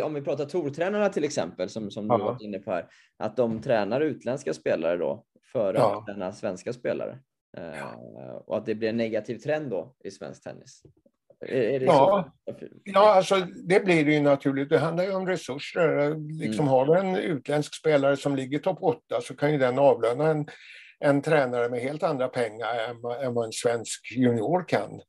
om 0.05 0.15
vi 0.15 0.23
pratar 0.23 0.45
tortränarna 0.45 1.09
till 1.09 1.25
exempel, 1.25 1.69
som, 1.69 1.91
som 1.91 2.09
du 2.09 2.19
varit 2.19 2.43
inne 2.43 2.59
på 2.59 2.71
här, 2.71 2.89
att 3.17 3.37
de 3.37 3.63
tränar 3.63 4.01
utländska 4.01 4.55
spelare 4.55 4.97
då 4.97 5.25
före 5.53 5.79
ja. 5.79 5.99
att 5.99 6.07
träna 6.07 6.33
svenska 6.33 6.73
spelare. 6.73 7.19
Uh, 7.59 7.77
ja. 7.79 7.95
Och 8.47 8.57
att 8.57 8.67
det 8.67 8.75
blir 8.75 8.89
en 8.89 8.97
negativ 8.97 9.39
trend 9.39 9.71
då 9.71 9.95
i 10.05 10.11
svensk 10.11 10.43
tennis. 10.43 10.83
Är, 11.41 11.55
är 11.55 11.81
ja. 11.81 12.33
ja, 12.85 13.15
alltså 13.15 13.47
det 13.65 13.85
blir 13.85 14.05
det 14.05 14.13
ju 14.13 14.21
naturligt. 14.21 14.69
Det 14.69 14.79
handlar 14.79 15.05
ju 15.05 15.15
om 15.15 15.27
resurser. 15.27 16.15
Liksom 16.41 16.65
mm. 16.65 16.69
Har 16.69 16.87
du 16.87 16.95
en 16.95 17.17
utländsk 17.17 17.75
spelare 17.75 18.17
som 18.17 18.37
ligger 18.37 18.59
topp 18.59 18.79
8 18.81 19.21
så 19.23 19.37
kan 19.37 19.53
ju 19.53 19.59
den 19.59 19.79
avlöna 19.79 20.29
en, 20.29 20.47
en 20.99 21.23
tränare 21.23 21.69
med 21.69 21.81
helt 21.81 22.03
andra 22.03 22.29
pengar 22.29 22.75
än, 22.89 23.27
än 23.27 23.35
vad 23.35 23.45
en 23.45 23.53
svensk 23.53 24.13
junior 24.17 24.69
kan. 24.69 25.01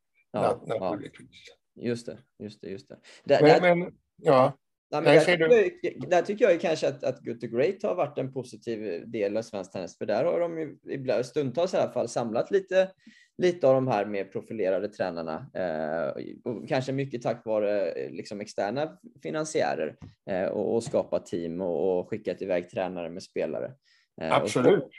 Ja, 0.44 0.80
naturligtvis. 0.80 1.30
Just 1.76 2.06
det, 2.06 2.18
just 2.40 2.62
det, 2.62 2.70
just 2.70 2.90
det. 2.90 2.98
Där, 3.24 3.42
men, 3.42 3.62
där, 3.62 3.76
men, 3.76 3.94
ja. 4.18 4.58
Nej, 4.92 5.02
men 5.02 5.14
där, 5.14 5.26
tycker 5.26 5.50
jag, 5.82 6.10
där 6.10 6.22
tycker 6.22 6.50
jag 6.50 6.62
kanske 6.62 6.88
att, 6.88 7.04
att 7.04 7.20
Good 7.20 7.42
to 7.42 7.48
Great 7.48 7.84
har 7.84 7.96
varit 7.96 8.18
en 8.18 8.34
positiv 8.34 9.10
del 9.10 9.38
av 9.38 9.42
svensk 9.42 9.72
tennis, 9.72 9.98
för 9.98 10.06
där 10.06 10.24
har 10.24 10.40
de 10.40 10.60
ju 10.60 11.24
stundtals 11.24 11.74
i 11.74 11.78
alla 11.78 11.92
fall 11.92 12.08
samlat 12.08 12.52
lite, 12.52 12.92
lite 13.38 13.68
av 13.68 13.74
de 13.74 13.88
här 13.88 14.06
mer 14.06 14.24
profilerade 14.24 14.88
tränarna 14.88 15.50
eh, 15.54 16.24
och 16.44 16.68
kanske 16.68 16.92
mycket 16.92 17.22
tack 17.22 17.46
vare 17.46 17.92
eh, 17.92 18.12
liksom 18.12 18.42
externa 18.42 18.98
finansiärer 19.24 19.98
eh, 20.30 20.46
och, 20.48 20.76
och 20.76 20.84
skapa 20.84 21.20
team 21.20 21.62
och, 21.62 22.00
och 22.00 22.10
skickat 22.10 22.42
iväg 22.42 22.70
tränare 22.70 23.10
med 23.10 23.24
spelare. 23.24 23.74
Eh, 24.22 24.34
Absolut. 24.34 24.84
Så, 24.84 24.90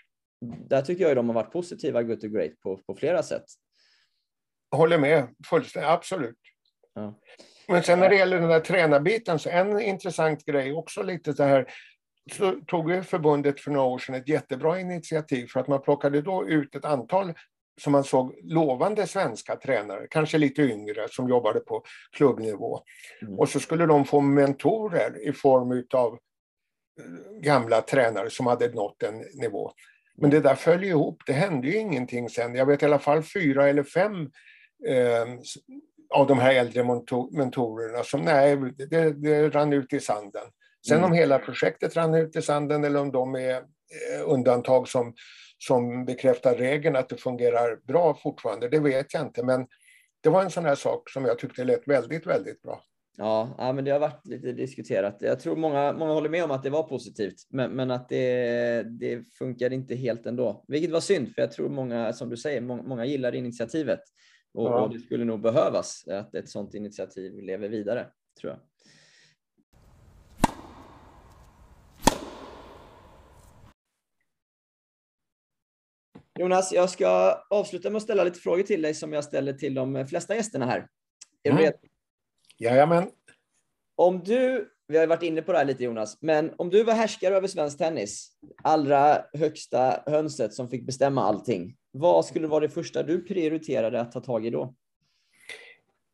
där 0.69 0.83
tycker 0.83 1.05
jag 1.05 1.17
de 1.17 1.29
har 1.29 1.35
varit 1.35 1.53
positiva, 1.53 2.03
Good 2.03 2.21
to 2.21 2.29
Great, 2.29 2.61
på, 2.61 2.77
på 2.77 2.95
flera 2.95 3.23
sätt 3.23 3.45
håller 4.71 4.99
med 4.99 5.29
fullständigt, 5.51 5.91
absolut. 5.91 6.39
Ja. 6.95 7.19
Men 7.69 7.83
sen 7.83 8.01
när 8.01 8.09
det 8.09 8.17
gäller 8.17 8.41
den 8.41 8.49
där 8.49 8.61
tränarbiten, 8.61 9.39
så 9.39 9.49
en 9.49 9.81
intressant 9.81 10.45
grej 10.45 10.73
också 10.73 11.03
lite 11.03 11.35
så 11.35 11.43
här, 11.43 11.73
så 12.33 12.53
tog 12.53 12.91
ju 12.91 13.03
förbundet 13.03 13.61
för 13.61 13.71
några 13.71 13.87
år 13.87 13.99
sedan 13.99 14.15
ett 14.15 14.29
jättebra 14.29 14.81
initiativ 14.81 15.47
för 15.47 15.61
att 15.61 15.69
man 15.69 15.83
plockade 15.83 16.23
då 16.23 16.49
ut 16.49 16.75
ett 16.75 16.85
antal 16.85 17.35
som 17.81 17.93
man 17.93 18.05
såg 18.05 18.35
lovande 18.43 19.07
svenska 19.07 19.57
tränare, 19.57 20.07
kanske 20.11 20.39
lite 20.39 20.63
yngre, 20.63 21.09
som 21.11 21.29
jobbade 21.29 21.61
på 21.61 21.83
klubbnivå. 22.13 22.81
Mm. 23.23 23.39
Och 23.39 23.49
så 23.49 23.61
skulle 23.61 23.87
de 23.87 24.05
få 24.05 24.21
mentorer 24.21 25.29
i 25.29 25.33
form 25.33 25.85
av 25.95 26.19
gamla 27.41 27.81
tränare 27.81 28.31
som 28.31 28.47
hade 28.47 28.69
nått 28.69 29.03
en 29.03 29.25
nivå. 29.35 29.73
Men 30.17 30.31
det 30.31 30.41
där 30.41 30.55
föll 30.55 30.85
ihop, 30.85 31.23
det 31.27 31.33
hände 31.33 31.69
ju 31.69 31.77
ingenting 31.77 32.29
sen. 32.29 32.55
Jag 32.55 32.67
vet 32.67 32.83
i 32.83 32.87
alla 32.87 32.99
fall 32.99 33.23
fyra 33.23 33.69
eller 33.69 33.83
fem 33.83 34.21
eh, 34.23 34.29
av 36.15 36.27
de 36.27 36.39
här 36.39 36.55
äldre 36.55 36.85
mentorerna 37.31 38.03
som 38.05 38.23
nej, 38.23 38.57
det, 38.91 39.13
det 39.13 39.49
rann 39.49 39.73
ut 39.73 39.93
i 39.93 40.01
sanden. 40.01 40.43
Sen 40.89 40.99
mm. 40.99 41.11
om 41.11 41.17
hela 41.17 41.39
projektet 41.39 41.97
rann 41.97 42.15
ut 42.15 42.37
i 42.37 42.43
sanden 42.43 42.85
eller 42.85 43.01
om 43.01 43.13
de 43.13 43.35
är 43.35 43.57
eh, 43.57 44.23
undantag 44.25 44.89
som, 44.89 45.15
som 45.59 46.05
bekräftar 46.05 46.55
regeln 46.55 46.97
att 46.97 47.09
det 47.09 47.17
fungerar 47.17 47.77
bra 47.87 48.19
fortfarande, 48.23 48.69
det 48.69 48.81
vet 48.81 49.15
jag 49.15 49.23
inte. 49.23 49.43
Men 49.45 49.67
det 50.23 50.29
var 50.29 50.43
en 50.43 50.51
sån 50.51 50.65
här 50.65 50.75
sak 50.75 51.11
som 51.11 51.25
jag 51.25 51.39
tyckte 51.39 51.65
lät 51.65 51.89
väldigt, 51.89 52.27
väldigt 52.27 52.63
bra. 52.63 52.83
Ja, 53.17 53.55
ja, 53.59 53.73
men 53.73 53.85
det 53.85 53.91
har 53.91 53.99
varit 53.99 54.27
lite 54.27 54.53
diskuterat. 54.53 55.17
Jag 55.21 55.41
tror 55.41 55.57
många, 55.57 55.93
många 55.93 56.13
håller 56.13 56.29
med 56.29 56.45
om 56.45 56.51
att 56.51 56.63
det 56.63 56.71
var 56.71 56.83
positivt, 56.83 57.35
men, 57.51 57.71
men 57.71 57.91
att 57.91 58.09
det, 58.09 58.83
det 58.83 59.23
funkar 59.39 59.73
inte 59.73 59.95
helt 59.95 60.27
ändå. 60.27 60.65
Vilket 60.69 60.91
var 60.91 61.01
synd, 61.01 61.35
för 61.35 61.43
jag 61.43 61.53
tror 61.53 61.69
många, 61.69 62.13
som 62.13 62.29
du 62.29 62.37
säger, 62.37 62.61
många, 62.61 62.83
många 62.83 63.05
gillar 63.05 63.35
initiativet 63.35 64.01
och, 64.55 64.67
ja. 64.67 64.81
och, 64.83 64.93
det 64.93 65.01
skulle 65.01 65.25
nog 65.25 65.41
behövas 65.41 66.09
att 66.09 66.35
ett 66.35 66.49
sådant 66.49 66.75
initiativ 66.75 67.43
lever 67.43 67.69
vidare, 67.69 68.11
tror 68.41 68.53
jag. 68.53 68.61
Jonas, 76.39 76.73
jag 76.73 76.91
ska 76.91 77.43
avsluta 77.51 77.91
med 77.91 77.97
att 77.97 78.03
ställa 78.03 78.25
lite 78.25 78.41
frågor 78.41 78.63
till 78.63 78.83
dig 78.83 78.95
som 78.95 79.13
jag 79.13 79.25
ställer 79.25 79.53
till 79.53 79.75
de 79.75 80.07
flesta 80.07 80.35
gästerna 80.35 80.67
här. 80.67 80.79
Är 80.79 80.87
du 81.43 81.51
mm. 81.51 81.63
redo? 81.63 81.79
Jajamän. 82.59 83.11
Om 83.95 84.23
du, 84.25 84.71
vi 84.89 84.99
har 84.99 85.07
varit 85.07 85.23
inne 85.23 85.43
på 85.43 85.53
det 85.53 85.59
här 85.59 85.65
lite 85.65 85.85
Jonas, 85.85 86.19
men 86.21 86.55
om 86.57 86.71
du 86.71 86.85
var 86.85 86.95
härskare 86.95 87.35
över 87.35 87.49
svensk 87.49 87.79
tennis, 87.79 88.31
allra 88.63 89.25
högsta 89.33 90.03
hönset 90.07 90.55
som 90.55 90.69
fick 90.69 90.87
bestämma 90.87 91.23
allting, 91.23 91.77
vad 91.91 92.25
skulle 92.25 92.47
vara 92.47 92.61
det 92.61 92.69
första 92.69 93.03
du 93.03 93.25
prioriterade 93.25 94.01
att 94.01 94.13
ta 94.13 94.21
tag 94.21 94.47
i 94.47 94.51
då? 94.51 94.75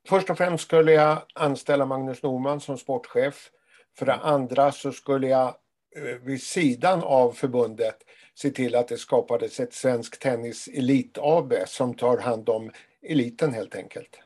Först 0.08 0.30
och 0.30 0.38
främst 0.38 0.64
skulle 0.64 0.92
jag 0.92 1.22
anställa 1.34 1.86
Magnus 1.86 2.22
Norman 2.22 2.60
som 2.60 2.78
sportchef. 2.78 3.50
För 3.98 4.06
det 4.06 4.14
andra 4.14 4.72
så 4.72 4.92
skulle 4.92 5.28
jag 5.28 5.48
eh, 5.96 6.18
vid 6.22 6.42
sidan 6.42 7.02
av 7.02 7.32
förbundet 7.32 7.96
se 8.34 8.50
till 8.50 8.74
att 8.74 8.88
det 8.88 8.96
skapades 8.96 9.60
ett 9.60 9.72
Svensk 9.72 10.18
Tennis 10.18 10.68
Elit 10.68 11.18
AB 11.20 11.52
som 11.66 11.94
tar 11.94 12.18
hand 12.18 12.48
om 12.48 12.70
eliten 13.02 13.54
helt 13.54 13.76
enkelt. 13.76 14.20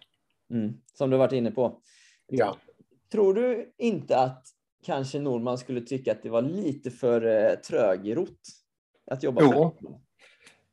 Mm, 0.50 0.74
som 0.94 1.10
du 1.10 1.16
varit 1.16 1.32
inne 1.32 1.50
på. 1.50 1.80
Ja. 2.26 2.56
Tror 3.12 3.34
du 3.34 3.72
inte 3.78 4.18
att 4.18 4.46
kanske 4.84 5.18
Norman 5.18 5.58
skulle 5.58 5.80
tycka 5.80 6.12
att 6.12 6.22
det 6.22 6.30
var 6.30 6.42
lite 6.42 6.90
för 6.90 7.26
eh, 7.26 7.54
trögrott 7.54 8.40
att 9.10 9.22
jobba 9.22 9.42
jo, 9.42 9.78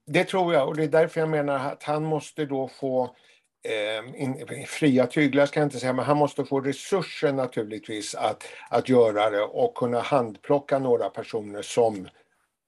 det 0.06 0.24
tror 0.24 0.54
jag 0.54 0.68
och 0.68 0.76
det 0.76 0.84
är 0.84 0.88
därför 0.88 1.20
jag 1.20 1.30
menar 1.30 1.72
att 1.72 1.84
han 1.84 2.04
måste 2.04 2.46
då 2.46 2.68
få 2.68 3.16
eh, 3.64 4.22
in, 4.22 4.48
fria 4.68 5.08
tyglar 5.08 5.46
ska 5.46 5.60
jag 5.60 5.68
inte 5.68 5.80
säga, 5.80 5.94
men 5.94 6.06
han 6.06 6.18
måste 6.18 6.46
få 6.46 6.62
resurser 6.62 7.34
naturligtvis 7.34 8.16
att, 8.16 8.44
att 8.70 8.90
göra 8.90 9.30
det 9.30 9.42
och 9.42 9.76
kunna 9.76 10.00
handplocka 10.00 10.80
några 10.80 11.10
personer 11.10 11.62
som 11.62 12.08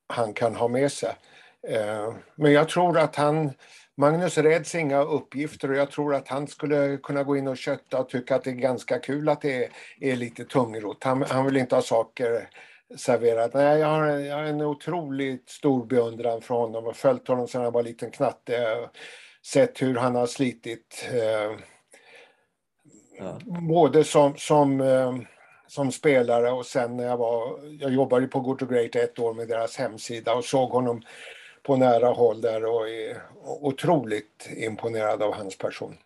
han 0.07 0.33
kan 0.33 0.55
ha 0.55 0.67
med 0.67 0.91
sig. 0.91 1.15
Eh, 1.67 2.13
men 2.35 2.51
jag 2.51 2.69
tror 2.69 2.97
att 2.97 3.15
han 3.15 3.53
Magnus 3.99 4.37
räds 4.37 4.75
inga 4.75 5.01
uppgifter 5.01 5.71
och 5.71 5.77
jag 5.77 5.91
tror 5.91 6.15
att 6.15 6.27
han 6.27 6.47
skulle 6.47 6.97
kunna 6.97 7.23
gå 7.23 7.37
in 7.37 7.47
och 7.47 7.57
kötta 7.57 7.99
och 7.99 8.09
tycka 8.09 8.35
att 8.35 8.43
det 8.43 8.49
är 8.49 8.53
ganska 8.53 8.99
kul 8.99 9.29
att 9.29 9.41
det 9.41 9.63
är, 9.63 9.69
är 9.99 10.15
lite 10.15 10.45
tungrot. 10.45 11.03
Han, 11.03 11.23
han 11.23 11.45
vill 11.45 11.57
inte 11.57 11.75
ha 11.75 11.81
saker 11.81 12.49
serverat. 12.95 13.53
Nej, 13.53 13.79
jag 13.79 13.87
har, 13.87 14.07
jag 14.07 14.35
har 14.35 14.43
en 14.43 14.61
otroligt 14.61 15.49
stor 15.49 15.85
beundran 15.85 16.41
för 16.41 16.55
honom 16.55 16.87
och 16.87 16.95
följt 16.95 17.27
honom 17.27 17.47
sedan 17.47 17.63
han 17.63 17.73
var 17.73 17.83
liten 17.83 18.11
knatte. 18.11 18.77
Sett 19.45 19.81
hur 19.81 19.95
han 19.95 20.15
har 20.15 20.27
slitit 20.27 21.09
eh, 21.11 21.59
ja. 23.19 23.39
både 23.45 24.03
som, 24.03 24.35
som, 24.37 24.81
eh, 24.81 25.15
som 25.67 25.91
spelare 25.91 26.51
och 26.51 26.65
sen 26.65 26.97
när 26.97 27.03
jag 27.03 27.17
var, 27.17 27.59
jag 27.79 27.93
jobbade 27.93 28.27
på 28.27 28.39
Go 28.39 28.55
to 28.55 28.65
Great 28.65 28.95
ett 28.95 29.19
år 29.19 29.33
med 29.33 29.47
deras 29.47 29.77
hemsida 29.77 30.33
och 30.33 30.45
såg 30.45 30.69
honom 30.69 31.01
på 31.67 31.77
nära 31.77 32.07
håll 32.07 32.41
där 32.41 32.65
och 32.65 32.89
är 32.89 33.21
otroligt 33.61 34.49
imponerad 34.57 35.23
av 35.23 35.33
hans 35.33 35.57
person. 35.57 35.97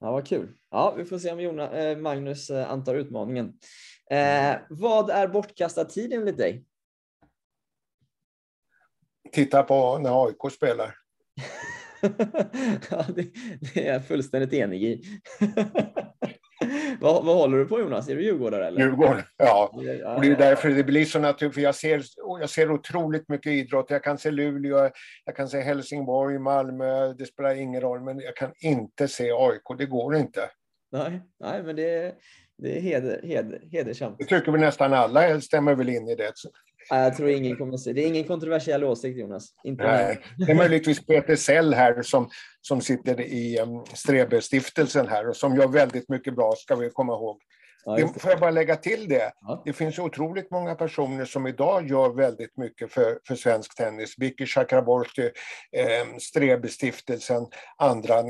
Ja, 0.00 0.12
vad 0.12 0.26
kul. 0.26 0.48
Ja, 0.70 0.94
vi 0.96 1.04
får 1.04 1.18
se 1.18 1.32
om 1.32 1.40
Jonas, 1.40 1.72
eh, 1.72 1.98
Magnus 1.98 2.50
eh, 2.50 2.70
antar 2.70 2.94
utmaningen. 2.94 3.52
Eh, 4.10 4.56
vad 4.68 5.10
är 5.10 5.28
bortkastad 5.28 5.84
tid 5.84 6.12
enligt 6.12 6.36
dig? 6.36 6.64
Titta 9.32 9.62
på 9.62 9.98
när 9.98 10.26
AIK 10.26 10.52
spelar. 10.52 10.94
ja, 12.90 13.04
det, 13.14 13.30
det, 13.60 13.88
är 13.88 13.92
jag 13.92 14.06
fullständigt 14.06 14.52
enig 14.52 14.82
i. 14.82 15.02
vad, 17.00 17.24
vad 17.24 17.36
håller 17.36 17.58
du 17.58 17.64
på 17.64 17.80
Jonas? 17.80 18.08
Är 18.08 18.16
du 18.16 18.22
djurgårdare? 18.22 18.66
Eller? 18.66 18.80
Djurgården, 18.80 19.22
ja. 19.36 19.70
Och 20.16 20.20
det 20.20 20.26
är 20.26 20.36
därför 20.36 20.70
det 20.70 20.84
blir 20.84 21.04
så 21.04 21.18
naturligt. 21.18 21.54
För 21.54 21.60
jag 21.60 21.74
ser, 21.74 22.02
jag 22.40 22.50
ser 22.50 22.70
otroligt 22.70 23.28
mycket 23.28 23.52
idrott. 23.52 23.90
Jag 23.90 24.04
kan 24.04 24.18
se 24.18 24.30
Luleå, 24.30 24.90
jag 25.24 25.36
kan 25.36 25.48
se 25.48 25.60
Helsingborg, 25.60 26.38
Malmö. 26.38 27.12
Det 27.12 27.26
spelar 27.26 27.54
ingen 27.54 27.80
roll. 27.80 28.00
Men 28.00 28.20
jag 28.20 28.36
kan 28.36 28.52
inte 28.60 29.08
se 29.08 29.30
AIK. 29.32 29.78
Det 29.78 29.86
går 29.86 30.16
inte. 30.16 30.50
Nej, 30.92 31.20
nej 31.40 31.62
men 31.62 31.76
det, 31.76 32.14
det 32.58 32.76
är 32.76 32.80
heder, 32.80 33.20
heder, 33.22 33.62
hedersamt. 33.72 34.18
Det 34.18 34.24
tycker 34.24 34.52
vi 34.52 34.58
nästan 34.58 34.92
alla 34.92 35.40
stämmer 35.40 35.74
väl 35.74 35.88
in 35.88 36.08
i 36.08 36.14
det. 36.14 36.32
Jag 36.90 37.16
tror 37.16 37.28
ingen 37.28 37.56
kommer 37.56 37.74
att 37.74 37.80
se. 37.80 37.92
Det 37.92 38.04
är 38.04 38.06
ingen 38.06 38.24
kontroversiell 38.24 38.84
åsikt, 38.84 39.18
Jonas. 39.18 39.54
Inte 39.64 39.84
Nej, 39.84 40.20
det 40.38 40.52
är 40.52 40.54
möjligtvis 40.54 41.06
Peter 41.06 41.36
Sell 41.36 41.74
här 41.74 42.02
som, 42.02 42.28
som 42.60 42.80
sitter 42.80 43.20
i 43.20 43.60
um, 43.60 43.84
Strebestiftelsen 43.94 45.08
här 45.08 45.28
och 45.28 45.36
som 45.36 45.56
gör 45.56 45.68
väldigt 45.68 46.08
mycket 46.08 46.34
bra, 46.34 46.52
ska 46.56 46.76
vi 46.76 46.90
komma 46.90 47.12
ihåg. 47.12 47.40
Ja, 47.84 47.96
det. 47.96 48.20
Får 48.20 48.30
jag 48.30 48.40
bara 48.40 48.50
lägga 48.50 48.76
till 48.76 49.08
det? 49.08 49.32
Ja. 49.40 49.62
Det 49.64 49.72
finns 49.72 49.98
otroligt 49.98 50.50
många 50.50 50.74
personer 50.74 51.24
som 51.24 51.46
idag 51.46 51.90
gör 51.90 52.10
väldigt 52.10 52.56
mycket 52.56 52.92
för, 52.92 53.18
för 53.28 53.34
svensk 53.34 53.76
tennis. 53.76 54.14
Vicky 54.18 54.46
Chakraborty, 54.46 55.30
eh, 55.72 56.16
Strebestiftelsen, 56.18 57.46
andra. 57.76 58.22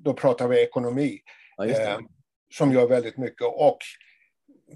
Då 0.00 0.14
pratar 0.14 0.48
vi 0.48 0.62
ekonomi. 0.62 1.18
Ja, 1.56 1.66
eh, 1.66 1.98
som 2.54 2.72
gör 2.72 2.88
väldigt 2.88 3.16
mycket. 3.18 3.46
Och 3.46 3.78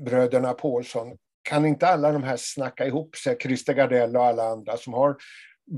bröderna 0.01 0.53
Paulsson 0.53 1.17
kan 1.45 1.67
inte 1.67 1.87
alla 1.87 2.13
de 2.13 2.23
här 2.23 2.37
snacka 2.37 2.87
ihop 2.87 3.17
sig, 3.17 3.37
Christer 3.41 3.73
Gardell 3.73 4.17
och 4.17 4.25
alla 4.25 4.43
andra 4.43 4.77
som 4.77 4.93
har 4.93 5.17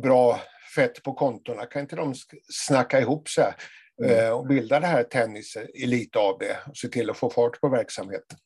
bra 0.02 0.40
fett 0.74 1.02
på 1.02 1.12
kontona, 1.12 1.66
kan 1.66 1.82
inte 1.82 1.96
de 1.96 2.14
snacka 2.52 3.00
ihop 3.00 3.28
sig 3.28 3.44
mm. 3.44 4.26
Eh, 4.26 4.30
och 4.30 4.46
bilda 4.46 4.80
det 4.80 4.86
här 4.86 5.02
Tennis 5.02 5.56
Elit 5.82 6.16
AB 6.16 6.42
och 6.66 6.76
se 6.76 6.88
till 6.88 7.10
att 7.10 7.16
få 7.16 7.30
fart 7.30 7.60
på 7.60 7.68
verksamheten? 7.68 8.38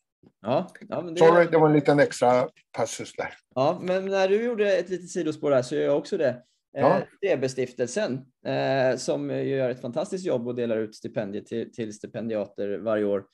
Ja, 0.43 0.71
ja 0.89 1.01
det... 1.01 1.19
Sorry, 1.19 1.47
det 1.47 1.59
var 1.59 1.67
en 1.67 1.75
liten 1.75 2.01
extra 2.01 2.49
passus 2.73 3.13
där. 3.13 3.35
Ja, 3.55 3.81
men 3.83 4.07
när 4.07 4.29
du 4.29 4.45
gjorde 4.45 4.77
ett 4.77 4.89
litet 4.89 5.11
sidospår 5.11 5.51
där 5.51 5.63
så 5.63 5.75
gör 5.75 5.83
jag 5.83 5.99
också 5.99 6.17
det. 6.17 6.43
Ja. 6.73 7.03
DB-stiftelsen 7.23 8.27
eh, 8.47 8.97
som 8.97 9.31
gör 9.31 9.71
ett 9.71 9.81
fantastiskt 9.81 10.27
jobb 10.27 10.49
och 10.49 10.55
delar 10.55 10.77
ut 10.77 10.95
stipendier 10.95 11.43
till, 11.43 11.73
till 11.73 11.93
stipendiater 11.93 12.79
varje 12.79 13.05
år. 13.05 13.25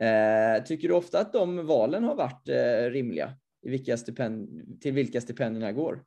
Eh, 0.00 0.64
tycker 0.64 0.88
du 0.88 0.94
ofta 0.94 1.20
att 1.20 1.32
de 1.32 1.66
valen 1.66 2.04
har 2.04 2.14
varit 2.14 2.48
eh, 2.48 2.90
rimliga? 2.90 3.32
I 3.62 3.70
vilka 3.70 3.96
stipend 3.96 4.48
till 4.80 4.92
vilka 4.92 5.20
stipendierna 5.20 5.72
går? 5.72 6.04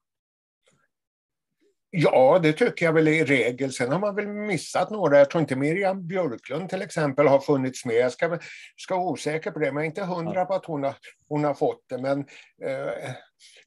Ja, 1.90 2.40
det 2.44 2.54
tycker 2.54 2.86
jag 2.86 2.94
väl 2.94 3.08
i 3.08 3.24
regel. 3.24 3.72
Sen 3.72 3.92
har 3.92 4.00
man 4.00 4.16
väl 4.16 4.28
missat 4.28 4.90
några. 4.90 5.18
Jag 5.18 5.30
tror 5.30 5.42
inte 5.42 5.56
Miriam 5.56 6.08
Björklund 6.08 6.70
till 6.70 6.82
exempel 6.82 7.28
har 7.28 7.40
funnits 7.40 7.86
med. 7.86 7.96
Jag 7.96 8.12
ska, 8.12 8.40
ska 8.78 8.96
vara 8.96 9.10
osäker 9.10 9.52
på 9.52 9.60
det, 9.60 9.66
men 9.66 9.76
jag 9.76 9.84
är 9.84 9.86
inte 9.86 10.04
hundra 10.04 10.46
på 10.46 10.54
att 10.54 10.66
hon 10.66 10.84
har, 10.84 10.96
hon 11.28 11.44
har 11.44 11.54
fått 11.54 11.84
det. 11.90 11.98
Men 11.98 12.20
eh, 12.64 13.12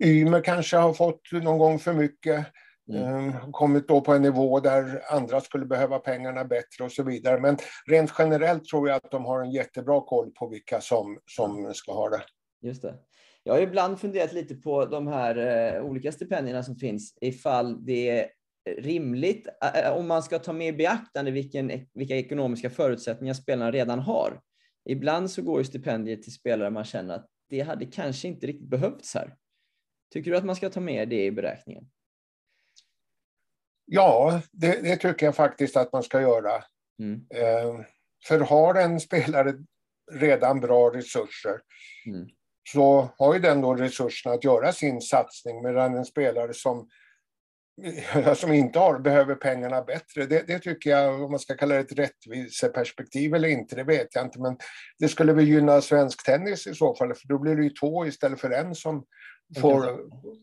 Ymer 0.08 0.40
kanske 0.40 0.76
har 0.76 0.92
fått 0.92 1.32
någon 1.32 1.58
gång 1.58 1.78
för 1.78 1.92
mycket. 1.92 2.46
Mm. 2.90 3.28
Eh, 3.28 3.50
kommit 3.50 3.88
då 3.88 4.00
på 4.00 4.12
en 4.12 4.22
nivå 4.22 4.60
där 4.60 5.02
andra 5.10 5.40
skulle 5.40 5.66
behöva 5.66 5.98
pengarna 5.98 6.44
bättre 6.44 6.84
och 6.84 6.92
så 6.92 7.02
vidare. 7.02 7.40
Men 7.40 7.56
rent 7.86 8.12
generellt 8.18 8.64
tror 8.64 8.88
jag 8.88 8.96
att 8.96 9.10
de 9.10 9.24
har 9.24 9.42
en 9.42 9.50
jättebra 9.50 10.00
koll 10.00 10.30
på 10.30 10.48
vilka 10.48 10.80
som, 10.80 11.18
som 11.26 11.74
ska 11.74 11.92
ha 11.92 12.08
det. 12.08 12.22
Just 12.62 12.82
det. 12.82 12.94
Jag 13.42 13.52
har 13.52 13.60
ibland 13.60 14.00
funderat 14.00 14.32
lite 14.32 14.54
på 14.54 14.84
de 14.84 15.06
här 15.06 15.36
eh, 15.36 15.82
olika 15.82 16.12
stipendierna 16.12 16.62
som 16.62 16.76
finns, 16.76 17.18
ifall 17.20 17.84
det 17.84 18.10
är 18.10 18.26
rimligt, 18.78 19.48
eh, 19.74 19.92
om 19.92 20.08
man 20.08 20.22
ska 20.22 20.38
ta 20.38 20.52
med 20.52 20.68
i 20.68 20.72
beaktande 20.72 21.30
vilken, 21.30 21.86
vilka 21.94 22.16
ekonomiska 22.16 22.70
förutsättningar 22.70 23.34
spelarna 23.34 23.70
redan 23.70 23.98
har. 23.98 24.40
Ibland 24.88 25.30
så 25.30 25.42
går 25.42 25.58
ju 25.58 25.64
stipendier 25.64 26.16
till 26.16 26.32
spelare 26.32 26.70
man 26.70 26.84
känner 26.84 27.14
att 27.14 27.26
det 27.48 27.60
hade 27.60 27.86
kanske 27.86 28.28
inte 28.28 28.46
riktigt 28.46 28.68
behövts 28.68 29.14
här. 29.14 29.34
Tycker 30.12 30.30
du 30.30 30.36
att 30.36 30.44
man 30.44 30.56
ska 30.56 30.70
ta 30.70 30.80
med 30.80 31.08
det 31.08 31.24
i 31.24 31.32
beräkningen? 31.32 31.90
Ja, 33.92 34.42
det, 34.52 34.82
det, 34.82 34.96
tycker 34.96 35.26
jag 35.26 35.36
faktiskt 35.36 35.76
att 35.76 35.92
man 35.92 36.02
ska 36.02 36.20
göra. 36.20 36.64
Mm. 36.98 37.26
Eh, 37.34 37.84
för 38.26 38.40
har 38.40 38.74
en 38.74 39.00
spelare 39.00 39.54
redan 40.12 40.60
bra 40.60 40.90
resurser 40.90 41.60
mm. 42.06 42.28
så 42.72 43.08
har 43.18 43.34
ju 43.34 43.40
den 43.40 43.60
då 43.60 43.74
resurserna 43.74 44.34
att 44.34 44.44
göra 44.44 44.72
sin 44.72 45.00
satsning 45.00 45.62
medan 45.62 45.96
en 45.96 46.04
spelare 46.04 46.54
som 46.54 46.88
som 48.34 48.52
inte 48.52 48.78
har, 48.78 48.98
behöver 48.98 49.34
pengarna 49.34 49.82
bättre. 49.82 50.26
Det, 50.26 50.46
det, 50.46 50.58
tycker 50.58 50.90
jag, 50.90 51.22
om 51.22 51.30
man 51.30 51.40
ska 51.40 51.56
kalla 51.56 51.74
det 51.74 51.80
ett 51.80 51.98
rättviseperspektiv 51.98 53.34
eller 53.34 53.48
inte, 53.48 53.76
det 53.76 53.84
vet 53.84 54.14
jag 54.14 54.24
inte. 54.24 54.40
Men 54.40 54.56
det 54.98 55.08
skulle 55.08 55.32
väl 55.32 55.48
gynna 55.48 55.80
svensk 55.80 56.24
tennis 56.24 56.66
i 56.66 56.74
så 56.74 56.94
fall, 56.94 57.14
för 57.14 57.28
då 57.28 57.38
blir 57.38 57.56
det 57.56 57.62
ju 57.62 57.70
två 57.70 58.06
istället 58.06 58.40
för 58.40 58.50
en 58.50 58.74
som, 58.74 59.04
får, 59.60 60.00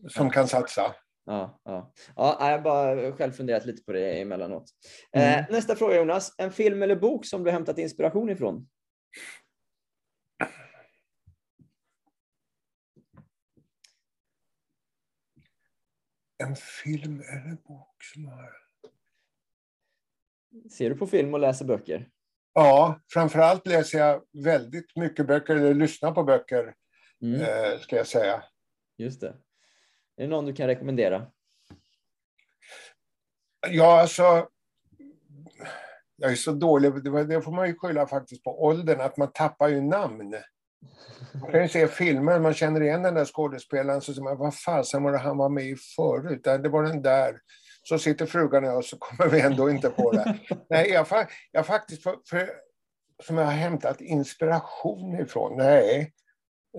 som 0.08 0.30
kan 0.30 0.48
satsa. 0.48 0.94
Ja, 1.28 1.60
ja. 1.64 1.92
ja, 2.16 2.36
jag 2.40 2.58
har 2.58 2.58
bara 2.58 3.12
själv 3.12 3.32
funderat 3.32 3.66
lite 3.66 3.84
på 3.84 3.92
det 3.92 4.20
emellanåt. 4.20 4.70
Mm. 5.12 5.38
Eh, 5.38 5.46
nästa 5.50 5.76
fråga 5.76 5.96
Jonas, 5.96 6.34
en 6.38 6.52
film 6.52 6.82
eller 6.82 6.96
bok 6.96 7.26
som 7.26 7.44
du 7.44 7.50
hämtat 7.50 7.78
inspiration 7.78 8.30
ifrån? 8.30 8.68
En 16.38 16.56
film 16.56 17.20
eller 17.20 17.56
bok 17.68 18.02
som 18.14 18.28
har... 18.28 18.52
Ser 20.70 20.90
du 20.90 20.96
på 20.96 21.06
film 21.06 21.34
och 21.34 21.40
läser 21.40 21.64
böcker? 21.64 22.08
Ja, 22.52 23.00
framförallt 23.12 23.66
läser 23.66 23.98
jag 23.98 24.22
väldigt 24.44 24.96
mycket 24.96 25.26
böcker, 25.26 25.56
eller 25.56 25.74
lyssnar 25.74 26.12
på 26.12 26.22
böcker, 26.22 26.74
mm. 27.22 27.40
eh, 27.40 27.80
ska 27.80 27.96
jag 27.96 28.06
säga. 28.06 28.44
Just 28.98 29.20
det. 29.20 29.36
Är 30.18 30.22
det 30.22 30.28
någon 30.28 30.46
du 30.46 30.52
kan 30.52 30.66
rekommendera? 30.66 31.26
Ja, 33.68 34.00
alltså... 34.00 34.48
Jag 36.16 36.32
är 36.32 36.36
så 36.36 36.52
dålig, 36.52 37.04
det 37.04 37.42
får 37.42 37.52
man 37.52 37.68
ju 37.68 37.78
skylla 37.78 38.06
faktiskt 38.06 38.44
på 38.44 38.64
åldern, 38.64 39.00
att 39.00 39.16
man 39.16 39.32
tappar 39.32 39.68
ju 39.68 39.80
namn. 39.80 40.36
Man 41.40 41.50
kan 41.50 41.62
ju 41.62 41.68
se 41.68 41.88
filmer, 41.88 42.38
man 42.38 42.54
känner 42.54 42.80
igen 42.80 43.02
den 43.02 43.14
där 43.14 43.24
skådespelaren, 43.24 44.00
så 44.00 44.12
säger 44.12 44.24
man, 44.24 44.38
vad 44.38 44.54
fasen 44.54 45.02
var 45.02 45.12
det 45.12 45.18
han 45.18 45.38
var 45.38 45.48
med 45.48 45.64
i 45.64 45.76
förut? 45.96 46.44
Det 46.44 46.68
var 46.68 46.82
den 46.82 47.02
där. 47.02 47.40
Så 47.82 47.98
sitter 47.98 48.26
frugan 48.26 48.64
och 48.64 48.70
jag 48.70 48.84
så 48.84 48.98
kommer 48.98 49.30
vi 49.30 49.40
ändå 49.40 49.70
inte 49.70 49.90
på 49.90 50.12
det. 50.12 50.38
Nej, 50.70 50.90
jag, 50.90 51.06
jag 51.52 51.66
faktiskt, 51.66 52.02
för, 52.02 52.16
för, 52.30 52.50
som 53.22 53.38
jag 53.38 53.44
har 53.44 53.52
hämtat 53.52 54.00
inspiration 54.00 55.20
ifrån, 55.20 55.56
nej. 55.56 56.12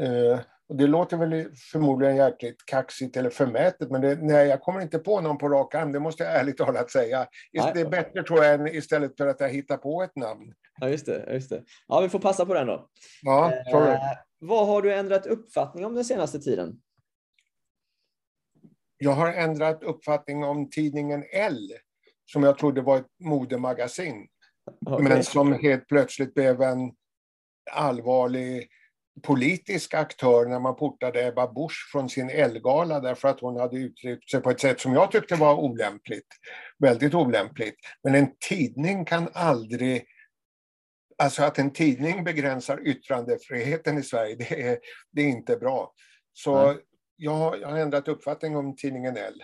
Uh, 0.02 0.40
och 0.69 0.75
det 0.75 0.87
låter 0.87 1.17
väl 1.17 1.55
förmodligen 1.71 2.15
jäkligt 2.15 2.65
kaxigt 2.65 3.17
eller 3.17 3.29
förmätet, 3.29 3.91
men 3.91 4.01
det, 4.01 4.15
nej, 4.15 4.47
jag 4.47 4.61
kommer 4.61 4.81
inte 4.81 4.99
på 4.99 5.21
någon 5.21 5.37
på 5.37 5.49
rak 5.49 5.75
arm, 5.75 5.91
det 5.91 5.99
måste 5.99 6.23
jag 6.23 6.35
ärligt 6.35 6.57
talat 6.57 6.91
säga. 6.91 7.27
Nej. 7.53 7.71
Det 7.73 7.81
är 7.81 7.89
bättre 7.89 8.23
tror 8.23 8.43
jag 8.43 8.53
än 8.53 8.67
istället 8.67 9.17
för 9.17 9.27
att 9.27 9.39
jag 9.39 9.49
hittar 9.49 9.77
på 9.77 10.03
ett 10.03 10.15
namn. 10.15 10.53
Ja, 10.79 10.89
just 10.89 11.05
det. 11.05 11.33
Just 11.33 11.49
det. 11.49 11.63
Ja, 11.87 12.01
vi 12.01 12.09
får 12.09 12.19
passa 12.19 12.45
på 12.45 12.53
den 12.53 12.67
då. 12.67 12.89
Ja, 13.21 13.53
sorry. 13.71 13.91
Eh, 13.91 13.99
vad 14.39 14.67
har 14.67 14.81
du 14.81 14.93
ändrat 14.93 15.25
uppfattning 15.25 15.85
om 15.85 15.95
den 15.95 16.05
senaste 16.05 16.39
tiden? 16.39 16.81
Jag 18.97 19.11
har 19.11 19.33
ändrat 19.33 19.83
uppfattning 19.83 20.43
om 20.43 20.69
tidningen 20.69 21.23
L, 21.31 21.71
som 22.31 22.43
jag 22.43 22.57
trodde 22.57 22.81
var 22.81 22.97
ett 22.97 23.07
modemagasin, 23.19 24.27
okay. 24.85 25.07
men 25.07 25.23
som 25.23 25.53
helt 25.53 25.87
plötsligt 25.87 26.33
blev 26.33 26.61
en 26.61 26.91
allvarlig 27.71 28.69
politisk 29.21 29.93
aktör 29.93 30.45
när 30.45 30.59
man 30.59 30.75
portade 30.75 31.27
Ebba 31.27 31.53
Busch 31.53 31.89
från 31.91 32.09
sin 32.09 32.29
Elgala 32.29 32.99
därför 32.99 33.27
att 33.27 33.39
hon 33.39 33.59
hade 33.59 33.77
uttryckt 33.77 34.29
sig 34.29 34.41
på 34.41 34.49
ett 34.49 34.59
sätt 34.59 34.79
som 34.79 34.93
jag 34.93 35.11
tyckte 35.11 35.35
var 35.35 35.55
olämpligt. 35.55 36.27
Väldigt 36.79 37.13
olämpligt. 37.13 37.75
Men 38.03 38.15
en 38.15 38.31
tidning 38.49 39.05
kan 39.05 39.29
aldrig 39.33 40.05
Alltså 41.21 41.43
att 41.43 41.59
en 41.59 41.73
tidning 41.73 42.23
begränsar 42.23 42.87
yttrandefriheten 42.87 43.97
i 43.97 44.03
Sverige, 44.03 44.35
det 44.35 44.61
är, 44.61 44.79
det 45.11 45.21
är 45.21 45.27
inte 45.27 45.57
bra. 45.57 45.93
Så 46.33 46.75
jag, 47.15 47.61
jag 47.61 47.67
har 47.67 47.77
ändrat 47.77 48.07
uppfattning 48.07 48.57
om 48.57 48.75
tidningen 48.75 49.17
L. 49.17 49.43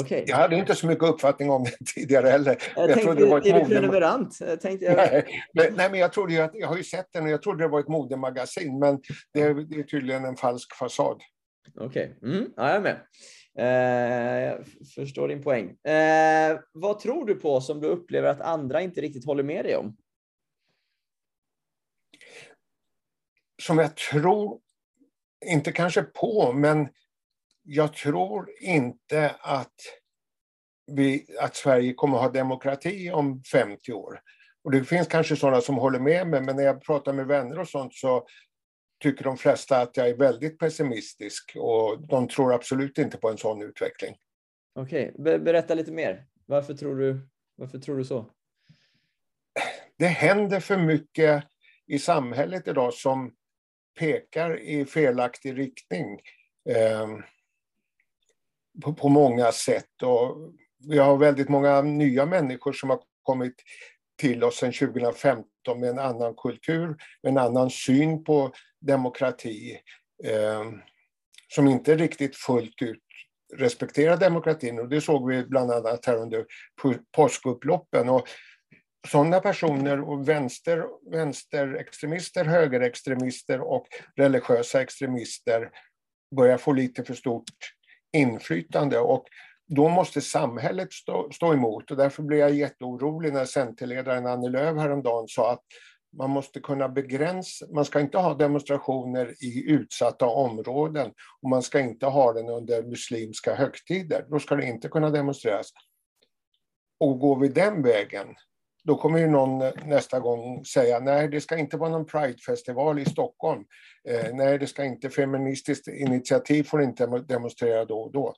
Okay. 0.00 0.24
Jag 0.26 0.36
hade 0.36 0.56
inte 0.56 0.74
så 0.74 0.86
mycket 0.86 1.04
uppfattning 1.04 1.50
om 1.50 1.64
den 1.64 1.72
tidigare 1.94 2.28
heller. 2.28 2.62
Jag, 2.76 2.90
jag 2.90 2.94
tänkte, 2.98 3.14
det 3.14 3.26
var 3.26 3.38
ett 3.38 3.46
är 3.46 3.60
du 3.60 3.66
prenumerant? 3.66 4.36
Jag 4.40 4.60
tänkte 4.60 4.84
jag... 4.84 4.96
nej, 4.96 5.42
men, 5.54 5.74
nej, 5.74 5.90
men 5.90 6.00
jag, 6.00 6.12
trodde 6.12 6.32
ju 6.32 6.40
att, 6.40 6.50
jag 6.54 6.68
har 6.68 6.76
ju 6.76 6.84
sett 6.84 7.12
den 7.12 7.24
och 7.24 7.30
jag 7.30 7.42
trodde 7.42 7.64
det 7.64 7.68
var 7.68 7.80
ett 7.80 7.88
modemagasin, 7.88 8.78
men 8.78 9.00
det, 9.32 9.54
det 9.64 9.78
är 9.78 9.82
tydligen 9.82 10.24
en 10.24 10.36
falsk 10.36 10.76
fasad. 10.76 11.20
Okej, 11.74 12.16
okay. 12.20 12.32
mm, 12.32 12.50
ja, 12.56 12.68
jag 12.68 12.76
är 12.76 12.80
med. 12.80 13.00
Eh, 13.58 14.44
jag 14.44 14.66
förstår 14.94 15.28
din 15.28 15.42
poäng. 15.42 15.70
Eh, 15.70 16.58
vad 16.72 16.98
tror 16.98 17.26
du 17.26 17.34
på 17.34 17.60
som 17.60 17.80
du 17.80 17.86
upplever 17.86 18.28
att 18.28 18.40
andra 18.40 18.80
inte 18.80 19.00
riktigt 19.00 19.26
håller 19.26 19.42
med 19.42 19.64
dig 19.64 19.76
om? 19.76 19.96
Som 23.62 23.78
jag 23.78 23.96
tror, 23.96 24.60
inte 25.46 25.72
kanske 25.72 26.02
på, 26.02 26.52
men 26.52 26.88
jag 27.66 27.92
tror 27.92 28.50
inte 28.60 29.34
att, 29.40 29.74
vi, 30.86 31.26
att 31.40 31.56
Sverige 31.56 31.94
kommer 31.94 32.16
att 32.16 32.22
ha 32.22 32.30
demokrati 32.30 33.10
om 33.10 33.42
50 33.52 33.92
år. 33.92 34.20
Och 34.64 34.70
det 34.70 34.84
finns 34.84 35.08
kanske 35.08 35.36
sådana 35.36 35.60
som 35.60 35.76
håller 35.76 35.98
med 35.98 36.28
mig, 36.28 36.42
men 36.42 36.56
när 36.56 36.62
jag 36.62 36.82
pratar 36.82 37.12
med 37.12 37.26
vänner 37.26 37.58
och 37.58 37.68
sånt 37.68 37.94
så 37.94 38.26
tycker 39.02 39.24
de 39.24 39.36
flesta 39.36 39.80
att 39.80 39.96
jag 39.96 40.08
är 40.08 40.16
väldigt 40.16 40.58
pessimistisk 40.58 41.52
och 41.56 42.08
de 42.08 42.28
tror 42.28 42.54
absolut 42.54 42.98
inte 42.98 43.16
på 43.16 43.30
en 43.30 43.38
sån 43.38 43.62
utveckling. 43.62 44.16
Okej, 44.74 45.12
okay. 45.14 45.38
berätta 45.38 45.74
lite 45.74 45.92
mer. 45.92 46.26
Varför 46.46 46.74
tror, 46.74 46.96
du, 46.96 47.28
varför 47.56 47.78
tror 47.78 47.96
du 47.96 48.04
så? 48.04 48.30
Det 49.98 50.06
händer 50.06 50.60
för 50.60 50.78
mycket 50.78 51.44
i 51.86 51.98
samhället 51.98 52.68
idag 52.68 52.94
som 52.94 53.34
pekar 53.98 54.60
i 54.60 54.84
felaktig 54.84 55.58
riktning. 55.58 56.20
På, 58.82 58.94
på 58.94 59.08
många 59.08 59.52
sätt. 59.52 60.02
Och 60.02 60.36
vi 60.88 60.98
har 60.98 61.16
väldigt 61.16 61.48
många 61.48 61.82
nya 61.82 62.26
människor 62.26 62.72
som 62.72 62.90
har 62.90 63.00
kommit 63.22 63.54
till 64.20 64.44
oss 64.44 64.56
sedan 64.56 64.72
2015 64.72 65.80
med 65.80 65.90
en 65.90 65.98
annan 65.98 66.34
kultur, 66.34 66.96
med 67.22 67.30
en 67.30 67.38
annan 67.38 67.70
syn 67.70 68.24
på 68.24 68.52
demokrati, 68.80 69.80
eh, 70.24 70.64
som 71.54 71.68
inte 71.68 71.96
riktigt 71.96 72.36
fullt 72.36 72.82
ut 72.82 73.02
respekterar 73.54 74.16
demokratin. 74.16 74.78
Och 74.78 74.88
det 74.88 75.00
såg 75.00 75.30
vi 75.30 75.44
bland 75.44 75.70
annat 75.70 76.06
här 76.06 76.16
under 76.16 76.44
påskupploppen. 77.16 78.08
Och 78.08 78.28
sådana 79.08 79.40
personer 79.40 80.00
och 80.00 80.28
vänster, 80.28 80.84
vänsterextremister, 81.10 82.44
högerextremister 82.44 83.60
och 83.60 83.86
religiösa 84.16 84.80
extremister 84.80 85.70
börjar 86.36 86.58
få 86.58 86.72
lite 86.72 87.04
för 87.04 87.14
stort 87.14 87.75
inflytande 88.16 88.98
och 88.98 89.24
då 89.68 89.88
måste 89.88 90.20
samhället 90.20 90.92
stå, 90.92 91.30
stå 91.32 91.52
emot 91.52 91.90
och 91.90 91.96
därför 91.96 92.22
blev 92.22 92.38
jag 92.38 92.54
jätteorolig 92.54 93.32
när 93.32 93.44
Centerledaren 93.44 94.26
Annie 94.26 94.48
Lööf 94.48 94.78
häromdagen 94.78 95.28
sa 95.28 95.52
att 95.52 95.64
man 96.18 96.30
måste 96.30 96.60
kunna 96.60 96.88
begränsa, 96.88 97.66
man 97.74 97.84
ska 97.84 98.00
inte 98.00 98.18
ha 98.18 98.34
demonstrationer 98.34 99.44
i 99.44 99.70
utsatta 99.70 100.26
områden 100.26 101.12
och 101.42 101.48
man 101.48 101.62
ska 101.62 101.80
inte 101.80 102.06
ha 102.06 102.32
den 102.32 102.48
under 102.48 102.82
muslimska 102.82 103.54
högtider. 103.54 104.26
Då 104.30 104.38
ska 104.38 104.54
det 104.54 104.66
inte 104.66 104.88
kunna 104.88 105.10
demonstreras. 105.10 105.70
Och 107.00 107.18
går 107.18 107.40
vi 107.40 107.48
den 107.48 107.82
vägen, 107.82 108.26
då 108.86 108.96
kommer 108.96 109.18
ju 109.18 109.26
någon 109.26 109.62
eh, 109.62 109.72
nästa 109.84 110.20
gång 110.20 110.64
säga 110.64 111.00
nej, 111.00 111.28
det 111.28 111.40
ska 111.40 111.56
inte 111.56 111.76
vara 111.76 111.90
någon 111.90 112.06
Pridefestival 112.06 112.98
i 112.98 113.04
Stockholm. 113.04 113.64
Eh, 114.08 114.34
nej, 114.34 114.58
det 114.58 114.66
ska 114.66 114.84
inte, 114.84 115.10
Feministiskt 115.10 115.88
initiativ 115.88 116.62
får 116.62 116.82
inte 116.82 117.06
demonstrera 117.06 117.84
då 117.84 117.98
och 118.00 118.12
då. 118.12 118.34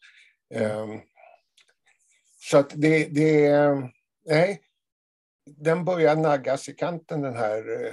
Eh, 0.55 0.87
så 2.41 2.59
att 2.59 2.73
det, 2.75 3.05
det, 3.05 3.53
nej, 4.27 4.61
den 5.47 5.85
börjar 5.85 6.16
naggas 6.16 6.69
i 6.69 6.73
kanten 6.73 7.23
den 7.23 7.37
här 7.37 7.85
eh, 7.87 7.93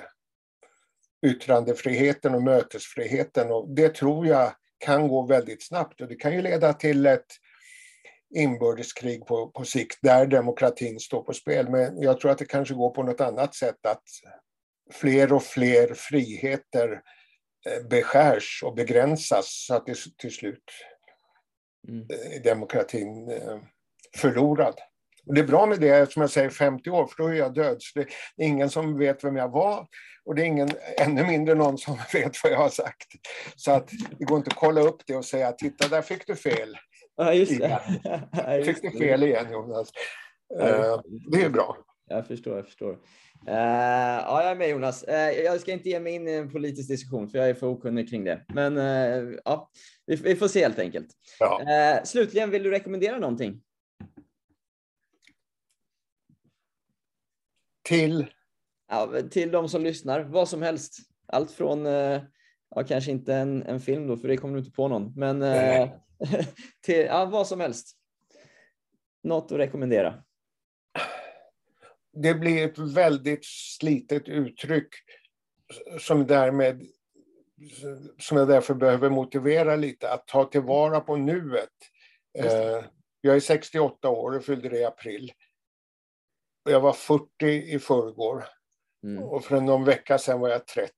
yttrandefriheten 1.32 2.36
och 2.36 2.44
mötesfriheten 2.44 3.52
och 3.52 3.70
det 3.70 3.90
tror 3.96 4.28
jag 4.28 4.52
kan 4.78 5.08
gå 5.08 5.26
väldigt 5.26 5.64
snabbt 5.64 6.02
och 6.02 6.08
det 6.08 6.16
kan 6.16 6.34
ju 6.34 6.42
leda 6.42 6.74
till 6.74 7.06
ett 7.06 7.26
inbördeskrig 8.36 9.26
på, 9.26 9.48
på 9.48 9.66
sikt 9.66 10.00
där 10.02 10.26
demokratin 10.26 11.00
står 11.00 11.22
på 11.22 11.34
spel. 11.34 11.70
Men 11.70 12.02
jag 12.02 12.20
tror 12.20 12.32
att 12.32 12.38
det 12.38 12.46
kanske 12.46 12.74
går 12.74 12.90
på 12.90 13.04
något 13.04 13.22
annat 13.22 13.56
sätt 13.56 13.86
att 13.86 14.04
fler 14.94 15.34
och 15.34 15.44
fler 15.44 15.94
friheter 15.94 17.02
eh, 17.70 17.88
beskärs 17.90 18.64
och 18.66 18.76
begränsas 18.76 19.66
så 19.68 19.76
att 19.76 19.86
det 19.86 19.98
till 20.18 20.32
slut 20.32 20.64
mm. 21.88 22.08
Eh, 22.10 22.42
demokratin 22.44 23.30
eh, 23.30 23.60
förlorad. 24.18 24.76
Och 25.28 25.34
det 25.34 25.42
är 25.42 25.48
bra 25.48 25.66
med 25.66 25.80
det, 25.80 26.12
som 26.12 26.22
jag 26.22 26.30
säger, 26.30 26.50
50 26.50 26.90
år, 26.90 27.08
för 27.08 27.24
då 27.24 27.30
är 27.30 27.34
jag 27.34 27.54
död. 27.54 27.78
Så 27.80 28.00
det 28.00 28.06
är 28.44 28.48
ingen 28.48 28.70
som 28.70 28.98
vet 28.98 29.24
vem 29.24 29.36
jag 29.36 29.52
var 29.52 29.88
och 30.26 30.36
det 30.36 30.42
är 30.42 30.46
ingen, 30.46 30.70
ännu 30.98 31.24
mindre 31.24 31.56
någon 31.56 31.78
som 31.78 31.98
vet 32.14 32.44
vad 32.44 32.52
jag 32.52 32.58
har 32.58 32.70
sagt. 32.70 33.08
Så 33.56 33.72
att 33.72 33.90
det 34.20 34.26
går 34.26 34.38
inte 34.38 34.50
att 34.50 34.60
kolla 34.60 34.82
upp 34.82 35.02
det 35.08 35.16
och 35.16 35.26
säga, 35.26 35.52
titta 35.52 35.88
där 35.88 36.02
fick 36.02 36.28
du 36.28 36.36
fel. 36.36 36.78
Ja, 37.16 37.34
just 37.34 37.60
det. 37.60 37.82
Jag 38.32 38.66
fick 38.66 38.82
du 38.82 38.92
fel 38.92 39.24
igen 39.24 39.52
Jonas. 39.52 39.90
Ja, 40.48 41.04
det 41.32 41.42
är 41.42 41.50
bra. 41.50 41.78
Jag 42.08 42.28
förstår, 42.28 42.56
jag 42.56 42.66
förstår. 42.66 42.94
Uh, 42.94 43.00
ja, 43.48 44.42
jag 44.42 44.52
är 44.52 44.56
med 44.56 44.70
Jonas. 44.70 45.06
Uh, 45.08 45.16
jag 45.16 45.62
ska 45.62 45.72
inte 45.72 45.90
ge 45.90 46.00
mig 46.00 46.14
in 46.14 46.28
i 46.28 46.32
en 46.32 46.52
politisk 46.52 46.90
diskussion 46.90 47.30
för 47.30 47.38
jag 47.38 47.50
är 47.50 47.54
för 47.54 47.68
okunnig 47.68 48.10
kring 48.10 48.24
det. 48.24 48.46
Men 48.54 48.78
uh, 48.78 49.40
ja, 49.46 49.70
vi, 50.06 50.16
vi, 50.16 50.36
får 50.36 50.48
se 50.48 50.64
helt 50.64 50.80
enkelt. 50.80 51.08
Ja. 51.40 52.02
slutligen, 52.04 52.50
vill 52.50 52.64
du 52.64 52.72
rekommendera 52.72 53.20
någonting? 53.20 53.62
Till? 57.84 58.26
Ja, 58.88 59.10
till 59.32 59.52
de 59.52 59.70
som 59.70 59.84
lyssnar, 59.84 60.24
vad 60.24 60.50
som 60.50 60.62
helst. 60.62 60.98
Allt 61.28 61.52
från, 61.52 61.86
ja, 61.86 62.84
kanske 62.88 63.12
inte 63.12 63.36
en, 63.36 63.64
en 63.64 63.80
film 63.80 64.08
då, 64.08 64.18
för 64.18 64.28
det 64.28 64.38
kommer 64.38 64.54
du 64.54 64.60
inte 64.60 64.72
på 64.72 64.88
någon, 64.88 65.14
men 65.16 65.42
till 66.82 67.06
ja, 67.06 67.26
vad 67.26 67.48
som 67.48 67.60
helst. 67.60 67.98
Något 69.24 69.52
att 69.52 69.58
rekommendera 69.58 70.24
det 72.16 72.34
blir 72.34 72.66
ett 72.66 72.78
väldigt 72.78 73.46
slitet 73.46 74.28
uttryck 74.28 74.88
som 76.00 76.28
därmed 76.28 76.86
som 78.20 78.38
jag 78.38 78.48
därför 78.48 78.74
behöver 78.74 79.10
motivera 79.10 79.76
lite, 79.76 80.12
att 80.12 80.28
ta 80.28 80.46
tillvara 80.46 81.00
på 81.00 81.16
nuet. 81.16 81.70
Eh, 82.38 82.86
jag 83.22 83.36
är 83.36 83.40
68 83.40 84.10
år 84.10 84.36
och 84.36 84.46
fyllde 84.46 84.70
det 84.70 84.80
i 84.80 84.86
april. 84.86 85.32
Jag 86.70 86.80
var 86.80 86.94
40 86.94 87.26
i 87.48 87.80
förrgår. 87.80 88.46
Mm. 89.04 89.24
Och 89.24 89.46
för 89.46 89.62
någon 89.62 89.86
vecka 89.86 90.18
sedan 90.18 90.40
var 90.40 90.50
jag 90.50 90.68
30. 90.68 90.92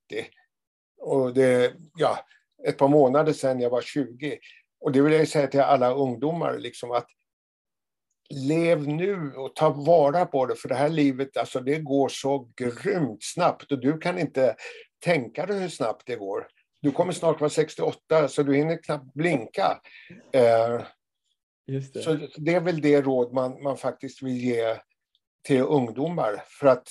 Och 0.97 1.33
det, 1.33 1.73
ja, 1.95 2.19
ett 2.67 2.77
par 2.77 2.87
månader 2.87 3.33
sedan 3.33 3.59
jag 3.59 3.69
var 3.69 3.81
20. 3.81 4.39
Och 4.79 4.91
det 4.91 5.01
vill 5.01 5.13
jag 5.13 5.27
säga 5.27 5.47
till 5.47 5.61
alla 5.61 5.93
ungdomar, 5.93 6.57
liksom 6.57 6.91
att 6.91 7.07
lev 8.29 8.87
nu 8.87 9.33
och 9.33 9.55
ta 9.55 9.69
vara 9.69 10.25
på 10.25 10.45
det, 10.45 10.55
för 10.55 10.69
det 10.69 10.75
här 10.75 10.89
livet 10.89 11.37
alltså, 11.37 11.59
det 11.59 11.79
går 11.79 12.09
så 12.09 12.49
grymt 12.55 13.23
snabbt 13.23 13.71
och 13.71 13.79
du 13.79 13.97
kan 13.97 14.19
inte 14.19 14.55
tänka 15.03 15.45
dig 15.45 15.59
hur 15.59 15.69
snabbt 15.69 16.03
det 16.05 16.15
går. 16.15 16.47
Du 16.81 16.91
kommer 16.91 17.13
snart 17.13 17.39
vara 17.39 17.49
68 17.49 18.27
så 18.27 18.43
du 18.43 18.55
hinner 18.55 18.83
knappt 18.83 19.13
blinka. 19.13 19.81
Eh, 20.33 20.81
det. 21.67 22.01
Så 22.03 22.19
det 22.37 22.53
är 22.53 22.61
väl 22.61 22.81
det 22.81 23.01
råd 23.01 23.33
man, 23.33 23.63
man 23.63 23.77
faktiskt 23.77 24.23
vill 24.23 24.37
ge 24.37 24.77
till 25.43 25.61
ungdomar. 25.61 26.43
För 26.47 26.67
att 26.67 26.87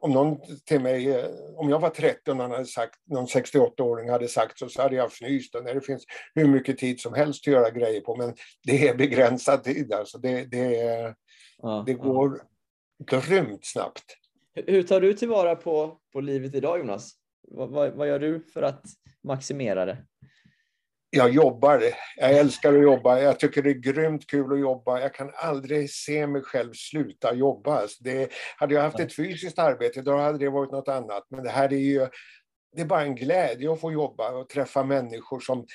om 0.00 0.12
någon 0.12 0.40
till 0.64 0.80
mig, 0.80 1.10
eh, 1.10 1.26
om 1.56 1.70
jag 1.70 1.78
var 1.78 1.90
30 1.90 2.30
och 2.30 2.36
någon, 2.36 2.50
hade 2.50 2.64
sagt, 2.64 2.94
någon 3.06 3.26
68-åring 3.26 4.10
hade 4.10 4.28
sagt 4.28 4.58
så, 4.58 4.68
så 4.68 4.82
hade 4.82 4.96
jag 4.96 5.12
fnyst. 5.12 5.54
Och 5.54 5.64
det 5.64 5.80
finns 5.80 6.04
hur 6.34 6.48
mycket 6.48 6.78
tid 6.78 7.00
som 7.00 7.14
helst 7.14 7.48
att 7.48 7.52
göra 7.52 7.70
grejer 7.70 8.00
på, 8.00 8.16
men 8.16 8.34
det 8.64 8.88
är 8.88 8.94
begränsad 8.94 9.64
tid. 9.64 9.92
Alltså 9.92 10.18
det, 10.18 10.44
det, 10.44 11.14
ja, 11.58 11.84
det 11.86 11.94
går 11.94 12.42
ja. 13.06 13.20
grymt 13.20 13.66
snabbt. 13.66 14.04
Hur 14.54 14.82
tar 14.82 15.00
du 15.00 15.14
tillvara 15.14 15.56
på, 15.56 15.98
på 16.12 16.20
livet 16.20 16.54
idag, 16.54 16.78
Jonas? 16.78 17.12
Vad, 17.48 17.70
vad, 17.70 17.92
vad 17.92 18.08
gör 18.08 18.18
du 18.18 18.40
för 18.40 18.62
att 18.62 18.84
maximera 19.24 19.84
det? 19.84 20.06
Jag 21.10 21.30
jobbar. 21.30 21.82
Jag 22.16 22.32
älskar 22.32 22.74
att 22.74 22.82
jobba. 22.82 23.20
Jag 23.20 23.40
tycker 23.40 23.62
det 23.62 23.70
är 23.70 23.74
grymt 23.92 24.26
kul 24.26 24.52
att 24.52 24.60
jobba. 24.60 25.00
Jag 25.00 25.14
kan 25.14 25.30
aldrig 25.34 25.90
se 25.90 26.26
mig 26.26 26.42
själv 26.42 26.72
sluta 26.72 27.34
jobba. 27.34 27.82
Det, 28.00 28.32
hade 28.56 28.74
jag 28.74 28.82
haft 28.82 29.00
ett 29.00 29.16
fysiskt 29.16 29.58
arbete, 29.58 30.02
då 30.02 30.16
hade 30.16 30.38
det 30.38 30.50
varit 30.50 30.72
något 30.72 30.88
annat. 30.88 31.26
Men 31.30 31.44
det 31.44 31.50
här 31.50 31.72
är 31.72 31.78
ju 31.78 32.08
det 32.72 32.80
är 32.80 32.86
bara 32.86 33.02
en 33.02 33.14
glädje 33.14 33.72
att 33.72 33.80
få 33.80 33.92
jobba 33.92 34.30
och 34.30 34.48
träffa 34.48 34.84
människor 34.84 35.40
som 35.40 35.66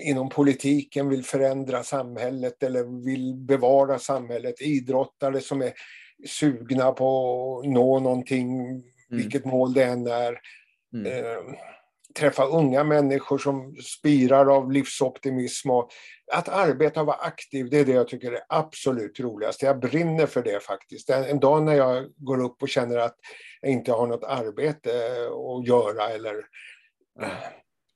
inom 0.00 0.28
politiken 0.28 1.08
vill 1.08 1.24
förändra 1.24 1.82
samhället 1.82 2.62
eller 2.62 3.04
vill 3.04 3.34
bevara 3.34 3.98
samhället. 3.98 4.60
Idrottare 4.60 5.40
som 5.40 5.62
är 5.62 5.72
sugna 6.26 6.92
på 6.92 7.58
att 7.58 7.70
nå 7.70 8.00
någonting, 8.00 8.60
mm. 8.60 8.82
vilket 9.08 9.44
mål 9.44 9.72
det 9.72 9.84
än 9.84 10.06
är. 10.06 10.40
Mm. 10.94 11.54
Träffa 12.18 12.44
unga 12.44 12.84
människor 12.84 13.38
som 13.38 13.76
spirar 13.76 14.56
av 14.56 14.72
livsoptimism. 14.72 15.70
Och 15.70 15.90
att 16.32 16.48
arbeta 16.48 17.00
och 17.00 17.06
vara 17.06 17.16
aktiv, 17.16 17.68
det 17.70 17.78
är 17.78 17.84
det 17.84 17.92
jag 17.92 18.08
tycker 18.08 18.32
är 18.32 18.42
absolut 18.48 19.20
roligast. 19.20 19.62
Jag 19.62 19.80
brinner 19.80 20.26
för 20.26 20.42
det 20.42 20.62
faktiskt. 20.62 21.10
En 21.10 21.40
dag 21.40 21.62
när 21.62 21.74
jag 21.74 22.06
går 22.16 22.44
upp 22.44 22.62
och 22.62 22.68
känner 22.68 22.98
att 22.98 23.16
jag 23.60 23.72
inte 23.72 23.92
har 23.92 24.06
något 24.06 24.24
arbete 24.24 24.90
att 25.58 25.66
göra 25.66 26.08
eller 26.08 26.34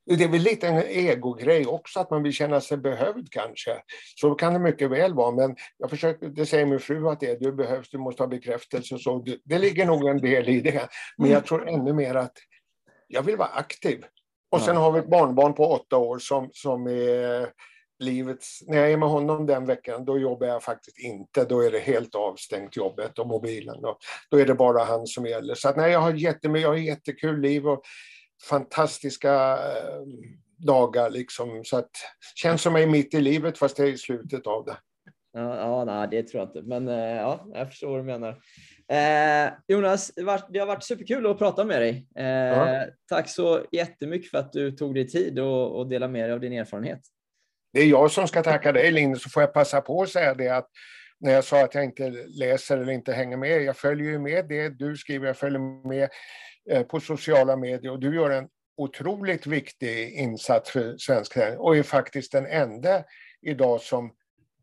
det 0.07 0.25
är 0.25 0.29
väl 0.29 0.43
lite 0.43 0.69
en 0.69 0.83
egogrej 0.83 1.67
också, 1.67 2.01
att 2.01 2.11
man 2.11 2.23
vill 2.23 2.33
känna 2.33 2.61
sig 2.61 2.79
behövd 2.79 3.31
kanske. 3.31 3.83
Så 4.17 4.35
kan 4.35 4.53
det 4.53 4.59
mycket 4.59 4.91
väl 4.91 5.15
vara, 5.15 5.31
men 5.31 5.57
jag 5.79 5.91
försöker, 5.91 6.29
det 6.29 6.47
säger 6.47 6.67
min 6.67 6.81
fru 6.81 7.09
att 7.09 7.21
det 7.21 7.31
är, 7.31 7.39
du 7.41 7.53
behövs, 7.53 7.91
du 7.91 7.99
måste 7.99 8.23
ha 8.23 8.29
bekräftelse. 8.29 8.99
Så 8.99 9.19
det, 9.19 9.39
det 9.45 9.59
ligger 9.59 9.87
nog 9.87 10.09
en 10.09 10.19
del 10.19 10.49
i 10.49 10.61
det. 10.61 10.89
Men 11.19 11.31
jag 11.31 11.47
tror 11.47 11.69
ännu 11.69 11.93
mer 11.93 12.15
att 12.15 12.33
jag 13.07 13.23
vill 13.23 13.37
vara 13.37 13.49
aktiv. 13.49 14.05
Och 14.51 14.61
sen 14.61 14.77
har 14.77 14.93
vi 14.93 14.99
ett 14.99 15.11
barnbarn 15.11 15.55
på 15.55 15.67
åtta 15.67 15.97
år 15.97 16.19
som, 16.19 16.51
som 16.53 16.87
är 16.87 17.53
livets... 17.99 18.63
När 18.67 18.79
jag 18.79 18.93
är 18.93 18.97
med 18.97 19.09
honom 19.09 19.47
den 19.47 19.67
veckan, 19.67 20.05
då 20.05 20.19
jobbar 20.19 20.47
jag 20.47 20.63
faktiskt 20.63 20.99
inte. 20.99 21.45
Då 21.45 21.61
är 21.61 21.71
det 21.71 21.79
helt 21.79 22.15
avstängt 22.15 22.77
jobbet 22.77 23.19
och 23.19 23.27
mobilen. 23.27 23.81
Då, 23.83 23.99
då 24.31 24.39
är 24.39 24.47
det 24.47 24.55
bara 24.55 24.85
han 24.85 25.07
som 25.07 25.27
gäller. 25.27 25.55
Så 25.55 25.69
att, 25.69 25.77
nej, 25.77 25.93
jag 25.93 26.01
har 26.01 26.13
jättemycket, 26.13 26.63
jag 26.63 26.69
har 26.69 26.77
jättekul 26.77 27.41
liv 27.41 27.69
och 27.69 27.83
fantastiska 28.49 29.53
eh, 29.53 30.03
dagar 30.57 31.11
liksom. 31.11 31.65
Så 31.65 31.77
att 31.77 31.91
känns 32.35 32.63
som 32.63 32.75
jag 32.75 32.83
är 32.83 32.87
mitt 32.87 33.15
i 33.15 33.21
livet 33.21 33.59
fast 33.59 33.79
jag 33.79 33.89
är 33.89 33.93
i 33.93 33.99
slutet 33.99 34.47
av 34.47 34.65
det. 34.65 34.77
Ja, 35.37 35.57
ja 35.57 35.85
nej, 35.85 36.09
det 36.11 36.23
tror 36.23 36.41
jag 36.41 36.49
inte, 36.49 36.63
men 36.63 36.89
eh, 36.89 37.17
ja, 37.17 37.47
jag 37.55 37.69
förstår 37.69 37.89
vad 37.89 37.99
du 37.99 38.05
menar. 38.05 38.41
Eh, 38.89 39.53
Jonas, 39.69 40.13
det 40.49 40.59
har 40.59 40.67
varit 40.67 40.85
superkul 40.85 41.27
att 41.27 41.39
prata 41.39 41.65
med 41.65 41.81
dig. 41.81 42.07
Eh, 42.17 42.27
ja. 42.27 42.85
Tack 43.09 43.29
så 43.29 43.65
jättemycket 43.73 44.31
för 44.31 44.39
att 44.39 44.53
du 44.53 44.71
tog 44.71 44.95
dig 44.95 45.09
tid 45.09 45.39
och, 45.39 45.79
och 45.79 45.89
delade 45.89 46.13
med 46.13 46.25
dig 46.25 46.33
av 46.33 46.41
din 46.41 46.53
erfarenhet. 46.53 47.01
Det 47.73 47.81
är 47.81 47.87
jag 47.87 48.11
som 48.11 48.29
ska 48.29 48.43
tacka 48.43 48.73
dig, 48.73 48.93
Linus, 48.93 49.23
så 49.23 49.31
får 49.31 49.43
jag 49.43 49.53
passa 49.53 49.81
på 49.81 50.03
att 50.03 50.09
säga 50.09 50.35
det 50.35 50.49
att 50.49 50.69
när 51.21 51.33
jag 51.33 51.45
sa 51.45 51.65
att 51.65 51.75
jag 51.75 51.85
inte 51.85 52.11
läser 52.27 52.79
eller 52.79 52.93
inte 52.93 53.13
hänger 53.13 53.37
med, 53.37 53.63
jag 53.63 53.77
följer 53.77 54.11
ju 54.11 54.19
med 54.19 54.49
det 54.49 54.69
du 54.69 54.97
skriver, 54.97 55.27
jag 55.27 55.37
följer 55.37 55.89
med 55.89 56.09
eh, 56.71 56.83
på 56.83 57.01
sociala 57.01 57.57
medier 57.57 57.93
och 57.93 58.01
du 58.01 58.15
gör 58.15 58.31
en 58.31 58.49
otroligt 58.77 59.47
viktig 59.47 60.13
insats 60.13 60.71
för 60.71 60.97
svensk 60.99 61.37
och 61.59 61.77
är 61.77 61.83
faktiskt 61.83 62.33
den 62.33 62.47
enda 62.47 63.05
idag 63.43 63.81
som 63.81 64.13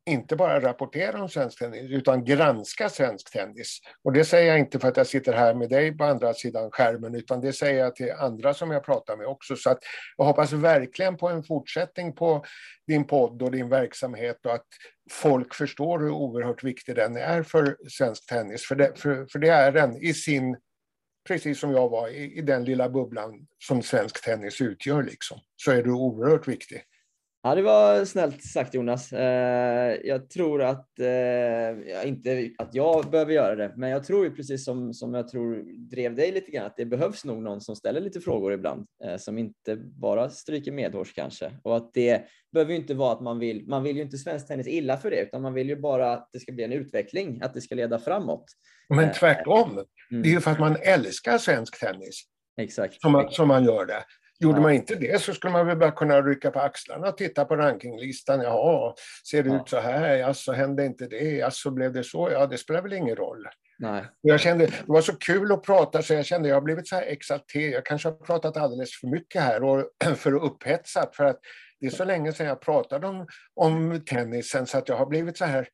inte 0.05 0.35
bara 0.35 0.61
rapportera 0.61 1.21
om 1.21 1.29
svensk 1.29 1.59
tennis, 1.59 1.91
utan 1.91 2.25
granska 2.25 2.89
svensk 2.89 3.31
tennis. 3.31 3.79
Och 4.03 4.13
det 4.13 4.25
säger 4.25 4.47
jag 4.47 4.59
inte 4.59 4.79
för 4.79 4.87
att 4.87 4.97
jag 4.97 5.07
sitter 5.07 5.33
här 5.33 5.53
med 5.53 5.69
dig 5.69 5.97
på 5.97 6.03
andra 6.03 6.33
sidan 6.33 6.71
skärmen, 6.71 7.15
utan 7.15 7.41
det 7.41 7.53
säger 7.53 7.79
jag 7.79 7.95
till 7.95 8.11
andra 8.11 8.53
som 8.53 8.71
jag 8.71 8.85
pratar 8.85 9.17
med 9.17 9.27
också. 9.27 9.55
Så 9.55 9.69
att 9.69 9.79
jag 10.17 10.25
hoppas 10.25 10.51
verkligen 10.51 11.17
på 11.17 11.29
en 11.29 11.43
fortsättning 11.43 12.15
på 12.15 12.45
din 12.87 13.07
podd 13.07 13.41
och 13.41 13.51
din 13.51 13.69
verksamhet 13.69 14.45
och 14.45 14.53
att 14.53 14.67
folk 15.11 15.53
förstår 15.53 15.99
hur 15.99 16.09
oerhört 16.09 16.63
viktig 16.63 16.95
den 16.95 17.17
är 17.17 17.43
för 17.43 17.77
svensk 17.89 18.29
tennis. 18.29 18.65
För 18.67 18.75
det, 18.75 18.99
för, 18.99 19.25
för 19.25 19.39
det 19.39 19.49
är 19.49 19.71
den 19.71 19.97
i 19.97 20.13
sin, 20.13 20.57
precis 21.27 21.59
som 21.59 21.71
jag 21.71 21.89
var, 21.89 22.07
i, 22.07 22.37
i 22.37 22.41
den 22.41 22.65
lilla 22.65 22.89
bubblan 22.89 23.47
som 23.67 23.81
svensk 23.81 24.23
tennis 24.25 24.61
utgör, 24.61 25.03
liksom, 25.03 25.39
så 25.55 25.71
är 25.71 25.83
du 25.83 25.91
oerhört 25.91 26.47
viktig. 26.47 26.83
Ja, 27.45 27.55
det 27.55 27.61
var 27.61 28.05
snällt 28.05 28.43
sagt 28.43 28.73
Jonas. 28.73 29.13
Eh, 29.13 29.97
jag 30.03 30.29
tror 30.29 30.61
att, 30.63 30.99
eh, 30.99 32.07
inte 32.07 32.49
att 32.57 32.75
jag 32.75 33.09
behöver 33.11 33.33
göra 33.33 33.55
det, 33.55 33.73
men 33.77 33.89
jag 33.89 34.03
tror 34.03 34.25
ju 34.25 34.35
precis 34.35 34.65
som, 34.65 34.93
som 34.93 35.13
jag 35.13 35.27
tror 35.27 35.63
drev 35.89 36.15
dig 36.15 36.31
lite 36.31 36.51
grann, 36.51 36.65
att 36.65 36.77
det 36.77 36.85
behövs 36.85 37.25
nog 37.25 37.41
någon 37.41 37.61
som 37.61 37.75
ställer 37.75 38.01
lite 38.01 38.19
frågor 38.19 38.53
ibland, 38.53 38.87
eh, 39.03 39.17
som 39.17 39.37
inte 39.37 39.75
bara 39.75 40.29
stryker 40.29 40.71
medhårs 40.71 41.13
kanske. 41.13 41.51
Och 41.63 41.77
att 41.77 41.93
det 41.93 42.25
behöver 42.51 42.71
ju 42.71 42.77
inte 42.77 42.93
vara 42.93 43.13
att 43.13 43.21
man 43.21 43.39
vill, 43.39 43.67
man 43.67 43.83
vill 43.83 43.95
ju 43.95 44.01
inte 44.01 44.17
svensk 44.17 44.47
tennis 44.47 44.67
illa 44.67 44.97
för 44.97 45.09
det, 45.09 45.21
utan 45.21 45.41
man 45.41 45.53
vill 45.53 45.69
ju 45.69 45.75
bara 45.75 46.13
att 46.13 46.29
det 46.33 46.39
ska 46.39 46.51
bli 46.51 46.63
en 46.63 46.73
utveckling, 46.73 47.41
att 47.41 47.53
det 47.53 47.61
ska 47.61 47.75
leda 47.75 47.99
framåt. 47.99 48.45
Men 48.89 49.13
tvärtom, 49.13 49.71
mm. 49.71 50.23
det 50.23 50.29
är 50.29 50.33
ju 50.33 50.41
för 50.41 50.51
att 50.51 50.59
man 50.59 50.75
älskar 50.81 51.37
svensk 51.37 51.79
tennis. 51.79 52.23
Exakt. 52.61 53.01
Som 53.01 53.11
man, 53.11 53.31
som 53.31 53.47
man 53.47 53.65
gör 53.65 53.85
det. 53.85 54.03
Gjorde 54.43 54.61
man 54.61 54.73
inte 54.73 54.95
det 54.95 55.21
så 55.21 55.33
skulle 55.33 55.53
man 55.53 55.67
väl 55.67 55.77
bara 55.77 55.91
kunna 55.91 56.21
rycka 56.21 56.51
på 56.51 56.59
axlarna 56.59 57.07
och 57.07 57.17
titta 57.17 57.45
på 57.45 57.55
rankinglistan. 57.55 58.41
Jaha, 58.41 58.93
ser 59.29 59.43
det 59.43 59.49
ja. 59.49 59.61
ut 59.61 59.69
så 59.69 59.79
här? 59.79 60.15
Ja, 60.15 60.33
så 60.33 60.53
hände 60.53 60.85
inte 60.85 61.07
det? 61.07 61.31
Ja, 61.31 61.51
så 61.51 61.71
blev 61.71 61.93
det 61.93 62.03
så? 62.03 62.29
Ja, 62.31 62.47
det 62.47 62.57
spelar 62.57 62.81
väl 62.81 62.93
ingen 62.93 63.15
roll. 63.15 63.47
Nej. 63.79 64.03
Jag 64.21 64.39
kände, 64.39 64.65
det 64.65 64.73
var 64.85 65.01
så 65.01 65.15
kul 65.15 65.51
att 65.51 65.63
prata 65.63 66.01
så 66.01 66.13
jag 66.13 66.25
kände 66.25 66.49
jag 66.49 66.55
har 66.55 66.61
blivit 66.61 66.87
så 66.87 66.95
här 66.95 67.03
exalterad. 67.03 67.73
Jag 67.73 67.85
kanske 67.85 68.09
har 68.09 68.15
pratat 68.15 68.57
alldeles 68.57 68.91
för 68.91 69.07
mycket 69.07 69.41
här 69.41 69.63
och 69.63 69.85
för 70.17 70.33
upphetsat 70.33 71.15
för 71.15 71.25
att 71.25 71.39
det 71.79 71.85
är 71.85 71.91
så 71.91 72.05
länge 72.05 72.33
sedan 72.33 72.47
jag 72.47 72.61
pratade 72.61 73.07
om, 73.07 73.27
om 73.53 74.01
tennisen 74.05 74.65
så 74.65 74.77
att 74.77 74.89
jag 74.89 74.95
har 74.95 75.05
blivit 75.05 75.37
så 75.37 75.45
här 75.45 75.67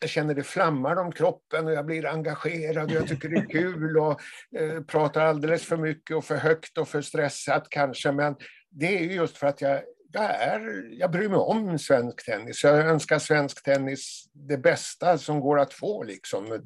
jag 0.00 0.10
känner 0.10 0.34
det 0.34 0.42
flammar 0.42 0.96
om 0.96 1.12
kroppen 1.12 1.66
och 1.66 1.72
jag 1.72 1.86
blir 1.86 2.06
engagerad 2.06 2.90
och 2.90 2.96
jag 2.96 3.08
tycker 3.08 3.28
det 3.28 3.36
är 3.36 3.50
kul 3.50 3.98
och 3.98 4.20
eh, 4.58 4.82
pratar 4.82 5.24
alldeles 5.24 5.64
för 5.64 5.76
mycket 5.76 6.16
och 6.16 6.24
för 6.24 6.36
högt 6.36 6.78
och 6.78 6.88
för 6.88 7.02
stressat 7.02 7.66
kanske. 7.68 8.12
Men 8.12 8.36
det 8.70 8.98
är 8.98 9.02
just 9.02 9.36
för 9.36 9.46
att 9.46 9.60
jag, 9.60 9.82
jag, 10.12 10.24
är, 10.24 10.88
jag 10.90 11.10
bryr 11.10 11.28
mig 11.28 11.38
om 11.38 11.78
svensk 11.78 12.24
tennis. 12.24 12.64
Jag 12.64 12.86
önskar 12.86 13.18
svensk 13.18 13.64
tennis 13.64 14.24
det 14.32 14.58
bästa 14.58 15.18
som 15.18 15.40
går 15.40 15.58
att 15.58 15.72
få. 15.72 16.02
Liksom. 16.02 16.64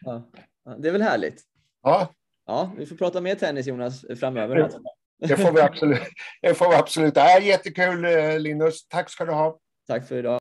Ja. 0.00 0.30
Det 0.78 0.88
är 0.88 0.92
väl 0.92 1.02
härligt? 1.02 1.42
Ja. 1.82 2.14
Ja, 2.46 2.72
vi 2.78 2.86
får 2.86 2.96
prata 2.96 3.20
mer 3.20 3.34
tennis 3.34 3.66
Jonas 3.66 4.04
framöver. 4.20 4.70
Det 5.18 5.36
får 5.36 5.52
vi 5.52 5.60
absolut. 5.60 6.00
Det 6.42 6.54
får 6.54 6.68
vi 6.68 6.74
absolut. 6.74 7.14
Det 7.14 7.20
är 7.20 7.40
jättekul 7.40 8.04
eh, 8.04 8.38
Linus. 8.38 8.88
Tack 8.88 9.10
ska 9.10 9.24
du 9.24 9.32
ha. 9.32 9.58
Tack 9.86 10.08
för 10.08 10.16
idag. 10.16 10.40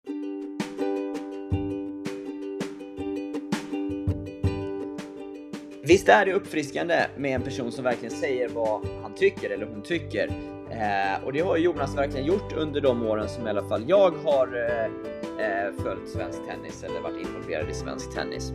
Visst 5.92 6.10
är 6.10 6.26
det 6.26 6.34
uppfriskande 6.34 7.06
med 7.18 7.36
en 7.36 7.42
person 7.42 7.72
som 7.72 7.84
verkligen 7.84 8.16
säger 8.16 8.50
vad 8.50 8.88
han 9.02 9.16
tycker 9.16 9.50
eller 9.50 9.66
hon 9.66 9.82
tycker. 9.82 10.28
Eh, 10.70 11.26
och 11.26 11.34
det 11.34 11.40
har 11.40 11.58
Jonas 11.58 11.98
verkligen 11.98 12.26
gjort 12.26 12.54
under 12.58 12.82
de 12.82 13.04
åren 13.04 13.30
som 13.30 13.48
i 13.48 13.50
alla 13.50 13.64
fall 13.64 13.84
jag 13.88 14.14
har 14.26 14.48
eh, 14.48 14.86
eh, 15.46 15.74
följt 15.84 16.10
svensk 16.10 16.40
tennis 16.48 16.84
eller 16.84 17.02
varit 17.02 17.28
involverad 17.28 17.70
i 17.70 17.74
svensk 17.74 18.16
tennis. 18.16 18.54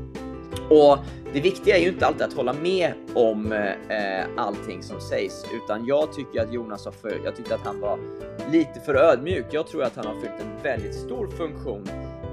Och 0.71 0.99
det 1.33 1.41
viktiga 1.41 1.77
är 1.77 1.81
ju 1.81 1.89
inte 1.89 2.07
alltid 2.07 2.23
att 2.23 2.33
hålla 2.33 2.53
med 2.53 2.93
om 3.15 3.53
eh, 3.53 4.25
allting 4.37 4.83
som 4.83 5.01
sägs, 5.01 5.45
utan 5.55 5.87
jag 5.87 6.13
tycker 6.13 6.41
att 6.41 6.53
Jonas 6.53 6.85
har 6.85 6.93
för, 6.93 7.21
jag 7.25 7.37
tyckte 7.37 7.55
att 7.55 7.67
han 7.67 7.81
var 7.81 7.99
lite 8.53 8.81
för 8.81 8.95
ödmjuk. 8.95 9.47
Jag 9.51 9.67
tror 9.67 9.83
att 9.83 9.97
han 9.97 10.07
har 10.07 10.21
fyllt 10.21 10.41
en 10.41 10.63
väldigt 10.63 10.95
stor 10.95 11.27
funktion 11.27 11.89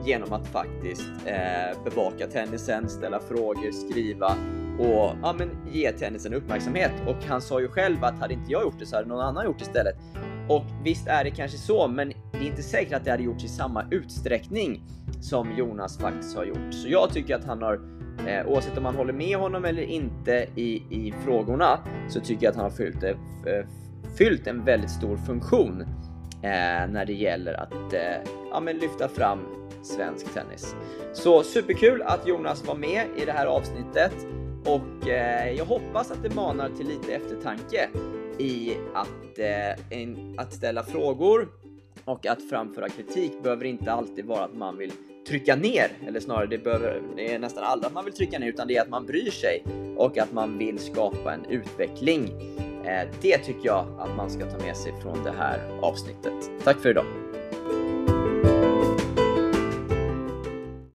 genom 0.05 0.33
att 0.33 0.47
faktiskt 0.47 1.09
eh, 1.25 1.83
bevaka 1.83 2.27
tennisen, 2.27 2.89
ställa 2.89 3.19
frågor, 3.19 3.71
skriva 3.71 4.35
och 4.79 5.15
ja, 5.21 5.35
men 5.37 5.49
ge 5.71 5.91
tennisen 5.91 6.33
uppmärksamhet. 6.33 6.91
Och 7.07 7.23
han 7.27 7.41
sa 7.41 7.61
ju 7.61 7.67
själv 7.67 8.03
att 8.03 8.19
hade 8.19 8.33
inte 8.33 8.51
jag 8.51 8.63
gjort 8.63 8.79
det 8.79 8.85
så 8.85 8.95
hade 8.95 9.07
någon 9.07 9.21
annan 9.21 9.45
gjort 9.45 9.59
det 9.59 9.65
istället. 9.65 9.95
Och 10.49 10.63
visst 10.83 11.07
är 11.07 11.23
det 11.23 11.31
kanske 11.31 11.57
så, 11.57 11.87
men 11.87 12.13
det 12.31 12.37
är 12.37 12.47
inte 12.47 12.63
säkert 12.63 12.93
att 12.93 13.05
det 13.05 13.11
hade 13.11 13.23
gjorts 13.23 13.43
i 13.43 13.47
samma 13.47 13.85
utsträckning 13.91 14.83
som 15.21 15.57
Jonas 15.57 15.97
faktiskt 15.97 16.37
har 16.37 16.45
gjort. 16.45 16.73
Så 16.73 16.87
jag 16.87 17.09
tycker 17.13 17.35
att 17.35 17.45
han 17.45 17.61
har 17.61 17.79
Eh, 18.27 18.47
oavsett 18.47 18.77
om 18.77 18.83
man 18.83 18.95
håller 18.95 19.13
med 19.13 19.37
honom 19.37 19.65
eller 19.65 19.83
inte 19.83 20.47
i, 20.55 20.83
i 20.89 21.13
frågorna 21.25 21.79
så 22.09 22.19
tycker 22.19 22.43
jag 22.43 22.51
att 22.51 22.55
han 22.55 22.63
har 22.63 22.71
fyllt, 22.71 23.03
eh, 23.03 23.09
eh 23.09 23.65
fyllt 24.17 24.47
en 24.47 24.65
väldigt 24.65 24.91
stor 24.91 25.17
funktion 25.17 25.81
eh, 26.41 26.87
när 26.89 27.05
det 27.05 27.13
gäller 27.13 27.53
att 27.53 27.93
eh, 27.93 28.31
ja, 28.51 28.59
men 28.59 28.77
lyfta 28.77 29.07
fram 29.07 29.39
svensk 29.83 30.33
tennis. 30.33 30.75
Så 31.13 31.43
superkul 31.43 32.01
att 32.01 32.27
Jonas 32.27 32.67
var 32.67 32.75
med 32.75 33.05
i 33.17 33.25
det 33.25 33.31
här 33.31 33.45
avsnittet 33.45 34.13
och 34.65 35.07
eh, 35.07 35.51
jag 35.51 35.65
hoppas 35.65 36.11
att 36.11 36.23
det 36.23 36.35
manar 36.35 36.69
till 36.69 36.87
lite 36.87 37.13
eftertanke 37.13 37.89
i 38.39 38.73
att, 38.93 39.39
eh, 39.39 39.99
en, 40.01 40.35
att 40.37 40.53
ställa 40.53 40.83
frågor 40.83 41.47
och 42.05 42.25
att 42.25 42.49
framföra 42.49 42.89
kritik 42.89 43.43
behöver 43.43 43.65
inte 43.65 43.91
alltid 43.91 44.25
vara 44.25 44.43
att 44.43 44.55
man 44.55 44.77
vill 44.77 44.91
trycka 45.27 45.55
ner, 45.55 45.91
eller 46.07 46.19
snarare 46.19 46.47
det, 46.47 46.57
behöver, 46.57 47.01
det 47.15 47.33
är 47.33 47.39
nästan 47.39 47.63
alla 47.63 47.89
man 47.89 48.05
vill 48.05 48.13
trycka 48.13 48.39
ner, 48.39 48.47
utan 48.47 48.67
det 48.67 48.77
är 48.77 48.81
att 48.81 48.89
man 48.89 49.05
bryr 49.05 49.31
sig 49.31 49.63
och 49.97 50.17
att 50.17 50.33
man 50.33 50.57
vill 50.57 50.79
skapa 50.79 51.33
en 51.33 51.45
utveckling. 51.45 52.31
Eh, 52.85 53.07
det 53.21 53.37
tycker 53.37 53.65
jag 53.65 53.85
att 53.99 54.15
man 54.17 54.29
ska 54.29 54.45
ta 54.45 54.65
med 54.65 54.77
sig 54.77 54.93
från 55.01 55.23
det 55.23 55.33
här 55.37 55.59
avsnittet. 55.81 56.51
Tack 56.63 56.77
för 56.77 56.89
idag! 56.89 57.05